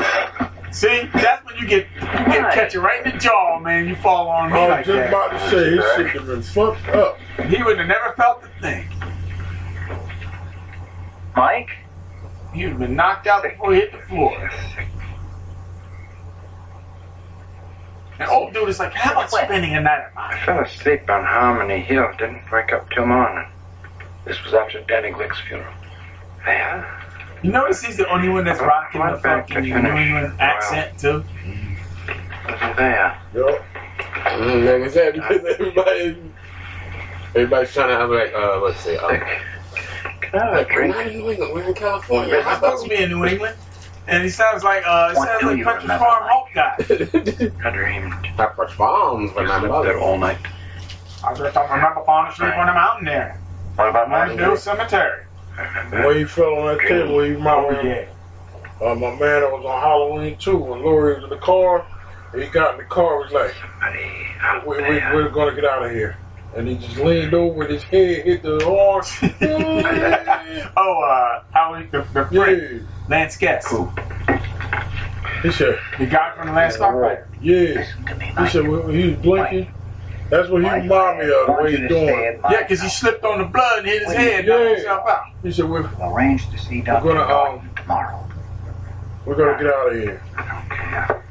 See, 0.74 1.08
that's 1.14 1.46
when 1.46 1.56
you 1.58 1.68
get 1.68 1.88
you 1.94 2.02
get 2.02 2.52
catch 2.52 2.74
it 2.74 2.80
right 2.80 3.06
in 3.06 3.14
the 3.14 3.20
jaw, 3.20 3.60
man. 3.60 3.88
You 3.88 3.96
fall 3.96 4.28
on 4.28 4.52
me 4.52 4.58
I 4.58 4.62
was 4.62 4.70
like 4.70 4.86
just 4.86 4.98
that. 4.98 5.10
about 5.10 5.32
to 5.32 5.50
say, 5.50 5.70
his 5.76 5.86
shit 5.96 6.20
have 6.20 6.26
been 6.26 6.42
fucked 6.42 6.88
up. 6.90 7.20
He 7.48 7.62
would 7.62 7.78
have 7.78 7.88
never 7.88 8.14
felt 8.18 8.42
the 8.42 8.50
thing. 8.60 8.88
Mike? 11.36 11.70
He 12.56 12.64
would 12.64 12.72
have 12.72 12.80
been 12.80 12.96
knocked 12.96 13.28
out 13.28 13.44
before 13.44 13.74
he 13.74 13.82
hit 13.82 13.92
the 13.92 14.00
floor. 14.00 14.50
And 18.20 18.30
old 18.30 18.54
dude 18.54 18.70
is 18.70 18.80
like, 18.80 18.94
how 18.94 19.12
about 19.12 19.30
spending 19.30 19.76
a 19.76 19.82
night 19.82 20.00
at 20.00 20.16
mine? 20.16 20.34
I 20.34 20.46
fell 20.46 20.60
asleep 20.60 21.08
on 21.10 21.24
Harmony 21.24 21.82
Hill. 21.82 22.12
Didn't 22.18 22.52
wake 22.52 22.74
up 22.74 22.90
till 22.90 23.06
morning. 23.06 23.48
This 24.26 24.44
was 24.44 24.54
after 24.56 24.82
Danny 24.82 25.12
Glick's 25.12 25.40
funeral. 25.42 25.74
There. 26.46 27.03
You 27.44 27.52
notice 27.52 27.84
he's 27.84 27.98
the 27.98 28.08
only 28.08 28.30
one 28.30 28.46
that's 28.46 28.62
rocking 28.62 29.02
the 29.02 29.18
fucking 29.18 29.64
New 29.64 29.76
England 29.76 30.40
accent 30.40 30.98
too. 30.98 31.24
Was 32.48 32.60
it 32.62 32.78
there? 32.78 33.22
Yo. 33.34 33.46
Like 33.46 34.84
I 34.84 34.88
said, 34.88 35.14
because 35.14 35.46
everybody, 35.46 36.18
everybody's 37.36 37.74
trying 37.74 37.90
to 37.90 37.98
have 37.98 38.10
like, 38.10 38.34
uh, 38.34 38.62
let's 38.62 38.80
say, 38.80 38.96
um, 38.96 39.12
like, 40.34 40.70
we're 40.70 40.84
in 41.02 41.18
New 41.18 41.32
England, 41.32 41.54
we're 41.54 41.64
in 41.64 41.74
California. 41.74 42.34
We're 42.34 42.56
supposed 42.56 42.84
to 42.84 42.90
be 42.90 42.96
in 42.96 43.10
New 43.10 43.26
England. 43.26 43.58
And 44.08 44.24
he 44.24 44.30
sounds 44.30 44.64
like 44.64 44.84
uh, 44.86 45.10
he 45.10 45.16
sounds 45.16 45.44
like 45.44 45.64
Country 45.64 45.88
Farm 45.88 46.24
Hulk 46.26 46.48
guy. 46.54 46.76
I 47.66 47.72
dreamed. 47.72 48.14
Pepper 48.38 48.68
Farms 48.70 49.34
when 49.34 49.46
You 49.46 49.50
my 49.50 49.60
slept 49.60 49.84
there 49.84 50.00
all 50.00 50.18
night. 50.18 50.38
I 51.26 51.34
just 51.34 51.54
don't 51.54 51.70
remember 51.70 52.04
falling 52.06 52.32
asleep 52.32 52.58
on 52.58 52.68
the 52.68 52.74
mountain 52.74 53.06
there. 53.06 53.40
What 53.76 53.90
about 53.90 54.10
Mountain 54.10 54.58
Cemetery. 54.58 55.24
The 55.56 56.08
way 56.08 56.20
he 56.20 56.26
fell 56.26 56.56
on 56.56 56.78
that 56.78 56.88
table, 56.88 57.22
he 57.22 57.32
reminded 57.32 57.84
me 57.84 58.06
of 58.82 58.82
uh, 58.82 58.96
my 58.96 59.12
man 59.12 59.42
that 59.42 59.52
was 59.52 59.66
on 59.66 59.82
Halloween 59.82 60.38
too. 60.38 60.58
When 60.58 60.82
Laurie 60.82 61.16
was 61.16 61.24
in 61.24 61.30
the 61.30 61.38
car, 61.38 61.86
he 62.36 62.48
got 62.48 62.74
in 62.74 62.78
the 62.80 62.86
car, 62.86 63.18
was 63.20 63.32
like, 63.32 63.54
we, 64.66 64.78
we, 64.78 65.00
we're 65.14 65.30
going 65.30 65.54
to 65.54 65.62
get 65.62 65.70
out 65.70 65.86
of 65.86 65.92
here. 65.92 66.18
And 66.56 66.68
he 66.68 66.78
just 66.78 66.98
leaned 66.98 67.34
over, 67.34 67.54
with 67.60 67.70
his 67.70 67.84
head 67.84 68.26
hit 68.26 68.44
the 68.44 68.60
horn. 68.64 69.04
oh, 70.78 71.04
uh, 71.04 71.44
how 71.52 71.76
he, 71.76 71.86
the, 71.88 72.02
the 72.14 72.26
friend, 72.26 72.88
Lance 73.10 73.38
Guest. 73.38 73.68
He 75.42 75.52
said, 75.52 75.80
The 76.00 76.06
guy 76.06 76.36
from 76.36 76.48
the 76.48 76.54
last 76.54 76.80
Starfighter. 76.80 77.26
yeah. 77.42 77.86
He 78.44 78.50
said, 78.50 78.68
when 78.68 78.90
he 78.90 79.10
was 79.10 79.20
blinking, 79.20 79.72
that's 80.34 80.50
what 80.50 80.64
he 80.64 80.68
reminded 80.70 81.28
me 81.28 81.34
of, 81.34 81.46
the 81.48 81.58
way 81.62 81.78
he's 81.78 81.88
doing. 81.90 82.40
Yeah, 82.50 82.62
because 82.64 82.82
he 82.82 82.90
slipped 82.90 83.24
on 83.24 83.38
the 83.38 83.46
blood 83.46 83.80
and 83.80 83.88
hit 83.88 84.02
his 84.04 84.14
head, 84.14 84.48
knocked 84.48 84.76
himself 84.78 85.08
out. 85.08 85.24
He 85.44 85.52
said, 85.52 85.66
we're, 85.70 85.88
Arrange 86.02 86.50
to 86.50 86.58
see 86.58 86.80
we're 86.82 87.02
going 87.02 87.18
to, 87.18 87.28
Norton 87.28 87.60
um, 87.70 87.76
tomorrow. 87.76 88.28
we're 89.26 89.36
going 89.36 89.58
to 89.58 89.64
get 89.64 89.74
out 89.74 89.92
of 89.92 90.00
here. 90.00 91.22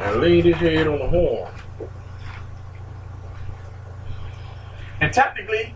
And 0.00 0.20
leaned 0.20 0.44
his 0.46 0.56
head 0.56 0.88
on 0.88 0.98
the 0.98 1.08
horn. 1.08 1.52
And 5.00 5.12
technically, 5.12 5.74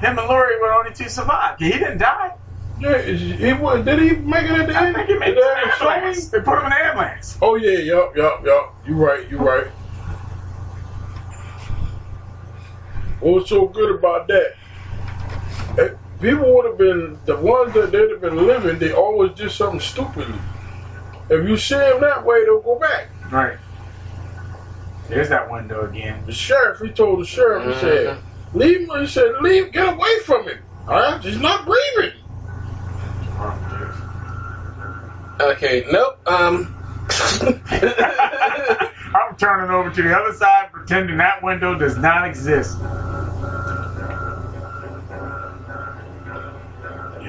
him 0.00 0.18
and 0.18 0.28
Laurie 0.28 0.60
were 0.60 0.72
only 0.72 0.92
two 0.92 1.04
to 1.04 1.10
survive. 1.10 1.58
He 1.58 1.70
didn't 1.70 1.98
die. 1.98 2.32
Yeah, 2.78 2.96
is- 2.96 3.40
he 3.40 3.52
was, 3.54 3.84
did 3.84 3.98
he 4.00 4.16
make 4.16 4.44
it 4.44 4.50
at 4.50 4.66
the 4.66 4.76
I 4.76 4.86
end? 4.86 4.96
think 4.96 5.08
he 5.08 5.18
made 5.18 5.30
it 5.30 5.34
they 5.36 5.40
ever 5.40 5.90
ambulance. 5.90 6.28
They 6.28 6.40
put 6.40 6.58
him 6.58 6.64
in 6.64 6.70
the 6.70 6.76
ambulance. 6.76 7.38
Oh 7.40 7.56
yeah, 7.56 7.78
yup, 7.78 8.14
yup, 8.16 8.44
yup. 8.44 8.74
You 8.86 8.94
right, 8.94 9.28
you 9.30 9.38
right. 9.38 9.66
What 13.20 13.34
was 13.34 13.48
so 13.48 13.66
good 13.66 13.94
about 13.96 14.28
that? 14.28 14.54
Eh, 15.78 15.88
People 16.20 16.54
would 16.56 16.66
have 16.66 16.78
been 16.78 17.18
the 17.26 17.36
ones 17.36 17.74
that 17.74 17.92
they'd 17.92 18.10
have 18.10 18.20
been 18.20 18.36
living. 18.46 18.78
They 18.78 18.92
always 18.92 19.32
did 19.32 19.50
something 19.52 19.80
stupidly. 19.80 20.38
If 21.30 21.48
you 21.48 21.56
see 21.56 21.76
them 21.76 22.00
that 22.00 22.24
way, 22.24 22.44
they'll 22.44 22.60
go 22.60 22.78
back. 22.78 23.08
Right. 23.30 23.58
There's 25.08 25.28
that 25.28 25.50
window 25.50 25.88
again. 25.88 26.24
The 26.26 26.32
sheriff, 26.32 26.80
he 26.80 26.90
told 26.90 27.20
the 27.20 27.24
sheriff, 27.26 27.64
he 27.74 27.80
said, 27.80 28.18
"Leave 28.52 28.88
him." 28.88 29.00
He 29.00 29.06
said, 29.06 29.36
"Leave, 29.40 29.72
get 29.72 29.94
away 29.94 30.18
from 30.20 30.48
him. 30.48 30.58
All 30.86 30.94
right, 30.94 31.20
he's 31.22 31.38
not 31.38 31.64
breathing." 31.66 32.12
Okay, 35.40 35.84
nope, 35.90 36.18
um, 36.28 36.74
I'm 39.14 39.36
turning 39.36 39.70
over 39.70 39.90
to 39.90 40.02
the 40.02 40.16
other 40.16 40.34
side, 40.34 40.70
pretending 40.72 41.16
that 41.18 41.42
window 41.42 41.74
does 41.78 41.96
not 41.98 42.28
exist. 42.28 42.78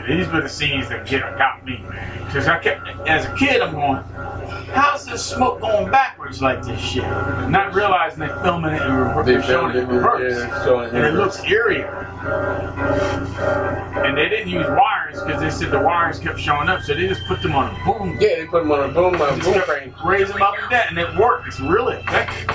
These 0.09 0.27
were 0.27 0.41
the 0.41 0.49
scenes 0.49 0.89
that 0.89 1.05
get 1.07 1.21
got 1.37 1.63
me, 1.65 1.77
man. 1.77 2.25
Because 2.25 2.47
I 2.47 2.57
kept, 2.59 2.87
as 3.07 3.25
a 3.25 3.35
kid, 3.35 3.61
I'm 3.61 3.73
going, 3.73 4.03
how's 4.73 5.05
this 5.05 5.23
smoke 5.25 5.61
going 5.61 5.91
backwards 5.91 6.41
like 6.41 6.63
this 6.63 6.79
shit? 6.79 7.03
Not 7.03 7.73
realizing 7.73 8.19
they're 8.19 8.41
filming 8.41 8.73
it 8.73 8.81
in 8.81 8.91
reverse. 8.91 9.25
They 9.25 9.41
showing 9.41 9.75
it 9.75 9.83
in 9.83 9.87
reverse. 9.87 10.37
yeah, 10.37 10.65
showing 10.65 10.89
and 10.89 11.05
it 11.05 11.13
looks 11.13 11.43
eerie. 11.43 11.83
And 14.05 14.17
they 14.17 14.29
didn't 14.29 14.49
use 14.49 14.65
wires 14.67 15.21
because 15.23 15.41
they 15.41 15.49
said 15.49 15.71
the 15.71 15.79
wires 15.79 16.19
kept 16.19 16.39
showing 16.39 16.69
up, 16.69 16.81
so 16.81 16.95
they 16.95 17.07
just 17.07 17.25
put 17.25 17.41
them 17.41 17.53
on 17.53 17.73
a 17.73 17.85
boom 17.85 18.17
yeah, 18.19 18.35
they 18.37 18.45
put 18.45 18.63
them 18.63 18.71
on 18.71 18.89
a 18.89 18.93
boom, 18.93 19.15
on 19.15 19.21
a 19.21 19.35
just 19.35 19.43
boom 19.45 19.53
kept 19.53 19.67
crane. 19.67 19.93
raise 20.05 20.29
them 20.29 20.41
up 20.41 20.55
and 20.59 20.69
down, 20.71 20.87
and 20.89 20.97
it 20.97 21.15
worked. 21.17 21.47
It's 21.47 21.59
really 21.59 21.95
effective. 21.97 22.47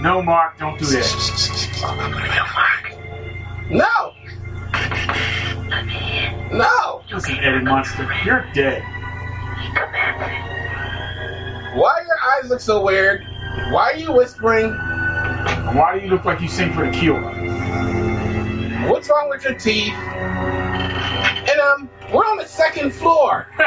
No, 0.00 0.22
Mark, 0.22 0.58
don't 0.58 0.78
do 0.78 0.84
that. 0.86 1.06
No! 3.70 4.15
No! 6.52 7.02
Listen, 7.12 7.38
Eddie 7.38 7.64
Munster, 7.64 8.08
you're 8.24 8.46
dead. 8.54 8.82
Why 11.74 12.00
your 12.06 12.18
eyes 12.42 12.50
look 12.50 12.60
so 12.60 12.82
weird? 12.82 13.22
Why 13.70 13.92
are 13.92 13.96
you 13.96 14.12
whispering? 14.12 14.66
And 14.66 15.78
why 15.78 15.98
do 15.98 16.04
you 16.04 16.10
look 16.10 16.24
like 16.24 16.40
you 16.40 16.48
sing 16.48 16.72
for 16.72 16.86
the 16.86 16.92
cure? 16.92 17.20
What's 18.90 19.08
wrong 19.10 19.28
with 19.28 19.44
your 19.44 19.54
teeth? 19.54 19.92
And 19.92 21.60
um, 21.60 21.90
we're 22.12 22.24
on 22.24 22.38
the 22.38 22.46
second 22.46 22.92
floor. 22.92 23.46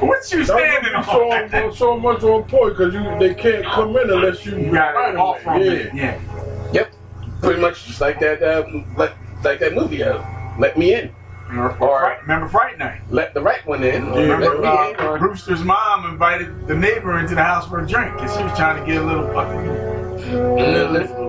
What's 0.00 0.32
you 0.32 0.44
standing 0.44 0.92
That's 0.92 1.08
on? 1.08 1.28
what 1.28 1.50
be 1.50 1.58
so, 1.58 1.70
so 1.72 1.98
much 1.98 2.22
on 2.22 2.44
point 2.44 2.76
because 2.76 2.92
you 2.94 3.02
they 3.18 3.34
can't 3.34 3.64
come 3.64 3.96
in 3.96 4.10
unless 4.10 4.44
you 4.44 4.58
You 4.58 4.72
got 4.72 5.10
it 5.10 5.16
off 5.16 5.40
from 5.42 5.60
yeah. 5.62 5.70
it. 5.70 5.94
Yeah. 5.94 6.70
Yep, 6.72 6.94
pretty 7.40 7.60
much 7.60 7.84
just 7.84 8.00
like 8.00 8.18
that, 8.20 8.42
uh, 8.42 8.64
like, 8.96 9.14
like 9.44 9.60
that 9.60 9.74
movie. 9.74 10.02
Uh, 10.02 10.22
let 10.58 10.76
me 10.76 10.94
in. 10.94 11.10
Remember, 11.48 11.76
Or- 11.84 12.00
Fright, 12.00 12.20
remember 12.22 12.48
Fright 12.48 12.78
Night? 12.78 13.00
Let 13.10 13.34
the 13.34 13.42
right 13.42 13.64
one 13.66 13.84
in. 13.84 14.08
Or 14.08 14.20
Yeah, 14.20 14.36
let 14.38 14.50
Remember 14.50 14.62
me 14.62 14.68
in. 14.90 14.96
uh, 15.00 15.06
Or, 15.10 15.18
Brewster's 15.18 15.62
mom 15.62 16.06
invited 16.10 16.66
the 16.66 16.74
neighbor 16.74 17.18
into 17.18 17.34
the 17.34 17.44
house 17.44 17.68
for 17.68 17.80
a 17.80 17.86
drink, 17.86 18.14
and 18.18 18.30
she 18.30 18.42
was 18.42 18.56
trying 18.56 18.80
to 18.80 18.86
get 18.90 19.02
a 19.02 19.06
little 19.06 19.28
fucking 19.32 19.66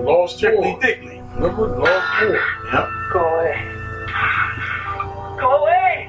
Lost 0.04 0.38
chickly 0.40 0.72
Boy. 0.72 0.78
dickly. 0.80 1.22
Remember 1.36 1.68
Lost 1.68 2.20
Boy? 2.20 2.38
Yep. 2.72 2.88
Go 3.12 3.20
away. 3.24 3.72
Go 5.38 5.50
away! 5.62 6.08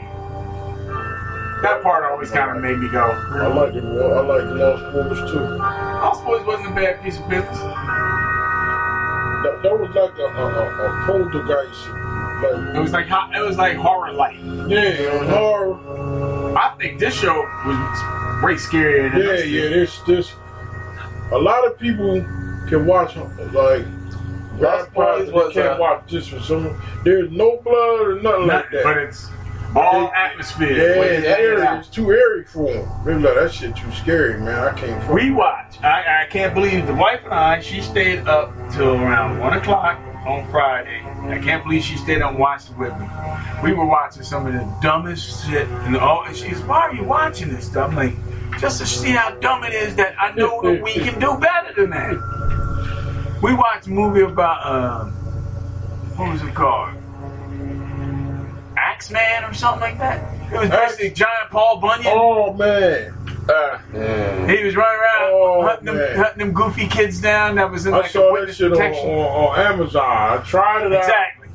That 1.63 1.81
part 1.83 2.05
always 2.05 2.31
kind 2.31 2.55
of 2.55 2.63
made 2.63 2.77
me 2.77 2.87
go. 2.89 3.01
I 3.01 3.47
like 3.47 3.73
the 3.73 3.81
I 3.81 4.21
like 4.21 4.43
the 4.43 4.55
Lost 4.55 4.83
Boys 4.93 5.31
too. 5.31 5.39
Lost 5.57 6.23
Boys 6.23 6.45
wasn't 6.45 6.71
a 6.71 6.75
bad 6.75 7.01
piece 7.03 7.17
of 7.19 7.27
business. 7.27 7.57
That, 9.47 9.63
that 9.63 9.79
was 9.79 9.89
like 9.95 10.17
a, 10.17 10.23
a, 10.23 10.45
a, 10.45 11.03
a 11.03 11.05
poltergeist. 11.05 11.89
Like, 11.89 12.75
It 12.75 12.79
was 12.79 12.91
like 12.91 13.07
ho- 13.07 13.31
it 13.33 13.45
was 13.45 13.57
like 13.57 13.77
horror 13.77 14.13
light. 14.13 14.39
yeah, 14.67 15.25
horror. 15.33 16.57
I 16.57 16.75
think 16.79 16.99
this 16.99 17.13
show 17.13 17.35
was 17.65 18.43
way 18.43 18.53
scarier 18.55 19.11
than 19.11 19.21
Yeah, 19.21 19.33
yeah. 19.43 19.69
did. 19.69 19.73
This 19.73 19.99
this. 20.01 20.33
A 21.31 21.37
lot 21.37 21.65
of 21.65 21.77
people 21.79 22.21
can 22.69 22.85
watch 22.85 23.15
like. 23.15 23.85
Lost 24.59 24.89
Vampires, 24.89 25.25
Boys 25.29 25.33
was, 25.33 25.53
they 25.53 25.61
can't 25.61 25.75
uh, 25.79 25.81
watch 25.81 26.11
this 26.11 26.27
for 26.27 26.39
some. 26.39 26.81
There's 27.03 27.29
no 27.31 27.57
blood 27.63 28.01
or 28.07 28.19
nothing 28.21 28.47
like 28.47 28.71
that. 28.71 28.83
but 28.83 28.97
it's 28.97 29.29
all 29.75 30.07
It- 30.07 30.11
atmosphere. 30.15 30.71
yeah, 30.71 31.01
it's 31.03 31.25
it 31.25 31.39
airy. 31.39 31.77
It's 31.79 31.87
too 31.89 32.11
airy 32.11 32.43
for 32.45 32.71
them. 32.73 32.87
They 33.05 33.13
like, 33.15 33.35
that 33.35 33.51
shit 33.51 33.75
too 33.75 33.91
scary, 33.91 34.39
man. 34.39 34.55
I 34.63 34.73
can't. 34.73 35.11
We 35.13 35.31
watch. 35.31 35.81
I, 35.83 36.23
I 36.23 36.27
can't 36.29 36.53
believe 36.53 36.87
the 36.87 36.93
wife 36.95 37.21
and 37.25 37.33
I. 37.33 37.59
She 37.61 37.81
stayed 37.81 38.27
up 38.27 38.53
till 38.71 38.95
around 38.95 39.39
one 39.39 39.53
o'clock 39.53 39.99
on 40.25 40.49
Friday. 40.51 41.01
I 41.03 41.39
can't 41.39 41.63
believe 41.63 41.83
she 41.83 41.97
stayed 41.97 42.21
up 42.21 42.31
and 42.31 42.39
watched 42.39 42.69
it 42.69 42.77
with 42.77 42.97
me. 42.97 43.07
We 43.63 43.73
were 43.73 43.85
watching 43.85 44.23
some 44.23 44.47
of 44.47 44.53
the 44.53 44.65
dumbest 44.81 45.45
shit, 45.49 45.67
and 45.67 45.97
all. 45.97 46.23
And 46.23 46.35
she's, 46.35 46.59
why 46.61 46.81
are 46.81 46.93
you 46.93 47.03
watching 47.03 47.49
this 47.49 47.65
stuff? 47.67 47.89
I'm 47.89 47.95
like, 47.95 48.13
just 48.59 48.79
to 48.79 48.85
see 48.85 49.11
how 49.11 49.31
dumb 49.31 49.63
it 49.63 49.73
is 49.73 49.95
that 49.95 50.15
I 50.19 50.31
know 50.33 50.61
that 50.63 50.81
we 50.81 50.93
can 50.93 51.19
do 51.19 51.37
better 51.37 51.73
than 51.75 51.89
that. 51.91 53.39
We 53.43 53.53
watched 53.53 53.87
a 53.87 53.91
movie 53.91 54.21
about 54.21 54.65
um, 54.65 55.11
what 56.15 56.31
was 56.31 56.41
it 56.41 56.53
called? 56.55 56.93
Axeman 58.97 59.43
or 59.43 59.53
something 59.53 59.81
like 59.81 59.99
that. 59.99 60.51
It 60.51 60.59
was 60.59 60.69
basically 60.69 61.11
giant 61.11 61.51
Paul 61.51 61.77
Bunyan. 61.79 62.07
Oh 62.15 62.51
man. 62.53 63.13
uh, 63.47 63.79
yeah. 63.93 64.47
He 64.47 64.63
was 64.63 64.75
running 64.75 64.99
around 64.99 65.17
Oh, 65.29 65.61
hunting, 65.67 65.85
them, 65.85 66.15
hunting 66.17 66.39
them 66.39 66.53
goofy 66.53 66.87
kids 66.87 67.21
down 67.21 67.55
that 67.55 67.69
was 67.69 67.85
in 67.85 67.93
I 67.93 67.97
like 67.97 68.05
a 68.07 68.09
saw 68.09 68.35
that 68.35 68.55
shit 68.55 68.71
on, 68.71 68.77
protection. 68.77 69.09
on, 69.09 69.19
on 69.59 69.73
Amazon. 69.73 70.03
I 70.03 70.37
tried 70.43 70.87
it 70.87 70.93
out. 70.93 70.99
Exactly. 71.03 71.47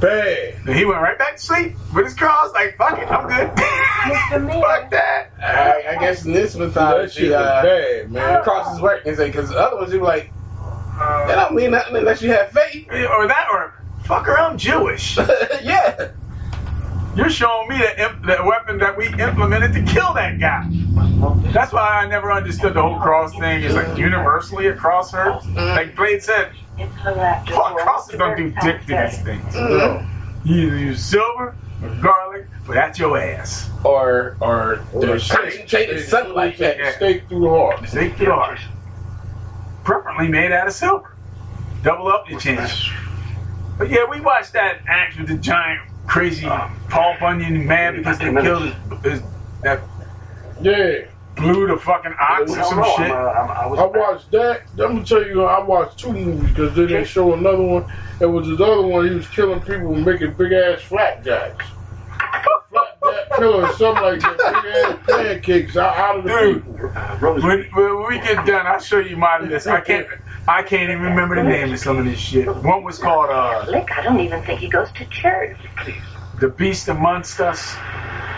Bad. 0.00 0.76
He 0.76 0.84
went 0.84 1.00
right 1.00 1.16
back 1.18 1.36
to 1.36 1.42
sleep 1.42 1.74
with 1.94 2.06
his 2.06 2.14
claws 2.14 2.52
like, 2.54 2.76
fuck 2.76 2.98
it, 2.98 3.08
I'm 3.08 3.28
good. 3.28 3.48
fuck 4.62 4.90
that. 4.90 5.30
I, 5.40 5.96
I 5.96 6.00
guess 6.00 6.24
in 6.24 6.32
this 6.32 6.54
That 6.54 6.58
mythology, 6.60 7.12
shit 7.20 7.30
was 7.30 7.34
uh, 7.36 7.62
bad, 7.62 8.10
man. 8.10 8.42
crosses 8.42 8.80
work 8.80 9.06
and 9.06 9.16
say 9.16 9.26
because 9.26 9.50
otherwise 9.52 9.80
ones 9.82 9.92
you 9.92 10.00
were 10.00 10.06
like, 10.06 10.32
that 10.98 11.34
don't 11.36 11.54
mean 11.54 11.70
nothing 11.70 11.94
unless 11.96 12.20
you 12.20 12.30
have 12.32 12.50
faith. 12.50 12.88
Or 12.90 13.28
that, 13.28 13.46
or 13.52 13.74
fuck 14.04 14.26
her, 14.26 14.36
I'm 14.38 14.58
Jewish. 14.58 15.16
yeah. 15.62 16.08
You're 17.16 17.30
showing 17.30 17.68
me 17.68 17.78
the, 17.78 18.02
imp- 18.04 18.22
the 18.22 18.44
weapon 18.44 18.78
that 18.78 18.96
we 18.96 19.06
implemented 19.08 19.72
to 19.72 19.82
kill 19.82 20.14
that 20.14 20.38
guy. 20.38 20.68
That's 21.52 21.72
why 21.72 22.02
I 22.04 22.06
never 22.08 22.30
understood 22.30 22.74
the 22.74 22.82
whole 22.82 22.98
cross 23.00 23.32
thing. 23.36 23.62
It's 23.64 23.74
like 23.74 23.98
universally 23.98 24.66
a 24.68 24.74
cross 24.74 25.12
hurts. 25.12 25.46
Like 25.48 25.96
Blade 25.96 26.22
said, 26.22 26.52
Paul 27.46 27.74
crosses 27.76 28.16
don't 28.18 28.36
do 28.36 28.50
dick 28.60 28.82
to 28.86 28.86
these 28.86 29.22
things. 29.22 29.54
You 30.44 30.66
either 30.68 30.78
use 30.78 31.04
silver 31.04 31.56
or 31.82 31.88
garlic, 32.00 32.46
but 32.66 32.74
that's 32.74 32.98
your 32.98 33.18
ass. 33.18 33.68
Or 33.84 34.36
or 34.40 34.84
the 34.92 35.18
steak- 35.18 35.68
shake 35.68 35.88
something 36.00 36.34
like 36.34 36.56
that. 36.58 36.94
Steak 36.94 37.28
through 37.28 37.40
the 37.40 37.48
heart. 37.48 37.88
Steak 37.88 38.16
through 38.16 38.26
the 38.26 38.32
heart. 38.34 38.60
Preferably 39.84 40.28
made 40.28 40.52
out 40.52 40.68
of 40.68 40.72
silver. 40.72 41.14
Double 41.82 42.08
up 42.08 42.28
your 42.30 42.38
chance. 42.38 42.88
But 43.78 43.90
yeah, 43.90 44.04
we 44.10 44.20
watched 44.20 44.52
that 44.54 44.80
act 44.86 45.18
with 45.18 45.28
the 45.28 45.36
giant, 45.38 45.80
crazy 46.08 46.46
Paul 46.88 47.16
Bunyan 47.20 47.66
mad 47.66 47.96
because 47.96 48.18
they 48.18 48.32
killed 48.32 48.62
his, 49.02 49.02
his 49.04 49.22
that 49.62 49.80
Yeah. 50.60 51.04
blew 51.36 51.66
the 51.68 51.76
fucking 51.76 52.14
ox 52.18 52.50
or 52.50 52.64
some 52.64 52.82
shit. 52.96 53.10
I 53.12 53.66
watched 53.68 54.30
that. 54.32 54.62
I'm 54.72 54.76
gonna 54.94 55.04
tell 55.04 55.24
you, 55.26 55.44
I 55.44 55.60
watched 55.62 55.98
two 55.98 56.12
movies 56.12 56.48
because 56.50 56.74
then 56.74 56.88
they 56.88 57.04
show 57.04 57.34
another 57.34 57.62
one. 57.62 57.84
It 58.20 58.26
was 58.26 58.48
this 58.48 58.60
other 58.60 58.82
one. 58.82 59.08
He 59.08 59.14
was 59.14 59.28
killing 59.28 59.60
people 59.60 59.94
and 59.94 60.04
making 60.04 60.32
big 60.34 60.52
ass 60.52 60.80
flapjacks. 60.82 61.66
Flapjack 62.70 63.36
killer 63.36 63.64
or 63.66 63.72
something 63.74 64.02
like 64.02 64.20
that. 64.20 64.62
Big 64.62 64.74
ass 64.74 64.98
pancakes 65.06 65.76
out, 65.76 65.96
out 65.96 66.18
of 66.18 66.24
the 66.24 66.30
Dude, 66.30 66.64
people. 66.64 67.34
when, 67.42 67.68
when 67.72 68.06
we 68.08 68.18
get 68.20 68.44
done, 68.46 68.66
I'll 68.66 68.80
show 68.80 68.98
you 68.98 69.16
my 69.16 69.38
list. 69.40 69.66
I 69.68 69.80
can't, 69.80 70.06
I 70.48 70.62
can't 70.62 70.84
even 70.84 71.02
remember 71.02 71.34
the 71.34 71.42
name 71.42 71.74
of 71.74 71.78
some 71.78 71.98
of 71.98 72.06
this 72.06 72.18
shit. 72.18 72.48
One 72.48 72.82
was 72.82 72.98
called 72.98 73.28
uh, 73.28 73.66
Lick, 73.68 73.90
I 73.94 74.02
don't 74.02 74.18
even 74.20 74.42
think 74.42 74.60
he 74.60 74.68
goes 74.68 74.90
to 74.92 75.04
church. 75.04 75.58
"The 76.40 76.48
Beast 76.48 76.88
Amongst 76.88 77.38
Us," 77.38 77.74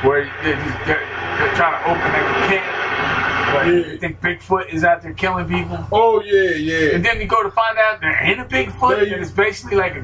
where 0.03 0.25
they, 0.43 0.53
they're, 0.87 1.07
they're 1.07 1.55
trying 1.55 1.81
to 1.81 1.89
open 1.89 2.01
that 2.01 2.49
camp. 2.51 3.55
But 3.55 3.67
you 3.67 3.99
think 3.99 4.21
Bigfoot 4.21 4.73
is 4.73 4.83
out 4.83 5.03
there 5.03 5.13
killing 5.13 5.47
people? 5.47 5.87
Oh 5.93 6.21
yeah, 6.21 6.51
yeah. 6.51 6.95
And 6.97 7.05
then 7.05 7.21
you 7.21 7.27
go 7.27 7.45
to 7.45 7.51
find 7.51 7.79
out 7.79 8.01
there 8.01 8.19
ain't 8.21 8.41
a 8.41 8.45
Bigfoot, 8.45 9.03
and 9.03 9.23
it's 9.23 9.31
basically 9.31 9.77
like 9.77 9.95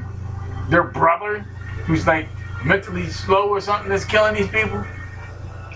their 0.69 0.83
brother 0.83 1.39
who's 1.85 2.07
like 2.07 2.29
mentally 2.63 3.07
slow 3.07 3.49
or 3.49 3.59
something 3.59 3.89
that's 3.89 4.05
killing 4.05 4.33
these 4.35 4.47
people. 4.47 4.85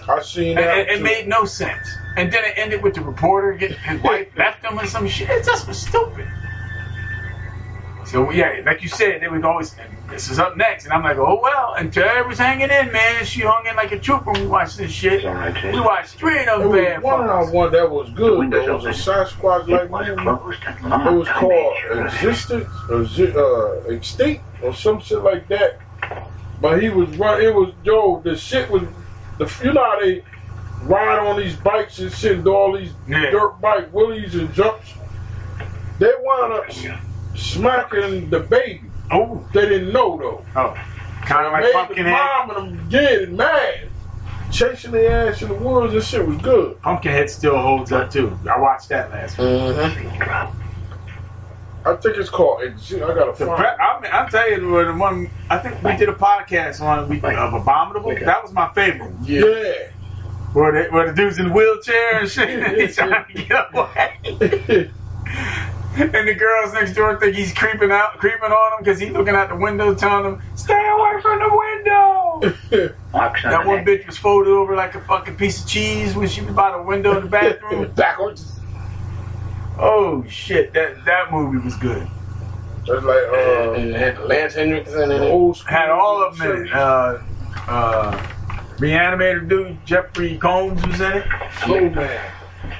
I 0.07 0.21
seen 0.21 0.57
And 0.57 0.65
that. 0.67 0.77
it, 0.77 0.89
it 0.89 1.01
made 1.01 1.27
no 1.27 1.45
sense. 1.45 1.87
And 2.17 2.31
then 2.31 2.43
it 2.45 2.53
ended 2.57 2.83
with 2.83 2.95
the 2.95 3.01
reporter 3.01 3.53
getting 3.53 3.77
his 3.77 4.01
wife 4.03 4.27
left 4.35 4.63
him 4.63 4.77
or 4.79 4.85
some 4.85 5.07
shit. 5.07 5.29
It 5.29 5.45
just 5.45 5.67
was 5.67 5.79
stupid. 5.79 6.27
So 8.05 8.31
yeah, 8.31 8.61
like 8.65 8.81
you 8.81 8.89
said, 8.89 9.21
they 9.21 9.29
was 9.29 9.43
always 9.43 9.73
this 10.09 10.29
is 10.29 10.37
up 10.39 10.57
next, 10.57 10.83
and 10.83 10.93
I'm 10.93 11.01
like, 11.03 11.17
oh 11.17 11.39
well. 11.41 11.75
And 11.77 11.93
Terry 11.93 12.27
was 12.27 12.37
hanging 12.37 12.69
in, 12.69 12.91
man. 12.91 13.23
She 13.23 13.41
hung 13.41 13.65
in 13.69 13.75
like 13.77 13.93
a 13.93 13.99
trooper. 13.99 14.31
when 14.31 14.41
We 14.41 14.47
watched 14.47 14.75
this 14.77 14.91
shit. 14.91 15.23
We 15.23 15.79
watched 15.79 16.15
three 16.15 16.39
of 16.39 16.45
There 16.45 16.57
those 16.59 16.73
bad 16.75 17.03
one 17.03 17.21
fuckers. 17.21 17.47
I 17.47 17.51
one 17.51 17.71
that 17.71 17.89
was 17.89 18.09
good. 18.09 18.51
Though. 18.51 18.65
It 18.65 18.73
was 18.83 18.85
a 18.85 18.89
Sasquatch 19.11 19.67
like 19.69 19.89
movie. 19.89 20.11
It 20.11 21.13
was 21.17 21.27
called 21.29 21.73
Existence 22.05 22.67
or 22.89 23.05
Zi- 23.05 23.33
uh, 23.33 23.93
Extinct 23.93 24.43
or 24.61 24.73
some 24.73 24.99
shit 24.99 25.19
like 25.23 25.47
that. 25.47 25.79
But 26.59 26.81
he 26.83 26.89
was 26.89 27.09
run. 27.17 27.41
It 27.41 27.55
was 27.55 27.73
yo. 27.83 28.21
The 28.21 28.35
shit 28.35 28.69
was 28.69 28.83
the. 29.45 29.65
You 29.65 29.73
know 29.73 29.83
how 29.83 29.99
they 29.99 30.23
ride 30.83 31.19
on 31.19 31.39
these 31.39 31.55
bikes 31.55 31.99
and 31.99 32.11
shit, 32.11 32.33
and 32.33 32.43
do 32.43 32.53
all 32.53 32.77
these 32.77 32.93
dirt 33.07 33.59
bike 33.61 33.93
willies 33.93 34.35
and 34.35 34.53
jumps. 34.53 34.93
They 35.99 36.11
wound 36.19 36.53
up 36.53 36.65
smacking 37.35 38.29
the 38.29 38.39
baby. 38.39 38.89
Oh, 39.11 39.47
they 39.53 39.67
didn't 39.67 39.93
know 39.93 40.17
though. 40.17 40.45
Oh, 40.55 40.73
kind 41.23 41.45
of 41.45 41.51
like 41.51 41.63
Made 41.63 41.73
Pumpkinhead. 41.73 42.05
The 42.05 42.11
mom 42.11 42.49
and 42.49 42.79
them 42.79 42.89
getting 42.89 43.35
mad, 43.35 43.89
chasing 44.51 44.91
their 44.91 45.29
ass 45.29 45.41
in 45.41 45.49
the 45.49 45.55
woods 45.55 45.93
and 45.93 46.03
shit 46.03 46.25
was 46.25 46.37
good. 46.37 46.81
Pumpkinhead 46.81 47.29
still 47.29 47.57
holds 47.57 47.91
up 47.91 48.11
too. 48.11 48.37
I 48.49 48.59
watched 48.59 48.89
that 48.89 49.11
last 49.11 49.37
week. 49.37 49.47
Mm-hmm. 49.47 50.60
I 51.85 51.95
think 51.95 52.17
it's 52.17 52.29
called. 52.29 52.61
Exi- 52.61 53.01
I 53.01 53.15
gotta 53.15 53.31
The 53.37 53.45
find. 53.45 53.57
pre- 53.57 53.67
I'm, 53.67 54.05
I'm 54.05 54.29
telling 54.29 54.61
you, 54.61 54.85
the 54.85 54.93
one 54.93 55.29
I 55.49 55.57
think 55.57 55.81
we 55.83 55.95
did 55.97 56.09
a 56.09 56.13
podcast 56.13 56.81
on 56.81 57.09
we, 57.09 57.17
of 57.17 57.53
Abominable. 57.53 58.15
That 58.15 58.43
was 58.43 58.51
my 58.51 58.71
favorite. 58.73 59.13
Yeah. 59.23 59.89
Where, 60.53 60.71
they, 60.71 60.89
where 60.89 61.07
the 61.07 61.13
dude's 61.13 61.39
in 61.39 61.47
the 61.47 61.53
wheelchair 61.53 62.19
and 62.19 62.29
shit, 62.29 62.49
and 62.49 62.75
he's 62.81 62.95
trying 62.95 63.25
to 63.25 63.33
get 63.33 63.73
away. 63.73 64.91
and 65.95 66.27
the 66.27 66.35
girls 66.35 66.73
next 66.73 66.93
door 66.93 67.19
think 67.19 67.35
he's 67.35 67.53
creeping 67.53 67.91
out, 67.91 68.17
creeping 68.17 68.51
on 68.51 68.73
him 68.73 68.83
because 68.83 68.99
he's 68.99 69.11
looking 69.11 69.35
out 69.35 69.49
the 69.49 69.55
window, 69.55 69.93
telling 69.95 70.23
them, 70.23 70.41
"Stay 70.55 70.73
away 70.73 71.21
from 71.21 71.39
the 71.39 71.49
window." 71.49 72.91
that 73.11 73.65
one 73.65 73.85
bitch 73.85 74.05
was 74.07 74.17
folded 74.17 74.51
over 74.51 74.75
like 74.75 74.95
a 74.95 75.01
fucking 75.01 75.35
piece 75.35 75.63
of 75.63 75.69
cheese 75.69 76.15
when 76.15 76.27
she 76.27 76.41
was 76.41 76.53
by 76.53 76.75
the 76.75 76.83
window 76.83 77.17
in 77.17 77.23
the 77.23 77.29
bathroom. 77.29 77.91
Backwards. 77.91 78.60
Oh 79.79 80.23
shit, 80.27 80.73
that 80.73 81.03
that 81.05 81.31
movie 81.31 81.57
was 81.63 81.75
good. 81.77 82.07
That's 82.87 83.03
like 83.03 83.23
uh, 83.29 83.73
and 83.73 83.89
it 83.91 83.95
had 83.95 84.19
Lance 84.19 84.55
Henriksen 84.55 85.11
in 85.11 85.23
it. 85.23 85.29
old 85.29 85.57
school. 85.57 85.69
Had 85.75 85.89
all 85.89 86.23
of 86.23 86.37
them 86.37 86.51
in 86.57 86.65
it. 86.67 86.73
Uh, 86.73 87.19
uh, 87.67 88.27
Reanimator 88.77 89.47
dude, 89.47 89.85
Jeffrey 89.85 90.37
Combs 90.37 90.85
was 90.85 90.99
in 90.99 91.13
it. 91.17 91.25
Slow 91.63 91.89
man. 91.89 92.31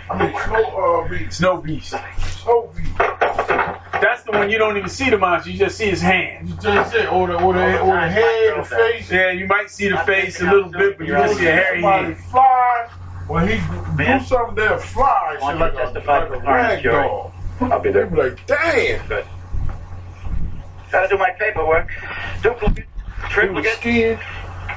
I 0.10 0.18
mean, 0.26 0.34
snow 0.46 1.04
uh, 1.06 1.08
beast. 1.08 1.38
Snow 1.38 1.58
Beast. 1.62 1.96
Snow 2.42 2.72
beast. 2.76 2.98
That's 2.98 4.24
the 4.24 4.32
one 4.32 4.50
you 4.50 4.58
don't 4.58 4.78
even 4.78 4.90
see 4.90 5.10
the 5.12 5.18
monster, 5.18 5.52
you 5.52 5.60
just 5.60 5.78
see 5.78 5.86
his 5.90 6.02
hand. 6.02 6.50
You 6.50 6.56
just 6.56 6.92
said, 6.92 7.08
or 7.08 7.28
the, 7.28 7.36
or 7.36 7.54
the, 7.54 7.80
or 7.82 7.94
the 7.96 8.10
head, 8.10 8.58
the 8.58 8.64
face. 8.64 9.12
Yeah, 9.12 9.32
you 9.32 9.46
might 9.46 9.70
see 9.70 9.90
the 9.90 9.98
face 10.00 10.42
a 10.42 10.46
little 10.46 10.70
bit, 10.70 10.98
but 10.98 11.06
you 11.08 11.14
don't 11.14 11.36
see 11.36 11.46
a 11.46 11.52
hairy 11.52 11.82
Somebody 11.82 12.14
head. 12.14 12.24
fly. 12.26 12.90
When 13.32 13.48
he 13.48 13.56
do 13.96 14.20
something 14.26 14.56
that 14.56 14.82
fly, 14.82 15.38
shit 15.40 15.58
like 15.58 15.74
a, 15.74 16.00
like 16.06 16.30
a 16.30 16.40
rag 16.40 16.84
doll. 16.84 17.34
I'll 17.62 17.80
be 17.80 17.90
there. 17.90 18.06
They 18.06 18.14
be 18.14 18.22
like, 18.24 18.46
damn. 18.46 19.08
Good. 19.08 19.26
Gotta 20.92 21.08
do 21.08 21.18
my 21.18 21.30
paperwork. 21.40 21.90
Duplicate, 22.44 22.88
triplicate. 23.30 23.78
Skin. 23.78 24.20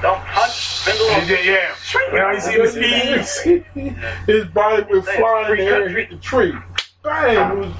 Don't 0.01 0.21
punch, 0.21 0.53
spindle. 0.53 1.05
Yeah, 1.05 1.41
yeah. 1.41 1.75
You 2.13 2.17
know, 2.17 2.31
you 2.31 2.39
see 2.39 2.57
the 2.61 3.23
speeds. 3.25 3.39
His 4.25 4.45
body 4.45 4.83
was 4.89 5.05
flying 5.05 5.51
in 5.51 5.57
the 5.57 5.63
air 5.65 5.85
and 5.87 5.93
hit 5.93 6.09
the 6.11 6.15
tree. 6.15 6.53
Damn. 7.03 7.51
It 7.51 7.59
was, 7.59 7.73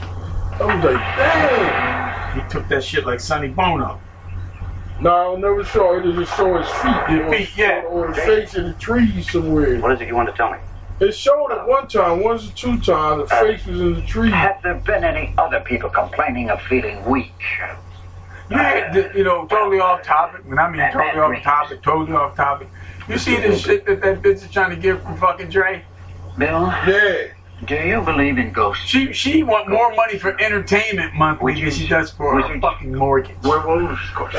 I 0.60 0.76
was 0.76 0.84
like, 0.84 2.36
damn. 2.36 2.42
He 2.42 2.50
took 2.50 2.68
that 2.68 2.84
shit 2.84 3.06
like 3.06 3.22
Sonny 3.22 3.48
Bono. 3.48 4.02
No, 5.00 5.36
I 5.36 5.40
never 5.40 5.64
saw 5.66 5.98
it. 5.98 6.06
It 6.06 6.16
just 6.16 6.36
show 6.38 6.58
his 6.58 6.70
feet. 6.70 7.08
His 7.08 7.50
feet, 7.50 7.58
yeah. 7.58 7.84
Or 7.84 8.08
his 8.14 8.18
face 8.24 8.56
in 8.56 8.66
the 8.68 8.74
trees 8.74 9.30
somewhere. 9.32 9.80
What 9.80 9.92
is 9.92 10.02
it 10.02 10.08
you 10.08 10.16
want 10.16 10.30
to 10.30 10.36
tell 10.36 10.52
me? 10.52 10.58
It 11.02 11.12
showed 11.14 11.52
it 11.52 11.68
one 11.68 11.88
time, 11.90 12.22
once 12.24 12.48
or 12.50 12.54
two 12.54 12.80
times. 12.80 13.28
The 13.30 13.36
uh, 13.36 13.42
face 13.42 13.66
was 13.66 13.82
in 13.82 13.96
the 13.96 14.02
trees. 14.04 14.32
Have 14.32 14.62
there 14.64 14.76
been 14.76 15.04
any 15.04 15.34
other 15.38 15.60
people 15.60 15.90
complaining 15.90 16.50
of 16.50 16.62
feeling 16.62 17.04
weak? 17.06 17.34
Yeah, 18.50 18.92
th- 18.94 19.16
you 19.16 19.24
know, 19.26 19.46
totally 19.48 19.80
off 19.80 20.04
topic. 20.04 20.42
When 20.46 20.58
I 20.60 20.70
mean 20.70 20.80
totally 20.94 21.38
off 21.38 21.44
topic, 21.44 21.82
totally 21.82 22.16
off 22.16 22.36
topic. 22.36 22.70
You 23.10 23.18
see 23.18 23.36
this 23.36 23.62
shit 23.66 23.86
that 23.88 24.02
that 24.02 24.22
bitch 24.22 24.36
is 24.46 24.52
trying 24.52 24.70
to 24.70 24.76
get 24.78 25.02
from 25.02 25.18
fucking 25.18 25.50
Dre? 25.50 25.84
Bill, 26.38 26.68
Yeah. 26.88 27.28
do 27.66 27.76
you 27.76 28.02
believe 28.02 28.38
in 28.38 28.52
ghosts? 28.54 28.86
She 28.86 29.12
she 29.14 29.44
want 29.44 29.68
more 29.68 29.94
money 29.96 30.18
for 30.18 30.40
entertainment 30.40 31.14
monthly 31.16 31.60
than 31.60 31.72
she 31.72 31.88
does 31.88 32.12
for 32.12 32.40
a 32.40 32.60
fucking 32.62 32.94
mortgage. 32.96 33.36
Werewolves, 33.44 34.00
of 34.10 34.16
course. 34.16 34.36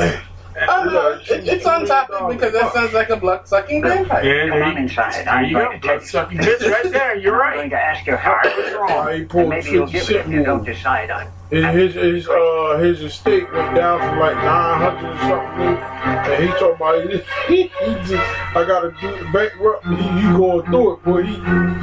Oh, 0.69 0.85
no, 0.85 1.13
it, 1.29 1.47
it's 1.49 1.67
on 1.67 1.85
topic 1.87 2.27
because 2.29 2.53
that 2.53 2.73
sounds 2.73 2.93
like 2.95 3.11
a 3.11 3.17
blood 3.17 3.49
sucking 3.49 3.85
vampire. 3.85 4.25
Yeah, 4.25 4.49
Come 4.49 4.63
there 4.63 4.65
on 4.65 4.79
inside. 4.79 5.27
there 5.27 5.29
I'm 5.29 5.45
you 5.45 5.55
going 5.55 5.71
go. 5.71 5.73
to 5.73 5.79
Blood 5.79 6.03
take 6.03 6.09
sucking 6.09 6.39
bitch 6.39 6.67
right 6.71 6.91
there. 6.93 7.17
You're 7.17 7.37
right. 7.39 7.53
I'm 7.53 7.59
right. 7.61 7.71
going 7.71 7.71
to 7.71 7.77
ask 7.83 8.07
your 8.07 8.19
help. 8.19 8.41
I 8.45 8.51
was 8.57 8.73
wrong. 8.73 9.13
He 9.13 9.27
And 9.37 9.49
maybe 9.49 9.71
you'll 9.73 9.87
give 9.87 10.11
it 10.11 10.17
if 10.17 10.31
you 10.31 10.43
don't 10.43 10.65
decide 10.65 11.11
on 11.11 11.23
And 11.23 11.36
his 11.51 11.95
his 11.95 12.29
uh 12.29 12.79
his 12.81 13.01
estate 13.03 13.51
went 13.53 13.75
down 13.77 14.01
to 14.01 14.21
like 14.21 14.35
nine 14.37 14.81
hundred 14.81 15.13
or 15.13 15.19
something, 15.21 16.33
and 16.33 16.43
he 16.43 16.49
talking 16.59 16.75
about 16.75 17.11
he, 17.49 17.63
he 17.63 17.95
just 18.07 18.57
I 18.57 18.65
gotta 18.67 18.91
do 19.01 19.11
the 19.19 19.31
bankrupt. 19.33 19.87
He, 19.87 19.95
he 19.97 20.23
going 20.37 20.67
through 20.67 20.95
it, 20.95 21.03
boy. 21.05 21.23
He 21.23 21.35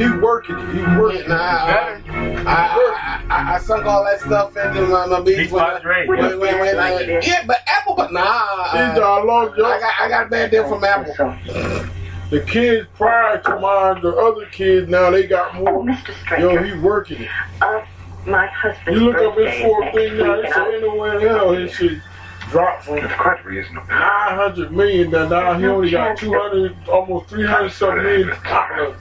he 0.03 0.11
working 0.19 0.57
it. 0.59 0.75
He 0.75 0.81
working 0.99 1.29
Nah, 1.29 1.67
it. 1.69 2.09
I, 2.45 2.45
I, 2.45 3.25
I, 3.29 3.55
I 3.55 3.57
sunk 3.59 3.85
all 3.85 4.03
that 4.03 4.19
stuff 4.19 4.55
into 4.57 4.85
my, 4.87 5.05
my 5.05 5.21
beats 5.21 5.37
Beats 5.37 5.51
when, 5.53 5.63
by 5.63 5.75
I- 5.77 5.79
Dre. 5.79 6.07
when, 6.07 6.19
when, 6.39 6.39
when 6.59 6.77
I- 6.79 7.19
yeah, 7.23 7.45
but 7.47 7.59
Apple, 7.67 7.95
but 7.95 8.11
nah, 8.11 8.65
He's 8.69 8.99
uh, 8.99 9.01
our 9.01 9.25
long 9.25 9.53
I 9.53 9.79
got 9.79 9.93
I 10.01 10.09
got 10.09 10.25
a 10.27 10.29
bad 10.29 10.51
deal 10.51 10.67
from 10.67 10.83
Apple. 10.83 11.13
The 12.29 12.41
kids 12.41 12.87
prior 12.95 13.39
to 13.41 13.59
mine, 13.59 14.01
the 14.01 14.09
other 14.15 14.45
kids 14.47 14.89
now 14.89 15.09
they 15.11 15.27
got 15.27 15.55
Oh, 15.55 15.59
more. 15.63 15.83
Mr. 15.83 16.39
Yo, 16.39 16.61
he 16.63 16.73
working 16.81 17.21
it. 17.21 17.29
My 18.25 18.47
husband's 18.47 18.99
You 18.99 19.07
look 19.07 19.15
up 19.17 19.35
his 19.37 19.45
birthday 19.45 19.57
is 19.57 19.63
four 19.65 19.79
next 19.81 19.95
thing 19.95 20.17
now. 20.17 20.35
week, 20.35 20.45
It's 20.45 20.55
and 20.55 20.63
I- 20.65 20.73
anywhere 20.75 21.19
in 21.19 21.27
hell. 21.27 21.51
His 21.53 21.71
shit 21.73 21.99
dropped 22.49 22.83
from 22.85 22.97
It's 22.97 23.13
quite 23.15 23.45
reasonable. 23.45 23.87
nine 23.87 24.35
hundred 24.35 24.71
million 24.71 25.11
to 25.11 25.27
now 25.29 25.53
he 25.57 25.65
only 25.65 25.91
got 25.91 26.17
two 26.17 26.33
hundred, 26.33 26.75
almost 26.89 27.29
three 27.29 27.45
hundred 27.45 27.71
something 27.71 28.03
million. 28.03 28.29
dollars. 28.43 28.95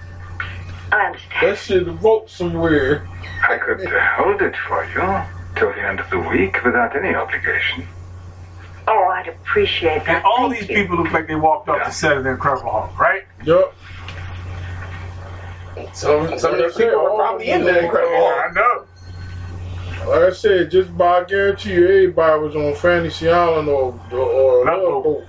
I 0.92 1.06
understand. 1.06 1.46
That 1.52 1.58
shit 1.58 1.86
vote 1.86 2.28
somewhere. 2.30 3.06
I 3.48 3.56
could 3.58 3.84
uh, 3.86 4.00
hold 4.16 4.42
it 4.42 4.54
for 4.68 4.84
you 4.84 5.22
till 5.56 5.72
the 5.72 5.80
end 5.86 6.00
of 6.00 6.10
the 6.10 6.18
week 6.18 6.62
without 6.64 6.94
any 6.96 7.14
obligation. 7.14 7.86
All 8.86 9.02
right. 9.04 9.26
I'd 9.26 9.28
appreciate 9.34 10.04
that. 10.06 10.16
And 10.16 10.24
all 10.24 10.48
Thank 10.50 10.60
these 10.60 10.68
you. 10.68 10.76
people 10.76 10.96
look 11.02 11.12
like 11.12 11.28
they 11.28 11.34
walked 11.36 11.68
off 11.68 11.84
the 11.84 11.90
set 11.92 12.16
of 12.16 12.24
the 12.24 12.30
Incredible 12.30 12.70
Hulk, 12.70 12.98
right? 12.98 13.22
Yup. 13.44 13.74
Some 15.94 16.38
some 16.38 16.52
of 16.52 16.58
those 16.58 16.76
people 16.76 17.02
were 17.02 17.10
probably 17.16 17.48
in 17.50 17.64
the 17.64 17.84
Incredible 17.84 18.16
Hulk. 18.16 18.50
I 18.50 18.52
know. 18.54 18.84
Like 20.06 20.22
I 20.24 20.30
said, 20.32 20.70
just 20.70 20.96
by 20.96 21.20
I 21.20 21.24
guarantee 21.24 21.74
you, 21.74 21.84
everybody 21.84 22.42
was 22.42 22.56
on 22.56 22.74
Fantasy 22.74 23.28
Island 23.30 23.68
or 23.68 23.98
or 24.12 24.64
Love 24.64 25.04
Boat. 25.04 25.24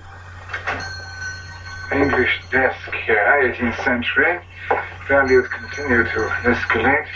English 1.91 2.41
desk 2.51 2.75
here, 3.05 3.53
18th 3.55 3.83
century. 3.83 4.39
Values 5.07 5.47
continue 5.49 6.03
to 6.03 6.19
escalate. 6.43 7.07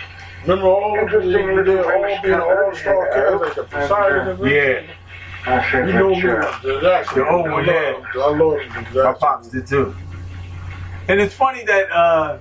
Remember 0.43 0.67
all 0.67 0.99
of 0.99 1.09
them, 1.11 1.21
Interesting 1.21 1.47
they 1.47 1.55
little 1.55 1.77
all 1.79 1.99
French 2.01 2.23
being 2.23 2.35
all-star 2.35 3.09
cabinet 3.09 3.41
cast 3.41 3.41
like 3.41 3.55
the 3.55 3.63
Poseidon 3.63 4.45
Yeah. 4.45 4.81
I 5.45 5.71
said 5.71 5.87
You 5.87 5.93
know 5.93 6.09
me, 6.09 6.21
that, 6.21 6.61
the 6.61 6.79
Jackson. 6.81 7.21
Old 7.23 7.49
one, 7.49 7.69
I 7.69 7.73
yeah. 7.73 8.03
love, 8.15 8.35
I 8.35 8.37
love 8.37 8.93
the 8.93 9.03
My 9.03 9.13
pops 9.13 9.47
did 9.49 9.65
too. 9.65 9.95
And 11.07 11.19
it's 11.21 11.33
funny 11.33 11.63
that 11.63 11.89
uh, 11.91 12.37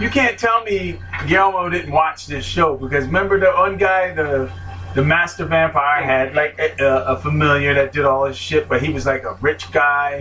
you 0.00 0.10
can't 0.10 0.38
tell 0.38 0.62
me 0.64 0.98
Guillermo 1.26 1.68
didn't 1.68 1.92
watch 1.92 2.26
this 2.26 2.44
show 2.44 2.76
because 2.76 3.06
remember 3.06 3.40
the 3.40 3.52
one 3.52 3.76
guy, 3.78 4.14
the 4.14 4.50
the 4.94 5.04
master 5.04 5.44
vampire 5.44 6.02
had 6.02 6.34
like 6.34 6.58
a, 6.58 6.74
a, 6.80 7.16
familiar 7.18 7.74
that 7.74 7.92
did 7.92 8.04
all 8.04 8.24
his 8.24 8.36
shit, 8.36 8.68
but 8.68 8.82
he 8.82 8.92
was 8.92 9.04
like 9.04 9.22
a 9.24 9.34
rich 9.40 9.70
guy, 9.70 10.20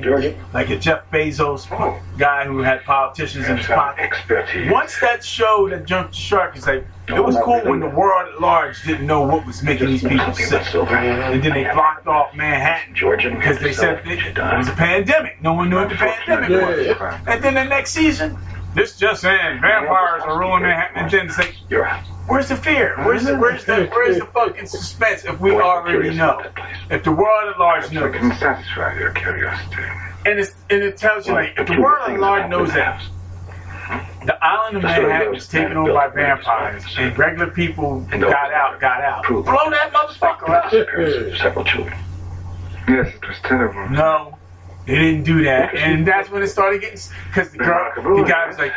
like 0.54 0.70
a 0.70 0.78
Jeff 0.78 1.10
Bezos 1.10 1.68
guy 2.18 2.46
who 2.46 2.60
had 2.60 2.84
politicians 2.84 3.48
in 3.48 3.58
his 3.58 3.66
pocket. 3.66 4.04
Expertise. 4.04 4.70
Once 4.70 5.00
that 5.00 5.24
show 5.24 5.70
that 5.70 5.86
jumped 5.86 6.12
the 6.12 6.18
shark 6.18 6.58
is 6.58 6.68
like, 6.68 6.86
it 7.08 7.24
was 7.24 7.38
cool 7.44 7.62
when 7.64 7.80
the 7.80 7.90
world 7.90 8.28
at 8.34 8.42
large 8.42 8.84
didn't 8.84 9.08
know 9.08 9.22
what 9.22 9.46
was 9.46 9.64
making 9.64 9.88
these 9.88 10.04
people 10.04 10.34
sick. 10.34 10.62
And 10.76 11.42
then 11.42 11.54
they 11.54 11.64
blocked 11.64 12.06
off 12.06 12.36
Manhattan 12.36 12.94
Georgian 12.94 13.36
because 13.36 13.60
they 13.60 13.72
said 13.72 14.06
it 14.06 14.38
was 14.38 14.68
a 14.68 14.74
pandemic. 14.74 15.42
No 15.42 15.54
one 15.54 15.70
knew 15.70 15.78
what 15.78 15.90
the 15.90 15.96
pandemic 15.96 16.50
was. 16.50 17.18
And 17.26 17.42
then 17.42 17.54
the 17.54 17.64
next 17.64 17.92
season, 17.92 18.38
this 18.78 18.96
just 18.96 19.22
saying 19.22 19.60
vampires 19.60 20.24
are 20.24 20.40
ruling 20.40 20.62
Manhattan. 20.62 21.04
And 21.04 21.12
then 21.12 21.26
it's 21.26 21.38
like, 21.38 21.56
You're 21.70 21.86
out. 21.86 22.06
where's 22.28 22.48
the 22.50 22.56
fear? 22.56 22.96
Where's 23.04 23.26
the 23.26 23.36
where's 23.38 23.66
the 23.66 23.88
where's 23.88 24.20
the 24.20 24.26
fucking 24.28 24.68
suspense 24.68 25.26
if 25.26 25.40
we 25.40 25.52
already 25.52 26.16
know? 26.16 26.44
If 26.90 27.04
the 27.04 27.12
world 27.12 27.50
at 27.54 27.60
large 27.60 27.90
I 27.90 27.94
knows, 27.94 28.16
can 28.16 28.32
satisfy 28.38 28.98
your 29.00 29.12
curiosity. 29.12 29.84
and 30.26 30.40
it's 30.40 30.54
and 30.70 30.84
it 30.84 30.96
tells 30.98 31.28
you 31.28 31.34
like 31.34 31.56
if 31.58 31.68
the 31.68 31.82
world 31.82 32.10
at 32.10 32.20
large 32.20 32.50
knows 32.50 32.72
that 32.74 33.02
the 34.26 34.38
island 34.44 34.78
of 34.78 34.84
Manhattan 34.84 35.32
was 35.32 35.48
taken 35.48 35.78
over 35.78 35.94
by 35.94 36.10
vampires 36.10 36.84
and 36.98 37.18
regular 37.18 37.48
people 37.50 38.02
got 38.02 38.54
out, 38.54 38.80
got 38.82 39.02
out. 39.02 39.26
Blow 39.28 39.44
that 39.44 39.92
motherfucker 39.94 40.50
up. 40.50 41.38
Several 41.38 41.64
children. 41.66 41.98
Yes, 42.88 43.14
it 43.16 43.28
was 43.28 43.38
terrible. 43.44 43.90
No, 43.90 44.37
they 44.88 44.96
didn't 44.96 45.24
do 45.24 45.44
that, 45.44 45.76
and 45.76 46.08
that's 46.08 46.30
when 46.32 46.42
it 46.42 46.48
started 46.48 46.80
getting. 46.82 47.00
Because 47.28 47.52
the 47.52 47.58
girl, 47.58 47.92
the 47.96 48.24
guy 48.24 48.48
was 48.48 48.58
like, 48.58 48.74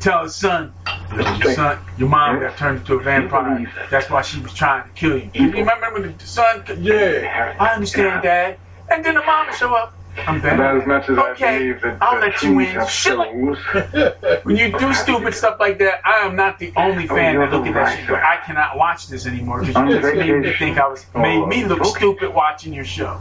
"Tell 0.00 0.22
his 0.22 0.34
son, 0.34 0.72
your 1.12 1.54
son, 1.54 1.78
your 1.98 2.08
mom 2.08 2.40
got 2.40 2.56
turned 2.56 2.78
into 2.80 2.94
a 2.94 3.02
vampire. 3.02 3.70
That's 3.90 4.08
why 4.08 4.22
she 4.22 4.40
was 4.40 4.54
trying 4.54 4.84
to 4.84 4.90
kill 4.94 5.18
you." 5.18 5.30
You 5.34 5.50
remember 5.50 5.92
when 5.92 6.16
the 6.16 6.26
son? 6.26 6.64
Yeah. 6.80 7.56
I 7.60 7.74
understand, 7.74 8.22
Dad. 8.22 8.58
And 8.90 9.04
then 9.04 9.14
the 9.14 9.22
mom 9.22 9.46
would 9.46 9.54
show 9.54 9.74
up. 9.74 9.94
I'm 10.26 10.40
better. 10.40 10.80
as 10.80 10.86
much 10.86 11.08
as 11.08 11.18
I 11.18 11.30
Okay, 11.30 11.58
believe 11.58 11.82
that 11.82 11.98
I'll 12.00 12.18
let 12.20 12.42
you 12.42 12.58
in. 12.58 12.86
Shit 12.88 13.16
like- 13.16 14.44
When 14.44 14.56
you 14.56 14.76
do 14.76 14.92
stupid 14.92 15.34
stuff 15.34 15.60
like 15.60 15.78
that, 15.78 16.00
I 16.04 16.26
am 16.26 16.36
not 16.36 16.58
the 16.58 16.72
only 16.76 17.08
oh, 17.08 17.14
fan 17.14 17.38
that 17.38 17.52
look 17.52 17.66
at 17.66 17.74
that 17.74 17.98
shit. 17.98 18.08
But 18.08 18.22
I 18.22 18.38
cannot 18.44 18.76
watch 18.76 19.06
this 19.06 19.26
anymore 19.26 19.60
because 19.64 19.76
you 19.76 20.00
just 20.00 20.16
made 20.16 20.34
me 20.40 20.52
think 20.54 20.78
I 20.78 20.88
was 20.88 21.06
made 21.14 21.46
me 21.46 21.64
oh, 21.64 21.68
look 21.68 21.84
stupid 21.84 22.34
watching 22.34 22.72
your 22.72 22.84
show. 22.84 23.20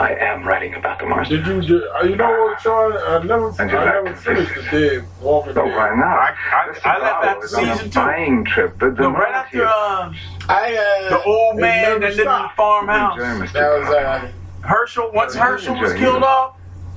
I 0.00 0.14
am 0.14 0.44
writing 0.48 0.74
about 0.74 0.98
the 0.98 1.06
Mars. 1.06 1.28
Did 1.28 1.46
you? 1.46 1.60
Did, 1.60 1.82
uh, 1.94 2.04
you 2.04 2.16
know 2.16 2.30
what, 2.30 2.60
Sean? 2.62 2.92
I 2.96 3.22
never, 3.22 3.50
I 3.50 3.62
And 3.62 3.70
you 3.70 3.76
like 3.76 3.86
never 4.04 4.16
finished 4.16 4.54
the 4.54 4.62
fix 4.62 4.70
Dead 4.72 5.08
Walking 5.20 5.54
so 5.54 5.64
Dead. 5.66 5.76
why 5.76 5.90
not? 5.94 6.18
I- 6.18 6.34
I- 6.52 6.90
I 6.96 6.98
left 7.02 7.24
after 7.24 7.40
was 7.40 7.54
on 7.54 7.64
a 7.64 7.74
season 7.74 7.90
two. 7.90 8.00
buying 8.00 8.44
trip, 8.46 8.78
but 8.80 8.96
the 8.96 9.02
No, 9.02 9.10
right 9.10 9.34
after 9.34 9.66
um, 9.66 10.16
I 10.48 10.76
uh, 10.76 11.08
the 11.10 11.22
old 11.22 11.60
man 11.60 11.82
never 11.82 12.00
that 12.00 12.06
lived 12.08 12.18
in 12.20 12.24
the 12.24 12.30
stopped. 12.32 12.56
farmhouse, 12.56 13.18
that 13.52 13.78
was 13.78 13.88
uh, 13.90 14.32
Hershel. 14.62 15.12
Once 15.12 15.34
Hershel 15.36 15.78
was 15.78 15.92
killed 15.92 16.22
off, 16.22 16.52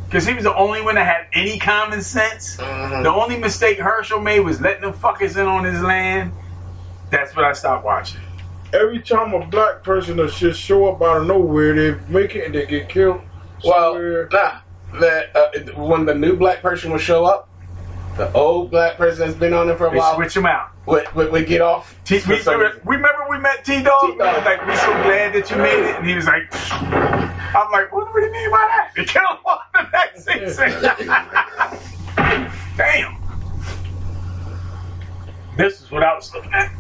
because 0.10 0.26
he 0.26 0.34
was 0.34 0.46
the 0.46 0.56
only 0.56 0.82
one 0.82 0.96
that 0.96 1.06
had 1.06 1.28
any 1.34 1.60
common 1.60 2.02
sense. 2.02 2.58
mhm. 2.58 3.04
The 3.04 3.12
only 3.14 3.38
mistake 3.38 3.80
Hershel 3.80 4.22
made 4.22 4.40
was 4.42 4.62
letting 4.62 4.82
them 4.82 4.94
fuckers 4.94 5.36
in 5.38 5.46
on 5.48 5.66
his 5.66 5.82
land. 5.84 6.34
That's 7.12 7.36
what 7.36 7.46
I 7.46 7.54
stopped 7.54 7.86
watching. 7.86 8.22
Every 8.74 9.02
time 9.02 9.34
a 9.34 9.46
black 9.46 9.84
person 9.84 10.18
will 10.18 10.28
just 10.28 10.60
show 10.60 10.88
up 10.88 11.02
out 11.02 11.22
of 11.22 11.28
nowhere, 11.28 11.76
they 11.76 12.00
make 12.10 12.36
it 12.36 12.46
and 12.46 12.56
they 12.56 12.66
get 12.66 12.90
killed. 12.90 13.22
well, 13.64 13.94
somewhere. 13.94 14.30
nah. 14.32 14.60
The, 15.00 15.38
uh, 15.78 15.82
when 15.84 16.06
the 16.06 16.14
new 16.16 16.36
black 16.36 16.62
person 16.62 16.92
will 16.92 16.98
show 17.00 17.26
up, 17.26 17.50
the 18.18 18.32
old 18.34 18.70
black 18.72 18.98
person 18.98 19.26
that's 19.28 19.40
been 19.40 19.54
on 19.54 19.68
there 19.68 19.76
for 19.78 19.88
a 19.88 19.92
They 19.92 19.98
while 19.98 20.16
switch 20.16 20.36
him 20.38 20.46
out. 20.46 20.70
would, 20.86 21.12
would, 21.16 21.32
would 21.32 21.48
get 21.48 21.62
off. 21.62 21.96
T- 22.04 22.20
for 22.20 22.30
we, 22.34 22.38
we, 22.86 22.96
remember 22.98 23.26
we 23.30 23.40
met 23.40 23.66
T 23.66 23.82
Dog? 23.82 24.12
T-Dog. 24.12 24.46
Like, 24.46 24.68
we 24.68 24.76
so 24.76 24.92
glad 25.04 25.34
that 25.34 25.50
you 25.50 25.58
made 25.58 25.90
it. 25.90 25.96
And 25.98 26.06
he 26.08 26.14
was 26.16 26.28
like, 26.28 26.44
I'm 26.74 27.72
like, 27.72 27.92
what 27.92 28.14
do 28.14 28.22
you 28.22 28.32
mean 28.32 28.52
by 28.52 28.58
that? 28.58 28.92
They 28.96 29.06
kill 29.06 29.22
him 29.22 29.38
on 29.46 29.60
the 29.74 29.90
next 29.92 30.26
season. 30.26 30.70
Damn. 32.78 33.16
This 35.58 35.82
is 35.82 35.92
what 35.92 36.04
I 36.04 36.14
was 36.16 36.32
looking 36.34 36.54
at. 36.54 36.72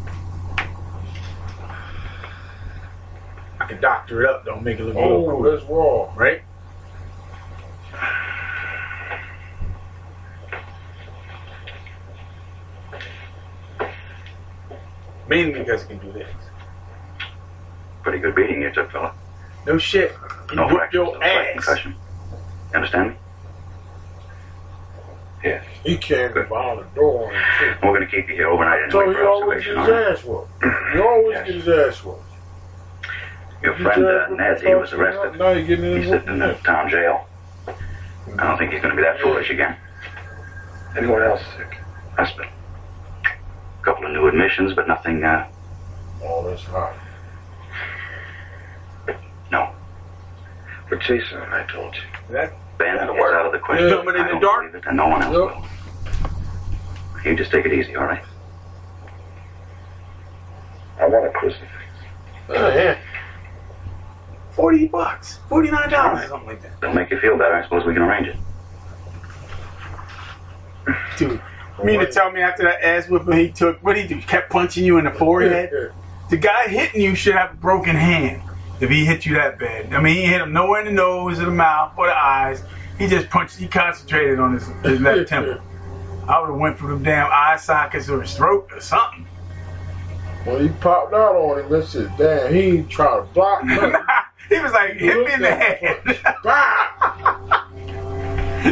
Can 3.74 3.82
doctor 3.82 4.24
it 4.24 4.30
up, 4.30 4.46
don't 4.46 4.64
make 4.64 4.80
it 4.80 4.84
look 4.84 4.96
real 4.96 5.04
Oh, 5.06 5.30
cool, 5.30 5.44
that's 5.44 5.64
raw. 5.66 6.14
right? 6.16 6.42
Mainly 15.28 15.60
because 15.60 15.84
he 15.84 15.88
can 15.88 16.00
do 16.00 16.12
this. 16.12 16.28
Pretty 18.02 18.20
good 18.20 18.36
beating 18.36 18.62
you 18.62 18.72
took, 18.72 18.92
fella. 18.92 19.14
No 19.66 19.78
shit. 19.78 20.14
He 20.50 20.56
No 20.56 20.64
whipped 20.64 20.78
fractures, 20.78 21.08
no 21.08 21.14
your 21.14 21.24
ass. 21.24 21.54
concussion. 21.54 21.96
You 22.72 22.76
understand 22.76 23.10
me? 23.12 23.16
Yes. 25.44 25.66
He 25.84 25.98
came 25.98 26.34
behind 26.34 26.80
the 26.80 26.84
door 26.96 27.28
on 27.28 27.34
him, 27.34 27.42
too. 27.60 27.74
We're 27.84 27.98
going 27.98 28.02
to 28.02 28.08
keep 28.08 28.28
you 28.30 28.36
here 28.36 28.48
overnight 28.50 28.92
So 28.92 29.10
he 29.10 29.16
always 29.22 29.66
observation, 29.66 29.76
get 29.86 30.10
his 30.10 30.20
ass 30.20 30.26
whooped. 30.26 30.64
He 30.94 31.00
always 31.00 31.34
Yes. 31.34 31.46
get 31.48 31.56
his 31.56 31.68
ass 31.70 32.04
whooped. 32.04 32.33
Your 33.64 33.76
friend 33.78 34.06
uh, 34.06 34.28
just- 34.28 34.38
Ned, 34.38 34.62
he 34.62 34.76
was 34.76 34.94
arrested. 34.94 35.40
Now 35.40 35.52
you're 35.52 35.66
getting 35.66 35.98
He's 36.02 36.10
sitting 36.10 36.28
in 36.28 36.40
the 36.40 36.54
town 36.66 36.90
jail. 36.90 37.28
I 37.68 37.74
don't 38.48 38.58
think 38.58 38.72
he's 38.74 38.82
going 38.82 38.96
to 38.96 39.02
be 39.02 39.04
that 39.04 39.20
foolish 39.22 39.50
again. 39.50 39.76
Anyone 40.98 41.24
else 41.24 41.42
sick? 41.58 41.78
Hospital. 42.18 42.50
A 43.26 43.84
couple 43.84 44.06
of 44.06 44.12
new 44.12 44.28
admissions, 44.28 44.74
but 44.74 44.88
nothing, 44.88 45.24
uh, 45.24 45.48
Oh, 46.24 46.48
that's 46.50 46.64
hot. 46.64 46.94
no. 49.52 49.70
For 50.88 50.96
Jason, 50.98 51.38
I 51.42 51.66
told 51.72 51.96
you. 51.96 52.02
That, 52.34 52.54
Ben 52.78 52.96
is 52.96 53.00
That'll 53.02 53.16
work. 53.18 53.34
out 53.36 53.46
of 53.46 53.52
the 53.52 53.60
question. 53.60 53.88
Yeah. 53.90 53.96
Filming 53.96 54.16
in 54.16 54.28
the 54.28 54.40
dark? 54.40 54.72
believe 54.72 54.76
it, 54.84 54.88
and 54.88 54.98
no 54.98 55.08
one 55.08 55.22
else 55.22 55.34
Yep. 55.36 55.64
will. 57.24 57.30
You 57.32 57.36
just 57.36 57.52
take 57.52 57.66
it 57.66 57.74
easy, 57.74 57.96
all 57.96 58.06
right? 58.06 58.24
I 61.00 61.08
want 61.08 61.26
a 61.26 61.30
crucifix. 61.32 61.70
Oh, 62.50 62.54
yeah. 62.70 62.98
40 64.56 64.88
bucks. 64.88 65.40
$49, 65.50 66.28
something 66.28 66.48
like 66.48 66.62
that. 66.62 66.72
It'll 66.82 66.94
make 66.94 67.10
you 67.10 67.20
feel 67.20 67.38
better. 67.38 67.56
I 67.56 67.64
suppose 67.64 67.86
we 67.86 67.94
can 67.94 68.04
arrange 68.04 68.28
it. 68.28 68.38
Dude, 71.18 71.42
you 71.80 71.86
mean 71.86 72.00
to 72.00 72.12
tell 72.12 72.32
me 72.32 72.42
after 72.42 72.64
that 72.64 72.84
ass 72.84 73.08
whipping 73.08 73.38
he 73.38 73.52
took, 73.52 73.84
what 73.84 73.98
he 73.98 74.08
do? 74.08 74.20
Kept 74.22 74.52
punching 74.52 74.84
you 74.84 74.98
in 74.98 75.06
the 75.06 75.12
forehead? 75.12 75.72
The 76.30 76.38
guy 76.38 76.68
hitting 76.68 77.02
you 77.02 77.16
should 77.16 77.36
have 77.36 77.54
a 77.54 77.56
broken 77.56 77.96
hand 77.96 78.42
if 78.80 78.90
he 78.90 79.06
hit 79.06 79.26
you 79.26 79.36
that 79.36 79.60
bad. 79.60 79.94
I 79.94 80.02
mean, 80.02 80.16
he 80.16 80.24
hit 80.24 80.42
him 80.42 80.52
nowhere 80.54 80.82
in 80.82 80.88
the 80.88 80.92
nose 80.92 81.40
or 81.40 81.46
the 81.46 81.52
mouth 81.52 81.94
or 81.98 82.08
the 82.08 82.16
eyes. 82.16 82.64
He 82.98 83.08
just 83.08 83.30
punched, 83.30 83.58
he 83.58 83.68
concentrated 83.68 84.40
on 84.40 84.54
his, 84.54 84.68
his 84.84 85.00
left 85.00 85.30
temple. 85.30 85.60
I 86.28 86.40
would 86.40 86.50
have 86.52 86.60
went 86.60 86.78
for 86.78 86.88
them 86.88 87.04
damn 87.04 87.28
eye 87.32 87.58
sockets 87.58 88.10
or 88.10 88.22
his 88.22 88.36
throat 88.36 88.70
or 88.72 88.82
something. 88.82 89.26
When 90.46 90.62
he 90.62 90.70
popped 90.70 91.14
out 91.14 91.36
on 91.36 91.60
him, 91.60 91.74
I 91.74 91.86
said, 91.86 92.12
damn, 92.18 92.54
he 92.54 92.62
ain't 92.62 92.90
trying 92.90 93.26
to 93.26 93.34
block 93.34 93.64
nothing. 93.66 93.96
He 94.50 94.60
was 94.60 94.72
like, 94.72 94.94
hit 94.94 95.26
me 95.26 95.34
in 95.34 95.42
the 95.42 95.56
head. 95.56 96.02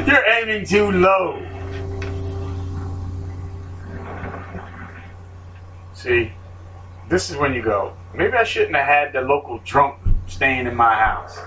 You're 0.07 0.27
aiming 0.27 0.65
too 0.65 0.91
low. 0.91 1.45
See, 5.93 6.31
this 7.09 7.29
is 7.29 7.37
when 7.37 7.53
you 7.53 7.61
go, 7.61 7.95
maybe 8.13 8.33
I 8.33 8.43
shouldn't 8.43 8.75
have 8.75 8.85
had 8.85 9.13
the 9.13 9.21
local 9.21 9.59
drunk 9.59 9.99
staying 10.27 10.65
in 10.65 10.75
my 10.75 10.95
house. 10.95 11.39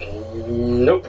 Nope. 0.00 1.08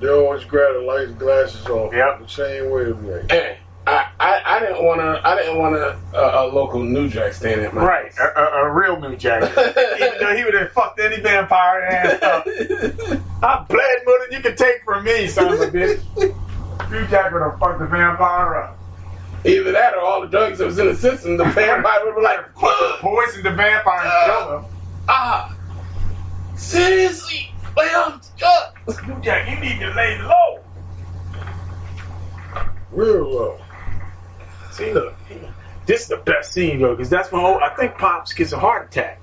They 0.00 0.08
always 0.08 0.44
grab 0.44 0.74
the 0.74 0.80
lights 0.80 1.12
glasses 1.12 1.64
off. 1.66 1.94
Yep. 1.94 2.20
The 2.20 2.28
same 2.28 2.70
way. 2.70 2.86
Like, 2.86 3.30
Hey, 3.30 3.58
I, 3.86 4.10
I, 4.18 4.42
I 4.46 4.60
didn't 4.60 4.82
want 4.82 5.00
to. 5.00 5.20
I 5.28 5.36
didn't 5.36 5.58
want 5.58 5.74
a, 5.76 5.98
a, 6.14 6.46
a 6.46 6.48
local 6.48 6.82
New 6.82 7.08
Jack 7.08 7.34
standing 7.34 7.66
at 7.66 7.74
my 7.74 7.84
Right, 7.84 8.12
a, 8.18 8.40
a, 8.40 8.64
a 8.64 8.72
real 8.72 8.98
New 8.98 9.16
Jack. 9.16 9.42
Even 9.58 10.18
though 10.20 10.34
he 10.34 10.44
would 10.44 10.54
have 10.54 10.72
fucked 10.72 11.00
any 11.00 11.20
vampire 11.20 11.82
ass 11.82 12.22
up. 12.22 12.46
I 12.46 13.64
bled 13.68 14.06
more 14.06 14.18
than 14.20 14.32
you 14.32 14.40
can 14.40 14.56
take 14.56 14.84
from 14.84 15.04
me, 15.04 15.28
son 15.28 15.52
of 15.52 15.60
a 15.60 15.66
bitch. 15.66 16.00
New 16.90 17.06
Jack 17.08 17.32
would 17.32 17.42
have 17.42 17.58
fucked 17.58 17.78
the 17.80 17.86
vampire 17.86 18.56
up. 18.56 18.78
Either 19.44 19.72
that 19.72 19.92
or 19.92 20.00
all 20.00 20.22
the 20.22 20.28
drugs 20.28 20.58
that 20.58 20.64
was 20.64 20.78
in 20.78 20.86
the 20.86 20.96
system, 20.96 21.36
the 21.36 21.44
vampire 21.50 22.06
would 22.06 22.16
be 22.16 22.22
like, 22.22 22.54
poisoned 22.54 23.44
the 23.44 23.50
vampire 23.50 24.00
and 24.02 24.26
killed 24.26 24.64
him. 24.64 24.70
ah, 25.08 25.54
seriously, 26.56 27.52
well, 27.76 28.18
uh, 28.42 28.72
New 29.06 29.20
Jack, 29.20 29.50
you 29.50 29.60
need 29.60 29.78
to 29.80 29.90
lay 29.90 30.18
low. 30.22 30.64
Real 32.92 33.30
low. 33.30 33.63
See, 34.74 34.92
look, 34.92 35.14
this 35.86 36.02
is 36.02 36.08
the 36.08 36.16
best 36.16 36.52
scene, 36.52 36.80
though, 36.80 36.96
because 36.96 37.08
that's 37.08 37.30
when 37.30 37.42
oh, 37.44 37.60
I 37.60 37.70
think 37.76 37.96
Pops 37.96 38.32
gets 38.32 38.52
a 38.52 38.58
heart 38.58 38.88
attack. 38.88 39.20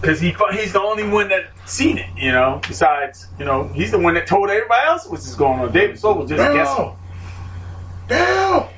Because 0.00 0.20
he 0.20 0.36
he's 0.52 0.74
the 0.74 0.80
only 0.80 1.08
one 1.08 1.30
that 1.30 1.44
seen 1.64 1.96
it, 1.96 2.10
you 2.16 2.32
know. 2.32 2.60
Besides, 2.68 3.28
you 3.38 3.46
know, 3.46 3.68
he's 3.68 3.92
the 3.92 3.98
one 3.98 4.12
that 4.14 4.26
told 4.26 4.50
everybody 4.50 4.86
else 4.86 5.06
what's 5.08 5.34
going 5.36 5.60
on. 5.60 5.72
David 5.72 5.98
Soul 5.98 6.18
was 6.18 6.28
just 6.28 6.52
guessing. 6.52 6.94
Down. 8.08 8.68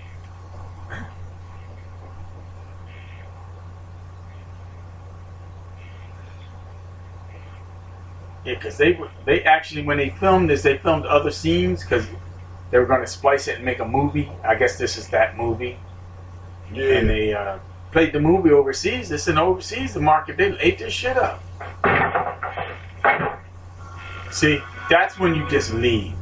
Yeah, 8.44 8.54
because 8.54 8.76
they 8.78 8.92
were 8.92 9.10
they 9.26 9.42
actually 9.42 9.82
when 9.82 9.98
they 9.98 10.10
filmed 10.10 10.48
this, 10.48 10.62
they 10.62 10.78
filmed 10.78 11.04
other 11.04 11.32
scenes 11.32 11.82
because 11.82 12.06
they 12.70 12.78
were 12.78 12.86
going 12.86 13.00
to 13.00 13.06
splice 13.06 13.48
it 13.48 13.56
and 13.56 13.64
make 13.64 13.78
a 13.78 13.88
movie. 13.88 14.30
I 14.44 14.54
guess 14.54 14.78
this 14.78 14.96
is 14.96 15.08
that 15.08 15.36
movie. 15.36 15.78
Yeah. 16.72 16.98
And 16.98 17.08
they 17.08 17.32
uh, 17.32 17.58
played 17.92 18.12
the 18.12 18.20
movie 18.20 18.50
overseas. 18.50 19.08
This 19.08 19.28
in 19.28 19.38
overseas, 19.38 19.94
the 19.94 20.00
market 20.00 20.36
they 20.36 20.56
ate 20.58 20.78
this 20.78 20.92
shit 20.92 21.16
up. 21.16 21.42
See, 24.30 24.60
that's 24.90 25.18
when 25.18 25.34
you 25.34 25.48
just 25.48 25.72
leave. 25.72 26.14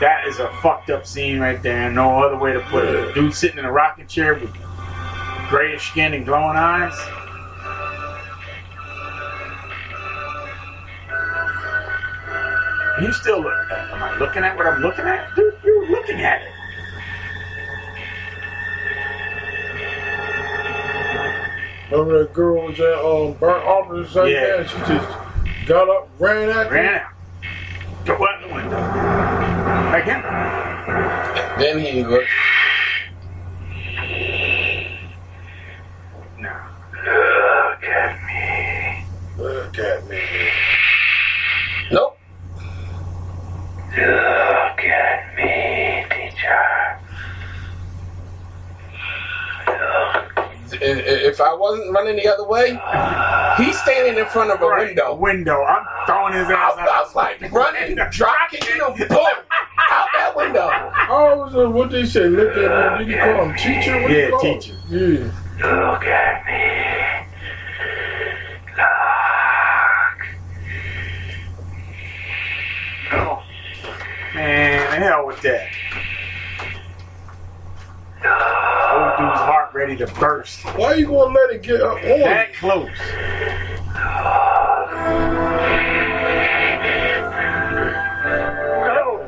That 0.00 0.26
is 0.26 0.40
a 0.40 0.48
fucked 0.60 0.90
up 0.90 1.06
scene 1.06 1.38
right 1.38 1.62
there. 1.62 1.90
No 1.90 2.22
other 2.22 2.36
way 2.36 2.52
to 2.52 2.60
put 2.60 2.84
it. 2.84 3.14
Dude 3.14 3.32
sitting 3.32 3.58
in 3.58 3.64
a 3.64 3.72
rocking 3.72 4.06
chair 4.06 4.34
with 4.34 4.52
grayish 5.48 5.90
skin 5.90 6.12
and 6.12 6.26
glowing 6.26 6.56
eyes. 6.56 6.94
You 13.00 13.12
still 13.12 13.42
look. 13.42 13.52
Am 13.70 14.02
I 14.02 14.16
looking 14.18 14.42
at 14.42 14.56
what 14.56 14.66
I'm 14.66 14.80
looking 14.80 15.04
at? 15.04 15.34
Dude, 15.36 15.54
you're 15.64 15.90
looking 15.90 16.20
at 16.22 16.40
it. 16.42 16.48
Remember 21.90 22.18
that 22.24 22.32
girl 22.32 22.66
was 22.66 22.80
at 22.80 22.94
um, 22.98 23.34
Burnt 23.34 23.64
Arbor 23.64 24.00
or 24.00 24.06
something? 24.06 24.32
Yeah. 24.32 24.66
She 24.66 24.76
just 24.78 25.66
got 25.68 25.88
up, 25.88 26.08
ran 26.18 26.48
at 26.48 26.70
Ran 26.70 26.92
me. 26.94 26.98
out. 26.98 27.10
Go 28.06 28.14
out 28.14 28.40
the 28.48 28.54
window. 28.54 28.76
Again. 29.94 30.22
then 31.58 31.78
he 31.78 32.02
looked. 32.04 32.28
No. 36.38 36.52
Look 37.04 37.84
at 37.84 38.24
me. 38.26 39.04
Look 39.38 39.78
at 39.78 40.08
me. 40.08 40.22
Nope. 41.92 42.15
Look 43.96 44.84
at 44.84 45.36
me, 45.36 46.04
teacher. 46.10 46.98
I- 49.68 50.84
i- 50.84 51.22
If 51.30 51.40
I 51.40 51.54
wasn't 51.54 51.94
running 51.94 52.16
the 52.16 52.28
other 52.28 52.44
way, 52.44 52.78
he's 53.56 53.80
standing 53.80 54.18
in 54.18 54.26
front 54.26 54.50
of 54.50 54.60
a 54.60 54.66
Right, 54.68 54.86
window. 54.88 55.14
Window. 55.14 55.62
I'm 55.64 55.84
throwing 56.06 56.34
his 56.34 56.48
I, 56.48 56.52
ass 56.52 56.74
I 56.76 57.00
was 57.00 57.14
like 57.14 57.38
running, 57.50 57.96
drop 58.10 58.50
kicking 58.50 58.76
him, 58.76 59.08
boom, 59.08 59.18
out 59.90 60.06
that 60.14 60.32
window. 60.36 60.70
Oh, 61.08 61.36
was 61.44 61.54
it- 61.54 61.68
what 61.70 61.90
they 61.90 62.04
say? 62.04 62.24
Look 62.24 62.54
at 62.56 62.98
me. 62.98 63.04
Did 63.06 63.14
you 63.14 63.18
call 63.22 63.44
him 63.44 63.54
teacher? 63.56 64.02
What 64.02 64.10
Yeah, 64.10 64.18
you 64.26 64.30
call 64.32 64.40
him? 64.44 64.60
teacher. 64.60 64.74
Yeah. 64.90 65.30
Look 65.90 66.04
at 66.06 66.44
me. 66.46 66.52
Look. 68.76 70.26
Oh, 73.12 73.42
Man, 74.34 74.80
the 74.80 74.86
hell 75.06 75.26
with 75.26 75.40
that. 75.42 75.68
Old 78.26 79.18
dude's 79.18 79.40
heart 79.40 79.72
ready 79.72 79.96
to 79.96 80.06
burst. 80.18 80.64
Why 80.76 80.86
are 80.86 80.96
you 80.96 81.06
gonna 81.06 81.32
let 81.32 81.50
it 81.50 81.62
get 81.62 81.80
up 81.80 81.96
on 81.96 82.20
That 82.20 82.54
close. 82.54 82.90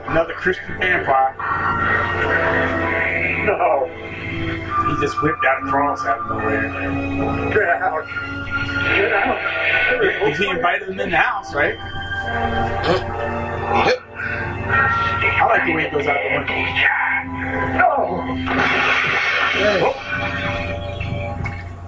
Another 0.08 0.32
Christian 0.32 0.78
vampire. 0.78 1.36
No. 3.46 3.86
He 4.88 5.00
just 5.00 5.22
whipped 5.22 5.44
out 5.44 5.62
a 5.62 5.66
cross 5.70 6.04
out 6.06 6.18
of 6.18 6.28
nowhere. 6.28 6.62
Get 7.52 7.68
out. 7.68 8.06
Get 8.96 9.12
out. 9.12 10.36
He 10.36 10.48
invited 10.48 10.88
him 10.88 10.98
in 10.98 11.10
the 11.10 11.16
house, 11.16 11.54
right? 11.54 11.76
Yep. 13.86 13.97
I 15.48 15.56
like 15.56 15.66
the 15.66 15.72
way 15.72 15.84
it 15.86 15.92
goes 15.92 16.06
out 16.06 16.18
the 16.22 16.28
window. 16.36 16.54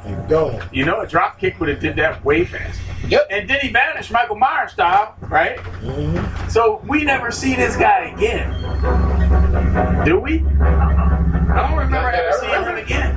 You 0.08 0.28
don't. 0.28 0.74
You 0.74 0.84
know, 0.86 1.00
a 1.02 1.06
drop 1.06 1.38
kick 1.38 1.60
would 1.60 1.68
have 1.68 1.78
did 1.80 1.96
that 1.96 2.24
way 2.24 2.46
faster. 2.46 2.82
Yep. 3.08 3.26
And 3.30 3.48
then 3.50 3.60
he 3.60 3.68
vanished, 3.68 4.10
Michael 4.10 4.36
Myers 4.36 4.72
style, 4.72 5.14
right? 5.28 5.58
Mm-hmm. 5.58 6.48
So 6.48 6.80
we 6.86 7.04
never 7.04 7.30
see 7.30 7.54
this 7.54 7.76
guy 7.76 8.14
again. 8.16 8.50
Do 10.06 10.18
we? 10.18 10.40
I 10.40 11.68
don't 11.68 11.78
remember 11.78 12.08
ever 12.10 12.32
seeing 12.40 12.62
him 12.62 12.76
again. 12.76 13.14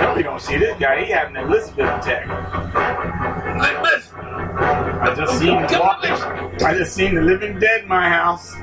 No, 0.00 0.14
we 0.16 0.22
don't 0.24 0.40
see 0.40 0.56
this 0.56 0.76
guy. 0.80 1.04
He 1.04 1.10
had 1.12 1.28
an 1.28 1.36
Elizabeth 1.36 1.86
attack. 2.00 2.26
I 5.00 5.14
just 5.14 5.38
seen 5.38 5.58
him 5.58 5.80
walk. 5.80 6.04
I 6.04 6.74
just 6.76 6.94
seen 6.94 7.14
the 7.14 7.22
living 7.22 7.58
dead 7.58 7.82
in 7.82 7.88
my 7.88 8.08
house. 8.08 8.54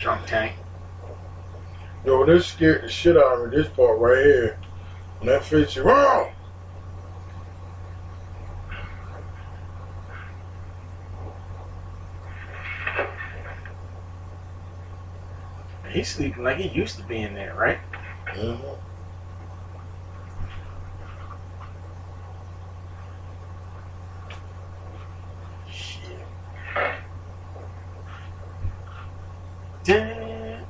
Drunk 0.00 0.26
tank. 0.26 0.54
Yo, 2.04 2.24
this 2.24 2.46
scared 2.46 2.84
the 2.84 2.88
shit 2.88 3.16
out 3.16 3.40
of 3.40 3.50
me. 3.50 3.56
This 3.56 3.68
part 3.68 3.98
right 3.98 4.24
here. 4.24 4.58
When 5.18 5.28
that 5.28 5.44
fits 5.44 5.74
you 5.74 5.82
wrong. 5.82 6.32
He's 15.90 16.08
sleeping 16.08 16.44
like 16.44 16.58
he 16.58 16.68
used 16.68 16.98
to 16.98 17.04
be 17.04 17.22
in 17.22 17.34
there, 17.34 17.54
right? 17.54 17.78
Mm-hmm. 18.34 18.85
Dun. 29.84 30.66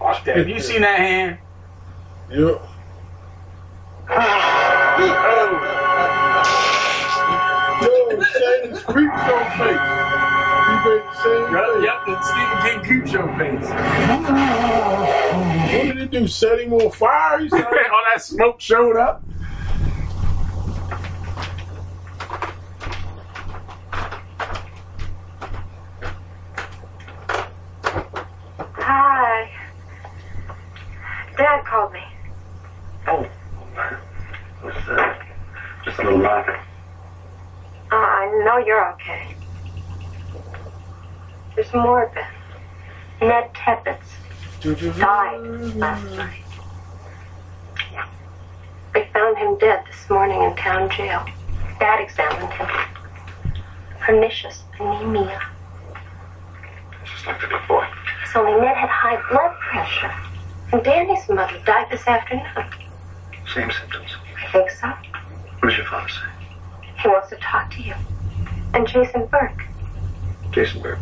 Watch 0.00 0.24
that. 0.24 0.36
Have 0.38 0.48
you 0.48 0.60
seen 0.60 0.82
that 0.82 0.98
hand? 0.98 1.40
Yep. 2.28 2.62
Yo, 7.80 8.22
Shane's 8.22 8.82
creep 8.84 9.12
show 9.26 9.44
face. 9.58 9.80
He 10.66 10.74
made 10.84 11.02
the 11.04 11.14
same 11.22 11.54
Yep, 11.54 11.66
yep, 11.82 12.06
the 12.06 12.22
Stephen 12.22 12.58
King 12.62 12.80
Creepshow 13.02 13.38
face. 13.38 13.70
What 15.74 15.84
did 15.84 15.98
he 15.98 16.06
do? 16.08 16.28
Set 16.28 16.60
him 16.60 16.74
on 16.74 16.90
fire? 16.92 17.40
All 17.52 18.04
that 18.12 18.22
smoke 18.22 18.60
showed 18.60 18.96
up. 18.98 19.24
Hi. 28.88 29.50
Dad 31.36 31.64
called 31.64 31.92
me. 31.92 32.04
Oh. 33.08 33.26
What's 34.62 34.86
that? 34.86 35.26
Just 35.84 35.98
a 35.98 36.04
little 36.04 36.20
laugh. 36.20 36.48
Uh, 37.90 37.96
I 37.96 38.42
know 38.44 38.58
you're 38.64 38.92
okay. 38.92 39.34
There's 41.56 41.74
more 41.74 42.04
of 42.04 42.16
it. 42.16 43.26
Ned 43.26 43.52
Tebbets 43.54 44.06
died 45.00 45.40
last 45.74 46.04
night. 46.14 46.44
Yeah. 47.92 48.06
They 48.94 49.08
found 49.12 49.36
him 49.36 49.58
dead 49.58 49.82
this 49.84 50.08
morning 50.08 50.40
in 50.42 50.54
town 50.54 50.90
jail. 50.90 51.26
Dad 51.80 52.00
examined 52.00 52.52
him. 52.52 52.68
Pernicious 53.98 54.62
anemia. 54.78 55.42
Just 57.04 57.26
like 57.26 57.40
the 57.40 57.48
big 57.48 57.66
boy. 57.66 57.84
It's 58.26 58.34
only 58.34 58.60
Ned 58.60 58.76
had 58.76 58.88
high 58.88 59.22
blood 59.30 59.56
pressure. 59.60 60.12
And 60.72 60.82
Danny's 60.82 61.28
mother 61.28 61.60
died 61.64 61.86
this 61.92 62.08
afternoon. 62.08 62.44
Same 63.54 63.70
symptoms. 63.70 64.16
I 64.36 64.50
think 64.50 64.68
so. 64.68 64.88
What 64.88 65.68
does 65.68 65.76
your 65.76 65.86
father 65.86 66.08
say? 66.08 66.26
He 67.00 67.06
wants 67.06 67.28
to 67.28 67.36
talk 67.36 67.70
to 67.70 67.82
you. 67.82 67.94
And 68.74 68.84
Jason 68.88 69.26
Burke. 69.26 69.62
Jason 70.50 70.82
Burke. 70.82 70.98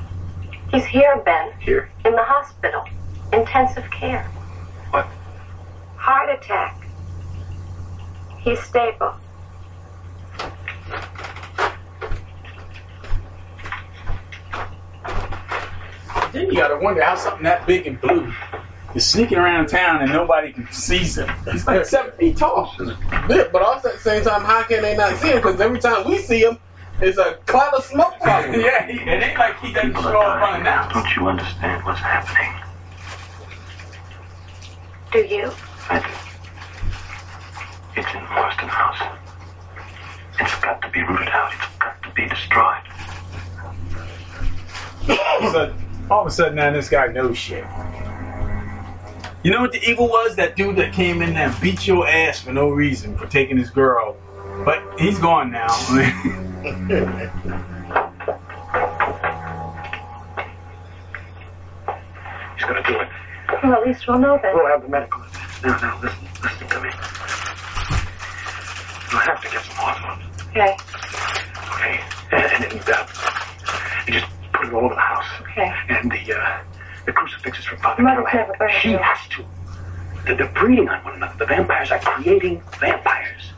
He's 0.70 0.84
here, 0.84 1.16
Ben. 1.24 1.52
Here? 1.60 1.88
In 2.05 2.12
the 2.12 2.22
hospital. 2.22 2.84
Intensive 3.32 3.90
care. 3.90 4.24
What? 4.90 5.06
Heart 5.96 6.28
attack. 6.28 6.86
He's 8.40 8.62
stable. 8.62 9.14
Then 16.35 16.51
you 16.51 16.56
gotta 16.56 16.77
wonder 16.77 17.01
how 17.01 17.15
something 17.15 17.44
that 17.44 17.65
big 17.65 17.86
and 17.86 18.01
blue 18.01 18.32
is 18.93 19.06
sneaking 19.06 19.39
around 19.39 19.69
town 19.69 20.02
and 20.02 20.11
nobody 20.11 20.52
can 20.52 20.70
sees 20.73 21.16
him. 21.16 21.31
He's 21.51 21.65
like 21.65 21.86
seven 21.86 22.11
feet 22.19 22.36
tall. 22.36 22.74
Yeah, 23.28 23.44
but 23.52 23.62
also 23.62 23.89
at 23.89 23.94
the 23.94 24.01
same 24.01 24.24
time, 24.24 24.43
how 24.43 24.65
can 24.65 24.82
they 24.82 24.97
not 24.97 25.16
see 25.16 25.28
him? 25.28 25.36
Because 25.36 25.61
every 25.61 25.78
time 25.78 26.09
we 26.09 26.19
see 26.19 26.40
him, 26.40 26.59
it's 27.01 27.19
a 27.19 27.35
cloud 27.47 27.74
of 27.74 27.85
smoke 27.85 28.15
following. 28.20 28.61
yeah, 28.61 28.85
he, 28.85 28.98
it 28.98 29.23
ain't 29.23 29.39
like 29.39 29.59
he 29.61 29.73
doesn't 29.73 29.94
show 29.94 30.20
up 30.20 30.43
unannounced. 30.43 30.94
Don't 30.94 31.16
you 31.16 31.28
understand 31.28 31.85
what's 31.85 32.01
happening? 32.01 32.52
Do 35.12 35.20
you? 35.20 35.52
I 35.89 36.01
do. 36.01 38.01
It's 38.01 38.12
in 38.12 38.23
Marsten 38.24 38.69
House. 38.69 39.19
It's 40.40 40.61
got 40.61 40.82
to 40.82 40.90
be 40.90 41.01
rooted 41.05 41.28
out. 41.28 41.52
It's 41.52 41.77
got 41.78 42.02
to 42.02 42.11
be 42.11 42.27
destroyed. 42.27 42.82
all 45.09 45.39
of 45.39 45.44
a 45.44 45.51
sudden, 45.52 45.77
all 46.15 46.20
of 46.20 46.28
a 46.28 46.31
sudden 46.31 46.55
now 46.55 46.70
this 46.70 46.89
guy 46.89 47.09
knows 47.09 47.36
shit. 47.36 47.65
You 49.43 49.51
know 49.51 49.61
what 49.61 49.73
the 49.73 49.82
evil 49.82 50.09
was? 50.09 50.36
That 50.36 50.55
dude 50.55 50.77
that 50.77 50.93
came 50.95 51.20
in 51.20 51.35
there 51.35 51.49
and 51.49 51.61
beat 51.61 51.86
your 51.86 52.07
ass 52.09 52.41
for 52.41 52.53
no 52.53 52.69
reason 52.70 53.19
for 53.19 53.27
taking 53.27 53.59
his 53.59 53.70
girl. 53.70 54.16
But 54.65 54.81
he's 54.99 55.19
gone 55.19 55.51
now. 55.51 55.69
He's 62.55 62.65
gonna 62.65 62.82
do 62.86 63.01
it. 63.01 63.09
Well, 63.62 63.73
at 63.74 63.86
least 63.86 64.07
we'll 64.09 64.19
know 64.19 64.39
then. 64.41 64.55
We'll 64.55 64.66
have 64.69 64.82
the 64.82 64.89
medical. 64.89 65.20
Now, 65.62 65.77
now, 65.78 66.01
listen, 66.01 66.27
listen 66.43 66.69
to 66.69 66.81
me. 66.81 66.91
You'll 69.11 69.20
have 69.20 69.43
to 69.43 69.51
get 69.51 69.62
some 69.65 69.77
hormone. 69.77 70.23
Okay. 70.51 70.77
Okay? 71.74 72.01
And, 72.32 72.65
and, 72.65 72.73
and 72.73 72.89
uh, 72.89 73.07
you 74.07 74.12
just 74.15 74.27
put 74.55 74.69
it 74.69 74.73
all 74.73 74.85
over 74.86 74.95
the 74.95 75.01
house. 75.01 75.27
Okay. 75.43 75.93
And 76.05 76.12
the 76.12 76.39
uh, 76.39 76.60
the 77.06 77.12
crucifixes 77.12 77.64
from 77.64 77.78
Father 77.78 78.02
Mother's 78.02 78.26
Callahan. 78.31 78.47
never 78.48 78.59
burned 78.59 78.74
She 78.82 78.90
you. 78.90 78.98
has 78.98 79.26
to. 79.31 79.44
They're, 80.26 80.36
they're 80.36 80.52
breeding 80.52 80.86
on 80.90 81.02
one 81.02 81.14
another. 81.14 81.35
The 81.39 81.47
vampires 81.47 81.90
are 81.93 81.98
creating 81.98 82.62
vampires. 82.78 83.52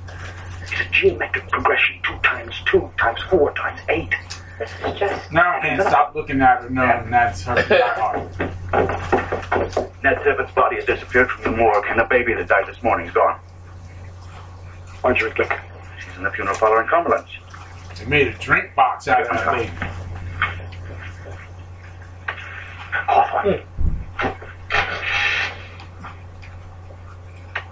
It's 0.62 0.81
a 0.81 0.85
geometric 0.93 1.48
progression. 1.51 1.97
Two 2.05 2.16
times 2.23 2.55
two 2.66 2.89
times 2.98 3.18
four 3.28 3.52
times 3.55 3.81
eight. 3.89 4.14
This 4.60 4.70
is 4.86 4.97
just. 4.98 5.32
now 5.32 5.59
I 5.59 5.60
can't 5.60 5.82
stop 5.82 6.14
looking 6.14 6.40
at 6.40 6.62
her 6.62 6.70
knowing 6.70 7.10
that's 7.10 7.43
her. 7.43 7.56
Ned 10.05 10.23
Tibbetts' 10.23 10.52
body 10.52 10.77
has 10.77 10.85
disappeared 10.85 11.28
from 11.31 11.51
the 11.51 11.56
morgue, 11.59 11.85
and 11.89 11.98
the 11.98 12.05
baby 12.05 12.32
that 12.35 12.47
died 12.47 12.66
this 12.68 12.81
morning 12.81 13.09
is 13.09 13.12
gone. 13.12 13.40
Marjorie 15.02 15.32
Glick. 15.32 15.60
She's 15.98 16.16
in 16.16 16.23
the 16.23 16.31
funeral 16.31 16.56
parlor 16.56 16.81
in 16.82 16.89
Cumberland. 16.89 17.27
They 17.98 18.05
made 18.06 18.28
a 18.28 18.32
drink 18.39 18.73
box 18.77 19.09
out 19.09 19.23
of 19.23 19.28
that 19.28 19.52
baby. 19.52 19.73
Hawthorne. 23.07 23.62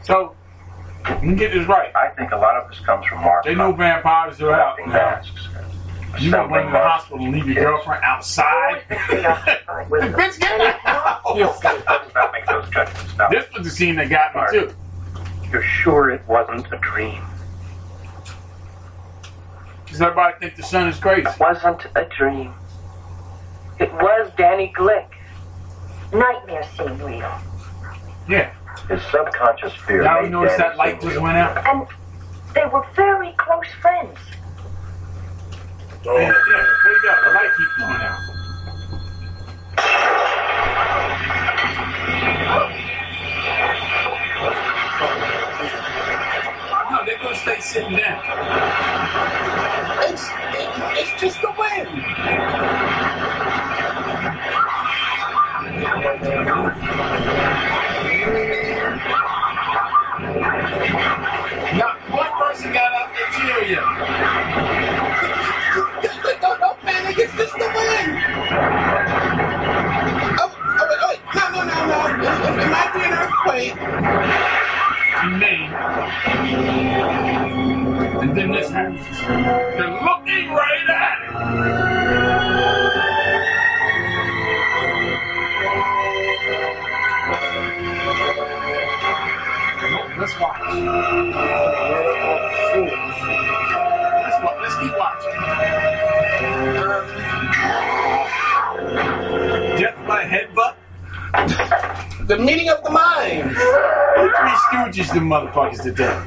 So, 0.05 0.37
let 1.05 1.25
me 1.25 1.35
get 1.35 1.53
this 1.53 1.67
right. 1.67 1.95
I 1.97 2.09
think 2.11 2.33
a 2.33 2.37
lot 2.37 2.57
of 2.57 2.69
this 2.69 2.79
comes 2.81 3.07
from 3.07 3.23
Mark. 3.23 3.45
They 3.45 3.55
know 3.55 3.73
vampires 3.73 4.41
are 4.43 4.53
out 4.53 4.79
now. 4.81 4.87
masks. 4.87 5.49
You 6.21 6.31
don't 6.31 6.51
run 6.51 6.67
to 6.67 6.73
the 6.73 6.79
hospital 6.79 7.25
and 7.25 7.35
leave 7.35 7.47
your 7.49 7.65
girlfriend 7.65 8.05
outside. 8.05 8.85
the 8.89 8.95
Bitch, 10.15 10.39
get 10.39 10.81
out! 10.85 11.23
Let's 11.37 12.33
make 12.33 12.47
those 12.47 12.69
judgments. 12.71 13.15
This 13.31 13.53
was 13.53 13.65
the 13.65 13.71
scene 13.71 13.97
that 13.97 14.09
got 14.09 14.35
me 14.37 14.43
too. 14.61 14.75
You're 15.51 15.63
sure 15.63 16.11
it 16.11 16.27
wasn't 16.29 16.73
a 16.73 16.79
dream? 16.79 17.23
Does 19.87 20.01
everybody 20.01 20.35
think 20.41 20.57
the 20.57 20.63
sun 20.63 20.89
is 20.89 20.99
crazy? 20.99 21.23
It 21.29 21.41
wasn't 21.41 21.87
a 21.97 22.05
dream. 22.17 22.55
It 23.79 23.93
was 23.95 24.31
Danny 24.37 24.73
Glick. 24.77 25.09
Nightmare 26.15 26.63
seemed 26.77 27.01
real. 27.01 27.41
Yeah. 28.29 28.53
His 28.89 29.03
subconscious 29.11 29.75
fear. 29.75 30.05
Y'all 30.05 30.23
made 30.23 30.31
notice 30.31 30.57
that 30.59 30.77
light 30.77 31.01
seem 31.01 31.11
just 31.11 31.15
real. 31.15 31.23
went 31.25 31.37
out? 31.37 31.67
And 31.67 31.89
they 32.55 32.65
were 32.73 32.87
very 32.95 33.33
close 33.37 33.67
friends. 33.81 34.17
Yeah, 36.05 36.13
yeah, 36.13 36.33
there 36.33 36.93
you 36.93 37.03
go. 37.03 37.15
The 37.25 37.31
light 37.35 37.51
keeps 37.57 37.77
going 37.79 38.01
out. 38.01 38.21
Oh. 42.47 42.69
No, 46.91 46.99
they're 47.07 47.19
gonna 47.19 47.35
stay 47.35 47.61
sitting 47.61 47.97
down. 47.97 48.23
It's, 50.05 50.29
it's 51.01 51.21
just 51.21 51.41
the 51.41 51.53
wind. 51.59 53.04
Not 56.25 56.41
one 62.11 62.33
person 62.39 62.73
got 62.73 62.93
out 62.95 63.13
there 63.13 63.29
cheer 63.37 63.61
yet. 63.69 63.85
Don't, 66.41 66.61
don't 66.61 66.81
panic, 66.81 67.19
it's 67.19 67.35
just 67.35 67.53
the 67.53 67.67
wind. 67.67 68.23
Oh, 70.41 70.49
oh, 70.65 70.97
oh. 71.05 71.17
No, 71.35 71.45
no, 71.53 71.61
no, 71.63 71.77
no. 71.85 71.99
It, 72.63 72.69
might 72.71 72.93
be 72.95 73.01
an 73.05 73.13
earthquake. 73.13 73.77
Me. 75.41 75.55
And 78.23 78.31
then 78.35 78.49
this 78.51 78.71
happens. 78.71 79.05
They're 79.77 79.93
looking 80.03 80.49
right 80.49 80.89
at 80.89 81.19
it. 82.89 82.94
Let's 90.25 90.41
watch. 90.41 90.59
Let's, 90.59 90.79
wa- 94.43 94.57
let's 94.63 94.77
keep 94.77 94.97
watching. 94.97 95.35
Death 99.79 99.99
by 100.09 100.25
headbutt? 100.25 100.77
The 102.27 102.39
meeting 102.39 102.71
of 102.71 102.83
the 102.83 102.89
minds. 102.89 103.55
The 103.55 104.33
Three 104.39 104.57
Stooges, 104.71 105.13
the 105.13 105.21
motherfuckers 105.21 105.83
to 105.83 105.93
death. 105.93 106.27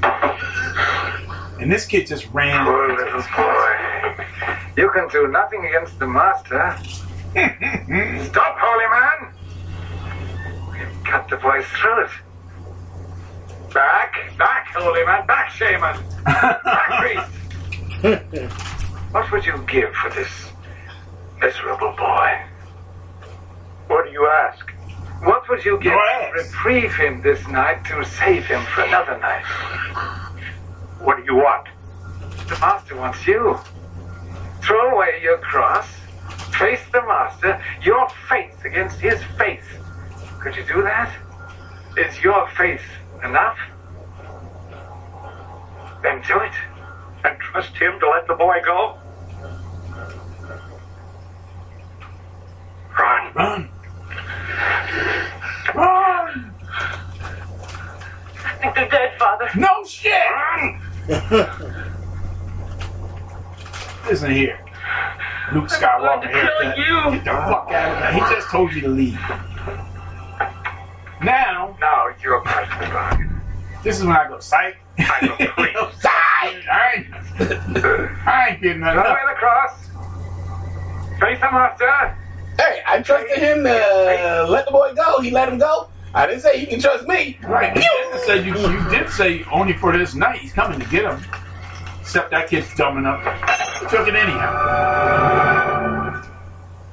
And 1.59 1.71
this 1.71 1.87
kid 1.87 2.05
just 2.05 2.29
ran. 2.31 2.65
Poor 2.65 2.95
little 2.95 3.23
boy. 3.35 4.25
You 4.77 4.91
can 4.91 5.07
do 5.07 5.27
nothing 5.29 5.65
against 5.65 5.97
the 5.97 6.05
master. 6.05 6.77
Stop, 8.29 8.57
holy 8.59 8.85
man! 8.91 9.33
We've 10.69 11.03
cut 11.03 11.27
the 11.29 11.37
boy's 11.37 11.65
throat. 11.65 12.11
Back, 13.77 14.35
back, 14.39 14.67
holy 14.73 15.05
man, 15.05 15.27
back, 15.27 15.51
shaman. 15.51 16.03
Back, 16.23 16.99
priest. 18.01 18.51
What 19.11 19.31
would 19.31 19.45
you 19.45 19.63
give 19.67 19.93
for 19.93 20.09
this 20.09 20.49
miserable 21.39 21.93
boy? 21.95 22.41
What 23.85 24.05
do 24.05 24.11
you 24.11 24.25
ask? 24.25 24.71
What 25.21 25.47
would 25.47 25.63
you 25.63 25.77
give 25.77 25.93
to 25.93 26.31
reprieve 26.33 26.95
him 26.95 27.21
this 27.21 27.47
night 27.49 27.85
to 27.85 28.03
save 28.03 28.47
him 28.47 28.65
for 28.73 28.81
another 28.81 29.19
night? 29.19 29.45
What 30.99 31.17
do 31.17 31.23
you 31.25 31.35
want? 31.35 31.67
The 32.47 32.57
master 32.59 32.95
wants 32.95 33.27
you. 33.27 33.59
Throw 34.63 34.95
away 34.95 35.19
your 35.21 35.37
cross, 35.37 35.85
face 36.57 36.81
the 36.91 37.03
master, 37.03 37.63
your 37.83 38.09
faith 38.27 38.65
against 38.65 38.99
his 38.99 39.21
faith. 39.37 39.67
Could 40.41 40.55
you 40.55 40.63
do 40.63 40.81
that? 40.81 41.15
Is 41.95 42.23
your 42.23 42.49
faith 42.57 42.81
enough? 43.23 43.57
Then 46.03 46.21
do 46.27 46.39
it. 46.39 46.53
And 47.23 47.39
trust 47.39 47.75
him 47.75 47.99
to 47.99 48.09
let 48.09 48.27
the 48.27 48.35
boy 48.35 48.57
go. 48.63 48.97
Run. 52.97 53.33
Run. 53.35 53.69
Run! 55.75 56.53
I 58.45 58.57
think 58.61 58.75
they're 58.75 58.89
dead, 58.89 59.17
Father. 59.19 59.49
No 59.55 59.83
shit! 59.85 60.13
Listen 64.07 64.31
here. 64.31 64.59
Luke 65.53 65.67
Skywalker 65.67 66.29
haircut. 66.29 66.75
Get 67.13 67.23
the 67.23 67.31
fuck 67.31 67.71
out 67.71 67.91
of 67.91 67.97
here. 68.13 68.13
He 68.13 68.19
just 68.33 68.49
told 68.49 68.73
you 68.73 68.81
to 68.81 68.89
leave. 68.89 69.19
Now, 72.27 72.33
Now 72.35 72.35
you're 72.35 72.41
personal 72.41 72.91
bargain. 72.91 73.41
this 73.83 73.97
is 73.99 74.05
when 74.05 74.15
I 74.15 74.27
go 74.27 74.39
psych. 74.39 74.75
I 74.99 75.27
go 75.27 75.35
crazy. 75.53 75.73
Psych! 75.99 76.11
I 76.71 76.93
ain't, 76.95 77.07
I 78.27 78.47
ain't 78.49 78.61
getting 78.61 78.81
nothing. 78.81 78.97
Run 78.97 79.07
away 79.07 79.19
across. 79.33 79.71
Face 81.19 81.39
the 81.39 81.51
master. 81.51 82.15
Hey, 82.59 82.81
I 82.87 83.01
trusted 83.01 83.37
him 83.37 83.63
to 83.63 84.45
let 84.49 84.65
the 84.65 84.71
boy 84.71 84.93
go. 84.95 85.21
He 85.21 85.31
let 85.31 85.47
him 85.49 85.57
go. 85.59 85.89
I 86.13 86.25
didn't 86.25 86.41
say 86.41 86.59
you 86.59 86.67
can 86.67 86.79
trust 86.79 87.05
me. 87.07 87.37
Right. 87.43 87.75
You 87.75 87.81
did 87.81 88.19
say 88.21 88.43
you, 88.43 88.55
you 88.57 88.89
did 88.89 89.09
say 89.09 89.43
only 89.51 89.73
for 89.73 89.95
this 89.95 90.15
night. 90.15 90.39
He's 90.39 90.53
coming 90.53 90.79
to 90.79 90.85
get 90.87 91.03
him. 91.05 91.23
Except 92.01 92.31
that 92.31 92.49
kid's 92.49 92.73
dumb 92.75 92.97
enough. 92.97 93.21
He 93.81 93.85
took 93.87 94.07
it 94.07 94.15
anyhow. 94.15 94.53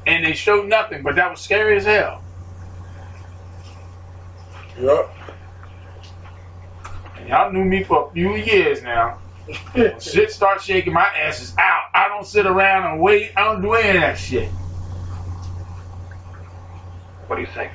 And 0.07 0.25
they 0.25 0.35
showed 0.35 0.69
nothing, 0.69 1.03
but 1.03 1.15
that 1.17 1.31
was 1.31 1.41
scary 1.41 1.77
as 1.79 1.85
hell. 1.87 2.23
Yup. 4.79 5.14
And 7.25 7.31
y'all 7.31 7.51
knew 7.51 7.65
me 7.65 7.83
for 7.85 8.07
a 8.07 8.13
few 8.13 8.35
years 8.37 8.83
now. 8.83 9.19
When 9.73 9.99
shit 10.01 10.31
starts 10.31 10.65
shaking, 10.65 10.93
my 10.93 11.07
ass 11.07 11.41
is 11.41 11.55
out. 11.57 11.85
I 11.95 12.09
don't 12.09 12.27
sit 12.27 12.45
around 12.45 12.93
and 12.93 13.01
wait. 13.01 13.31
I 13.35 13.45
don't 13.45 13.63
do 13.63 13.73
any 13.73 13.97
of 13.97 14.03
that 14.03 14.19
shit. 14.19 14.51
What 17.27 17.37
do 17.37 17.41
you 17.41 17.49
think? 17.49 17.73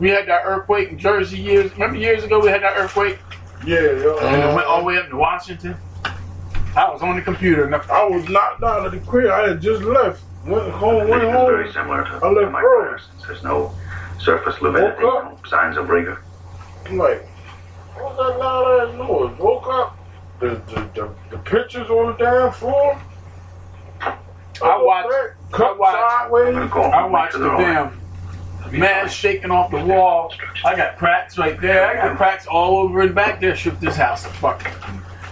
We 0.00 0.10
had 0.10 0.26
that 0.26 0.42
earthquake 0.44 0.88
in 0.88 0.98
Jersey 0.98 1.38
years. 1.38 1.70
Remember 1.74 1.96
years 1.96 2.24
ago 2.24 2.40
we 2.40 2.48
had 2.48 2.62
that 2.62 2.76
earthquake? 2.76 3.20
Yeah, 3.64 3.78
yeah. 3.82 4.26
And 4.26 4.42
it 4.50 4.54
went 4.54 4.66
all 4.66 4.78
the 4.80 4.84
way 4.84 4.98
up 4.98 5.08
to 5.10 5.16
Washington. 5.16 5.76
I 6.04 6.90
was 6.90 7.02
on 7.02 7.14
the 7.14 7.22
computer. 7.22 7.66
And 7.66 7.74
I 7.76 8.04
was 8.04 8.28
knocked 8.28 8.64
out 8.64 8.84
of 8.86 8.90
the 8.92 8.98
crib. 8.98 9.30
I 9.30 9.50
had 9.50 9.60
just 9.62 9.82
left. 9.84 10.24
Went 10.44 10.72
home, 10.72 11.08
went 11.08 11.22
This 11.22 11.28
is 11.28 11.34
home. 11.36 11.46
very 11.52 11.72
similar 11.72 12.02
to, 12.04 12.20
I 12.20 12.28
left 12.30 12.50
my 12.52 12.60
early. 12.62 12.98
past. 12.98 13.10
There's 13.26 13.42
no 13.44 13.72
surface 14.18 14.60
luminity, 14.60 15.02
no 15.02 15.38
signs 15.46 15.76
of 15.76 15.88
rigor. 15.88 16.20
I'm 16.86 16.98
like, 16.98 17.28
what's 18.02 18.16
that 18.16 18.38
loud 18.38 18.88
ass 18.88 18.94
noise? 18.96 19.38
Woke 19.38 19.66
up. 19.68 19.98
The, 20.40 20.48
the, 20.48 20.90
the, 20.94 21.14
the 21.30 21.38
pictures 21.38 21.88
on 21.88 22.12
the 22.12 22.24
damn 22.24 22.52
floor. 22.52 23.00
I 24.00 24.82
watched. 24.82 25.36
I 25.54 25.72
watched. 25.72 26.74
I 26.76 27.06
watched 27.06 27.32
the 27.34 27.56
damn 27.56 28.00
man 28.72 29.08
shaking 29.08 29.50
off 29.50 29.70
the 29.70 29.84
wall. 29.84 30.32
I 30.64 30.76
got 30.76 30.98
cracks 30.98 31.38
right 31.38 31.60
there. 31.60 31.86
I 31.86 31.94
got 31.94 32.16
cracks 32.16 32.46
all 32.46 32.78
over 32.78 33.00
and 33.00 33.14
back 33.14 33.40
there. 33.40 33.56
Shook 33.56 33.80
this 33.80 33.96
house 33.96 34.22
to 34.24 34.28
fucking. 34.28 34.72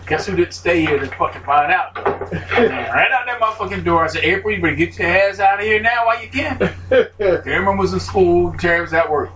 Guess 0.06 0.26
who 0.26 0.36
didn't 0.36 0.52
stay 0.52 0.82
here 0.82 0.98
to 0.98 1.06
fucking 1.06 1.42
find 1.42 1.72
out? 1.72 1.96
right 2.04 3.10
out 3.10 3.26
that 3.26 3.40
motherfucking 3.40 3.84
door. 3.84 4.04
I 4.04 4.08
said, 4.08 4.24
April, 4.24 4.54
you 4.54 4.60
better 4.60 4.76
get 4.76 4.98
your 4.98 5.08
ass 5.08 5.40
out 5.40 5.60
of 5.60 5.64
here 5.64 5.80
now 5.80 6.06
while 6.06 6.22
you 6.22 6.28
can. 6.28 6.58
Cameron 7.18 7.78
was 7.78 7.94
in 7.94 8.00
school. 8.00 8.52
Terry 8.58 8.82
was 8.82 8.92
at 8.92 9.10
work. 9.10 9.30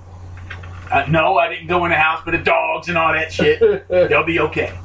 Uh, 0.91 1.05
no, 1.09 1.37
I 1.37 1.49
didn't 1.49 1.67
go 1.67 1.85
in 1.85 1.91
the 1.91 1.97
house 1.97 2.23
but 2.25 2.33
the 2.33 2.39
dogs 2.39 2.89
and 2.89 2.97
all 2.97 3.13
that 3.13 3.33
shit. 3.33 3.61
They'll 3.89 4.25
be 4.25 4.41
okay. 4.41 4.79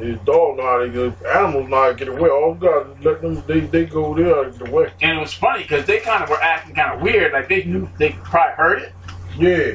These 0.00 0.16
dogs 0.24 0.60
how 0.60 0.78
to 0.78 1.14
animals 1.28 1.68
to 1.68 1.94
get 1.98 2.08
away. 2.08 2.30
All 2.30 2.52
we 2.54 2.60
got 2.60 3.04
let 3.04 3.20
them, 3.20 3.42
they, 3.46 3.60
they 3.60 3.84
go 3.84 4.14
there 4.14 4.44
and 4.44 4.58
get 4.58 4.68
away. 4.68 4.92
And 5.02 5.18
it 5.18 5.20
was 5.20 5.34
funny 5.34 5.62
because 5.62 5.84
they 5.84 5.98
kind 5.98 6.22
of 6.24 6.30
were 6.30 6.40
acting 6.40 6.74
kind 6.74 6.94
of 6.94 7.02
weird. 7.02 7.32
Like 7.32 7.48
they 7.50 7.64
knew 7.64 7.86
they 7.98 8.12
probably 8.12 8.54
heard 8.54 8.82
it. 8.82 8.92
Yeah. 9.36 9.74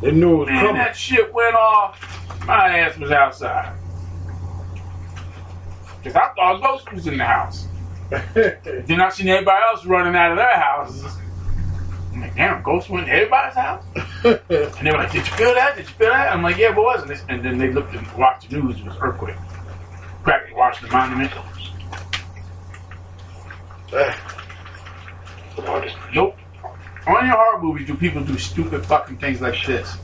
They 0.00 0.10
knew 0.10 0.34
it 0.34 0.38
was 0.38 0.48
Man, 0.48 0.60
coming. 0.60 0.74
that 0.76 0.96
shit 0.96 1.32
went 1.32 1.54
off. 1.54 2.46
My 2.46 2.78
ass 2.78 2.98
was 2.98 3.12
outside. 3.12 3.76
Because 6.02 6.16
I 6.16 6.32
thought 6.34 6.62
Ghost 6.62 6.92
was 6.92 7.06
in 7.06 7.18
the 7.18 7.24
house. 7.24 7.68
then 8.34 9.00
I 9.00 9.10
seen 9.10 9.28
everybody 9.28 9.62
else 9.70 9.84
running 9.84 10.16
out 10.16 10.32
of 10.32 10.38
their 10.38 10.56
houses. 10.56 11.16
I'm 12.18 12.22
like, 12.22 12.34
damn, 12.34 12.62
Ghost 12.64 12.90
went 12.90 13.06
to 13.06 13.12
everybody's 13.12 13.54
house? 13.54 13.84
and 14.24 14.40
they 14.50 14.90
were 14.90 14.98
like, 14.98 15.12
did 15.12 15.24
you 15.24 15.32
feel 15.34 15.54
that? 15.54 15.76
Did 15.76 15.86
you 15.86 15.94
feel 15.94 16.08
that? 16.08 16.32
I'm 16.32 16.42
like, 16.42 16.56
yeah, 16.56 16.74
what 16.74 17.00
was 17.00 17.08
it? 17.08 17.24
And 17.28 17.44
then 17.44 17.58
they 17.58 17.70
looked 17.70 17.94
and 17.94 18.10
watched 18.14 18.50
the 18.50 18.58
news. 18.60 18.76
It 18.80 18.86
was 18.86 18.96
earthquake. 19.00 19.36
Practically 20.24 20.56
watched 20.56 20.82
the 20.82 20.88
monument. 20.88 21.30
Ah. 23.92 24.34
Nope. 26.12 26.36
Only 27.06 27.20
in 27.20 27.28
horror 27.28 27.62
movies 27.62 27.86
do 27.86 27.94
people 27.94 28.24
do 28.24 28.36
stupid 28.36 28.84
fucking 28.84 29.18
things 29.18 29.40
like 29.40 29.64
this. 29.64 29.96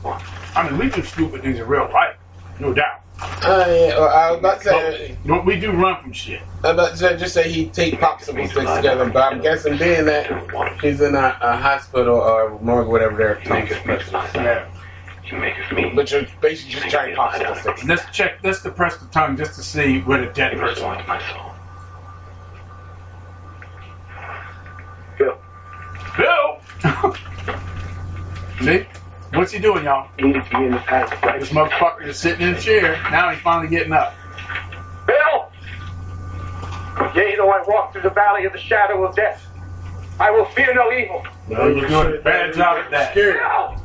I 0.55 0.69
mean, 0.69 0.79
we 0.79 0.89
do 0.89 1.03
stupid 1.03 1.41
things 1.41 1.59
in 1.59 1.67
real 1.67 1.91
life, 1.91 2.15
no 2.61 2.73
doubt. 2.73 3.01
Uh, 3.21 3.65
yeah, 3.69 3.97
well, 3.97 4.09
I 4.09 4.31
was 4.31 4.39
about 4.39 4.61
to 4.61 4.65
say, 4.65 5.17
No, 5.23 5.39
we 5.39 5.59
do 5.59 5.71
run 5.71 6.01
from 6.01 6.11
shit. 6.11 6.41
I 6.63 6.71
was 6.71 6.73
about 6.73 6.91
to 6.91 6.97
say, 6.97 7.17
just 7.17 7.33
say 7.33 7.49
he 7.49 7.69
take 7.69 7.95
popsicle 7.95 8.49
sticks 8.49 8.75
together, 8.75 9.09
but 9.09 9.33
I'm 9.33 9.41
guessing 9.41 9.77
being 9.77 10.05
that 10.05 10.79
he's 10.81 10.99
in 10.99 11.15
a, 11.15 11.37
a 11.41 11.57
hospital 11.57 12.15
or 12.15 12.59
morgue, 12.59 12.87
whatever 12.87 13.15
they're 13.15 13.41
Yeah. 13.45 14.67
You 15.31 15.37
make 15.37 15.57
it 15.57 15.65
for 15.65 15.75
me. 15.75 15.91
But 15.95 16.11
you're 16.11 16.27
basically 16.41 16.73
just 16.73 16.89
trying 16.89 17.15
popsicle 17.15 17.59
sticks. 17.59 17.85
Let's 17.85 18.05
check. 18.15 18.39
Let's 18.43 18.61
depress 18.61 18.97
the 18.97 19.07
tongue 19.07 19.37
just 19.37 19.55
to 19.55 19.63
see 19.63 20.01
where 20.01 20.19
the 20.25 20.31
dead 20.33 20.57
person 20.57 20.83
is. 20.83 21.07
my 21.07 21.21
soul. 21.31 21.51
Bill. 26.17 26.61
see, 28.61 28.85
what's 29.35 29.51
he 29.51 29.59
doing, 29.59 29.83
y'all? 29.85 30.09
Needed 30.19 30.43
to 30.45 30.49
be 30.57 30.65
in 30.65 30.71
the 30.71 30.77
past. 30.79 31.11
This 31.39 31.49
motherfucker 31.49 32.07
is 32.07 32.17
sitting 32.17 32.47
in 32.47 32.55
a 32.55 32.59
chair. 32.59 32.93
Now 33.11 33.29
he's 33.31 33.41
finally 33.41 33.67
getting 33.67 33.93
up. 33.93 34.13
Bill! 35.05 35.51
Yea, 37.15 37.35
though 37.35 37.49
I 37.49 37.63
walk 37.67 37.91
through 37.91 38.03
the 38.03 38.09
valley 38.09 38.45
of 38.45 38.53
the 38.53 38.59
shadow 38.59 39.05
of 39.05 39.15
death, 39.15 39.45
I 40.19 40.31
will 40.31 40.45
fear 40.45 40.73
no 40.73 40.91
evil. 40.91 41.25
No, 41.49 41.67
you're 41.67 41.87
doing 41.87 42.17
a 42.17 42.21
bad 42.21 42.53
job 42.53 42.77
at 42.77 42.91
that. 42.91 43.13
Bill! 43.13 43.75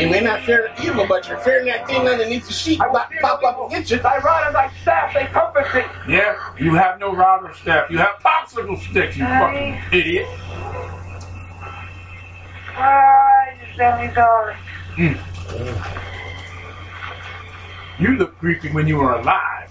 You 0.00 0.10
may 0.10 0.20
not 0.20 0.42
fear 0.42 0.72
evil, 0.82 1.06
but 1.08 1.28
you're 1.28 1.38
fearing 1.38 1.66
that 1.66 1.86
thing 1.86 2.06
underneath 2.06 2.46
the 2.46 2.52
sheet 2.52 2.78
pop, 2.78 3.10
pop 3.20 3.42
up 3.42 3.60
and 3.60 3.70
get 3.70 3.90
you. 3.90 3.98
Thy 3.98 4.18
rod 4.18 4.46
and 4.46 4.54
thy 4.54 4.70
staff, 4.82 5.14
they 5.14 5.24
comfort 5.26 5.66
thee. 5.72 6.12
Yeah, 6.12 6.36
you 6.58 6.74
have 6.74 7.00
no 7.00 7.14
rod 7.14 7.44
or 7.44 7.54
staff. 7.54 7.90
You 7.90 7.98
have 7.98 8.16
popsicle 8.16 8.78
sticks, 8.78 9.16
you 9.16 9.24
fucking 9.24 9.80
idiot. 9.92 10.28
Ah, 12.76 13.44
you 13.60 13.66
send 13.76 14.00
me 14.00 14.14
darling. 14.14 14.56
Mm. 14.96 15.20
You 17.98 18.16
look 18.16 18.38
creepy 18.38 18.70
when 18.72 18.88
you 18.88 18.96
were 18.98 19.12
alive. 19.14 19.70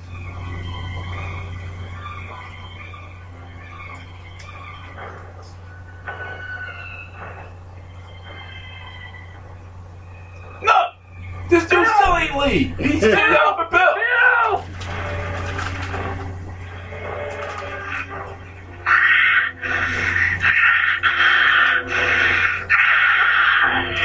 Look! 10.61 10.87
This 11.49 11.67
dude 11.67 11.87
still 11.87 12.17
ain't 12.17 12.37
leave. 12.37 12.77
He's 12.77 12.97
still 12.99 13.11
yelling 13.11 13.55
for 13.57 13.69
Bill. 13.71 13.95
Bill! 13.95 14.69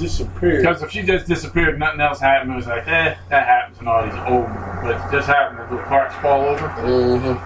disappeared. 0.00 0.62
Because 0.62 0.82
if 0.82 0.90
she 0.90 1.02
just 1.02 1.26
disappeared, 1.26 1.78
nothing 1.78 2.00
else 2.00 2.18
happened. 2.20 2.52
It 2.52 2.56
was 2.56 2.66
like, 2.66 2.86
eh, 2.88 3.14
that 3.28 3.46
happens 3.46 3.78
in 3.80 3.86
all 3.86 4.02
these 4.04 4.14
old. 4.26 4.46
But 4.82 4.96
it 4.96 5.02
just 5.12 5.28
happened 5.28 5.58
that 5.60 5.70
little 5.70 5.86
parts 5.86 6.14
fall 6.16 6.46
over. 6.46 6.68
Mm-hmm. 6.68 7.36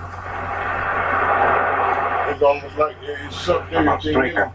It's 2.32 2.42
almost 2.42 2.76
like 2.76 2.96
it 3.02 3.32
sucked 3.32 3.72
everything 3.72 4.36
in. 4.36 4.50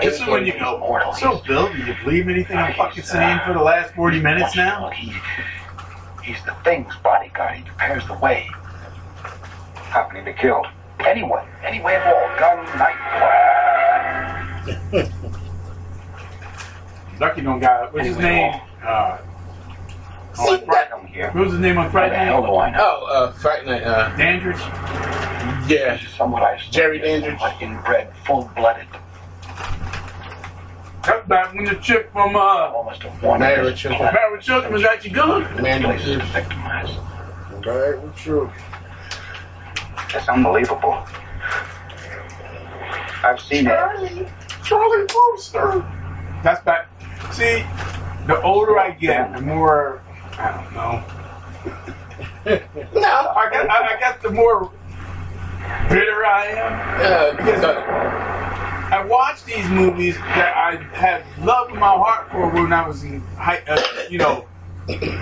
This 0.00 0.20
is 0.20 0.26
when 0.26 0.46
you 0.46 0.58
go, 0.58 1.12
so 1.18 1.42
Bill, 1.46 1.70
do 1.70 1.78
you 1.78 1.94
believe 2.02 2.26
anything 2.28 2.56
I'm 2.56 2.72
fucking 2.74 3.02
saying 3.02 3.40
for 3.44 3.52
the 3.52 3.60
last 3.60 3.92
40 3.94 4.20
minutes 4.20 4.56
now? 4.56 4.88
He's 4.90 6.42
the 6.44 6.54
thing's 6.64 6.94
bodyguard. 7.02 7.56
He 7.56 7.62
prepares 7.64 8.06
the 8.06 8.14
way. 8.14 8.48
Happening 9.74 10.24
to 10.24 10.32
kill 10.32 10.64
Any 11.00 11.24
way, 11.24 11.44
any 11.62 11.82
way 11.82 11.96
at 11.96 12.06
all. 12.06 12.28
Gun, 12.38 12.64
knife, 12.78 12.98
Lucky 17.22 17.40
don't 17.40 17.60
got 17.60 17.94
what's 17.94 18.04
his 18.08 18.18
name? 18.18 18.60
Uh, 18.84 19.18
See, 20.34 20.56
that 20.56 20.90
here. 21.06 21.26
what 21.30 21.44
was 21.44 21.52
his 21.52 21.60
name 21.60 21.78
on 21.78 21.88
Friday 21.88 22.16
How 22.16 22.24
the 22.24 22.30
hell 22.30 22.42
do 22.42 22.58
night? 22.58 22.72
know? 22.72 22.78
Oh, 22.80 23.06
uh, 23.12 23.32
Friday 23.34 23.66
night. 23.66 23.82
Uh, 23.84 24.16
Dandridge. 24.16 24.56
yeah. 25.70 26.00
Somewhat 26.16 26.42
I 26.42 26.58
Jerry 26.72 26.98
Dandridge. 26.98 27.40
inbred, 27.60 28.12
full-blooded. 28.26 28.88
That's 31.04 31.28
back 31.28 31.54
when 31.54 31.64
the 31.64 31.76
chick 31.76 32.10
from 32.12 32.34
uh, 32.34 32.40
Almost 32.40 33.04
a 33.04 33.08
one. 33.08 33.38
Married 33.38 33.76
Children. 33.76 34.12
Married 34.14 34.42
Children 34.42 34.72
was 34.72 34.82
actually 34.84 35.10
good. 35.10 35.62
Man, 35.62 35.82
Place 35.82 36.02
victimized. 36.02 36.98
Right 37.64 38.02
with 38.02 38.26
you. 38.26 38.50
That's 40.12 40.28
unbelievable. 40.28 41.06
I've 43.22 43.38
seen 43.40 43.68
it. 43.68 43.70
Charlie 43.70 44.26
Charlie 44.64 45.06
Brewster. 45.06 45.84
That's 46.42 46.60
back. 46.64 46.88
See, 47.30 47.64
the 48.26 48.40
older 48.42 48.78
I 48.78 48.90
get, 48.90 49.34
the 49.34 49.40
more 49.40 50.02
I 50.38 50.50
don't 50.52 50.74
know. 50.74 51.04
no, 53.00 53.10
I 53.36 53.50
guess, 53.50 53.66
I, 53.70 53.94
I 53.94 53.96
guess 54.00 54.22
the 54.22 54.30
more 54.30 54.70
bitter 55.88 56.24
I 56.24 56.46
am. 56.46 56.72
Yeah, 57.00 57.36
Because 57.36 57.64
I 57.64 59.04
watched 59.06 59.46
these 59.46 59.68
movies 59.68 60.16
that 60.16 60.54
I 60.56 60.76
had 60.94 61.24
love 61.44 61.70
in 61.70 61.78
my 61.78 61.88
heart 61.88 62.30
for 62.30 62.50
when 62.50 62.72
I 62.72 62.86
was 62.86 63.04
in 63.04 63.20
high, 63.36 63.62
uh, 63.66 63.80
you 64.10 64.18
know, 64.18 64.46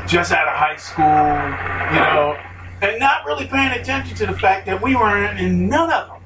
just 0.06 0.32
out 0.32 0.48
of 0.48 0.54
high 0.54 0.76
school, 0.76 1.04
you 1.04 2.00
know, 2.00 2.36
and 2.82 2.98
not 2.98 3.24
really 3.26 3.46
paying 3.46 3.78
attention 3.78 4.16
to 4.16 4.26
the 4.26 4.36
fact 4.36 4.66
that 4.66 4.82
we 4.82 4.96
weren't 4.96 5.38
in 5.38 5.68
none 5.68 5.92
of 5.92 6.08
them. 6.08 6.16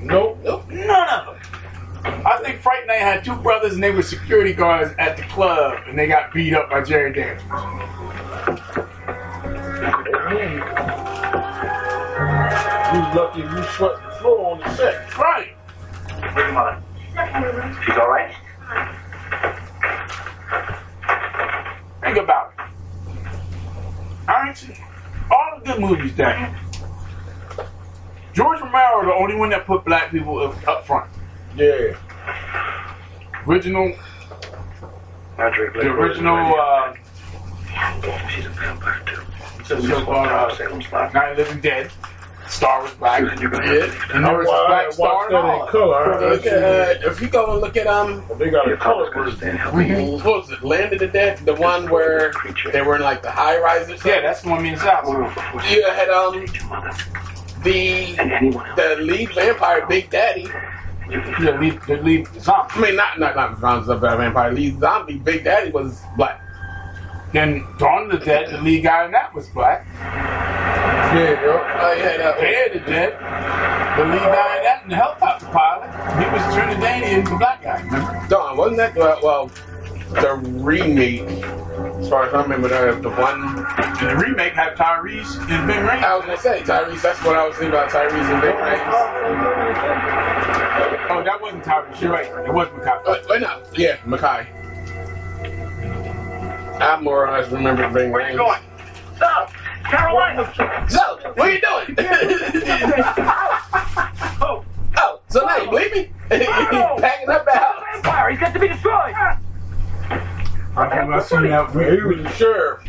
Nope. 0.00 0.38
Nope, 0.44 0.68
none 0.70 1.08
of 1.08 1.26
them. 1.26 1.57
I 2.04 2.40
think 2.42 2.60
Fright 2.60 2.86
Night 2.86 3.00
had 3.00 3.24
two 3.24 3.36
brothers 3.36 3.74
and 3.74 3.82
they 3.82 3.90
were 3.90 4.02
security 4.02 4.52
guards 4.52 4.94
at 4.98 5.16
the 5.16 5.22
club 5.24 5.82
and 5.86 5.98
they 5.98 6.06
got 6.06 6.32
beat 6.32 6.54
up 6.54 6.70
by 6.70 6.82
Jerry 6.82 7.12
Dandridge. 7.12 7.42
You 12.88 13.00
lucky 13.14 13.40
you 13.40 13.62
swept 13.74 14.02
the 14.02 14.16
floor 14.20 14.52
on 14.52 14.60
the 14.60 14.76
set. 14.76 15.18
Right. 15.18 15.54
Where's 16.20 16.36
your 16.36 16.52
mother? 16.52 16.82
She's 17.84 17.96
all 17.96 18.08
right? 18.08 18.34
Think 22.02 22.16
about 22.18 22.54
it. 22.58 22.64
Aren't 24.28 24.68
you? 24.68 24.74
All 25.30 25.58
the 25.58 25.64
good 25.64 25.80
movies 25.80 26.14
that 26.16 26.54
George 28.32 28.60
Romero, 28.60 29.04
the 29.04 29.14
only 29.14 29.34
one 29.34 29.50
that 29.50 29.66
put 29.66 29.84
black 29.84 30.10
people 30.10 30.38
up, 30.38 30.68
up 30.68 30.86
front. 30.86 31.10
Yeah. 31.58 31.96
Original, 33.46 33.94
Marjorie 35.36 35.70
the 35.72 35.90
original, 35.90 36.54
uh, 36.58 36.94
She's 38.30 38.46
a 38.46 38.50
vampire 38.50 39.00
too. 39.06 39.22
so 39.64 40.04
called 40.04 40.26
uh, 40.28 40.54
Salem's 40.54 40.90
Lot. 40.92 41.14
Night 41.14 41.30
of 41.32 41.36
the 41.38 41.42
Living 41.44 41.60
Dead. 41.60 41.90
Star 42.48 42.82
was 42.82 42.92
black. 42.94 43.20
Susan, 43.20 43.40
you're 43.40 43.50
gonna 43.50 43.66
Yeah. 43.74 43.86
have 43.86 44.08
to 44.08 44.16
And 44.16 44.24
there 44.26 44.38
was 44.38 44.46
black 44.46 44.92
star 44.92 45.26
and 45.26 45.36
all. 45.36 45.64
in 45.66 45.70
color. 45.70 46.14
I 46.14 46.30
Look 46.30 46.46
at, 46.46 46.62
uh, 47.04 47.10
if 47.10 47.20
you 47.20 47.28
go 47.28 47.52
and 47.52 47.60
look 47.60 47.76
at 47.76 47.86
um, 47.86 48.24
They 48.38 48.48
got 48.50 48.66
a 48.66 48.70
Your 48.70 48.78
color 48.78 49.10
color's 49.10 49.14
gonna 49.14 49.24
version. 49.26 49.38
stand 49.38 49.58
helping 49.58 49.88
you. 49.88 50.12
what 50.24 50.24
was 50.24 50.50
it, 50.50 50.62
Land 50.64 50.92
of 50.94 50.98
the 51.00 51.08
Dead, 51.08 51.38
the 51.44 51.54
one 51.54 51.90
where 51.90 52.32
they 52.72 52.80
were 52.82 52.96
in 52.96 53.02
like 53.02 53.20
the 53.22 53.30
high 53.30 53.60
rises. 53.60 54.02
Yeah, 54.04 54.20
that's 54.22 54.40
the 54.42 54.48
one 54.50 54.62
me 54.62 54.70
and 54.70 54.78
Sal. 54.80 55.04
saw. 55.04 55.68
You 55.70 55.84
had 55.90 56.08
um 56.08 56.46
the 57.62 58.16
And 58.18 58.32
anyone 58.32 58.66
else. 58.66 58.76
the 58.76 58.96
lead 59.02 59.30
vampire, 59.34 59.84
Big 59.86 60.08
Daddy. 60.10 60.48
Yeah, 61.10 61.58
leave, 61.58 61.84
the 61.86 61.96
lead 61.96 62.28
zombie. 62.40 62.74
I 62.74 62.80
mean, 62.80 62.96
not 62.96 63.18
not 63.18 63.34
not 63.34 63.60
Zombies 63.60 63.88
of 63.88 64.00
Vampire. 64.00 64.52
Lead 64.52 64.78
zombie, 64.78 65.16
Big 65.16 65.44
Daddy 65.44 65.70
was 65.70 66.02
black. 66.16 66.42
Then 67.32 67.64
Dawn 67.78 68.10
of 68.10 68.18
the 68.20 68.24
Dead, 68.24 68.50
the 68.50 68.60
lead 68.60 68.84
guy 68.84 69.06
in 69.06 69.12
that 69.12 69.34
was 69.34 69.48
black. 69.48 69.86
Yeah, 71.14 71.42
yo. 71.42 71.52
Oh 71.52 71.94
yeah, 71.96 72.16
that, 72.18 72.40
Day 72.40 72.66
of 72.66 72.72
the 72.74 72.90
Dead, 72.90 73.12
the 73.12 74.04
lead 74.04 74.20
guy 74.20 74.56
in 74.58 74.62
that, 74.64 74.82
and 74.82 74.92
the 74.92 74.96
helicopter 74.96 75.46
pilot, 75.46 75.88
he 76.18 76.30
was 76.30 76.42
Trinidadian, 76.54 77.28
the 77.28 77.36
black 77.36 77.62
guy, 77.62 77.82
remember? 77.82 78.26
Dawn 78.28 78.56
wasn't 78.56 78.76
that 78.78 78.94
the 78.94 79.18
well 79.22 79.50
the 80.10 80.34
remake? 80.60 81.22
As 81.22 82.08
far 82.08 82.24
as 82.26 82.34
I 82.34 82.42
remember, 82.42 82.68
the, 82.68 83.00
the 83.00 83.10
one 83.10 83.40
And 83.98 84.08
the 84.08 84.16
remake 84.24 84.52
had 84.52 84.76
Tyrese 84.76 85.38
and 85.50 85.66
Ving 85.66 85.84
Rhames. 85.84 86.02
I 86.02 86.16
was 86.16 86.24
gonna 86.24 86.38
say 86.38 86.62
Tyrese. 86.62 87.02
That's 87.02 87.22
what 87.24 87.36
I 87.36 87.46
was 87.46 87.56
thinking 87.56 87.70
about 87.70 87.90
Tyrese 87.90 88.32
and 88.32 88.40
Big 88.40 88.54
Daddy. 88.54 88.80
Oh, 91.10 91.22
that 91.24 91.40
wasn't 91.40 91.64
Tyrese, 91.64 92.00
you're 92.00 92.12
right. 92.12 92.26
It 92.26 92.52
was 92.52 92.68
Macabre. 92.76 93.10
Wait, 93.10 93.18
uh, 93.18 93.26
wait, 93.28 93.42
uh, 93.42 93.58
no, 93.58 93.66
yeah, 93.74 93.96
Mackay. 94.06 94.46
I 96.80 97.00
more 97.00 97.26
or 97.26 97.32
less 97.32 97.50
remember 97.50 97.88
Big 97.90 98.12
Where 98.12 98.30
you 98.30 98.36
going? 98.36 98.62
South 99.18 99.52
Carolina. 99.84 100.52
So, 100.88 101.18
what 101.34 101.48
are 101.48 101.50
you 101.50 101.60
doing? 101.60 101.96
Oh, 104.40 104.64
oh, 104.96 105.20
so 105.28 105.44
now 105.44 105.56
you 105.56 105.70
believe 105.70 105.92
me? 105.92 106.10
He's 106.30 106.46
packing 106.46 107.28
up 107.28 107.44
the 107.44 107.52
house. 107.52 107.82
vampire. 107.94 108.30
He's 108.30 108.38
got 108.38 108.52
to 108.52 108.60
be 108.60 108.68
destroyed. 108.68 109.14
I 110.78 110.88
think 110.88 111.10
I 111.12 111.20
seen 111.22 111.42
that. 111.44 111.70
He 111.70 112.02
was 112.06 112.22
the 112.22 112.30
sheriff. 112.32 112.84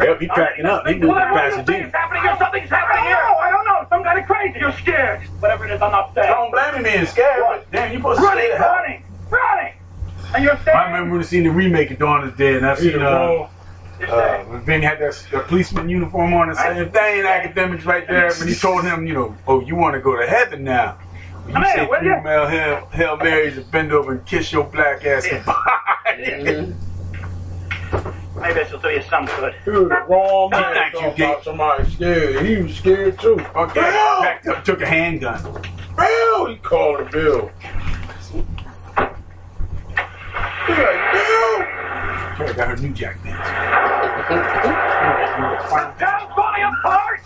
Yep, 0.00 0.20
he 0.20 0.26
packing 0.28 0.66
up. 0.66 0.86
He 0.86 0.94
moving 0.94 1.14
to 1.14 1.20
Pasadena. 1.32 1.90
happening 1.90 2.22
here. 2.22 2.36
Something's 2.38 2.70
happening 2.70 3.04
here. 3.04 3.16
I 3.16 3.50
don't 3.50 3.64
know. 3.64 3.86
Some 3.88 4.02
kind 4.02 4.18
of 4.18 4.26
crazy. 4.26 4.58
You're 4.58 4.72
scared. 4.72 5.22
Whatever 5.40 5.66
it 5.66 5.70
is, 5.72 5.82
I'm 5.82 5.92
not 5.92 6.10
scared. 6.12 6.26
don't 6.28 6.50
blame 6.50 6.74
him 6.74 6.82
being 6.82 7.06
scared, 7.06 7.44
but 7.46 7.70
damn, 7.70 7.92
you 7.92 7.98
supposed 7.98 8.20
to 8.20 8.26
stay 8.26 8.34
Running, 8.34 8.50
the 8.50 8.56
hell. 8.58 8.72
running, 8.72 9.04
running. 9.30 9.72
And 10.34 10.44
you're 10.44 10.56
scared. 10.58 10.76
I 10.76 10.86
remember 10.86 11.12
when 11.18 11.20
I 11.24 11.40
the 11.44 11.48
remake 11.50 11.90
of 11.92 11.98
Dawn 11.98 12.28
is 12.28 12.36
Dead, 12.36 12.56
and 12.56 12.66
I've 12.66 12.78
seen 12.78 13.00
uh, 13.00 13.04
wrong. 13.04 13.50
uh, 14.08 14.38
when 14.44 14.60
Vinny 14.62 14.84
had 14.84 14.98
that 14.98 15.14
the 15.30 15.40
policeman 15.40 15.88
uniform 15.88 16.34
on, 16.34 16.48
the 16.48 16.56
same 16.56 16.90
thing, 16.90 17.24
academics 17.24 17.84
right 17.84 18.06
there, 18.08 18.32
when 18.32 18.48
he 18.48 18.54
told 18.54 18.82
him, 18.82 19.06
you 19.06 19.14
know, 19.14 19.36
oh, 19.46 19.60
you 19.60 19.76
want 19.76 19.94
to 19.94 20.00
go 20.00 20.16
to 20.16 20.26
heaven 20.26 20.64
now. 20.64 20.98
You 21.46 21.52
Come 21.52 21.64
say 21.66 21.72
here, 21.80 21.88
will 21.88 21.98
three 22.00 22.08
ya? 22.08 22.22
Hail, 22.22 22.48
Hail, 22.48 22.86
Hail 22.86 23.16
Marys 23.18 23.58
and 23.58 23.70
bend 23.70 23.92
over 23.92 24.12
and 24.12 24.26
kiss 24.26 24.50
your 24.50 24.64
black 24.64 25.04
ass 25.04 25.28
goodbye. 25.28 26.72
Maybe 28.40 28.54
this 28.54 28.72
will 28.72 28.80
do 28.80 28.88
you 28.90 29.02
some 29.08 29.26
good. 29.26 29.54
He 29.64 29.70
was 29.70 29.88
the 29.88 30.04
wrong 30.08 30.50
man 30.50 30.74
thank 30.74 30.92
you, 30.94 31.00
talking 31.00 31.16
Dick. 31.16 31.26
about 31.28 31.44
somebody 31.44 31.90
scared. 31.90 32.44
He 32.44 32.56
was 32.62 32.74
scared 32.76 33.18
too. 33.20 33.38
Okay, 33.54 33.80
Bill! 33.80 34.20
backed 34.20 34.46
up, 34.48 34.64
took 34.64 34.80
a 34.82 34.86
handgun. 34.86 35.40
Bill! 35.96 36.46
He 36.46 36.56
called 36.56 37.00
the 37.00 37.04
bill. 37.10 37.50
He 40.66 40.72
like, 40.72 41.12
Bill! 41.12 41.56
Told 42.36 42.48
her 42.48 42.54
got 42.54 42.68
her 42.68 42.76
new 42.76 42.92
jack 42.92 43.22
dance. 43.22 43.46
Town's 45.98 46.32
falling 46.34 46.62
apart, 46.64 47.20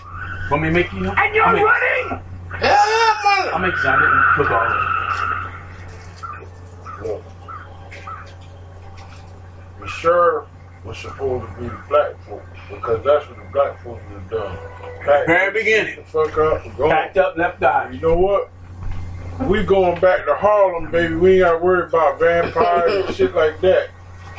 Want 0.51 0.63
me 0.63 0.69
to 0.69 0.75
make 0.75 0.93
you 0.93 1.01
know? 1.01 1.13
and 1.17 1.35
you're 1.35 1.45
I'll 1.45 1.55
make, 1.55 1.65
running. 1.65 2.23
I'll 2.63 3.59
make 3.61 3.77
Zion 3.79 4.03
and 4.03 4.35
put 4.37 4.51
all 4.53 4.67
of 7.17 7.23
The 9.81 9.87
sheriff 9.89 10.49
was 10.85 10.99
supposed 10.99 11.51
to 11.51 11.61
be 11.61 11.69
the 11.69 11.83
black 11.89 12.19
folks 12.25 12.59
because 12.71 13.05
that's 13.05 13.29
what 13.29 13.37
the 13.37 13.51
black 13.53 13.83
folks 13.83 14.03
have 14.11 14.31
done. 14.31 14.59
Pack 15.05 15.27
Very 15.27 15.53
beginning. 15.53 15.97
The 15.97 16.05
fuck 16.05 16.39
up 16.39 16.65
and 16.65 16.77
go. 16.77 16.89
Packed 16.89 17.17
up, 17.19 17.37
left 17.37 17.63
eye. 17.63 17.91
You 17.91 18.01
know 18.01 18.17
what? 18.17 18.51
We 19.49 19.63
going 19.63 20.01
back 20.01 20.27
to 20.27 20.35
Harlem, 20.35 20.91
baby. 20.91 21.15
We 21.15 21.33
ain't 21.35 21.41
got 21.43 21.53
to 21.53 21.59
worry 21.59 21.87
about 21.87 22.19
vampires 22.19 23.07
and 23.07 23.15
shit 23.15 23.35
like 23.35 23.61
that. 23.61 23.91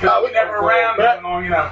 No, 0.04 0.24
we 0.24 0.32
never 0.32 0.58
around 0.58 1.00
that 1.00 1.24
long, 1.24 1.44
you 1.44 1.50
know. 1.52 1.72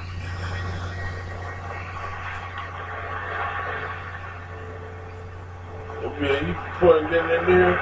Yeah, 6.19 6.47
you 6.47 6.55
putting 6.79 7.13
it 7.13 7.31
in 7.31 7.45
there. 7.45 7.77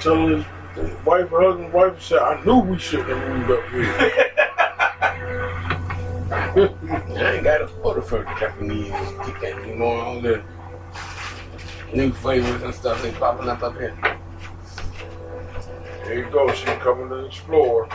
Telling 0.00 0.44
his 0.74 1.04
wife 1.04 1.28
husband, 1.30 1.72
wife 1.72 2.00
said, 2.00 2.18
I 2.18 2.44
knew 2.44 2.58
we 2.60 2.78
shouldn't 2.78 3.08
have 3.08 3.28
moved 3.28 3.50
up 3.50 3.68
here. 3.70 4.32
I 5.00 5.12
ain't 7.34 7.44
got 7.44 7.60
a 7.62 7.70
order 7.82 8.00
for 8.00 8.20
the 8.20 8.34
Japanese 8.38 8.90
chicken, 9.24 9.58
anymore. 9.58 10.02
all 10.02 10.20
the 10.20 10.42
new 11.94 12.12
flavors 12.12 12.62
and 12.62 12.74
stuff 12.74 13.02
that's 13.02 13.16
popping 13.18 13.48
up 13.48 13.62
up 13.62 13.74
here. 13.74 13.96
There 16.04 16.18
you 16.18 16.30
go, 16.30 16.52
she's 16.52 16.68
coming 16.78 17.08
to 17.10 17.26
explore. 17.26 17.88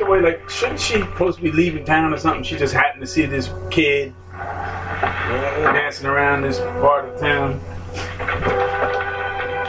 And 0.00 0.08
I 0.08 0.20
like 0.20 0.48
shouldn't 0.48 0.80
she 0.80 1.00
supposed 1.00 1.38
to 1.38 1.42
be 1.42 1.50
leaving 1.50 1.84
town 1.84 2.12
or 2.12 2.18
something? 2.18 2.42
She 2.42 2.56
just 2.56 2.74
happened 2.74 3.00
to 3.00 3.06
see 3.06 3.26
this 3.26 3.50
kid 3.70 4.14
dancing 4.32 6.06
around 6.06 6.42
this 6.42 6.58
part 6.58 7.04
of 7.06 7.20
town. 7.20 7.60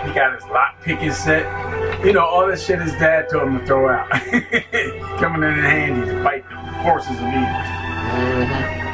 He 0.06 0.14
got 0.14 0.36
his 0.36 0.44
lock 0.46 0.82
picking 0.82 1.12
set. 1.12 2.06
You 2.06 2.14
know, 2.14 2.26
all 2.26 2.48
this 2.48 2.66
shit 2.66 2.82
his 2.82 2.94
dad 2.94 3.30
told 3.30 3.48
him 3.48 3.60
to 3.60 3.66
throw 3.66 3.90
out. 3.90 4.10
Coming 5.20 5.44
in 5.44 5.60
handy 5.60 6.12
to 6.12 6.24
fight 6.24 6.44
the 6.48 6.84
forces 6.84 7.20
of 7.20 7.28
evil. 7.28 8.89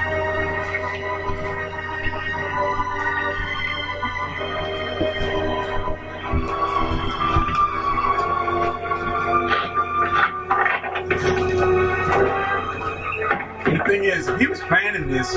Thing 13.95 14.09
is, 14.09 14.27
if 14.27 14.39
he 14.39 14.47
was 14.47 14.59
planning 14.59 15.07
this, 15.07 15.33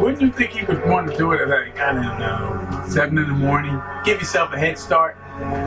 wouldn't 0.00 0.20
you 0.20 0.30
think 0.30 0.52
he 0.52 0.64
would 0.64 0.86
want 0.88 1.10
to 1.10 1.16
do 1.16 1.32
it 1.32 1.40
at 1.40 1.48
like, 1.48 1.78
I 1.80 1.92
don't 1.92 2.18
know, 2.18 2.84
7 2.88 3.18
in 3.18 3.26
the 3.26 3.34
morning? 3.34 3.80
Give 4.04 4.20
yourself 4.20 4.52
a 4.52 4.58
head 4.58 4.78
start. 4.78 5.16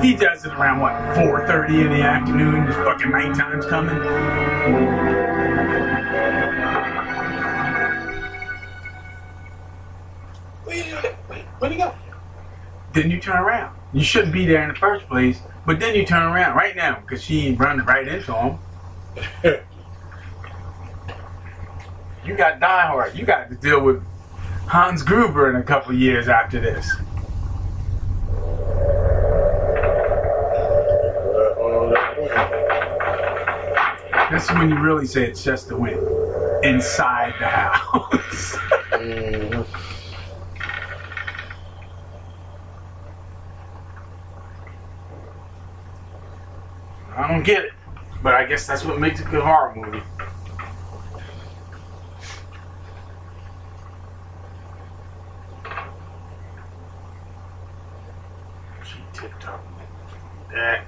He 0.01 0.15
does 0.15 0.45
it 0.45 0.53
around, 0.53 0.79
what, 0.79 0.93
4.30 1.17 1.85
in 1.85 1.89
the 1.91 2.03
afternoon? 2.03 2.65
The 2.65 2.73
fucking 2.73 3.11
nighttime's 3.11 3.65
coming. 3.65 3.97
Where'd 11.59 11.71
he 11.71 11.77
go? 11.77 11.93
Then 12.93 13.11
you 13.11 13.19
turn 13.19 13.37
around. 13.37 13.75
You 13.91 14.03
shouldn't 14.03 14.33
be 14.33 14.45
there 14.45 14.63
in 14.63 14.69
the 14.69 14.75
first 14.75 15.07
place, 15.07 15.41
but 15.65 15.79
then 15.79 15.95
you 15.95 16.05
turn 16.05 16.23
around 16.23 16.55
right 16.55 16.75
now 16.75 16.99
because 17.01 17.23
she 17.23 17.47
ain't 17.47 17.59
running 17.59 17.85
right 17.85 18.07
into 18.07 18.33
him. 18.33 18.59
you 22.25 22.35
got 22.35 22.59
Die 22.59 22.87
Hard. 22.87 23.17
You 23.17 23.25
got 23.25 23.49
to 23.49 23.55
deal 23.55 23.81
with 23.83 24.03
Hans 24.67 25.03
Gruber 25.03 25.49
in 25.49 25.55
a 25.57 25.63
couple 25.63 25.93
years 25.93 26.27
after 26.27 26.59
this. 26.59 26.89
Is 34.33 34.49
when 34.49 34.69
you 34.69 34.79
really 34.79 35.05
say 35.05 35.27
it's 35.27 35.43
just 35.43 35.69
a 35.69 35.77
win. 35.77 35.99
Inside 36.63 37.35
the 37.39 37.45
house. 37.45 38.57
I 47.15 47.27
don't 47.27 47.43
get 47.43 47.65
it. 47.65 47.73
But 48.23 48.33
I 48.33 48.45
guess 48.45 48.65
that's 48.65 48.83
what 48.83 48.99
makes 48.99 49.19
a 49.19 49.23
good 49.23 49.43
horror 49.43 49.75
movie. 49.75 50.01
She 59.23 59.29
tipped 59.29 59.47
up. 59.47 59.63
That. 60.49 60.85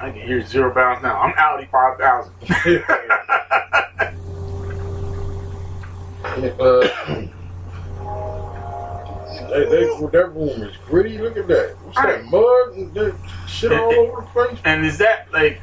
I 0.00 0.10
can 0.10 0.26
hear 0.26 0.40
zero 0.40 0.72
bounds 0.74 1.02
now. 1.02 1.20
I'm 1.20 1.34
Audi 1.36 1.68
5000. 1.70 2.32
Uh, 6.60 6.88
That, 9.50 9.68
that, 9.68 10.10
that 10.12 10.32
room 10.32 10.62
is 10.62 10.76
gritty. 10.86 11.18
Look 11.18 11.36
at 11.36 11.48
that. 11.48 11.76
What's 11.82 11.96
that 11.98 12.24
mud 12.26 12.76
and 12.76 12.94
that 12.94 13.18
shit 13.48 13.72
all 13.72 13.92
over 13.92 14.20
the 14.20 14.28
place? 14.28 14.60
And 14.64 14.86
is 14.86 14.98
that 14.98 15.26
like 15.32 15.60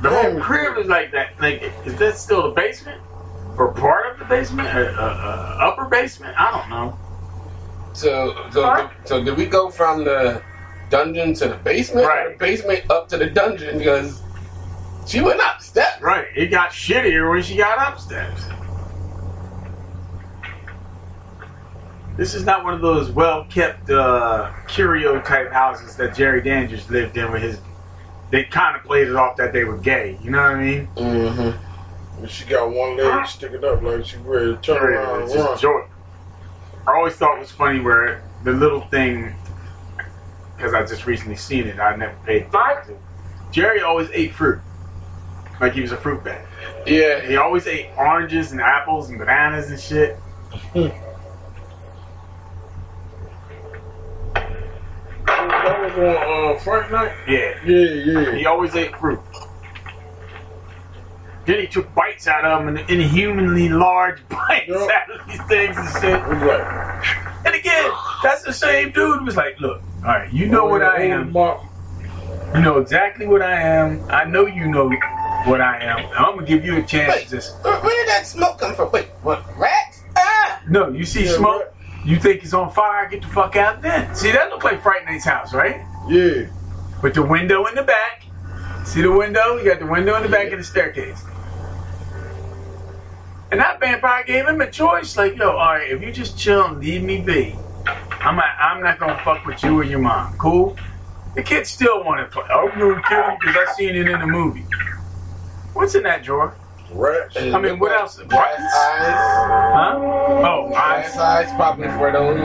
the 0.00 0.08
Damn, 0.08 0.32
whole 0.32 0.40
crib 0.40 0.78
is 0.78 0.86
like 0.86 1.12
that? 1.12 1.38
Like, 1.38 1.62
is 1.84 1.98
that 1.98 2.16
still 2.16 2.42
the 2.44 2.54
basement 2.54 3.02
or 3.56 3.72
part 3.72 4.12
of 4.12 4.18
the 4.18 4.24
basement, 4.24 4.68
or, 4.68 4.88
uh, 4.90 5.02
uh, 5.02 5.58
upper 5.60 5.86
basement? 5.86 6.34
I 6.38 6.50
don't 6.50 6.70
know. 6.70 6.98
So, 7.94 8.48
so, 8.50 8.90
so 9.04 9.22
did 9.22 9.36
we 9.36 9.46
go 9.46 9.70
from 9.70 10.04
the 10.04 10.42
dungeon 10.88 11.34
to 11.34 11.48
the 11.48 11.56
basement? 11.56 12.06
Or 12.06 12.30
the 12.30 12.36
basement 12.38 12.90
up 12.90 13.08
to 13.08 13.18
the 13.18 13.26
dungeon 13.26 13.78
because 13.78 14.22
she 15.06 15.20
went 15.20 15.40
up 15.40 15.60
steps. 15.60 16.00
Right. 16.00 16.26
It 16.34 16.46
got 16.46 16.70
shittier 16.70 17.30
when 17.30 17.42
she 17.42 17.56
got 17.56 17.92
upstairs. 17.92 18.46
This 22.16 22.34
is 22.34 22.44
not 22.44 22.62
one 22.64 22.74
of 22.74 22.82
those 22.82 23.10
well 23.10 23.44
kept 23.44 23.90
uh, 23.90 24.52
curio 24.68 25.20
type 25.22 25.50
houses 25.50 25.96
that 25.96 26.14
Jerry 26.14 26.42
Dandridge 26.42 26.88
lived 26.88 27.16
in 27.16 27.32
with 27.32 27.42
his. 27.42 27.60
They 28.30 28.44
kind 28.44 28.76
of 28.76 28.82
played 28.82 29.08
it 29.08 29.16
off 29.16 29.36
that 29.36 29.52
they 29.52 29.64
were 29.64 29.78
gay. 29.78 30.18
You 30.22 30.30
know 30.30 30.40
what 30.40 30.52
I 30.52 30.62
mean? 30.62 30.88
Mm-hmm. 30.96 31.71
And 32.22 32.30
she 32.30 32.44
got 32.44 32.70
one 32.70 32.96
leg 32.96 33.26
sticking 33.26 33.64
up 33.64 33.82
like 33.82 34.04
she 34.04 34.16
ready 34.18 34.54
to 34.54 34.56
turn 34.62 34.94
around 34.94 35.22
and 35.22 35.30
run. 35.34 35.58
joy. 35.58 35.82
I 36.86 36.92
always 36.96 37.14
thought 37.14 37.36
it 37.36 37.40
was 37.40 37.50
funny 37.50 37.80
where 37.80 38.22
the 38.44 38.52
little 38.52 38.80
thing, 38.80 39.34
because 40.56 40.72
I 40.72 40.86
just 40.86 41.04
recently 41.04 41.34
seen 41.34 41.66
it, 41.66 41.80
I 41.80 41.96
never 41.96 42.14
paid 42.24 42.42
attention. 42.42 42.98
Jerry 43.50 43.82
always 43.82 44.08
ate 44.12 44.34
fruit, 44.34 44.60
like 45.60 45.72
he 45.72 45.80
was 45.80 45.90
a 45.90 45.96
fruit 45.96 46.22
bat. 46.22 46.46
Yeah. 46.86 47.26
He 47.26 47.36
always 47.36 47.66
ate 47.66 47.90
oranges 47.96 48.52
and 48.52 48.60
apples 48.60 49.10
and 49.10 49.18
bananas 49.18 49.70
and 49.70 49.80
shit. 49.80 50.16
That 55.62 55.80
was 55.80 55.92
on 55.98 56.56
uh, 56.56 56.58
Fright 56.60 56.90
Night? 56.90 57.12
Yeah. 57.28 57.58
Yeah, 57.64 58.22
yeah. 58.22 58.34
He 58.36 58.46
always 58.46 58.74
ate 58.74 58.94
fruit. 58.96 59.20
Then 61.44 61.60
he 61.60 61.66
took 61.66 61.92
bites 61.94 62.28
out 62.28 62.44
of 62.44 62.64
them, 62.64 62.76
and 62.76 62.90
inhumanly 62.90 63.68
large 63.68 64.20
bites 64.28 64.70
out 64.70 65.10
of 65.10 65.26
these 65.26 65.42
things 65.44 65.76
and 65.76 65.88
shit. 66.00 66.20
And 67.44 67.54
again, 67.54 67.90
that's 68.22 68.42
the 68.42 68.52
same 68.52 68.92
dude 68.92 69.18
who 69.18 69.24
was 69.24 69.36
like, 69.36 69.58
look, 69.60 69.82
all 70.04 70.08
right, 70.08 70.32
you 70.32 70.46
know 70.46 70.66
what 70.66 70.82
I 70.82 71.04
am. 71.04 71.32
Mark. 71.32 71.62
You 72.54 72.60
know 72.60 72.78
exactly 72.78 73.26
what 73.26 73.40
I 73.42 73.60
am. 73.60 74.04
I 74.10 74.24
know 74.24 74.46
you 74.46 74.68
know 74.68 74.90
what 75.46 75.60
I 75.60 75.84
am. 75.84 76.06
I'm 76.16 76.34
gonna 76.34 76.46
give 76.46 76.64
you 76.64 76.76
a 76.76 76.82
chance 76.82 77.24
to 77.24 77.30
just. 77.30 77.56
Where, 77.64 77.80
did 77.80 78.08
that 78.08 78.26
smoke 78.26 78.58
come 78.58 78.74
from? 78.74 78.92
Wait, 78.92 79.06
what? 79.22 79.44
Rats? 79.56 80.02
Ah! 80.16 80.62
No, 80.68 80.90
you 80.90 81.04
see 81.04 81.24
Yeah, 81.24 81.36
smoke. 81.36 81.74
You 82.04 82.18
think 82.18 82.42
it's 82.42 82.52
on 82.52 82.70
fire? 82.72 83.08
Get 83.08 83.22
the 83.22 83.28
fuck 83.28 83.56
out 83.56 83.80
then. 83.80 84.14
See, 84.14 84.32
that 84.32 84.50
look 84.50 84.64
like 84.64 84.82
Fright 84.82 85.04
Night's 85.04 85.24
house, 85.24 85.54
right? 85.54 85.80
Yeah. 86.08 86.48
With 87.02 87.14
the 87.14 87.22
window 87.22 87.66
in 87.66 87.74
the 87.74 87.82
back. 87.82 88.24
See 88.84 89.02
the 89.02 89.12
window? 89.12 89.56
You 89.56 89.64
got 89.64 89.78
the 89.78 89.86
window 89.86 90.16
in 90.16 90.22
the 90.22 90.28
back 90.28 90.52
of 90.52 90.58
the 90.58 90.64
staircase. 90.64 91.24
And 93.52 93.60
that 93.60 93.80
vampire 93.80 94.24
gave 94.24 94.48
him 94.48 94.62
a 94.62 94.70
choice, 94.70 95.14
like, 95.14 95.36
yo, 95.36 95.50
all 95.50 95.56
right, 95.58 95.90
if 95.90 96.00
you 96.00 96.10
just 96.10 96.38
chill 96.38 96.64
and 96.64 96.80
leave 96.80 97.02
me 97.02 97.20
be, 97.20 97.54
I'm 97.84 98.34
not, 98.34 98.46
I'm 98.58 98.82
not 98.82 98.98
gonna 98.98 99.20
fuck 99.22 99.44
with 99.44 99.62
you 99.62 99.82
and 99.82 99.90
your 99.90 99.98
mom. 99.98 100.38
Cool? 100.38 100.74
The 101.34 101.42
kid 101.42 101.66
still 101.66 102.02
wanted 102.02 102.22
to 102.22 102.28
play. 102.30 102.44
I'm 102.44 102.70
gonna 102.78 103.02
kill 103.06 103.18
you 103.18 103.36
because 103.38 103.56
I 103.68 103.72
seen 103.74 103.94
it 103.94 104.08
in 104.08 104.20
the 104.20 104.26
movie. 104.26 104.64
What's 105.74 105.94
in 105.94 106.04
that 106.04 106.22
drawer? 106.24 106.56
Rats. 106.92 107.36
I 107.36 107.60
mean, 107.60 107.78
what 107.78 107.92
else? 107.92 108.16
Buttons? 108.16 108.32
eyes. 108.32 108.64
Huh? 108.64 109.98
Oh, 109.98 110.72
eyes. 110.74 111.14
eyes, 111.14 111.52
probably 111.56 111.88
for 111.88 112.10
those. 112.10 112.38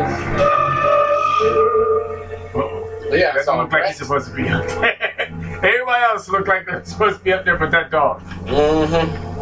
Yeah, 3.17 3.31
That 3.31 3.55
look 3.55 3.71
like 3.71 3.85
he's 3.85 3.95
supposed 3.95 4.27
to 4.27 4.35
be 4.35 4.49
up 4.49 4.67
there. 4.67 5.23
Everybody 5.63 6.03
else 6.03 6.27
look 6.27 6.47
like 6.47 6.65
they're 6.65 6.83
supposed 6.83 7.19
to 7.19 7.23
be 7.23 7.31
up 7.31 7.45
there, 7.45 7.57
but 7.57 7.71
that 7.71 7.91
dog. 7.91 8.21
Mm-hmm. 8.43 9.36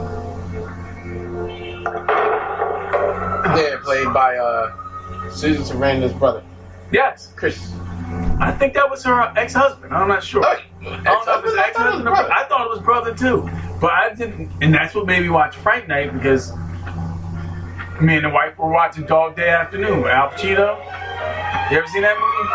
Yeah, 1.85 3.77
played 3.83 4.11
by 4.13 4.37
uh, 4.37 5.29
Susan 5.31 5.63
Sarandon's 5.63 6.13
brother. 6.13 6.43
Yes. 6.91 7.31
Chris. 7.35 7.71
I 8.39 8.51
think 8.51 8.73
that 8.73 8.89
was 8.89 9.03
her 9.03 9.33
ex-husband. 9.37 9.93
I'm 9.93 10.07
not 10.07 10.23
sure. 10.23 10.43
I 10.45 10.61
don't 10.81 11.25
know 11.25 11.39
if 11.39 11.45
it's 11.45 11.57
ex-husband? 11.57 11.77
I 11.77 11.77
thought 11.77 11.93
it 11.93 11.95
was 11.95 11.99
or 11.99 12.03
brother. 12.03 12.31
I 12.31 12.45
thought 12.47 12.65
it 12.65 12.69
was 12.69 12.79
brother 12.81 13.15
too. 13.15 13.49
But 13.79 13.91
I 13.91 14.13
didn't, 14.13 14.51
and 14.61 14.73
that's 14.73 14.93
what 14.95 15.05
made 15.05 15.21
me 15.21 15.29
watch 15.29 15.55
Fright 15.55 15.87
Night 15.87 16.13
because 16.13 16.51
me 18.01 18.15
and 18.15 18.25
the 18.25 18.29
wife 18.29 18.57
were 18.57 18.69
watching 18.71 19.05
Dog 19.05 19.35
Day 19.35 19.49
Afternoon 19.49 20.01
with 20.01 20.11
Al 20.11 20.29
Pacino. 20.29 20.77
You 21.71 21.77
ever 21.77 21.87
seen 21.87 22.03
that 22.03 22.17
movie? 22.19 22.49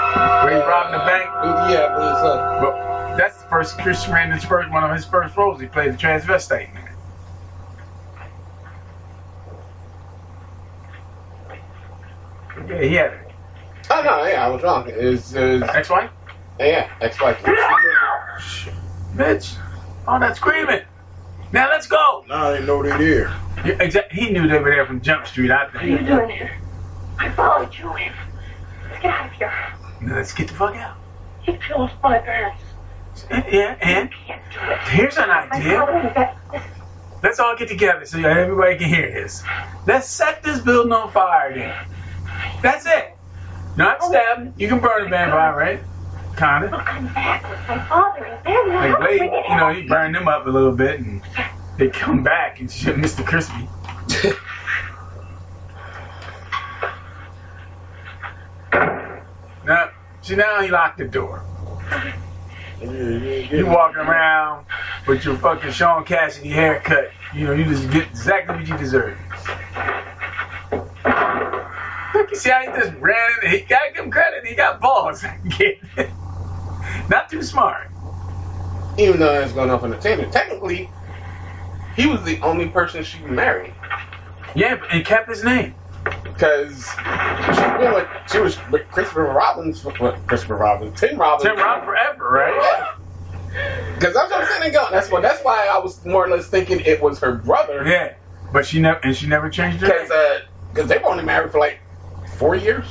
Where 0.44 0.62
he 0.62 0.69
robbed 0.69 0.94
the 0.94 0.98
bank? 0.98 1.31
Yeah, 1.73 1.89
I 1.89 1.94
believe 1.97 2.19
so. 2.19 2.36
Well, 2.62 3.16
that's 3.16 3.43
the 3.43 3.48
first 3.48 3.78
Chris 3.78 4.05
Sarandon's 4.05 4.44
first 4.44 4.70
one 4.70 4.85
of 4.85 4.94
his 4.94 5.05
first 5.05 5.36
roles. 5.36 5.61
He 5.61 5.66
played 5.66 5.93
the 5.93 5.97
transvestite. 5.97 6.69
Yeah, 12.69 12.81
he. 12.82 12.99
Oh 13.93 14.03
no, 14.03 14.24
yeah, 14.27 14.47
I 14.47 14.49
was 14.49 14.62
wrong. 14.62 14.89
Is 14.89 15.35
uh, 15.37 15.66
ex-wife? 15.74 16.11
Yeah, 16.59 16.91
ex-wife. 17.01 17.43
Bitch, 19.16 19.57
all 20.07 20.20
that 20.20 20.37
screaming. 20.37 20.82
Now 21.53 21.69
let's 21.70 21.87
go. 21.89 22.24
Now 22.28 22.53
they 22.53 22.65
know 22.65 22.82
they're 22.82 22.99
there. 22.99 23.35
Yeah, 23.65 23.82
exact- 23.82 24.12
He 24.12 24.31
knew 24.31 24.47
they 24.47 24.59
were 24.59 24.70
there 24.70 24.87
from 24.87 25.01
Jump 25.01 25.27
Street. 25.27 25.51
I 25.51 25.69
think. 25.70 25.74
What 25.74 25.82
are 25.85 25.89
you 25.89 26.07
doing 26.07 26.31
here? 26.31 26.57
I 27.19 27.28
followed 27.31 27.74
you 27.77 27.95
in. 27.97 28.12
Let's 28.89 29.03
get 29.03 29.12
out 29.12 29.27
of 29.27 29.32
here. 29.32 29.53
Now 30.03 30.16
let's 30.16 30.32
get 30.32 30.49
the 30.49 30.55
fuck 30.55 30.77
out. 30.77 30.97
He 31.43 31.57
killed 31.57 31.91
my 32.03 32.19
parents. 32.19 32.62
Yeah, 33.31 33.77
and 33.81 34.11
here's 34.89 35.16
an 35.19 35.28
idea. 35.31 36.37
Let's 37.23 37.39
all 37.41 37.57
get 37.57 37.69
together 37.69 38.07
so 38.07 38.19
everybody 38.19 38.78
can 38.78 38.89
hear 38.89 39.11
this. 39.12 39.43
Let's 39.87 40.09
set 40.09 40.43
this 40.43 40.61
building 40.61 40.93
on 40.93 41.11
fire 41.11 41.53
then. 41.55 41.74
That's 42.62 42.87
it. 42.87 43.17
Not 43.77 43.99
oh. 44.01 44.09
stabbing. 44.09 44.55
You 44.59 44.69
can 44.69 44.81
burn 44.81 45.07
a 45.07 45.09
vampire, 45.09 45.57
right? 45.57 45.81
Kinda. 46.37 46.69
come 46.71 47.07
back 47.12 47.43
with 47.51 47.69
my 47.69 47.79
father 47.87 48.25
and 48.25 48.47
they're 48.47 48.99
Like 48.99 49.21
not 49.21 49.49
you 49.49 49.57
know, 49.57 49.69
you 49.69 49.89
burn 49.89 50.12
them 50.12 50.29
up 50.29 50.47
a 50.47 50.51
little 50.51 50.73
bit 50.73 51.01
and 51.01 51.23
they 51.77 51.89
come 51.89 52.23
back 52.23 52.61
and 52.61 52.71
shit 52.71 52.97
Mr. 52.97 53.27
Crispy. 53.27 53.69
now, 59.67 59.91
see 60.23 60.37
now 60.37 60.62
he 60.62 60.69
locked 60.69 60.99
the 60.99 61.05
door. 61.05 61.45
You 62.81 63.67
walking 63.67 63.99
around 63.99 64.65
with 65.07 65.25
your 65.25 65.37
fucking 65.37 65.73
Shaun 65.73 66.05
Cassidy 66.05 66.49
haircut. 66.49 67.11
You 67.35 67.47
know, 67.47 67.53
you 67.53 67.65
just 67.65 67.91
get 67.91 68.09
exactly 68.09 68.57
what 68.57 68.67
you 68.67 68.77
deserve. 68.79 69.19
See 72.35 72.51
how 72.51 72.61
he 72.61 72.67
just 72.67 72.95
ran 72.99 73.31
in. 73.43 73.51
He 73.51 73.61
gotta 73.61 74.03
him 74.03 74.11
credit. 74.11 74.47
He 74.47 74.55
got 74.55 74.81
balls. 74.81 75.25
Not 77.09 77.29
too 77.29 77.43
smart. 77.43 77.89
Even 78.99 79.21
though 79.21 79.41
it's 79.41 79.53
going 79.53 79.71
off 79.71 79.83
on 79.83 79.91
the 79.91 79.97
tangent, 79.97 80.33
technically, 80.33 80.91
he 81.97 82.07
was 82.07 82.23
the 82.25 82.41
only 82.41 82.69
person 82.69 83.05
she 83.05 83.21
married. 83.21 83.75
Yeah, 84.55 84.81
and 84.91 85.05
kept 85.05 85.29
his 85.29 85.45
name. 85.45 85.75
Because 86.25 86.89
she, 86.89 87.61
you 87.61 87.91
know, 87.91 88.09
she 88.31 88.39
was 88.39 88.59
with 88.71 88.89
Christopher 88.91 89.25
Robbins, 89.25 89.85
what, 89.85 90.27
Christopher 90.27 90.57
Robbins, 90.57 90.99
Tim 90.99 91.19
Robbins. 91.19 91.49
Tim 91.49 91.57
Robbins 91.57 91.85
forever, 91.85 92.31
right? 92.31 92.95
Because 93.95 94.15
that's 94.15 94.31
what 94.31 94.43
I'm 94.43 94.61
saying. 94.61 94.73
Go. 94.73 94.87
That's 94.91 95.11
what. 95.11 95.23
That's 95.23 95.43
why 95.43 95.67
I 95.67 95.79
was 95.79 96.05
more 96.05 96.25
or 96.25 96.29
less 96.31 96.49
thinking 96.49 96.81
it 96.81 97.03
was 97.03 97.21
her 97.21 97.35
brother. 97.35 97.85
Yeah, 97.87 98.15
but 98.53 98.65
she 98.67 98.81
never 98.81 98.99
and 99.03 99.15
she 99.15 99.27
never 99.27 99.51
changed 99.51 99.81
her. 99.81 99.89
Because 99.89 100.11
uh, 100.11 100.39
because 100.73 100.89
they 100.89 100.99
were 100.99 101.11
only 101.11 101.25
married 101.25 101.53
for 101.53 101.59
like 101.59 101.81
four 102.41 102.57
years. 102.57 102.87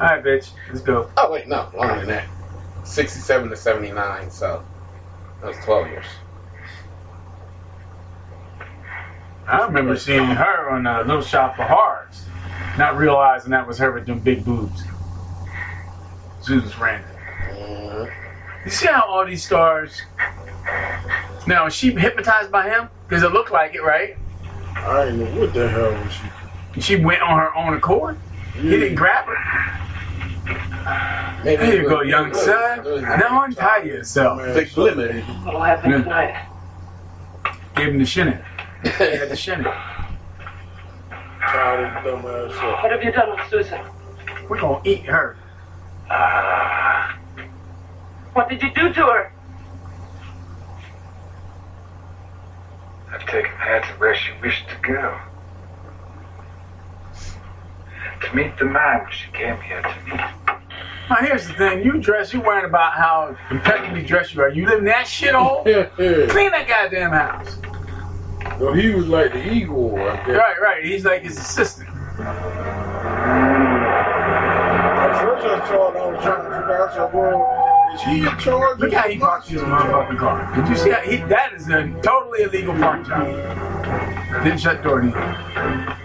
All 0.00 0.06
right, 0.06 0.24
bitch, 0.24 0.50
let's 0.68 0.80
go. 0.80 1.10
Oh 1.18 1.30
wait, 1.30 1.46
no, 1.46 1.68
longer 1.76 1.96
than 1.96 2.08
that. 2.08 2.26
Sixty-seven 2.84 3.50
to 3.50 3.56
seventy-nine. 3.56 4.30
So 4.30 4.64
that 5.40 5.46
was 5.46 5.58
twelve 5.58 5.88
years. 5.88 6.06
I 9.46 9.64
remember 9.66 9.96
seeing 9.96 10.24
her 10.24 10.70
on 10.70 10.86
uh, 10.86 11.02
Little 11.02 11.20
Shop 11.20 11.56
for 11.56 11.64
Horrors, 11.64 12.24
not 12.78 12.96
realizing 12.96 13.50
that 13.50 13.66
was 13.66 13.76
her 13.78 13.92
with 13.92 14.06
them 14.06 14.20
big 14.20 14.44
boobs. 14.44 14.82
Susan 16.40 16.70
Sarandon. 16.70 18.10
You 18.64 18.70
see 18.70 18.86
how 18.86 19.04
all 19.06 19.26
these 19.26 19.44
stars. 19.44 20.00
Now, 21.46 21.66
is 21.66 21.74
she 21.74 21.92
hypnotized 21.92 22.50
by 22.50 22.68
him? 22.68 22.88
Because 23.06 23.22
it 23.22 23.32
looked 23.32 23.50
like 23.50 23.74
it, 23.74 23.82
right? 23.82 24.16
I 24.76 25.04
didn't 25.06 25.18
know 25.34 25.40
what 25.40 25.52
the 25.52 25.68
hell 25.68 25.92
was 25.92 26.12
she. 26.12 26.22
And 26.74 26.82
she 26.84 26.96
went 26.96 27.22
on 27.22 27.38
her 27.38 27.54
own 27.56 27.74
accord. 27.74 28.18
He 28.54 28.68
didn't 28.70 28.94
grab 28.96 29.24
her. 29.26 29.36
Maybe 31.44 31.56
there 31.66 31.72
it 31.72 31.76
you 31.78 31.82
was- 31.84 31.90
go, 31.92 32.02
young 32.02 32.26
it 32.26 32.30
was- 32.30 32.44
son. 32.44 32.78
it 32.86 33.02
Now 33.02 33.44
untie 33.44 33.78
yourself. 33.78 34.42
Thick 34.42 34.76
limit. 34.76 35.24
What'll 35.44 35.62
happen 35.62 35.90
Yeah. 35.90 35.98
tonight? 36.02 36.34
Gave 37.76 37.88
him 37.88 37.98
the 37.98 38.06
shinning. 38.06 38.38
He 38.82 38.88
had 38.90 39.28
the 39.28 39.36
shinning. 39.44 39.64
Tied 41.40 41.94
his 41.94 42.04
dumb 42.04 42.26
ass 42.26 42.56
up. 42.58 42.82
What 42.82 42.90
have 42.92 43.02
you 43.04 43.12
done 43.12 43.30
with 43.30 43.40
Susan? 43.50 43.80
We're 44.48 44.60
gonna 44.60 44.80
eat 44.84 45.04
her. 45.06 45.36
What 48.32 48.48
did 48.48 48.62
you 48.62 48.70
do 48.74 48.92
to 48.92 49.00
her? 49.06 49.32
I've 53.12 53.26
taken 53.26 53.50
her 53.50 53.80
to 53.80 53.86
where 53.98 54.14
she 54.14 54.30
wished 54.42 54.68
to 54.68 54.76
go. 54.82 55.18
To 58.20 58.36
meet 58.36 58.58
the 58.58 58.64
man 58.64 59.06
she 59.10 59.30
came 59.32 59.60
here 59.60 59.80
to 59.80 59.94
meet. 60.06 60.20
Now 61.08 61.16
here's 61.20 61.46
the 61.46 61.54
thing, 61.54 61.84
you 61.84 61.98
dress, 61.98 62.34
you 62.34 62.40
worrying 62.40 62.66
about 62.66 62.92
how 62.92 63.36
impeccably 63.50 64.02
dressed 64.02 64.34
you 64.34 64.42
are. 64.42 64.50
You 64.50 64.66
live 64.66 64.80
in 64.80 64.84
that 64.86 65.06
shithole? 65.06 65.62
Clean 66.30 66.50
that 66.50 66.68
goddamn 66.68 67.12
house. 67.12 67.58
So 68.58 68.72
he 68.72 68.90
was 68.90 69.06
like 69.08 69.32
the 69.32 69.52
eagle, 69.52 69.96
I 69.96 70.16
guess. 70.16 70.28
Right, 70.28 70.60
right. 70.60 70.84
He's 70.84 71.04
like 71.04 71.22
his 71.22 71.38
assistant. 71.38 71.88
At 71.88 71.94
first 75.22 75.46
I 75.46 75.66
thought 75.66 75.96
I 75.96 76.06
was 76.10 76.22
trying 76.22 76.44
to 76.44 76.50
figure 76.58 76.76
out, 76.76 76.90
I 76.90 76.94
said, 76.94 77.14
well, 77.14 77.68
is 77.94 78.02
he 78.02 78.18
in 78.26 78.38
charge? 78.38 78.78
Look 78.80 78.92
how 78.92 79.08
he 79.08 79.18
parks 79.18 79.48
his 79.48 79.62
motherfucking 79.62 80.18
car. 80.18 80.54
Did 80.56 80.68
you 80.68 80.76
see 80.76 80.90
how 80.90 81.00
he, 81.00 81.16
that 81.28 81.52
is 81.54 81.68
a 81.68 81.88
totally 82.02 82.42
illegal 82.42 82.74
park 82.74 83.06
job. 83.06 84.44
Didn't 84.44 84.58
shut 84.58 84.82
the 84.82 84.88
door 84.88 85.04
either. 85.04 85.96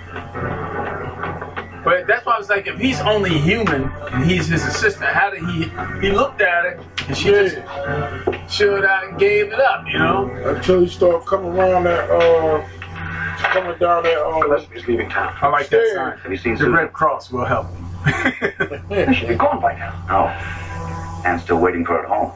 But 1.83 2.07
that's 2.07 2.25
why 2.25 2.35
I 2.35 2.39
was 2.39 2.49
like, 2.49 2.67
if 2.67 2.77
he's 2.79 2.99
only 3.01 3.37
human 3.37 3.83
and 3.83 4.23
he's 4.29 4.47
his 4.47 4.65
assistant, 4.65 5.11
how 5.11 5.29
did 5.31 5.43
he? 5.43 5.63
He 6.07 6.13
looked 6.13 6.41
at 6.41 6.65
it 6.65 6.79
and 7.07 7.17
she 7.17 7.25
just 7.29 7.57
chilled 8.49 8.85
out 8.85 9.09
and 9.09 9.19
gave 9.19 9.51
it 9.51 9.59
up, 9.59 9.85
you 9.87 9.99
know? 9.99 10.29
Until 10.45 10.81
he 10.81 10.87
started 10.87 11.25
coming 11.27 11.51
around 11.51 11.83
that, 11.83 12.09
uh, 12.09 12.65
coming 13.51 13.77
down 13.79 14.03
that, 14.03 14.17
uh, 14.17 14.65
He's 14.73 14.87
leaving 14.87 15.09
town. 15.09 15.35
I 15.41 15.47
like 15.49 15.69
that 15.69 15.91
sign. 15.93 16.17
Have 16.19 16.31
you 16.31 16.37
seen 16.37 16.53
The 16.53 16.59
Susan? 16.59 16.73
Red 16.73 16.93
Cross 16.93 17.31
will 17.31 17.45
help. 17.45 17.67
She 18.05 19.13
should 19.15 19.29
be 19.29 19.35
gone 19.35 19.61
by 19.61 19.75
now. 19.77 20.05
No. 20.07 20.27
And 21.25 21.39
still 21.39 21.59
waiting 21.59 21.85
for 21.85 21.93
her 21.93 22.03
at 22.03 22.09
home. 22.09 22.31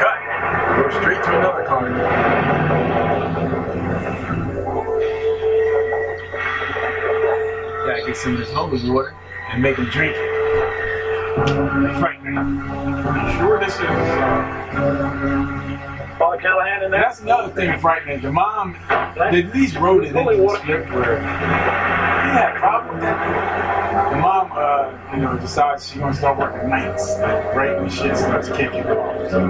Cut. 0.00 0.92
Go 0.92 1.00
straight 1.00 1.22
to 1.24 1.38
another 1.38 1.64
car. 1.64 2.39
Some 8.14 8.34
of 8.34 8.40
this 8.40 8.52
holy 8.52 8.90
water 8.90 9.14
and 9.50 9.62
make 9.62 9.76
him 9.76 9.86
drink 9.86 10.14
it. 10.16 10.40
Sure, 13.38 13.60
this 13.60 13.74
is. 13.74 13.80
Uh, 13.80 14.76
Callahan 16.40 16.90
that's 16.90 17.20
another 17.20 17.52
thing 17.52 17.78
frightening. 17.78 18.20
The 18.20 18.32
mom, 18.32 18.72
they 18.88 19.42
at 19.42 19.54
least 19.54 19.76
wrote 19.76 20.04
it 20.04 20.16
in 20.16 20.24
the 20.24 20.56
script 20.58 20.90
where 20.90 21.20
he 21.20 21.26
had 21.26 22.56
a 22.56 22.58
problem 22.58 22.94
with 22.94 23.02
that. 23.02 24.10
The 24.12 24.16
mom, 24.16 24.50
uh, 24.52 25.14
you 25.14 25.22
know, 25.22 25.38
decides 25.38 25.88
she's 25.88 25.98
gonna 25.98 26.14
start 26.14 26.38
working 26.38 26.68
nights, 26.68 27.18
like 27.18 27.54
right 27.54 27.78
when 27.78 27.90
shit 27.90 28.16
starts 28.16 28.48
kicking 28.48 28.86
off. 28.86 29.30
So, 29.30 29.48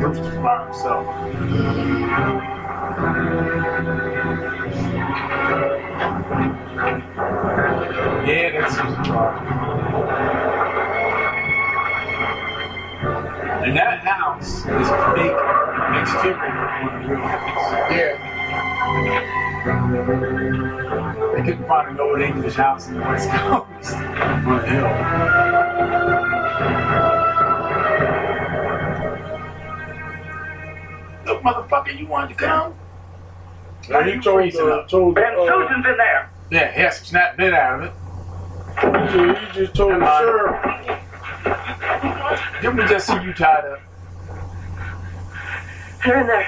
Bruce 0.00 0.18
by 0.36 0.64
himself. 0.64 1.06
Yeah, 8.26 8.60
that's 8.60 8.74
Susan 8.74 9.04
Charles. 9.04 9.40
And 13.64 13.76
that 13.76 14.00
house 14.00 14.58
is 14.58 14.90
big 15.14 15.32
exterior 16.00 16.36
on 16.36 17.02
the 17.02 17.08
real 17.08 17.20
house. 17.20 17.72
Yeah. 17.92 18.14
They 21.34 21.42
couldn't 21.42 21.66
find 21.68 21.88
an 21.90 22.00
old 22.00 22.20
English 22.20 22.54
house 22.54 22.88
in 22.88 22.94
the 22.94 23.00
West 23.00 23.30
Coast 23.30 23.94
on 23.94 24.58
a 24.58 24.66
hill. 24.66 24.90
Look, 31.26 31.42
motherfucker, 31.42 31.98
you 31.98 32.06
wanted 32.06 32.30
to 32.30 32.44
come? 32.44 32.74
Now 33.88 34.00
And 34.00 34.08
he 34.08 34.14
you 34.14 34.22
told, 34.22 34.40
freezing 34.42 34.68
uh, 34.68 34.74
up. 34.74 34.88
told, 34.88 35.18
And 35.18 35.36
uh, 35.36 35.46
Susan's 35.46 35.86
in 35.86 35.96
there. 35.96 36.30
Yeah, 36.50 36.72
he 36.72 36.80
has 36.82 36.96
some 36.98 37.06
snap 37.06 37.36
bit 37.36 37.54
out 37.54 37.80
of 37.80 37.86
it. 37.86 37.94
he 38.80 39.18
just, 39.18 39.40
he 39.40 39.60
just 39.60 39.74
told 39.74 39.90
Come 39.92 40.00
the 40.00 40.06
on. 40.06 40.20
sheriff, 40.20 40.56
Didn't 42.60 42.76
we 42.76 42.84
just 42.86 43.06
see 43.06 43.20
you 43.22 43.34
tied 43.34 43.64
up? 43.64 43.80
They're 46.04 46.20
in 46.20 46.26
there. 46.26 46.46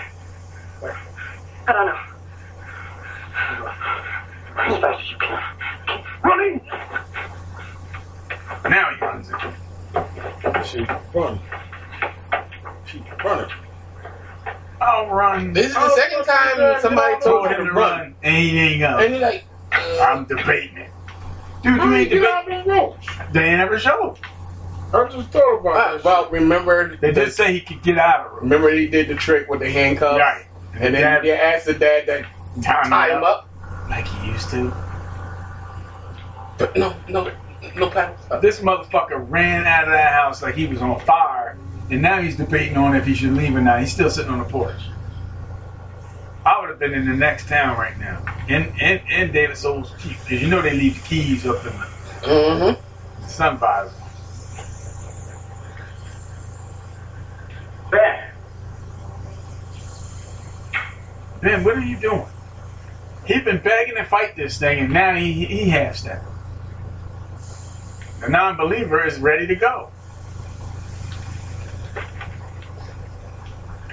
I 1.69 1.73
don't 1.73 1.87
know. 1.87 1.99
Run 4.57 4.73
as 4.73 4.79
fast 4.81 5.01
as 5.03 5.11
you 5.11 5.17
can. 5.19 5.43
Keep 5.87 6.05
running! 6.25 6.61
Now 8.69 8.91
he 8.95 9.05
runs 9.05 9.31
it. 9.31 10.65
she 10.67 10.87
run. 11.15 11.41
She 12.85 13.03
running. 13.25 13.51
I'll 14.81 15.09
run. 15.09 15.53
This 15.53 15.67
is 15.69 15.75
the 15.75 15.81
Oh, 15.81 15.97
second 15.97 16.25
time 16.25 16.81
somebody 16.81 17.17
told 17.23 17.49
him 17.49 17.67
to 17.67 17.73
run, 17.73 18.17
and 18.23 18.37
he 18.37 18.59
ain't 18.59 18.81
go. 18.81 18.99
and 18.99 19.13
he's 19.15 19.23
like, 19.23 19.45
I'm 19.73 20.25
debating 20.27 20.77
it. 20.79 20.91
Dude, 21.63 21.77
you 21.77 21.83
ain't 21.95 22.11
debating. 22.11 22.21
get 22.23 22.31
out 22.31 22.47
big. 22.47 22.65
them 22.65 22.69
ropes? 22.69 23.07
They 23.33 23.45
ain't 23.45 23.59
never 23.59 23.79
showed. 23.79 24.19
I'm 24.93 25.11
just 25.11 25.31
thought 25.31 25.61
about 25.61 25.77
Uh, 25.77 25.93
that. 25.97 26.05
well, 26.05 26.29
remember 26.31 26.97
They 26.97 27.11
the- 27.11 27.31
say 27.31 27.53
he 27.53 27.61
could 27.61 27.83
get 27.83 27.99
out 27.99 28.21
of 28.21 28.27
it. 28.27 28.43
remember 28.43 28.71
he 28.71 28.87
did 28.87 29.09
the 29.09 29.15
trick 29.15 29.49
with 29.49 29.61
the 29.61 29.71
handcuffs, 29.71 30.19
Right. 30.21 30.45
and 30.75 30.95
then 30.95 31.03
Dad- 31.03 31.23
they 31.25 31.39
asked 31.39 31.67
the 31.67 31.75
dad 31.75 32.07
that 32.07 32.25
Tie 32.63 32.83
tie 32.89 33.17
him 33.17 33.25
up. 33.25 33.51
like 33.89 34.07
he 34.07 34.29
used 34.31 34.51
to. 34.51 34.73
But 36.59 36.77
no, 36.77 36.95
no, 37.09 37.31
no 37.75 37.91
paddles. 37.91 38.21
This 38.41 38.61
motherfucker 38.61 39.25
ran 39.29 39.67
out 39.67 39.85
of 39.85 39.91
that 39.91 40.13
house 40.13 40.43
like 40.43 40.55
he 40.55 40.67
was 40.67 40.81
on 40.81 40.99
fire, 41.01 41.59
and 41.91 42.03
now 42.03 42.23
he's 42.23 42.37
debating 42.37 42.77
on 42.77 42.97
if 42.97 43.07
he 43.07 43.15
should 43.15 43.33
leave 43.35 43.57
or 43.57 43.63
not. 43.63 43.81
He's 43.81 43.93
still 43.93 44.11
sitting 44.11 44.33
on 44.33 44.39
the 44.41 44.45
porch. 44.47 44.93
I 46.45 46.61
would 46.61 46.71
have 46.71 46.79
been 46.81 46.95
in 46.95 47.07
the 47.07 47.15
next 47.17 47.49
town 47.49 47.79
right 47.79 47.99
now, 47.99 48.23
in 48.49 48.73
in, 48.81 49.01
in 49.11 49.33
David 49.33 49.57
Soul's 49.59 49.95
Jeep, 49.95 50.21
because 50.25 50.43
you 50.43 50.49
know 50.49 50.63
they 50.63 50.75
leave 50.75 50.97
the 50.97 51.03
keys 51.03 51.47
up 51.47 51.65
in 51.67 51.79
the 51.79 51.89
Mm-hmm. 52.23 52.83
sun 53.27 53.59
visor. 53.59 53.95
Ben, 57.91 58.19
Ben, 61.43 61.65
what 61.65 61.77
are 61.77 61.83
you 61.83 62.01
doing? 62.01 62.29
He's 63.27 63.45
been 63.45 63.63
begging 63.63 63.97
to 63.97 64.05
fight 64.05 64.37
this 64.37 64.59
thing, 64.59 64.81
and 64.81 64.93
now 64.93 65.17
he 65.17 65.47
he 65.47 65.69
half 65.71 65.97
stepping. 65.97 66.33
The 68.21 68.31
non-believer 68.31 69.07
is 69.07 69.19
ready 69.21 69.49
to 69.49 69.57
go. 69.57 69.96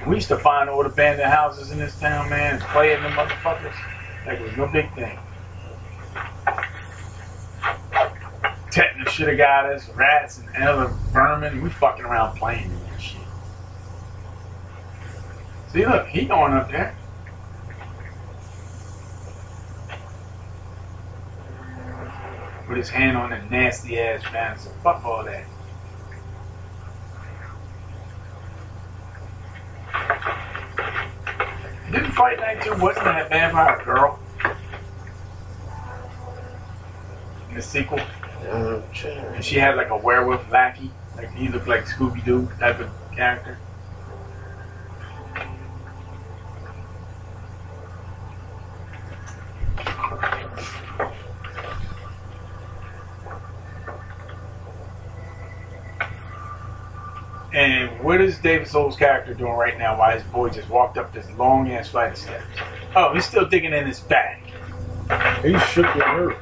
We 0.05 0.15
used 0.15 0.27
to 0.29 0.37
find 0.37 0.69
old 0.69 0.85
abandoned 0.85 1.29
houses 1.29 1.71
in 1.71 1.79
this 1.79 1.97
town, 1.97 2.29
man, 2.29 2.55
and 2.55 2.63
play 2.63 2.93
in 2.93 3.03
them 3.03 3.13
motherfuckers. 3.13 3.75
It 4.25 4.41
was 4.41 4.55
no 4.57 4.67
big 4.67 4.93
thing. 4.95 5.19
Tetanus 8.71 9.13
should 9.13 9.29
have 9.29 9.37
got 9.37 9.67
us, 9.67 9.89
rats 9.89 10.39
and 10.39 10.67
other 10.67 10.97
vermin. 11.13 11.61
We 11.61 11.69
fucking 11.69 12.05
around 12.05 12.35
playing 12.35 12.71
in 12.71 12.83
that 12.83 12.99
shit. 12.99 13.29
See, 15.67 15.85
look, 15.85 16.07
he 16.07 16.25
going 16.25 16.53
up 16.53 16.69
there. 16.69 16.97
Put 22.67 22.77
his 22.77 22.89
hand 22.89 23.17
on 23.17 23.31
that 23.31 23.49
nasty 23.51 23.99
ass 23.99 24.23
fence. 24.23 24.67
Fuck 24.83 25.05
all 25.05 25.25
that. 25.25 25.52
Didn't 31.91 32.11
Fright 32.11 32.39
Night 32.39 32.61
2 32.63 32.75
wasn't 32.77 33.05
that 33.05 33.29
vampire 33.29 33.81
girl? 33.83 34.19
In 37.49 37.55
the 37.55 37.61
sequel? 37.61 37.99
And 38.41 39.43
she 39.43 39.57
had 39.57 39.75
like 39.75 39.89
a 39.89 39.97
werewolf 39.97 40.49
lackey. 40.49 40.91
Like 41.15 41.31
he 41.33 41.47
looked 41.47 41.67
like 41.67 41.85
Scooby 41.85 42.23
Doo 42.23 42.49
type 42.59 42.79
of 42.79 42.89
character. 43.15 43.57
And 57.53 57.99
what 57.99 58.19
is 58.19 58.39
David 58.39 58.67
Soul's 58.67 58.97
character 58.97 59.33
doing 59.35 59.53
right 59.53 59.77
now 59.77 59.97
while 59.99 60.11
his 60.11 60.23
boy 60.23 60.49
just 60.49 60.69
walked 60.69 60.97
up 60.97 61.13
this 61.13 61.29
long 61.31 61.71
ass 61.71 61.89
flight 61.89 62.13
of 62.13 62.17
steps? 62.17 62.43
Oh, 62.95 63.13
he's 63.13 63.25
still 63.25 63.45
digging 63.47 63.73
in 63.73 63.85
his 63.85 63.99
bag. 63.99 64.39
He 65.43 65.57
shook 65.59 65.85
and 65.85 66.01
hurt. 66.01 66.37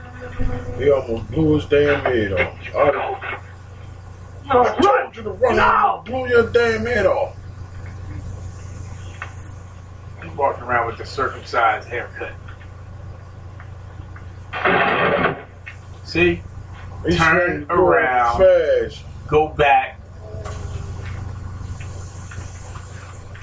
He 0.78 0.90
almost 0.90 1.30
blew 1.32 1.56
his 1.56 1.66
damn 1.66 2.02
head 2.06 2.32
off. 2.34 2.58
I 4.50 4.80
told 4.82 5.16
you 5.16 5.24
to 5.24 5.32
run 5.32 5.60
out. 5.60 6.06
Blew 6.06 6.28
your 6.28 6.50
damn 6.50 6.86
head 6.86 7.06
off. 7.06 7.36
He's 10.24 10.32
walking 10.34 10.64
around 10.64 10.88
with 10.88 10.98
the 10.98 11.06
circumcised 11.06 11.90
haircut. 11.90 12.34
See? 16.06 16.42
He 17.08 17.18
Turn 17.18 17.66
around. 17.70 18.38
fast. 18.38 19.04
Go 19.28 19.50
back. 19.50 20.01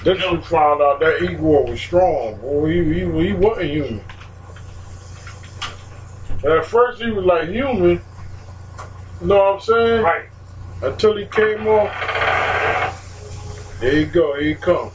Then 0.08 0.38
we 0.38 0.42
found 0.42 0.80
out 0.80 1.00
that 1.00 1.20
Igor 1.20 1.66
was 1.66 1.78
strong, 1.78 2.40
boy. 2.40 2.70
He, 2.70 2.82
he, 2.82 3.00
he 3.00 3.32
wasn't 3.34 3.70
human. 3.70 4.02
And 6.42 6.46
at 6.46 6.64
first 6.64 7.02
he 7.02 7.10
was 7.10 7.26
like 7.26 7.50
human. 7.50 8.00
You 9.20 9.26
know 9.26 9.36
what 9.36 9.56
I'm 9.56 9.60
saying? 9.60 10.02
Right. 10.02 10.24
Until 10.80 11.14
he 11.14 11.26
came 11.26 11.66
off. 11.66 11.92
There 13.80 14.00
you 14.00 14.06
go. 14.06 14.40
Here 14.40 14.48
he 14.48 14.54
come. 14.54 14.90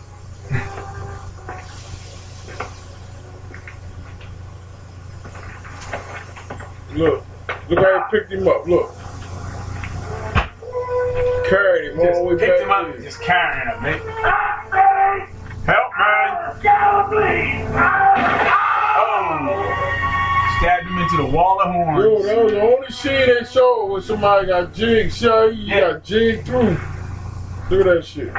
Look. 6.96 7.24
Look 7.70 7.80
how 7.80 8.08
he 8.10 8.18
picked 8.18 8.32
him 8.32 8.48
up. 8.48 8.66
Look. 8.66 8.96
Carried 11.54 11.92
him 11.92 12.00
all 12.00 12.06
the 12.16 12.24
way 12.24 12.34
Just 12.34 12.46
picked 12.46 12.62
him 12.62 12.72
up 12.72 12.88
in. 12.88 12.94
and 12.96 13.04
just 13.04 13.22
carrying 13.22 13.68
him, 13.68 13.84
man. 13.84 14.00
Help 15.66 17.12
me! 17.12 17.64
Oh! 18.98 20.58
Stabbed 20.60 20.88
him 20.88 20.98
into 20.98 21.18
the 21.18 21.26
wall 21.26 21.62
of 21.62 21.72
horns. 21.72 22.04
Yo, 22.04 22.24
that 22.24 22.44
was 22.44 22.52
the 22.54 22.62
only 22.62 22.90
scene 22.90 23.28
they 23.28 23.44
showed 23.46 23.86
where 23.92 24.02
somebody 24.02 24.48
got 24.48 24.74
jigged. 24.74 25.14
See 25.14 25.28
you 25.28 25.52
Yeah. 25.52 25.80
got 25.92 26.04
jigged 26.04 26.48
through. 26.48 26.78
Look 27.70 27.86
at 27.86 27.86
that 27.86 28.04
shit. 28.04 28.34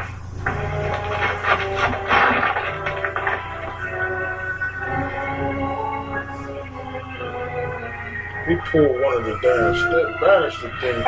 He 8.47 8.57
pulled 8.71 9.01
one 9.01 9.17
of 9.17 9.25
the 9.25 9.39
damn 9.41 9.75
step 9.75 10.21
banister 10.21 10.71
things. 10.81 11.05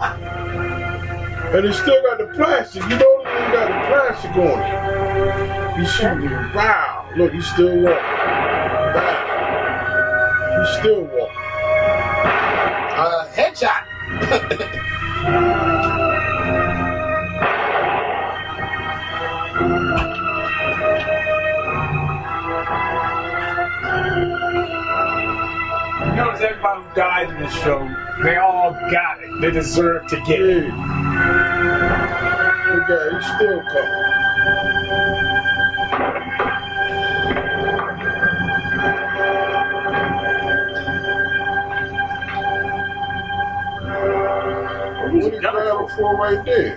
And 0.00 1.64
he 1.66 1.72
still 1.72 2.02
got 2.02 2.18
the 2.18 2.26
plastic. 2.34 2.82
You 2.84 2.88
know 2.90 3.18
he 3.18 3.52
got 3.52 3.68
the 3.68 3.74
plastic 3.88 4.30
on 4.36 4.60
it. 4.60 5.78
He's 5.78 5.92
shooting. 5.92 6.30
Wow. 6.54 7.10
Look, 7.16 7.32
he's 7.32 7.46
still 7.50 7.74
walking. 7.74 8.04
Wow. 8.94 9.26
He's 10.58 10.78
still 10.78 11.02
walking. 11.04 11.36
Uh, 12.96 13.28
headshot. 13.34 13.84
You 26.20 26.26
notice 26.26 26.42
everybody 26.42 26.82
who 26.82 26.94
died 26.94 27.30
in 27.30 27.40
this 27.40 27.54
show, 27.62 27.78
they 28.22 28.36
all 28.36 28.72
got 28.72 29.22
it. 29.22 29.40
They 29.40 29.50
deserve 29.50 30.06
to 30.08 30.16
get 30.20 30.40
it. 30.40 30.66
Look 30.66 30.74
at. 32.90 33.12
He's 33.14 33.26
still 33.36 33.62
coming. 33.72 34.04
What 45.00 45.24
he 45.24 45.30
grabbing 45.38 45.88
for 45.96 46.16
right 46.16 46.44
there? 46.44 46.76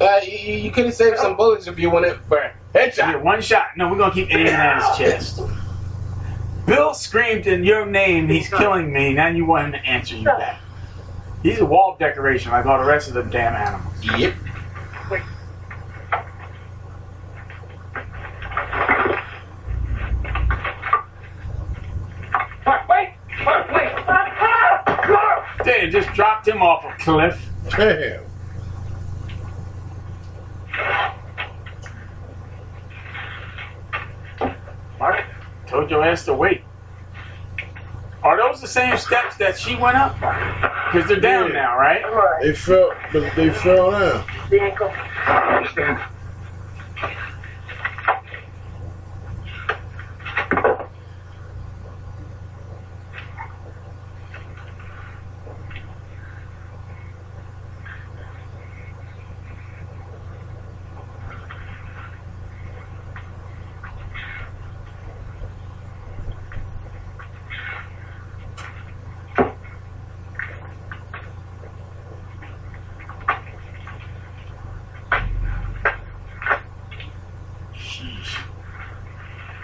Uh, 0.00 0.20
you, 0.24 0.54
you 0.54 0.70
could 0.70 0.86
have 0.86 0.94
saved 0.94 1.18
some 1.18 1.36
bullets 1.36 1.66
if 1.66 1.78
you 1.78 1.90
wanted 1.90 2.16
for 2.22 2.38
a 2.38 2.52
headshot. 2.74 2.96
Yeah, 2.96 3.16
one 3.16 3.42
shot. 3.42 3.66
No, 3.76 3.90
we're 3.90 3.98
gonna 3.98 4.14
keep 4.14 4.30
aiming 4.30 4.48
at 4.48 4.76
his 4.76 4.96
chest. 4.96 5.40
Bill 6.66 6.94
screamed 6.94 7.46
in 7.46 7.64
your 7.64 7.86
name, 7.86 8.28
he's 8.28 8.48
killing 8.48 8.92
me. 8.92 9.14
Now 9.14 9.28
you 9.28 9.44
want 9.44 9.66
him 9.66 9.72
to 9.80 9.86
answer 9.86 10.16
you 10.16 10.24
back. 10.24 10.60
He's 11.42 11.60
a 11.60 11.64
wall 11.64 11.96
decoration 11.98 12.50
like 12.50 12.66
all 12.66 12.78
the 12.78 12.84
rest 12.84 13.06
of 13.08 13.14
the 13.14 13.22
damn 13.22 13.54
animals. 13.54 13.94
Yep. 14.18 14.34
Wait, 15.10 15.22
wait, 22.66 22.80
wait. 23.70 23.92
They 25.64 25.88
just 25.88 26.12
dropped 26.14 26.48
him 26.48 26.62
off 26.62 26.84
a 26.84 26.96
cliff. 27.00 27.48
Damn. 27.70 28.24
Mark, 34.98 35.24
told 35.96 36.06
your 36.06 36.16
to 36.16 36.34
wait. 36.34 36.64
Are 38.22 38.36
those 38.36 38.60
the 38.60 38.68
same 38.68 38.96
steps 38.98 39.36
that 39.36 39.58
she 39.58 39.76
went 39.76 39.96
up? 39.96 40.14
Because 40.92 41.08
they're 41.08 41.20
down 41.20 41.48
Yeah. 41.48 41.54
now, 41.54 41.78
right? 41.78 42.02
They 42.42 42.54
fell, 42.54 42.92
but 43.12 43.34
they 43.36 43.50
fell 43.50 43.90
down. 43.92 44.24
The 44.50 44.60
ankle. 44.60 44.92
Stand. 45.72 46.00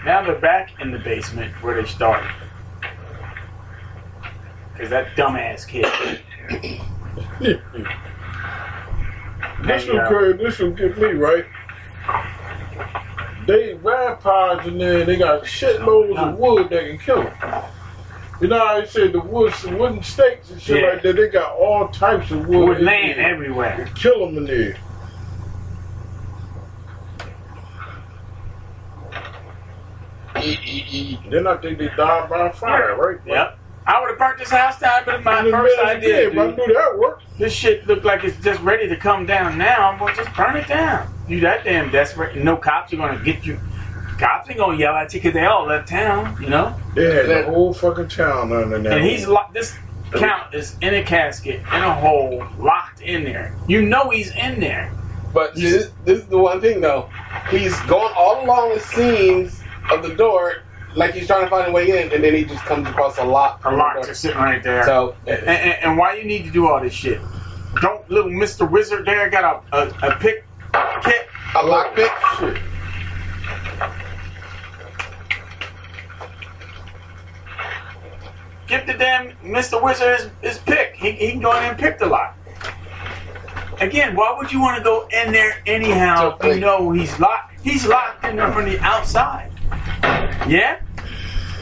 now 0.05 0.23
they're 0.23 0.39
back 0.39 0.72
in 0.83 0.91
the 0.91 0.99
basement 0.99 1.51
where 1.63 1.81
they 1.81 1.87
started. 1.87 2.29
Because 4.73 4.89
that 4.89 5.15
dumbass 5.15 5.67
kid. 5.67 5.85
This 9.63 9.87
will 9.87 9.99
uh. 9.99 10.33
This 10.37 10.59
will 10.59 10.71
get 10.71 10.97
me 10.97 11.09
right. 11.11 11.45
They 13.47 13.73
vampires 13.73 14.67
in 14.67 14.77
there. 14.77 15.05
They 15.05 15.15
got 15.15 15.43
shitloads 15.43 16.17
of 16.17 16.37
wood 16.37 16.69
that 16.69 16.85
can 16.85 16.97
kill 16.97 17.23
them. 17.23 17.63
You 18.41 18.47
know 18.47 18.59
how 18.59 18.77
I 18.77 18.85
said 18.85 19.13
the 19.13 19.19
wood, 19.21 19.53
wooden 19.63 20.03
stakes 20.03 20.49
and 20.49 20.61
shit 20.61 20.81
Yeah. 20.81 20.89
like 20.89 21.03
that. 21.03 21.15
They 21.15 21.29
got 21.29 21.53
all 21.53 21.87
types 21.89 22.31
of 22.31 22.47
wood. 22.47 22.67
Wood 22.67 22.77
in 22.79 22.85
laying 22.85 23.17
everywhere. 23.17 23.87
Kill 23.95 24.25
them 24.25 24.37
in 24.37 24.45
there. 24.45 24.77
Then 31.29 31.47
I 31.47 31.57
think 31.57 31.79
they 31.79 31.87
died 31.87 32.29
by 32.29 32.51
fire, 32.51 32.95
right? 32.95 33.19
Yep. 33.25 33.59
I 33.85 33.99
would 33.99 34.11
have 34.11 34.19
burnt 34.19 34.39
this 34.39 34.49
house 34.49 34.79
down, 34.79 35.01
but 35.05 35.15
it's 35.15 35.25
my 35.25 35.41
first 35.41 35.53
middle 35.53 35.63
of 35.63 35.87
the 35.87 35.97
idea. 35.97 36.31
day, 36.31 36.39
I 36.39 36.47
dude. 36.47 36.57
knew 36.57 36.73
that 36.73 36.97
worked. 36.97 37.23
This 37.37 37.53
shit 37.53 37.85
looked 37.85 38.05
like 38.05 38.23
it's 38.23 38.41
just 38.41 38.61
ready 38.61 38.87
to 38.87 38.95
come 38.95 39.25
down 39.25 39.57
now. 39.57 39.89
I'm 39.89 39.99
gonna 39.99 40.15
just 40.15 40.33
burn 40.35 40.55
it 40.55 40.67
down. 40.67 41.13
You 41.27 41.41
that 41.41 41.63
damn 41.63 41.91
desperate. 41.91 42.37
No 42.37 42.55
cops 42.55 42.93
are 42.93 42.97
gonna 42.97 43.23
get 43.23 43.45
you. 43.45 43.59
Cops 44.19 44.49
ain't 44.49 44.59
gonna 44.59 44.77
yell 44.77 44.93
at 44.95 45.13
you 45.13 45.19
because 45.19 45.33
they 45.33 45.45
all 45.45 45.65
left 45.65 45.89
town, 45.89 46.37
you 46.41 46.49
know? 46.49 46.75
They 46.95 47.13
had 47.13 47.27
the 47.27 47.43
whole 47.43 47.73
fucking 47.73 48.09
town 48.09 48.53
under 48.53 48.79
that. 48.79 48.97
And 48.99 49.03
he's 49.05 49.27
locked. 49.27 49.53
This 49.53 49.75
count 50.13 50.53
is 50.53 50.77
in 50.79 50.93
a 50.93 51.03
casket, 51.03 51.59
in 51.59 51.83
a 51.83 51.93
hole, 51.93 52.45
locked 52.59 53.01
in 53.01 53.23
there. 53.23 53.55
You 53.67 53.81
know 53.81 54.11
he's 54.11 54.33
in 54.33 54.59
there. 54.59 54.91
But 55.33 55.55
see, 55.55 55.63
this, 55.63 55.91
this 56.05 56.19
is 56.19 56.27
the 56.27 56.37
one 56.37 56.61
thing 56.61 56.79
though. 56.79 57.09
He's 57.49 57.77
going 57.81 58.13
all 58.15 58.45
along 58.45 58.75
the 58.75 58.79
seams 58.79 59.61
of 59.91 60.03
the 60.03 60.13
door, 60.15 60.62
like 60.95 61.13
he's 61.13 61.27
trying 61.27 61.43
to 61.43 61.49
find 61.49 61.67
a 61.67 61.71
way 61.71 62.03
in, 62.03 62.11
and 62.11 62.23
then 62.23 62.33
he 62.33 62.43
just 62.43 62.63
comes 62.65 62.87
across 62.87 63.17
a 63.17 63.23
lock. 63.23 63.63
A 63.65 63.71
lock 63.71 64.05
just 64.05 64.21
sitting 64.21 64.37
right 64.37 64.61
there. 64.63 64.83
So 64.85 65.15
and, 65.25 65.39
and, 65.39 65.83
and 65.83 65.97
why 65.97 66.15
you 66.15 66.23
need 66.23 66.45
to 66.45 66.51
do 66.51 66.67
all 66.67 66.81
this 66.81 66.93
shit? 66.93 67.19
Don't 67.81 68.09
little 68.09 68.31
Mr. 68.31 68.69
Wizard 68.69 69.05
there 69.05 69.29
got 69.29 69.65
a, 69.71 69.77
a, 69.77 70.11
a 70.11 70.15
pick 70.17 70.45
kit? 71.03 71.27
A 71.55 71.65
lock 71.65 71.95
pick? 71.95 72.11
Shit. 72.39 72.61
Give 78.67 78.87
the 78.87 78.93
damn 78.93 79.31
Mr. 79.37 79.83
Wizard 79.83 80.19
his, 80.19 80.29
his 80.41 80.57
pick. 80.59 80.95
He, 80.95 81.11
he 81.11 81.31
can 81.31 81.41
go 81.41 81.55
in 81.57 81.63
and 81.63 81.77
pick 81.77 81.99
the 81.99 82.07
lock. 82.07 82.37
Again, 83.79 84.15
why 84.15 84.35
would 84.37 84.51
you 84.51 84.61
want 84.61 84.77
to 84.77 84.83
go 84.83 85.07
in 85.07 85.31
there 85.31 85.61
anyhow 85.65 86.37
if 86.39 86.55
you 86.55 86.59
know 86.61 86.91
he's 86.91 87.19
locked? 87.19 87.59
He's 87.63 87.85
locked 87.85 88.23
in 88.23 88.35
there 88.35 88.51
from 88.51 88.65
the 88.65 88.79
outside. 88.79 89.52
Yeah? 90.47 90.79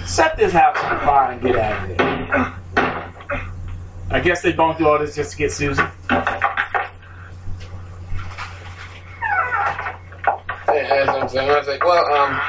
Set 0.06 0.38
this 0.38 0.54
house 0.54 0.78
on 0.78 1.00
fire 1.02 1.32
and 1.32 1.42
get 1.42 1.56
out 1.56 1.90
of 1.90 1.98
there. 1.98 2.12
I 4.10 4.20
guess 4.20 4.42
they're 4.42 4.54
going 4.54 4.76
through 4.76 4.88
all 4.90 5.00
this 5.00 5.16
just 5.16 5.32
to 5.32 5.38
get 5.38 5.52
Susan. 5.52 5.88
Yeah, 10.68 11.06
that's 11.06 11.08
what 11.08 11.22
I'm 11.24 11.30
saying. 11.30 11.50
I 11.50 11.58
was 11.58 11.68
like, 11.68 11.84
well, 11.84 12.06
um, 12.14 12.42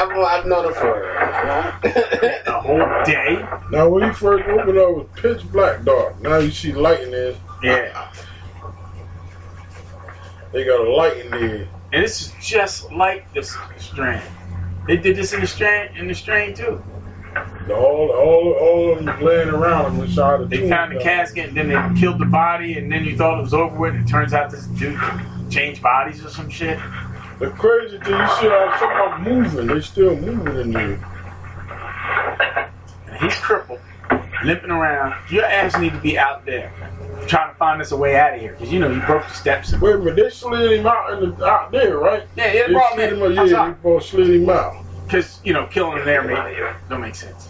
I've, 0.00 0.10
I've 0.16 0.46
known 0.46 0.66
him 0.66 0.74
for 0.74 1.10
a 2.46 2.60
whole 2.60 3.04
day. 3.04 3.44
Now, 3.70 3.88
when 3.88 4.04
you 4.04 4.12
first 4.12 4.48
opened 4.48 4.78
up, 4.78 4.90
it 4.90 4.96
was 4.96 5.06
pitch 5.16 5.50
black 5.50 5.82
dark. 5.84 6.20
Now 6.20 6.38
you 6.38 6.50
see 6.50 6.72
light 6.72 7.00
in 7.00 7.10
there. 7.10 7.34
Yeah. 7.62 8.12
They 10.52 10.64
got 10.64 10.86
a 10.86 10.90
light 10.90 11.16
in 11.18 11.30
there. 11.30 11.68
And 11.92 12.04
this 12.04 12.22
is 12.22 12.34
just 12.40 12.92
like 12.92 13.32
the 13.32 13.42
strain. 13.78 14.20
They 14.86 14.96
did 14.96 15.16
this 15.16 15.32
in 15.32 15.40
the 15.40 15.46
strain 15.46 15.96
in 15.96 16.08
the 16.08 16.14
strain 16.14 16.54
too. 16.54 16.82
All, 17.70 18.10
all, 18.10 18.52
all 18.60 18.92
of 18.92 19.04
them 19.04 19.22
laying 19.22 19.48
around 19.48 20.00
inside 20.00 20.40
the 20.40 20.46
They 20.46 20.68
found 20.68 20.96
the 20.96 21.00
casket 21.00 21.48
and 21.48 21.56
then 21.56 21.68
they 21.68 22.00
killed 22.00 22.18
the 22.18 22.26
body 22.26 22.78
and 22.78 22.90
then 22.90 23.04
you 23.04 23.16
thought 23.16 23.38
it 23.38 23.42
was 23.42 23.54
over 23.54 23.76
with 23.76 23.94
and 23.94 24.08
it 24.08 24.10
turns 24.10 24.32
out 24.32 24.50
this 24.50 24.66
dude 24.66 24.98
changed 25.50 25.82
bodies 25.82 26.24
or 26.24 26.30
some 26.30 26.48
shit. 26.48 26.78
The 27.38 27.50
crazy 27.50 27.98
thing, 27.98 28.18
you 28.18 28.28
see 28.40 28.48
some 28.80 29.22
moving. 29.22 29.66
They're 29.66 29.82
still 29.82 30.16
moving 30.16 30.56
in 30.56 30.70
there. 30.72 30.98
And 33.06 33.16
he's 33.20 33.34
crippled, 33.34 33.80
limping 34.44 34.70
around. 34.70 35.14
Your 35.30 35.44
ass 35.44 35.76
need 35.78 35.92
to 35.92 36.00
be 36.00 36.18
out 36.18 36.44
there 36.46 36.72
trying 37.26 37.50
to 37.52 37.56
find 37.58 37.80
us 37.82 37.92
a 37.92 37.96
way 37.96 38.16
out 38.16 38.34
of 38.34 38.40
here 38.40 38.52
because 38.52 38.72
you 38.72 38.78
know 38.78 38.90
you 38.90 39.00
broke 39.02 39.26
the 39.26 39.34
steps. 39.34 39.72
Wait 39.78 39.94
a 39.94 39.98
minute, 39.98 40.16
they 40.16 40.30
slid 40.30 40.72
him 40.80 40.86
out 40.86 41.22
in 41.22 41.36
the, 41.36 41.44
out 41.44 41.70
there, 41.72 41.98
right? 41.98 42.24
Yeah, 42.36 42.52
they 42.52 42.72
brought 42.72 42.98
him 42.98 43.18
slid 43.18 43.32
in 43.32 43.38
out- 43.38 43.46
Yeah, 43.48 43.56
outside. 43.56 43.74
they 43.76 43.82
both 43.82 44.04
slid 44.04 44.30
him 44.30 44.50
out. 44.50 44.84
Because 45.04 45.40
you 45.44 45.52
know 45.52 45.66
killing 45.66 45.98
him 45.98 46.04
there 46.04 46.22
made, 46.22 46.58
don't 46.88 47.00
make 47.00 47.14
sense. 47.14 47.48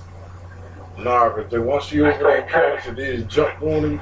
Nah, 0.98 1.28
because 1.28 1.50
they 1.50 1.58
once 1.58 1.92
you 1.92 2.06
over 2.06 2.22
that 2.24 2.48
castle, 2.48 2.94
they 2.94 3.16
just 3.18 3.28
jumped 3.28 3.62
on 3.62 3.84
him. 3.84 4.00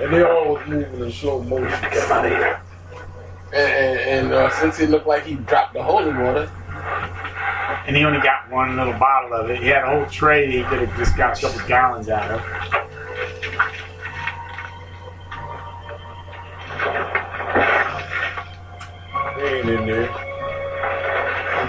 And 0.00 0.12
they 0.12 0.22
all 0.24 0.54
was 0.54 0.66
moving 0.66 1.00
in 1.00 1.12
slow 1.12 1.42
motion. 1.42 1.72
And, 3.54 3.54
and, 3.54 4.00
and 4.00 4.32
uh, 4.32 4.50
since 4.50 4.78
he 4.78 4.86
looked 4.86 5.06
like 5.06 5.24
he 5.24 5.34
dropped 5.34 5.74
the 5.74 5.82
holy 5.82 6.12
water, 6.12 6.50
And 7.86 7.96
he 7.96 8.04
only 8.04 8.20
got 8.20 8.50
one 8.50 8.76
little 8.76 8.92
bottle 8.94 9.34
of 9.34 9.50
it. 9.50 9.60
He 9.60 9.68
had 9.68 9.84
a 9.84 9.86
whole 9.88 10.06
tray 10.06 10.50
he 10.50 10.62
could 10.64 10.80
have 10.86 10.96
just 10.96 11.16
got 11.16 11.36
a 11.36 11.40
couple 11.40 11.66
gallons 11.66 12.08
out 12.08 12.30
of. 12.30 12.40
He 19.36 19.42
ain't 19.48 19.68
in 19.68 19.86
there. 19.86 20.08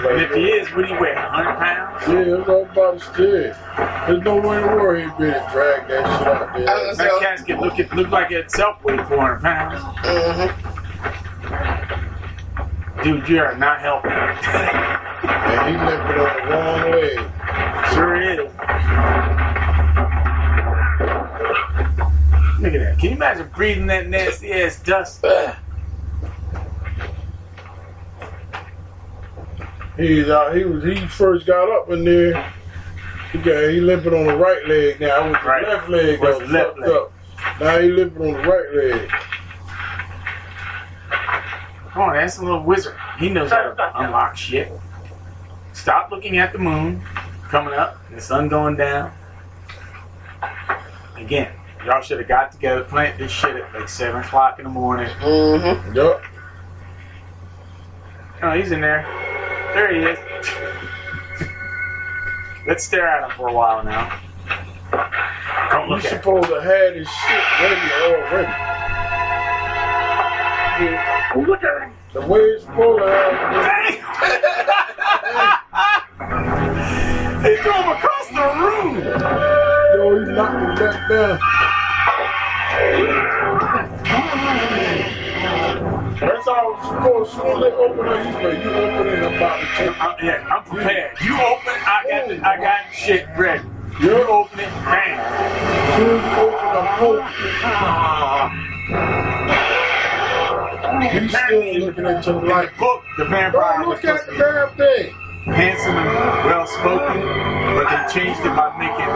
And 0.06 0.20
if 0.20 0.32
he 0.32 0.48
is, 0.50 0.68
what 0.74 0.86
do 0.86 0.92
you 0.92 1.00
weigh? 1.00 1.14
100 1.14 1.56
pounds? 1.58 2.08
Yeah, 2.08 2.38
it's 2.38 2.48
all 2.48 2.62
about 2.64 3.00
scared. 3.00 3.56
There's 4.06 4.22
no 4.22 4.36
way 4.36 4.56
in 4.58 4.62
the 4.62 4.68
world 4.68 5.02
he'd 5.02 5.16
be 5.18 5.24
able 5.24 5.40
to 5.40 5.48
drag 5.50 5.88
that 5.88 6.18
shit 6.18 6.28
out 6.28 6.54
there. 6.54 6.94
That 6.94 7.20
casket 7.20 7.58
look, 7.58 7.78
it 7.78 7.92
looked 7.94 8.10
like 8.10 8.30
it 8.30 8.44
itself 8.44 8.84
weighed 8.84 9.00
400 9.08 9.40
pounds. 9.40 9.80
Uh-huh. 9.82 10.73
Dude, 13.04 13.28
you 13.28 13.38
are 13.38 13.54
not 13.56 13.80
helping. 13.80 14.10
And 14.10 15.68
he 15.68 15.76
limping 15.84 16.18
on 16.20 16.36
the 16.36 16.42
wrong 16.50 16.90
leg. 16.90 17.18
Sure 17.92 18.16
is. 18.22 18.38
Look 22.60 22.72
at 22.72 22.80
that. 22.80 22.96
Can 22.98 23.10
you 23.10 23.16
imagine 23.16 23.50
breathing 23.54 23.86
that 23.88 24.08
nasty 24.08 24.50
ass 24.52 24.80
dust? 24.82 25.22
He's 29.98 30.28
out. 30.30 30.56
He 30.56 30.64
was. 30.64 30.82
He 30.84 31.06
first 31.06 31.46
got 31.46 31.70
up 31.70 31.90
in 31.90 32.04
there. 32.04 32.52
He 33.32 33.38
got. 33.38 33.68
He 33.68 33.80
limping 33.80 34.14
on 34.14 34.24
the 34.26 34.36
right 34.36 34.66
leg 34.66 35.00
now. 35.00 35.24
With 35.30 35.40
the 35.42 35.46
Right. 35.48 35.68
left 35.68 35.88
leg 35.90 36.20
was 36.20 36.38
left 36.50 36.76
fucked 36.76 36.80
leg. 36.80 36.90
up. 36.90 37.12
Now 37.60 37.78
he 37.80 37.88
limping 37.90 38.22
on 38.34 38.42
the 38.42 38.48
right 38.48 38.74
leg. 38.74 39.10
Come 41.94 42.02
on, 42.02 42.14
that's 42.14 42.38
a 42.38 42.42
little 42.42 42.62
wizard. 42.64 42.96
He 43.20 43.28
knows 43.28 43.50
how 43.50 43.62
to 43.62 43.92
unlock 44.00 44.36
shit. 44.36 44.70
Stop 45.72 46.10
looking 46.10 46.38
at 46.38 46.52
the 46.52 46.58
moon 46.58 47.02
coming 47.48 47.72
up, 47.72 47.96
the 48.10 48.20
sun 48.20 48.48
going 48.48 48.74
down. 48.76 49.12
Again, 51.16 51.52
y'all 51.86 52.02
should 52.02 52.18
have 52.18 52.26
got 52.26 52.50
together, 52.50 52.82
planned 52.82 53.20
this 53.20 53.30
shit 53.30 53.54
at 53.54 53.72
like 53.72 53.88
7 53.88 54.20
o'clock 54.22 54.58
in 54.58 54.64
the 54.64 54.70
morning. 54.70 55.08
Mm-hmm. 55.08 55.94
Yup. 55.94 56.22
Oh, 58.42 58.50
he's 58.52 58.72
in 58.72 58.80
there. 58.80 59.02
There 59.72 59.94
he 59.94 60.00
is. 60.10 60.18
Let's 62.66 62.82
stare 62.82 63.06
at 63.06 63.30
him 63.30 63.36
for 63.36 63.48
a 63.48 63.52
while 63.52 63.84
now. 63.84 64.18
Don't 65.70 65.88
You 65.88 65.94
look 65.94 66.04
at 66.04 66.12
him. 66.12 66.18
supposed 66.18 66.48
to 66.48 66.60
have 66.60 66.94
this 66.94 67.08
shit 67.08 67.44
ready 67.60 67.92
already. 68.02 68.83
Look 70.74 71.62
at 71.62 71.82
him. 71.82 71.92
The 72.12 72.20
way 72.26 72.40
it's 72.40 72.64
supposed 72.64 72.98
to. 72.98 73.06
He 77.44 77.56
threw 77.62 77.72
him 77.74 77.88
across 77.90 78.26
the 78.28 78.46
room. 78.58 78.94
Yo, 79.94 80.02
he 80.18 80.32
knocked 80.32 80.58
him 80.58 80.74
back 80.74 80.96
down. 81.08 81.38
That's 86.18 86.44
how 86.46 86.74
it's 86.74 86.88
supposed 86.88 87.30
to. 87.34 87.38
Soon 87.38 87.50
as 87.50 87.60
they 87.62 87.72
open 87.72 88.06
it, 88.06 88.26
you 88.26 88.32
say, 88.32 88.54
you 88.64 88.70
open 88.74 89.06
it, 89.06 89.22
I'm 89.22 89.34
about 89.34 89.60
to 89.60 89.66
take 89.76 89.94
I'm, 90.02 90.14
yeah, 90.24 90.48
I'm 90.50 90.64
prepared. 90.64 91.12
You 91.22 91.34
open, 91.34 91.74
I 91.86 92.04
got 92.10 92.28
the, 92.28 92.34
I 92.48 92.56
got 92.60 92.92
shit 92.92 93.26
ready. 93.38 93.62
You 94.00 94.26
open 94.26 94.58
it, 94.58 94.70
bang. 94.84 95.18
As 95.20 95.96
soon 95.96 96.18
as 96.18 96.24
you 96.24 96.42
open 96.42 96.68
the 96.74 96.82
hope, 96.82 97.22
ah. 97.62 98.50
He's 101.02 101.30
still 101.36 101.78
looking 101.86 102.06
at 102.06 102.26
your 102.26 102.42
light. 102.46 102.70
Book, 102.78 103.04
the 103.16 103.24
vampire 103.26 103.86
was 103.86 104.02
look 104.02 104.04
at 104.04 104.26
the 104.26 104.32
damn 104.36 104.76
thing. 104.76 105.14
handsome 105.44 105.96
and 105.96 106.08
well 106.46 106.66
spoken, 106.66 107.20
but 107.76 107.88
they 107.88 108.20
changed 108.20 108.40
it 108.40 108.54
by 108.56 108.76
making 108.78 109.08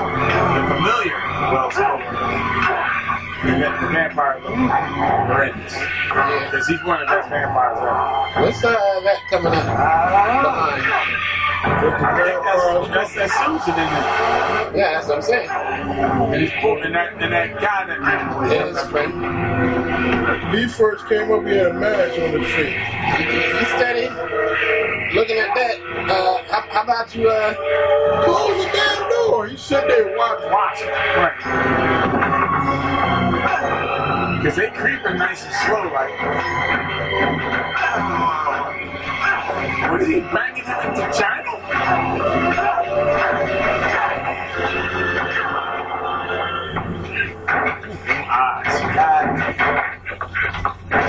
the 0.54 0.62
familiar 0.74 1.16
well 1.52 1.70
spoken. 1.70 3.07
The, 3.44 3.50
the 3.50 3.88
vampire 3.92 4.40
look 4.42 4.54
horrendous. 4.54 5.74
Because 5.74 6.66
he's 6.66 6.82
one 6.84 7.00
of 7.02 7.08
the 7.08 7.14
best 7.14 7.28
vampires 7.30 7.78
ever. 7.78 8.44
What's 8.44 8.64
uh, 8.64 8.72
that 9.04 9.18
coming 9.30 9.52
up 9.52 9.64
behind? 9.64 10.46
I 11.60 11.62
think 12.24 12.42
that's, 12.44 13.14
that's 13.14 13.14
that 13.14 13.30
Susan 13.46 13.74
in 13.74 13.78
there. 13.78 14.76
Yeah, 14.76 14.92
that's 14.94 15.06
what 15.08 15.16
I'm 15.16 15.22
saying. 15.22 15.48
And 15.50 16.40
he's 16.40 16.52
pulling 16.60 16.92
that, 16.92 17.14
and 17.20 17.32
that 17.32 17.60
guy 17.60 17.86
that 17.86 18.00
ran 18.00 18.32
away. 18.32 18.54
Yeah, 18.54 18.68
his 18.68 18.80
friend. 18.90 19.12
When 20.50 20.58
he 20.58 20.66
first 20.68 21.06
came 21.08 21.30
up, 21.32 21.44
he 21.44 21.56
had 21.56 21.66
a 21.68 21.74
match 21.74 22.18
on 22.18 22.32
the 22.32 22.38
tree. 22.46 22.74
He 23.58 23.64
steady. 23.76 24.08
Looking 25.14 25.38
at 25.38 25.54
that. 25.54 25.80
Uh, 26.08 26.42
how, 26.50 26.62
how 26.70 26.82
about 26.82 27.14
you 27.14 27.28
uh, 27.28 27.54
close 28.24 28.64
the 28.64 28.70
damn 28.72 29.08
door? 29.10 29.46
He 29.46 29.56
sit 29.56 29.86
there 29.88 30.16
watching. 30.16 30.50
Watching. 30.50 30.88
Right. 30.88 32.47
Because 34.38 34.54
they 34.54 34.70
creeping 34.70 35.18
nice 35.18 35.44
and 35.44 35.52
slow, 35.52 35.82
like. 35.92 36.12
Ah, 39.20 39.90
what 39.90 40.00
is 40.00 40.06
he 40.06 40.20
banging 40.20 40.64
him 40.64 40.78
into 40.86 41.02
China? 41.18 41.50
Eyes. 48.30 48.80
God. 48.94 49.26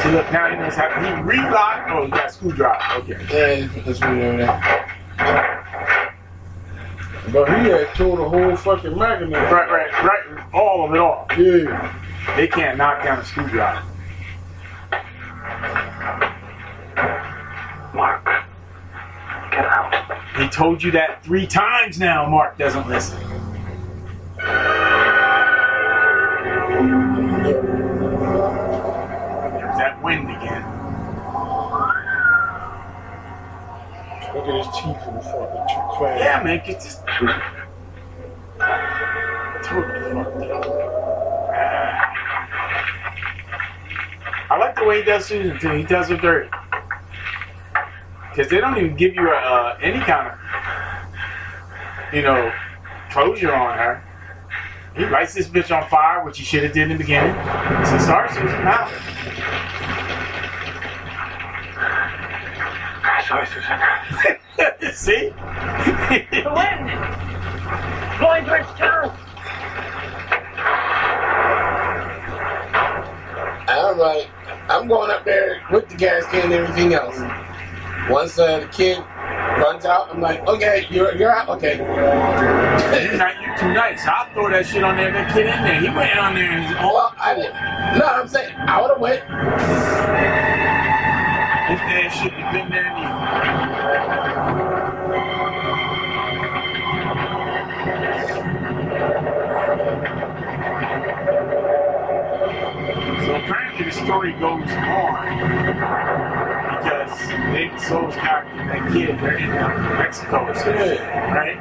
See, 0.01 0.09
look, 0.11 0.31
now 0.31 0.49
he 0.49 0.55
knows 0.55 0.73
how. 0.73 0.89
He 0.99 1.21
relocked. 1.21 1.91
Oh, 1.91 2.05
he 2.05 2.11
got 2.11 2.31
screwdriver. 2.33 3.03
Okay. 3.03 3.61
Yeah, 3.61 3.67
put 3.71 3.85
the 3.85 3.93
screwdriver 3.93 4.37
there. 4.37 4.57
But 7.31 7.47
he 7.49 7.69
had 7.69 7.93
tore 7.95 8.17
the 8.17 8.27
whole 8.27 8.55
fucking 8.55 8.97
mechanism. 8.97 9.33
Right, 9.33 9.69
right, 9.69 10.03
right. 10.03 10.53
All 10.53 10.85
of 10.85 10.93
it 10.93 10.99
off. 10.99 11.27
Yeah. 11.37 11.95
They 12.35 12.47
can't 12.47 12.77
knock 12.77 13.03
down 13.03 13.19
a 13.19 13.25
screwdriver. 13.25 13.85
Mark, 17.93 18.25
get 19.51 19.65
out. 19.65 19.95
He 20.37 20.47
told 20.49 20.81
you 20.81 20.91
that 20.91 21.23
three 21.23 21.45
times 21.45 21.99
now. 21.99 22.27
Mark 22.29 22.57
doesn't 22.57 22.87
listen. 22.87 23.19
There's 29.53 29.77
that 29.77 30.01
wind 30.03 30.29
again. 30.29 30.58
Look 34.39 34.47
at 34.47 34.55
his 34.65 34.73
teeth 34.73 35.05
in 35.05 35.13
the 35.15 35.21
front. 35.21 35.51
They're 35.51 35.67
too. 35.67 35.81
Yeah, 36.17 36.41
man, 36.41 36.61
get 36.65 36.79
just 36.79 37.05
totally 39.63 40.13
fucked 40.13 40.43
up. 40.49 40.65
I 44.49 44.55
like 44.57 44.77
the 44.77 44.85
way 44.85 44.99
he 44.99 45.03
does 45.03 45.25
Susan 45.25 45.59
too. 45.59 45.73
He 45.73 45.83
does 45.83 46.07
her 46.07 46.15
dirty. 46.15 46.49
Because 48.29 48.47
they 48.49 48.61
don't 48.61 48.77
even 48.77 48.95
give 48.95 49.13
you 49.13 49.29
uh, 49.29 49.77
any 49.81 49.99
kind 49.99 50.31
of, 50.31 50.37
you 52.13 52.21
know, 52.21 52.53
closure 53.11 53.53
on 53.53 53.77
her. 53.77 54.01
He 54.95 55.05
lights 55.05 55.33
this 55.33 55.49
bitch 55.49 55.69
on 55.75 55.85
fire, 55.89 56.23
which 56.23 56.37
he 56.37 56.45
should 56.45 56.63
have 56.63 56.71
did 56.71 56.83
in 56.83 56.91
the 56.97 57.03
beginning. 57.03 57.33
So 57.85 57.99
sorry, 57.99 58.29
Susan. 58.29 58.65
Now. 63.19 63.25
Sorry, 63.25 63.47
Susan. 63.47 64.93
See? 64.93 65.29
The 65.29 66.51
wind! 66.55 66.87
Blowing 68.19 68.45
towards 68.45 68.67
town! 68.79 69.17
I'm 73.67 74.27
I'm 74.69 74.87
going 74.87 75.11
up 75.11 75.25
there 75.25 75.61
with 75.71 75.89
the 75.89 75.95
gas 75.95 76.23
can 76.27 76.45
and 76.45 76.53
everything 76.53 76.93
else. 76.93 77.19
Once 78.09 78.39
uh, 78.39 78.59
the 78.59 78.67
kid 78.67 78.99
runs 78.99 79.83
out, 79.85 80.09
I'm 80.13 80.21
like, 80.21 80.47
okay, 80.47 80.85
you're, 80.89 81.13
you're 81.15 81.31
out, 81.31 81.49
okay. 81.49 81.77
You're, 81.77 83.17
not, 83.17 83.41
you're 83.41 83.57
too 83.57 83.73
nice. 83.73 84.05
I'll 84.05 84.31
throw 84.33 84.49
that 84.49 84.65
shit 84.65 84.83
on 84.83 84.95
there. 84.95 85.11
That 85.11 85.33
kid 85.33 85.47
in 85.47 85.63
there. 85.63 85.81
He 85.81 85.89
went 85.89 86.17
on 86.17 86.35
there 86.35 86.49
and 86.49 86.75
well, 86.75 87.13
I 87.17 87.35
did. 87.35 87.51
No, 87.99 88.05
I'm 88.05 88.27
saying 88.27 88.55
I 88.55 88.81
would 88.81 88.91
have 88.91 88.99
went. 88.99 90.29
His 91.69 91.79
dad 91.81 92.09
shouldn't 92.09 92.41
have 92.41 92.51
been 92.51 92.69
there 92.71 92.91
neither. 92.93 93.29
So 103.25 103.35
apparently 103.35 103.85
the 103.85 103.91
story 103.91 104.33
goes 104.33 104.71
on 104.71 105.37
because 106.79 107.19
David 107.53 107.79
Soul's 107.81 108.15
character, 108.15 108.57
that 108.65 108.91
kid, 108.91 109.19
they're 109.19 109.37
in 109.37 109.51
uh, 109.51 109.95
Mexico 109.99 110.47
or 110.47 110.55
something, 110.55 110.81
right? 110.81 111.57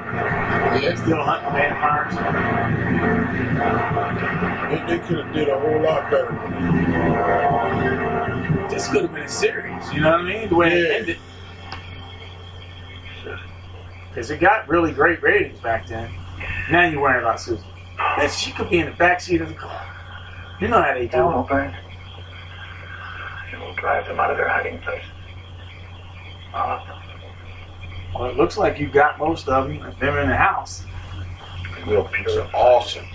Yeah. 0.82 0.94
Still 0.94 1.22
hunting 1.22 1.52
vampires. 1.52 2.14
They, 4.70 4.96
they 4.96 5.06
could 5.06 5.18
have 5.18 5.34
did 5.34 5.48
a 5.50 5.60
whole 5.60 5.82
lot 5.82 6.10
better. 6.10 6.32
This 8.70 8.88
could 8.88 9.02
have 9.02 9.12
been 9.12 9.24
a 9.24 9.28
series, 9.28 9.92
you 9.92 10.00
know 10.00 10.12
what 10.12 10.20
I 10.20 10.22
mean? 10.22 10.48
The 10.48 10.54
way 10.54 10.72
it 10.72 10.90
ended. 10.90 11.18
Because 14.08 14.30
it 14.30 14.40
got 14.40 14.68
really 14.68 14.92
great 14.92 15.22
ratings 15.22 15.58
back 15.60 15.86
then. 15.86 16.10
Now 16.70 16.88
you're 16.88 17.00
worrying 17.00 17.20
about 17.24 17.40
Susan. 17.40 17.64
Bitch, 17.96 18.38
she 18.38 18.52
could 18.52 18.70
be 18.70 18.78
in 18.78 18.86
the 18.86 18.92
back 18.92 19.20
seat 19.20 19.40
of 19.40 19.48
the 19.48 19.54
car. 19.54 19.86
You 20.60 20.68
know 20.68 20.82
how 20.82 20.94
they 20.94 21.06
do. 21.06 21.08
Down, 21.08 21.34
O'Brien. 21.34 21.74
And 23.52 23.62
we'll 23.62 23.74
drive 23.74 24.06
them 24.06 24.18
out 24.18 24.30
of 24.30 24.36
their 24.36 24.48
hiding 24.48 24.78
place. 24.80 25.04
All 26.54 26.78
of 26.78 26.86
them. 26.86 26.98
Well, 28.14 28.30
it 28.30 28.36
looks 28.36 28.56
like 28.56 28.78
you 28.78 28.88
got 28.88 29.18
most 29.18 29.48
of 29.48 29.68
them. 29.68 29.82
If 29.86 29.98
they're 29.98 30.20
in 30.20 30.28
the 30.28 30.36
house. 30.36 30.84
We'll 31.86 32.04
pure 32.04 32.48
awesome. 32.54 33.06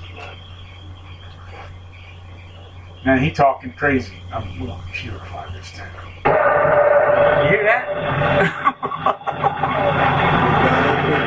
Now 3.06 3.18
he 3.18 3.32
talking 3.32 3.74
crazy. 3.74 4.14
I'm 4.32 4.58
going 4.58 4.70
to 4.72 4.78
purify 4.94 5.52
this 5.54 5.72
town. 5.72 5.92
You 6.26 7.50
hear 7.50 7.64
that? 7.66 7.84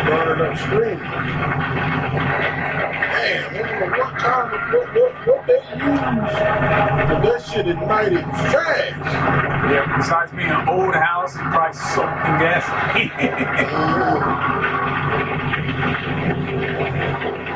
burning 0.07 0.47
up 0.47 0.57
screaming. 0.57 0.99
Damn, 3.27 3.55
I 3.55 3.99
what 3.99 4.17
kind 4.17 4.55
of 4.55 4.61
what, 4.73 4.89
what, 4.95 5.13
what 5.27 5.47
they 5.47 5.61
use. 5.77 6.01
That 7.23 7.41
shit 7.53 7.67
ignited 7.69 8.25
fast. 8.25 8.97
yeah, 9.71 9.97
besides 9.99 10.33
being 10.33 10.49
an 10.49 10.69
old 10.71 10.95
house, 10.95 11.35
it 11.35 11.41
probably 11.41 11.77
soaked 11.77 12.27
in 12.27 12.39
gasoline. 12.41 13.13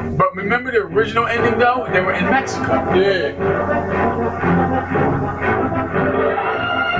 But 0.00 0.34
remember 0.34 0.70
the 0.72 0.78
original 0.78 1.26
ending 1.26 1.58
though? 1.58 1.86
They 1.92 2.00
were 2.00 2.12
in 2.12 2.24
Mexico. 2.24 2.94
Yeah. 2.94 3.32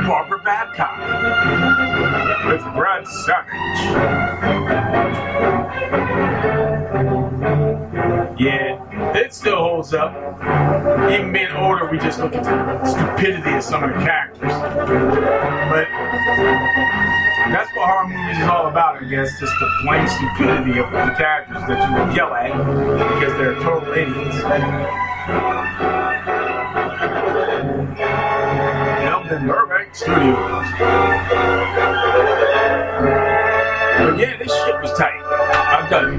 Barbara 0.06 0.38
Babcock 0.44 0.98
with 2.46 2.62
Brad 2.74 3.06
Savage. 3.06 4.80
Yeah, 8.38 8.78
it 9.20 9.34
still 9.34 9.56
holds 9.56 9.92
up. 9.92 10.14
Even 11.12 11.32
being 11.32 11.50
older, 11.52 11.88
we 11.90 11.98
just 11.98 12.18
look 12.18 12.34
at 12.34 12.42
the 12.44 12.84
stupidity 12.86 13.52
of 13.52 13.62
some 13.62 13.84
of 13.84 13.90
the 13.90 13.96
characters. 14.04 14.52
But 15.70 15.86
that's 17.52 17.70
what 17.76 17.90
horror 17.90 18.08
movies 18.08 18.38
is 18.38 18.48
all 18.48 18.68
about, 18.68 19.02
I 19.02 19.04
guess. 19.04 19.38
Just 19.38 19.52
the 19.60 19.68
plain 19.82 20.08
stupidity 20.08 20.78
of 20.80 20.90
the 20.90 21.14
characters 21.16 21.62
that 21.68 21.88
you 21.88 21.94
would 21.96 22.16
yell 22.16 22.32
at 22.34 22.56
because 23.14 23.36
they're 23.36 23.54
total 23.56 23.92
idiots. 23.92 24.36
Elvin 29.04 29.46
Burbank 29.46 29.94
Studios. 29.94 30.66
But 34.06 34.18
yeah, 34.18 34.36
this 34.36 34.52
shit 34.64 34.80
was 34.80 34.92
tight. 34.98 35.20
I'm 35.24 35.90
done. 35.90 36.14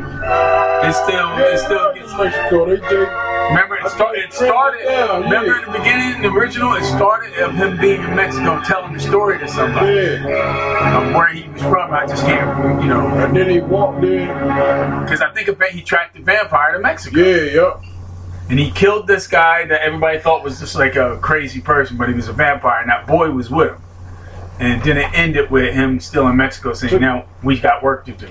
It 0.86 0.94
still, 0.94 1.38
it 1.38 1.58
still 1.60 1.94
gets 1.94 2.14
Mexico, 2.18 2.66
they, 2.66 2.78
they, 2.78 3.32
Remember, 3.52 3.76
it, 3.76 3.90
start, 3.90 4.18
it 4.18 4.32
started. 4.32 4.86
remember 5.24 5.58
in 5.60 5.66
the 5.66 5.78
beginning, 5.78 6.22
the 6.22 6.30
original, 6.30 6.74
it 6.76 6.84
started 6.86 7.34
of 7.40 7.54
him 7.54 7.78
being 7.80 8.02
in 8.02 8.16
Mexico 8.16 8.62
telling 8.64 8.94
the 8.94 9.00
story 9.00 9.40
to 9.40 9.48
somebody 9.48 10.16
of 10.16 11.14
where 11.14 11.28
he 11.28 11.50
was 11.50 11.62
from. 11.62 11.92
I 11.94 12.06
just 12.08 12.24
can't, 12.24 12.82
you 12.82 12.88
know. 12.88 13.08
And 13.08 13.36
then 13.36 13.50
he 13.50 13.60
walked 13.60 14.04
in. 14.06 14.28
Because 14.28 15.22
I 15.22 15.32
think 15.34 15.50
a 15.50 15.54
va- 15.54 15.72
he 15.72 15.82
tracked 15.82 16.16
the 16.16 16.22
vampire 16.22 16.74
to 16.74 16.80
Mexico. 16.80 17.20
Yeah, 17.20 17.52
yep. 17.62 17.84
And 18.50 18.58
he 18.58 18.72
killed 18.72 19.08
this 19.08 19.28
guy 19.28 19.66
that 19.66 19.82
everybody 19.82 20.20
thought 20.20 20.44
was 20.44 20.60
just 20.60 20.76
like 20.76 20.96
a 20.96 21.18
crazy 21.22 21.60
person, 21.60 21.98
but 21.98 22.08
he 22.08 22.16
was 22.16 22.30
a 22.30 22.34
vampire, 22.34 22.82
and 22.82 22.90
that 22.90 23.06
boy 23.06 23.32
was 23.32 23.50
with 23.50 23.72
him. 23.72 23.82
And 24.62 24.84
didn't 24.84 25.14
end 25.16 25.38
it 25.38 25.50
with 25.50 25.74
him 25.74 26.00
still 26.00 26.28
in 26.28 26.38
Mexico 26.38 26.74
saying, 26.74 27.02
"Now 27.02 27.26
we 27.42 27.60
got 27.60 27.82
work 27.82 28.06
to 28.06 28.12
do." 28.12 28.28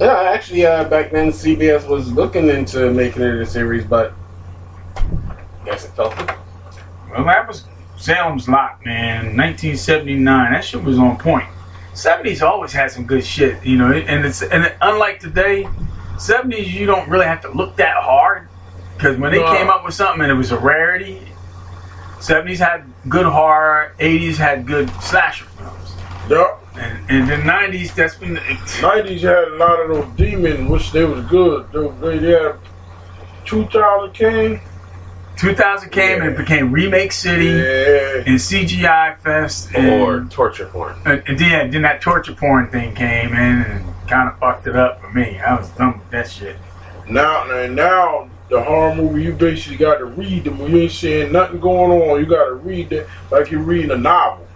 Yeah, 0.00 0.30
actually, 0.32 0.64
uh, 0.64 0.84
back 0.84 1.10
then 1.10 1.32
CBS 1.32 1.88
was 1.88 2.12
looking 2.12 2.48
into 2.48 2.92
making 2.92 3.22
it 3.22 3.34
a 3.40 3.46
series, 3.46 3.84
but 3.84 4.12
I 4.96 5.02
guess 5.64 5.84
it 5.84 5.88
fell 5.96 6.10
through. 6.10 6.26
Well, 7.10 7.24
that 7.24 7.48
was 7.48 7.64
Salem's 7.96 8.48
Lot, 8.48 8.84
man. 8.84 9.36
1979. 9.36 10.52
That 10.52 10.64
shit 10.64 10.84
was 10.84 10.98
on 10.98 11.16
point. 11.16 11.46
70s 11.94 12.42
always 12.42 12.72
had 12.72 12.90
some 12.92 13.04
good 13.04 13.24
shit, 13.24 13.64
you 13.64 13.78
know. 13.78 13.90
And 13.90 14.24
it's 14.24 14.42
and 14.42 14.72
unlike 14.80 15.18
today, 15.18 15.66
70s 16.16 16.68
you 16.72 16.86
don't 16.86 17.08
really 17.08 17.26
have 17.26 17.40
to 17.40 17.50
look 17.50 17.76
that 17.76 17.96
hard 17.96 18.48
because 18.96 19.16
when 19.16 19.32
they 19.32 19.40
No. 19.40 19.52
came 19.56 19.70
up 19.70 19.84
with 19.84 19.94
something 19.94 20.20
and 20.22 20.30
it 20.30 20.34
was 20.34 20.52
a 20.52 20.58
rarity, 20.58 21.26
70s 22.18 22.58
had 22.58 22.84
good 23.08 23.26
horror, 23.26 23.92
80s 23.98 24.36
had 24.36 24.66
good 24.66 24.90
slasher 25.02 25.44
films, 25.44 25.94
Yep. 26.28 26.58
and 26.76 27.10
and 27.10 27.28
the 27.28 27.36
90s 27.36 27.94
that's 27.94 28.14
been. 28.16 28.36
90s 28.36 29.20
had 29.20 29.48
a 29.48 29.56
lot 29.56 29.80
of 29.80 29.88
those 29.88 30.16
demons, 30.16 30.68
which 30.70 30.92
they 30.92 31.04
was 31.04 31.24
good. 31.26 31.66
They, 31.72 32.18
they 32.18 32.32
had 32.32 32.56
2000 33.44 34.12
came. 34.14 34.60
2000 35.36 35.90
came 35.90 36.22
and 36.22 36.30
it 36.30 36.36
became 36.38 36.72
Remake 36.72 37.12
City 37.12 37.50
and 37.50 38.38
CGI 38.38 39.18
Fest 39.18 39.68
and, 39.74 40.02
Or 40.02 40.24
torture 40.30 40.64
porn. 40.66 40.96
And, 41.04 41.22
and 41.26 41.38
then, 41.38 41.70
then 41.70 41.82
that 41.82 42.00
torture 42.00 42.32
porn 42.32 42.70
thing 42.70 42.94
came 42.94 43.34
in 43.34 43.62
and 43.62 43.84
kind 44.08 44.30
of 44.30 44.38
fucked 44.38 44.66
it 44.66 44.74
up 44.76 44.98
for 45.02 45.10
me. 45.10 45.38
I 45.38 45.54
was 45.56 45.68
done 45.70 45.98
with 45.98 46.10
that 46.10 46.30
shit. 46.30 46.56
Now, 47.10 47.50
and 47.50 47.76
now 47.76 48.30
the 48.48 48.62
horror 48.62 48.94
movie, 48.94 49.22
you 49.24 49.32
basically 49.32 49.76
got 49.76 49.98
to 49.98 50.04
read 50.04 50.44
them. 50.44 50.58
You 50.60 50.82
ain't 50.82 50.92
seeing 50.92 51.32
nothing 51.32 51.60
going 51.60 51.90
on. 51.90 52.20
You 52.20 52.26
got 52.26 52.44
to 52.46 52.54
read 52.54 52.92
it 52.92 53.08
like 53.30 53.50
you're 53.50 53.60
reading 53.62 53.90
a 53.90 53.96
novel. 53.96 54.46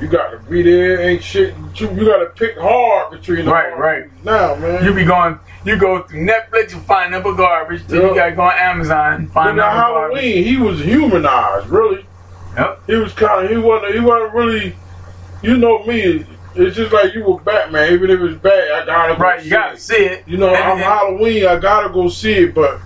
You 0.00 0.08
got 0.08 0.30
to 0.30 0.38
read 0.38 0.66
it. 0.66 0.98
Ain't 1.00 1.22
shit. 1.22 1.54
You, 1.76 1.88
you 1.94 2.04
got 2.04 2.18
to 2.18 2.26
pick 2.34 2.58
hard 2.58 3.12
between 3.12 3.44
the 3.44 3.52
Right, 3.52 3.78
right. 3.78 4.24
Now, 4.24 4.56
man. 4.56 4.84
You 4.84 4.92
be 4.92 5.04
going, 5.04 5.38
you 5.64 5.76
go 5.76 6.02
through 6.02 6.26
Netflix 6.26 6.72
and 6.72 6.82
find 6.82 7.12
number 7.12 7.32
garbage. 7.34 7.86
Then 7.86 8.02
you 8.08 8.14
gotta 8.14 8.32
go 8.32 8.42
on 8.42 8.52
Amazon 8.58 9.28
find 9.28 9.50
at 9.50 9.54
number 9.56 9.60
garbage. 9.62 10.18
Halloween. 10.18 10.44
He 10.44 10.56
was 10.56 10.80
humanized, 10.80 11.68
really. 11.68 12.04
Yep. 12.56 12.82
He 12.88 12.96
was 12.96 13.12
kind 13.12 13.44
of. 13.44 13.50
He 13.50 13.56
wasn't. 13.56 13.94
He 13.94 14.00
wasn't 14.00 14.34
really. 14.34 14.74
You 15.42 15.56
know 15.58 15.84
me. 15.84 16.26
It's 16.54 16.76
just 16.76 16.92
like 16.92 17.14
you 17.14 17.24
were 17.24 17.38
Batman. 17.40 17.92
Even 17.92 18.10
if 18.10 18.20
it's 18.20 18.42
bad, 18.42 18.72
I 18.72 18.84
gotta 18.86 19.14
go 19.14 19.20
Right, 19.22 19.42
you 19.44 19.50
gotta 19.50 19.74
it. 19.74 19.80
see 19.80 19.94
it. 19.94 20.24
You 20.26 20.36
know, 20.36 20.48
And- 20.48 20.56
I'm 20.64 20.72
and- 20.72 20.80
Halloween. 20.80 21.46
I 21.46 21.56
gotta 21.56 21.88
go 21.90 22.08
see 22.08 22.32
it, 22.34 22.54
but 22.54 22.80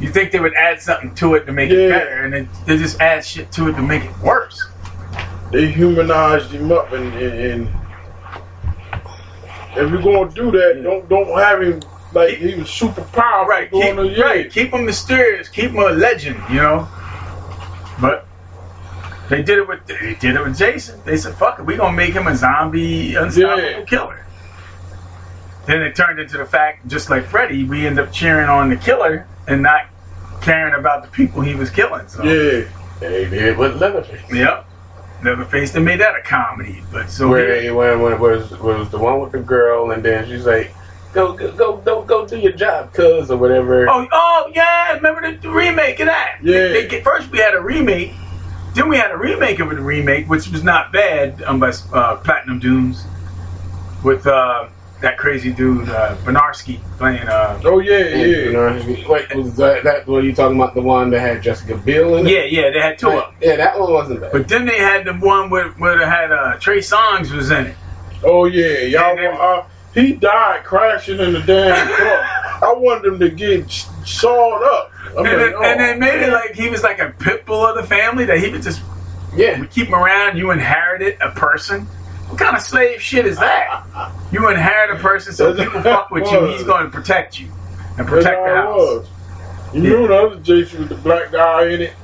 You 0.00 0.08
think 0.08 0.32
they 0.32 0.40
would 0.40 0.54
add 0.54 0.80
something 0.80 1.14
to 1.16 1.34
it 1.34 1.44
to 1.46 1.52
make 1.52 1.70
Yeah. 1.70 1.76
it 1.78 1.90
better, 1.90 2.24
and 2.24 2.32
they, 2.32 2.48
they 2.66 2.78
just 2.78 3.00
add 3.00 3.24
shit 3.24 3.52
to 3.52 3.68
it 3.68 3.74
to 3.74 3.82
make 3.82 4.04
it 4.04 4.16
worse. 4.18 4.66
they 5.52 5.66
humanized 5.70 6.50
him 6.52 6.72
up, 6.72 6.92
and, 6.92 7.12
and, 7.14 7.68
and 7.68 7.74
if 9.76 9.90
you're 9.90 10.02
gonna 10.02 10.30
do 10.30 10.50
that, 10.52 10.80
don't 10.82 11.08
don't 11.08 11.38
have 11.38 11.62
him 11.62 11.80
like 12.12 12.38
he 12.38 12.54
was 12.56 12.70
super 12.70 13.02
powerful. 13.02 13.48
Right, 13.48 13.70
Going 13.70 13.86
keep, 13.86 13.96
to, 13.96 14.18
yeah. 14.18 14.24
right, 14.24 14.50
keep 14.52 14.72
him 14.72 14.84
mysterious, 14.86 15.48
keep 15.48 15.70
him 15.70 15.78
a 15.78 15.90
legend, 15.90 16.40
you 16.50 16.56
know. 16.56 16.88
But 18.00 18.26
they 19.28 19.42
did 19.42 19.58
it 19.58 19.68
with 19.68 19.86
they 19.86 20.14
did 20.14 20.34
it 20.36 20.42
with 20.42 20.56
Jason. 20.58 21.00
They 21.04 21.16
said, 21.16 21.34
"Fuck 21.34 21.58
it, 21.60 21.66
we 21.66 21.76
gonna 21.76 21.96
make 21.96 22.14
him 22.14 22.26
a 22.26 22.34
zombie, 22.36 23.14
unstoppable 23.16 23.62
Yeah. 23.62 23.84
killer." 23.84 24.24
Then 25.66 25.82
it 25.82 25.94
turned 25.94 26.18
into 26.18 26.38
the 26.38 26.46
fact, 26.46 26.88
just 26.88 27.10
like 27.10 27.24
Freddy, 27.26 27.64
we 27.64 27.86
end 27.86 27.98
up 27.98 28.12
cheering 28.12 28.48
on 28.48 28.70
the 28.70 28.76
killer 28.76 29.26
and 29.46 29.62
not 29.62 29.82
caring 30.40 30.74
about 30.74 31.02
the 31.04 31.10
people 31.10 31.42
he 31.42 31.54
was 31.54 31.70
killing. 31.70 32.08
So. 32.08 32.22
Yeah. 32.22 32.68
They 33.00 33.28
did 33.28 33.56
with 33.56 33.80
Leatherface. 33.80 34.30
Yep. 34.30 34.66
Leatherface, 35.24 35.72
they 35.72 35.80
made 35.80 36.00
that 36.00 36.16
a 36.16 36.22
comedy, 36.22 36.82
but 36.92 37.10
so 37.10 37.28
where 37.28 37.72
when 37.98 38.20
was 38.20 38.50
was 38.58 38.90
the 38.90 38.98
one 38.98 39.20
with 39.20 39.32
the 39.32 39.38
girl, 39.38 39.90
and 39.90 40.02
then 40.02 40.26
she's 40.26 40.46
like, 40.46 40.74
"Go 41.12 41.34
go 41.34 41.52
go 41.52 41.76
go, 41.76 42.02
go 42.02 42.26
do 42.26 42.38
your 42.38 42.52
job, 42.52 42.92
cuz 42.94 43.30
or 43.30 43.36
whatever." 43.36 43.88
Oh, 43.88 44.06
oh 44.10 44.52
yeah, 44.54 44.94
remember 44.94 45.30
the, 45.30 45.36
the 45.36 45.50
remake 45.50 46.00
of 46.00 46.06
that? 46.06 46.38
Yeah. 46.42 46.68
They, 46.68 46.86
they, 46.86 47.02
first 47.02 47.30
we 47.30 47.38
had 47.38 47.54
a 47.54 47.60
remake, 47.60 48.12
then 48.74 48.88
we 48.88 48.96
had 48.96 49.10
a 49.10 49.16
remake 49.16 49.60
of 49.60 49.68
the 49.68 49.80
remake, 49.80 50.26
which 50.26 50.48
was 50.48 50.64
not 50.64 50.90
bad, 50.90 51.42
um, 51.42 51.60
by 51.60 51.72
uh, 51.92 52.16
Platinum 52.16 52.58
Dunes, 52.58 53.04
with 54.02 54.26
uh, 54.26 54.68
that 55.00 55.18
crazy 55.18 55.52
dude 55.52 55.88
uh, 55.88 56.16
Bryniarski 56.16 56.80
playing. 56.98 57.26
Uh, 57.26 57.60
oh 57.64 57.80
yeah, 57.80 57.98
yeah 57.98 58.24
You 58.24 58.52
know, 58.52 58.94
wait, 59.08 59.34
was 59.34 59.56
that 59.56 59.84
that 59.84 60.06
what 60.06 60.24
you 60.24 60.34
talking 60.34 60.56
about? 60.56 60.74
The 60.74 60.82
one 60.82 61.10
that 61.10 61.20
had 61.20 61.42
Jessica 61.42 61.76
Biel 61.76 62.16
in 62.16 62.26
it? 62.26 62.32
Yeah, 62.32 62.44
yeah, 62.44 62.70
they 62.70 62.80
had 62.80 62.98
two 62.98 63.08
of 63.08 63.14
them. 63.14 63.34
Yeah, 63.40 63.56
that 63.56 63.78
one 63.78 63.92
wasn't 63.92 64.20
bad. 64.20 64.32
But 64.32 64.48
then 64.48 64.66
they 64.66 64.78
had 64.78 65.04
the 65.04 65.14
one 65.14 65.50
where 65.50 65.70
where 65.70 66.00
it 66.00 66.06
had 66.06 66.32
uh, 66.32 66.58
Trey 66.58 66.78
Songz 66.78 67.30
was 67.30 67.50
in 67.50 67.66
it. 67.66 67.76
Oh 68.22 68.44
yeah, 68.44 68.80
y'all. 68.80 69.18
Uh, 69.18 69.64
he 69.94 70.12
died 70.12 70.64
crashing 70.64 71.18
in 71.18 71.32
the 71.32 71.40
damn 71.40 71.86
car. 71.96 72.40
I 72.62 72.74
wanted 72.76 73.14
him 73.14 73.20
to 73.20 73.30
get 73.30 73.70
sawed 73.70 74.62
up. 74.62 74.92
I'm 75.16 75.26
and, 75.26 75.36
like, 75.36 75.50
then, 75.50 75.54
oh, 75.56 75.64
and 75.64 75.80
they 75.80 75.98
made 75.98 76.22
it 76.22 76.32
like 76.32 76.54
he 76.54 76.68
was 76.68 76.82
like 76.82 77.00
a 77.00 77.10
pit 77.10 77.46
bull 77.46 77.66
of 77.66 77.76
the 77.76 77.82
family 77.82 78.26
that 78.26 78.38
he 78.38 78.50
would 78.50 78.62
just 78.62 78.82
yeah 79.34 79.60
we 79.60 79.66
keep 79.66 79.88
him 79.88 79.94
around. 79.94 80.36
You 80.36 80.50
inherited 80.50 81.16
a 81.20 81.30
person. 81.30 81.88
What 82.30 82.38
kind 82.38 82.56
of 82.56 82.62
slave 82.62 83.02
shit 83.02 83.26
is 83.26 83.38
that? 83.38 83.84
You 84.30 84.48
inherit 84.48 84.96
a 84.96 85.02
person 85.02 85.32
so 85.32 85.52
people 85.54 85.82
fuck 85.82 86.10
with 86.10 86.30
you. 86.30 86.46
He's 86.46 86.62
going 86.62 86.84
to 86.84 86.90
protect 86.90 87.40
you 87.40 87.50
and 87.98 88.06
protect 88.06 88.44
the 88.46 88.54
house. 88.54 88.76
was. 88.76 89.08
You 89.74 89.82
remember 89.82 90.08
the 90.08 90.14
other 90.14 90.36
Jason 90.40 90.80
with 90.80 90.88
the 90.90 90.96
black 90.96 91.32
guy 91.32 91.68
in 91.68 91.82
it? 91.82 91.94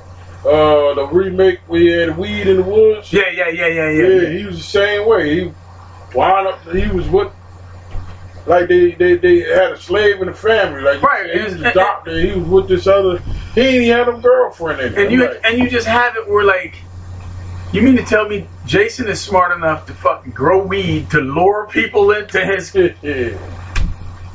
Uh, 0.45 0.95
the 0.95 1.09
remake 1.13 1.61
we 1.69 1.87
had 1.87 2.17
weed 2.17 2.47
in 2.47 2.57
the 2.57 2.63
woods. 2.63 3.13
Yeah, 3.13 3.31
yeah, 3.31 3.49
yeah, 3.49 3.67
yeah, 3.67 3.91
yeah. 3.91 4.07
Yeah, 4.09 4.29
he 4.39 4.45
was 4.45 4.59
the 4.59 4.63
same 4.63 5.07
way. 5.09 5.41
He 5.41 5.53
wound 6.15 6.49
up. 6.49 6.63
He 6.73 6.89
was 6.89 7.09
what? 7.09 7.33
Like 8.47 8.69
they, 8.69 8.93
they, 8.93 9.17
they 9.17 9.41
had 9.41 9.73
a 9.73 9.77
slave 9.77 10.21
in 10.21 10.27
the 10.27 10.35
family. 10.35 10.81
Like 10.81 11.03
Right, 11.03 11.35
he 11.35 11.43
was 11.43 11.55
a 11.55 11.73
doctor. 11.73 12.19
He 12.19 12.33
was 12.39 12.49
with 12.49 12.69
this 12.69 12.87
other. 12.87 13.19
He 13.55 13.61
ain't 13.61 13.75
even 13.83 13.97
had 13.97 14.09
a 14.09 14.19
girlfriend 14.21 14.81
in 14.81 14.93
it. 14.93 14.99
And 14.99 15.13
you 15.13 15.27
like, 15.27 15.41
and 15.45 15.59
you 15.59 15.69
just 15.69 15.87
have 15.87 16.17
it 16.17 16.29
where 16.29 16.45
like, 16.45 16.77
you 17.73 17.83
mean 17.83 17.97
to 17.97 18.05
tell 18.05 18.29
me 18.29 18.49
Jason 18.67 19.09
is 19.09 19.21
smart 19.21 19.57
enough 19.57 19.87
to 19.87 19.95
fucking 19.95 20.33
grow 20.33 20.63
weed 20.63 21.11
to 21.11 21.21
lure 21.21 21.69
people 21.71 22.11
into 22.11 22.45
his? 22.45 22.75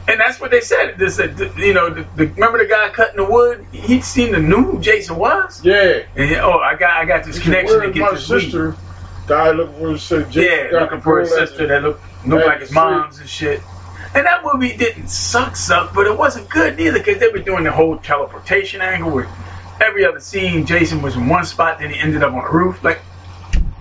And 0.07 0.19
that's 0.19 0.41
what 0.41 0.51
they 0.51 0.61
said. 0.61 0.97
They 0.97 1.09
said, 1.09 1.39
you 1.57 1.73
know, 1.73 1.89
the, 1.91 2.01
the, 2.15 2.25
remember 2.25 2.57
the 2.57 2.65
guy 2.65 2.89
cutting 2.89 3.17
the 3.17 3.23
wood? 3.23 3.65
He'd 3.71 4.03
seen 4.03 4.31
the 4.31 4.39
new 4.39 4.79
Jason 4.81 5.15
was. 5.15 5.63
Yeah. 5.63 6.03
And 6.15 6.29
he, 6.29 6.35
oh, 6.37 6.57
I 6.57 6.75
got 6.75 6.97
I 6.97 7.05
got 7.05 7.23
this 7.23 7.37
He 7.37 7.43
said, 7.43 7.67
connection 7.67 7.79
to 7.79 7.85
"Where's 7.85 7.93
get 7.93 8.01
my 8.01 8.11
this 8.11 8.29
weed. 8.29 8.41
sister? 8.41 8.75
Guy 9.27 9.51
looking 9.51 9.75
for 9.79 9.91
his 9.91 10.01
sister. 10.03 10.41
Yeah, 10.41 10.79
looking 10.79 11.01
for 11.01 11.19
his 11.19 11.29
sister 11.29 11.67
that 11.67 11.83
looked 11.83 12.03
looked 12.25 12.45
like 12.45 12.59
his 12.61 12.71
mom's 12.71 13.19
and 13.19 13.29
shit. 13.29 13.61
And 14.13 14.25
that 14.25 14.43
movie 14.43 14.75
didn't 14.75 15.07
suck, 15.07 15.55
suck, 15.55 15.93
but 15.93 16.07
it 16.07 16.17
wasn't 16.17 16.49
good 16.49 16.77
neither 16.77 16.97
because 16.97 17.19
they 17.19 17.29
were 17.29 17.39
doing 17.39 17.63
the 17.63 17.71
whole 17.71 17.97
teleportation 17.97 18.81
angle 18.81 19.11
where 19.11 19.29
every 19.79 20.03
other 20.05 20.19
scene 20.19 20.65
Jason 20.65 21.01
was 21.01 21.15
in 21.15 21.29
one 21.29 21.45
spot, 21.45 21.79
then 21.79 21.91
he 21.91 21.99
ended 21.99 22.21
up 22.23 22.33
on 22.33 22.43
a 22.43 22.51
roof. 22.51 22.83
Like, 22.83 22.99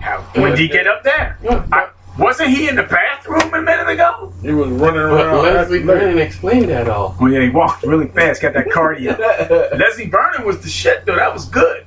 how 0.01 0.21
when 0.35 0.51
did 0.51 0.59
he 0.59 0.67
get 0.67 0.87
up 0.87 1.03
there? 1.03 1.37
I, 1.71 1.89
wasn't 2.17 2.49
he 2.49 2.67
in 2.67 2.75
the 2.75 2.83
bathroom 2.83 3.53
a 3.53 3.61
minute 3.61 3.87
ago? 3.89 4.33
He 4.41 4.51
was 4.51 4.67
running 4.69 5.01
But 5.01 5.25
around. 5.25 5.43
Leslie 5.43 5.77
acting 5.79 5.87
like- 5.87 5.97
Vernon 5.99 6.17
explained 6.19 6.69
that 6.69 6.89
all. 6.89 7.15
Oh 7.19 7.27
yeah, 7.27 7.41
he 7.41 7.49
walked 7.49 7.83
really 7.83 8.07
fast, 8.07 8.41
got 8.41 8.53
that 8.53 8.67
cardio. 8.67 9.17
Leslie 9.79 10.09
Vernon 10.09 10.45
was 10.45 10.61
the 10.61 10.69
shit 10.69 11.05
though. 11.05 11.15
That 11.15 11.33
was 11.33 11.45
good. 11.45 11.85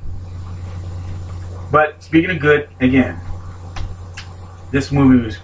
But 1.71 2.03
speaking 2.03 2.31
of 2.31 2.39
good, 2.39 2.69
again, 2.81 3.21
this 4.71 4.93
movie 4.93 5.25
was 5.25 5.39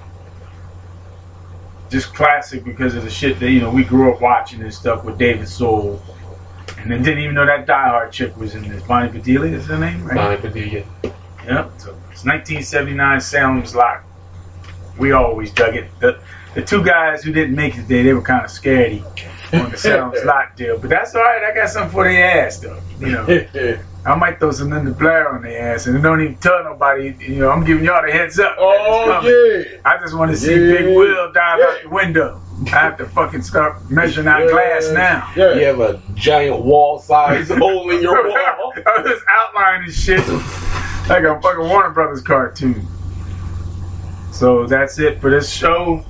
just 1.91 2.15
classic 2.15 2.65
because 2.65 2.95
of 2.95 3.03
the 3.03 3.11
shit 3.11 3.41
that 3.41 3.51
you 3.51 3.61
know 3.61 3.71
we 3.71 3.83
grew 3.85 4.13
up 4.13 4.21
watching 4.21 4.63
and 4.63 4.73
stuff 4.73 5.05
with 5.05 5.19
David 5.19 5.49
Soul, 5.49 6.01
and 6.79 6.91
then 6.91 7.03
didn't 7.03 7.19
even 7.23 7.35
know 7.35 7.47
that 7.47 7.67
Die 7.67 7.89
Hard 7.89 8.13
chick 8.13 8.37
was 8.37 8.55
in 8.55 8.63
this. 8.69 8.83
Bonnie 8.85 9.11
Bedelia 9.11 9.57
is 9.57 9.67
her 9.67 9.79
name, 9.79 10.05
right? 10.05 10.15
Bonnie 10.15 10.37
Padilla. 10.41 10.85
Yep. 11.47 11.71
So 11.79 11.97
it's 12.21 12.27
1979 12.27 13.21
Salem's 13.23 13.75
Lot. 13.75 14.03
We 14.99 15.13
always 15.13 15.51
dug 15.53 15.75
it. 15.75 15.89
The, 16.01 16.21
the 16.55 16.61
two 16.63 16.85
guys 16.85 17.23
who 17.23 17.33
didn't 17.33 17.55
make 17.55 17.75
it 17.77 17.83
today, 17.83 18.03
they 18.03 18.13
were 18.13 18.21
kind 18.21 18.45
of 18.45 18.51
scaredy 18.51 19.03
on 19.55 19.71
the 19.71 19.77
Salem's 19.79 20.23
Lot 20.25 20.55
deal. 20.55 20.79
But 20.79 20.91
that's 20.91 21.15
all 21.15 21.23
right. 21.23 21.43
I 21.51 21.55
got 21.55 21.71
something 21.71 21.91
for 21.93 22.05
their 22.05 22.45
ass, 22.45 22.59
though. 22.59 22.79
You 22.99 23.07
know, 23.13 23.79
I 24.05 24.15
might 24.17 24.39
throw 24.39 24.51
some 24.51 24.69
Linda 24.69 24.91
Blair 24.93 25.31
on 25.31 25.41
their 25.43 25.75
ass 25.75 25.87
and 25.87 26.03
don't 26.03 26.21
even 26.21 26.37
tell 26.37 26.63
nobody. 26.63 27.15
You 27.21 27.37
know, 27.37 27.51
I'm 27.51 27.65
giving 27.65 27.85
y'all 27.85 28.05
the 28.05 28.13
heads 28.13 28.39
up. 28.39 28.57
Oh 28.59 29.21
yeah. 29.23 29.79
I 29.85 29.99
just 29.99 30.15
want 30.15 30.31
to 30.31 30.37
see 30.37 30.53
Yeah. 30.53 30.79
Big 30.79 30.97
Will 30.97 31.33
dive 31.33 31.59
Yeah. 31.59 31.65
out 31.67 31.83
the 31.85 31.89
window. 31.89 32.41
I 32.67 32.69
have 32.71 32.99
to 32.99 33.07
fucking 33.07 33.43
start 33.43 33.91
measuring 33.91 34.27
out 34.27 34.49
glass 34.51 34.91
now. 34.91 35.31
Yeah. 35.37 35.55
You 35.55 35.65
have 35.67 35.81
a 35.81 36.03
giant 36.15 36.63
wall 36.63 36.99
size 36.99 37.49
hole 37.55 37.91
in 37.91 38.03
your 38.03 38.27
wall. 38.29 38.73
I 38.87 39.03
was 39.03 39.21
outlining 39.29 39.91
shit 39.91 40.21
like 41.09 41.25
a 41.25 41.41
fucking 41.41 41.69
Warner 41.69 41.91
Brothers 41.91 42.23
cartoon. 42.23 42.87
So 44.33 44.67
that's 44.67 44.99
it 44.99 45.21
for 45.21 45.31
this 45.31 45.53
show. 45.53 46.05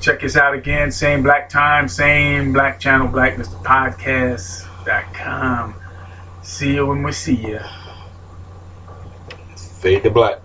Check 0.00 0.22
us 0.24 0.36
out 0.36 0.54
again. 0.54 0.92
Same 0.92 1.22
black 1.22 1.48
time, 1.48 1.88
same 1.88 2.52
black 2.52 2.78
channel, 2.78 3.08
blacklisterpodcast.com. 3.08 5.74
See 6.42 6.74
you 6.74 6.86
when 6.86 7.02
we 7.02 7.12
see 7.12 7.36
you. 7.36 7.60
Fade 9.56 10.02
to 10.02 10.10
black. 10.10 10.43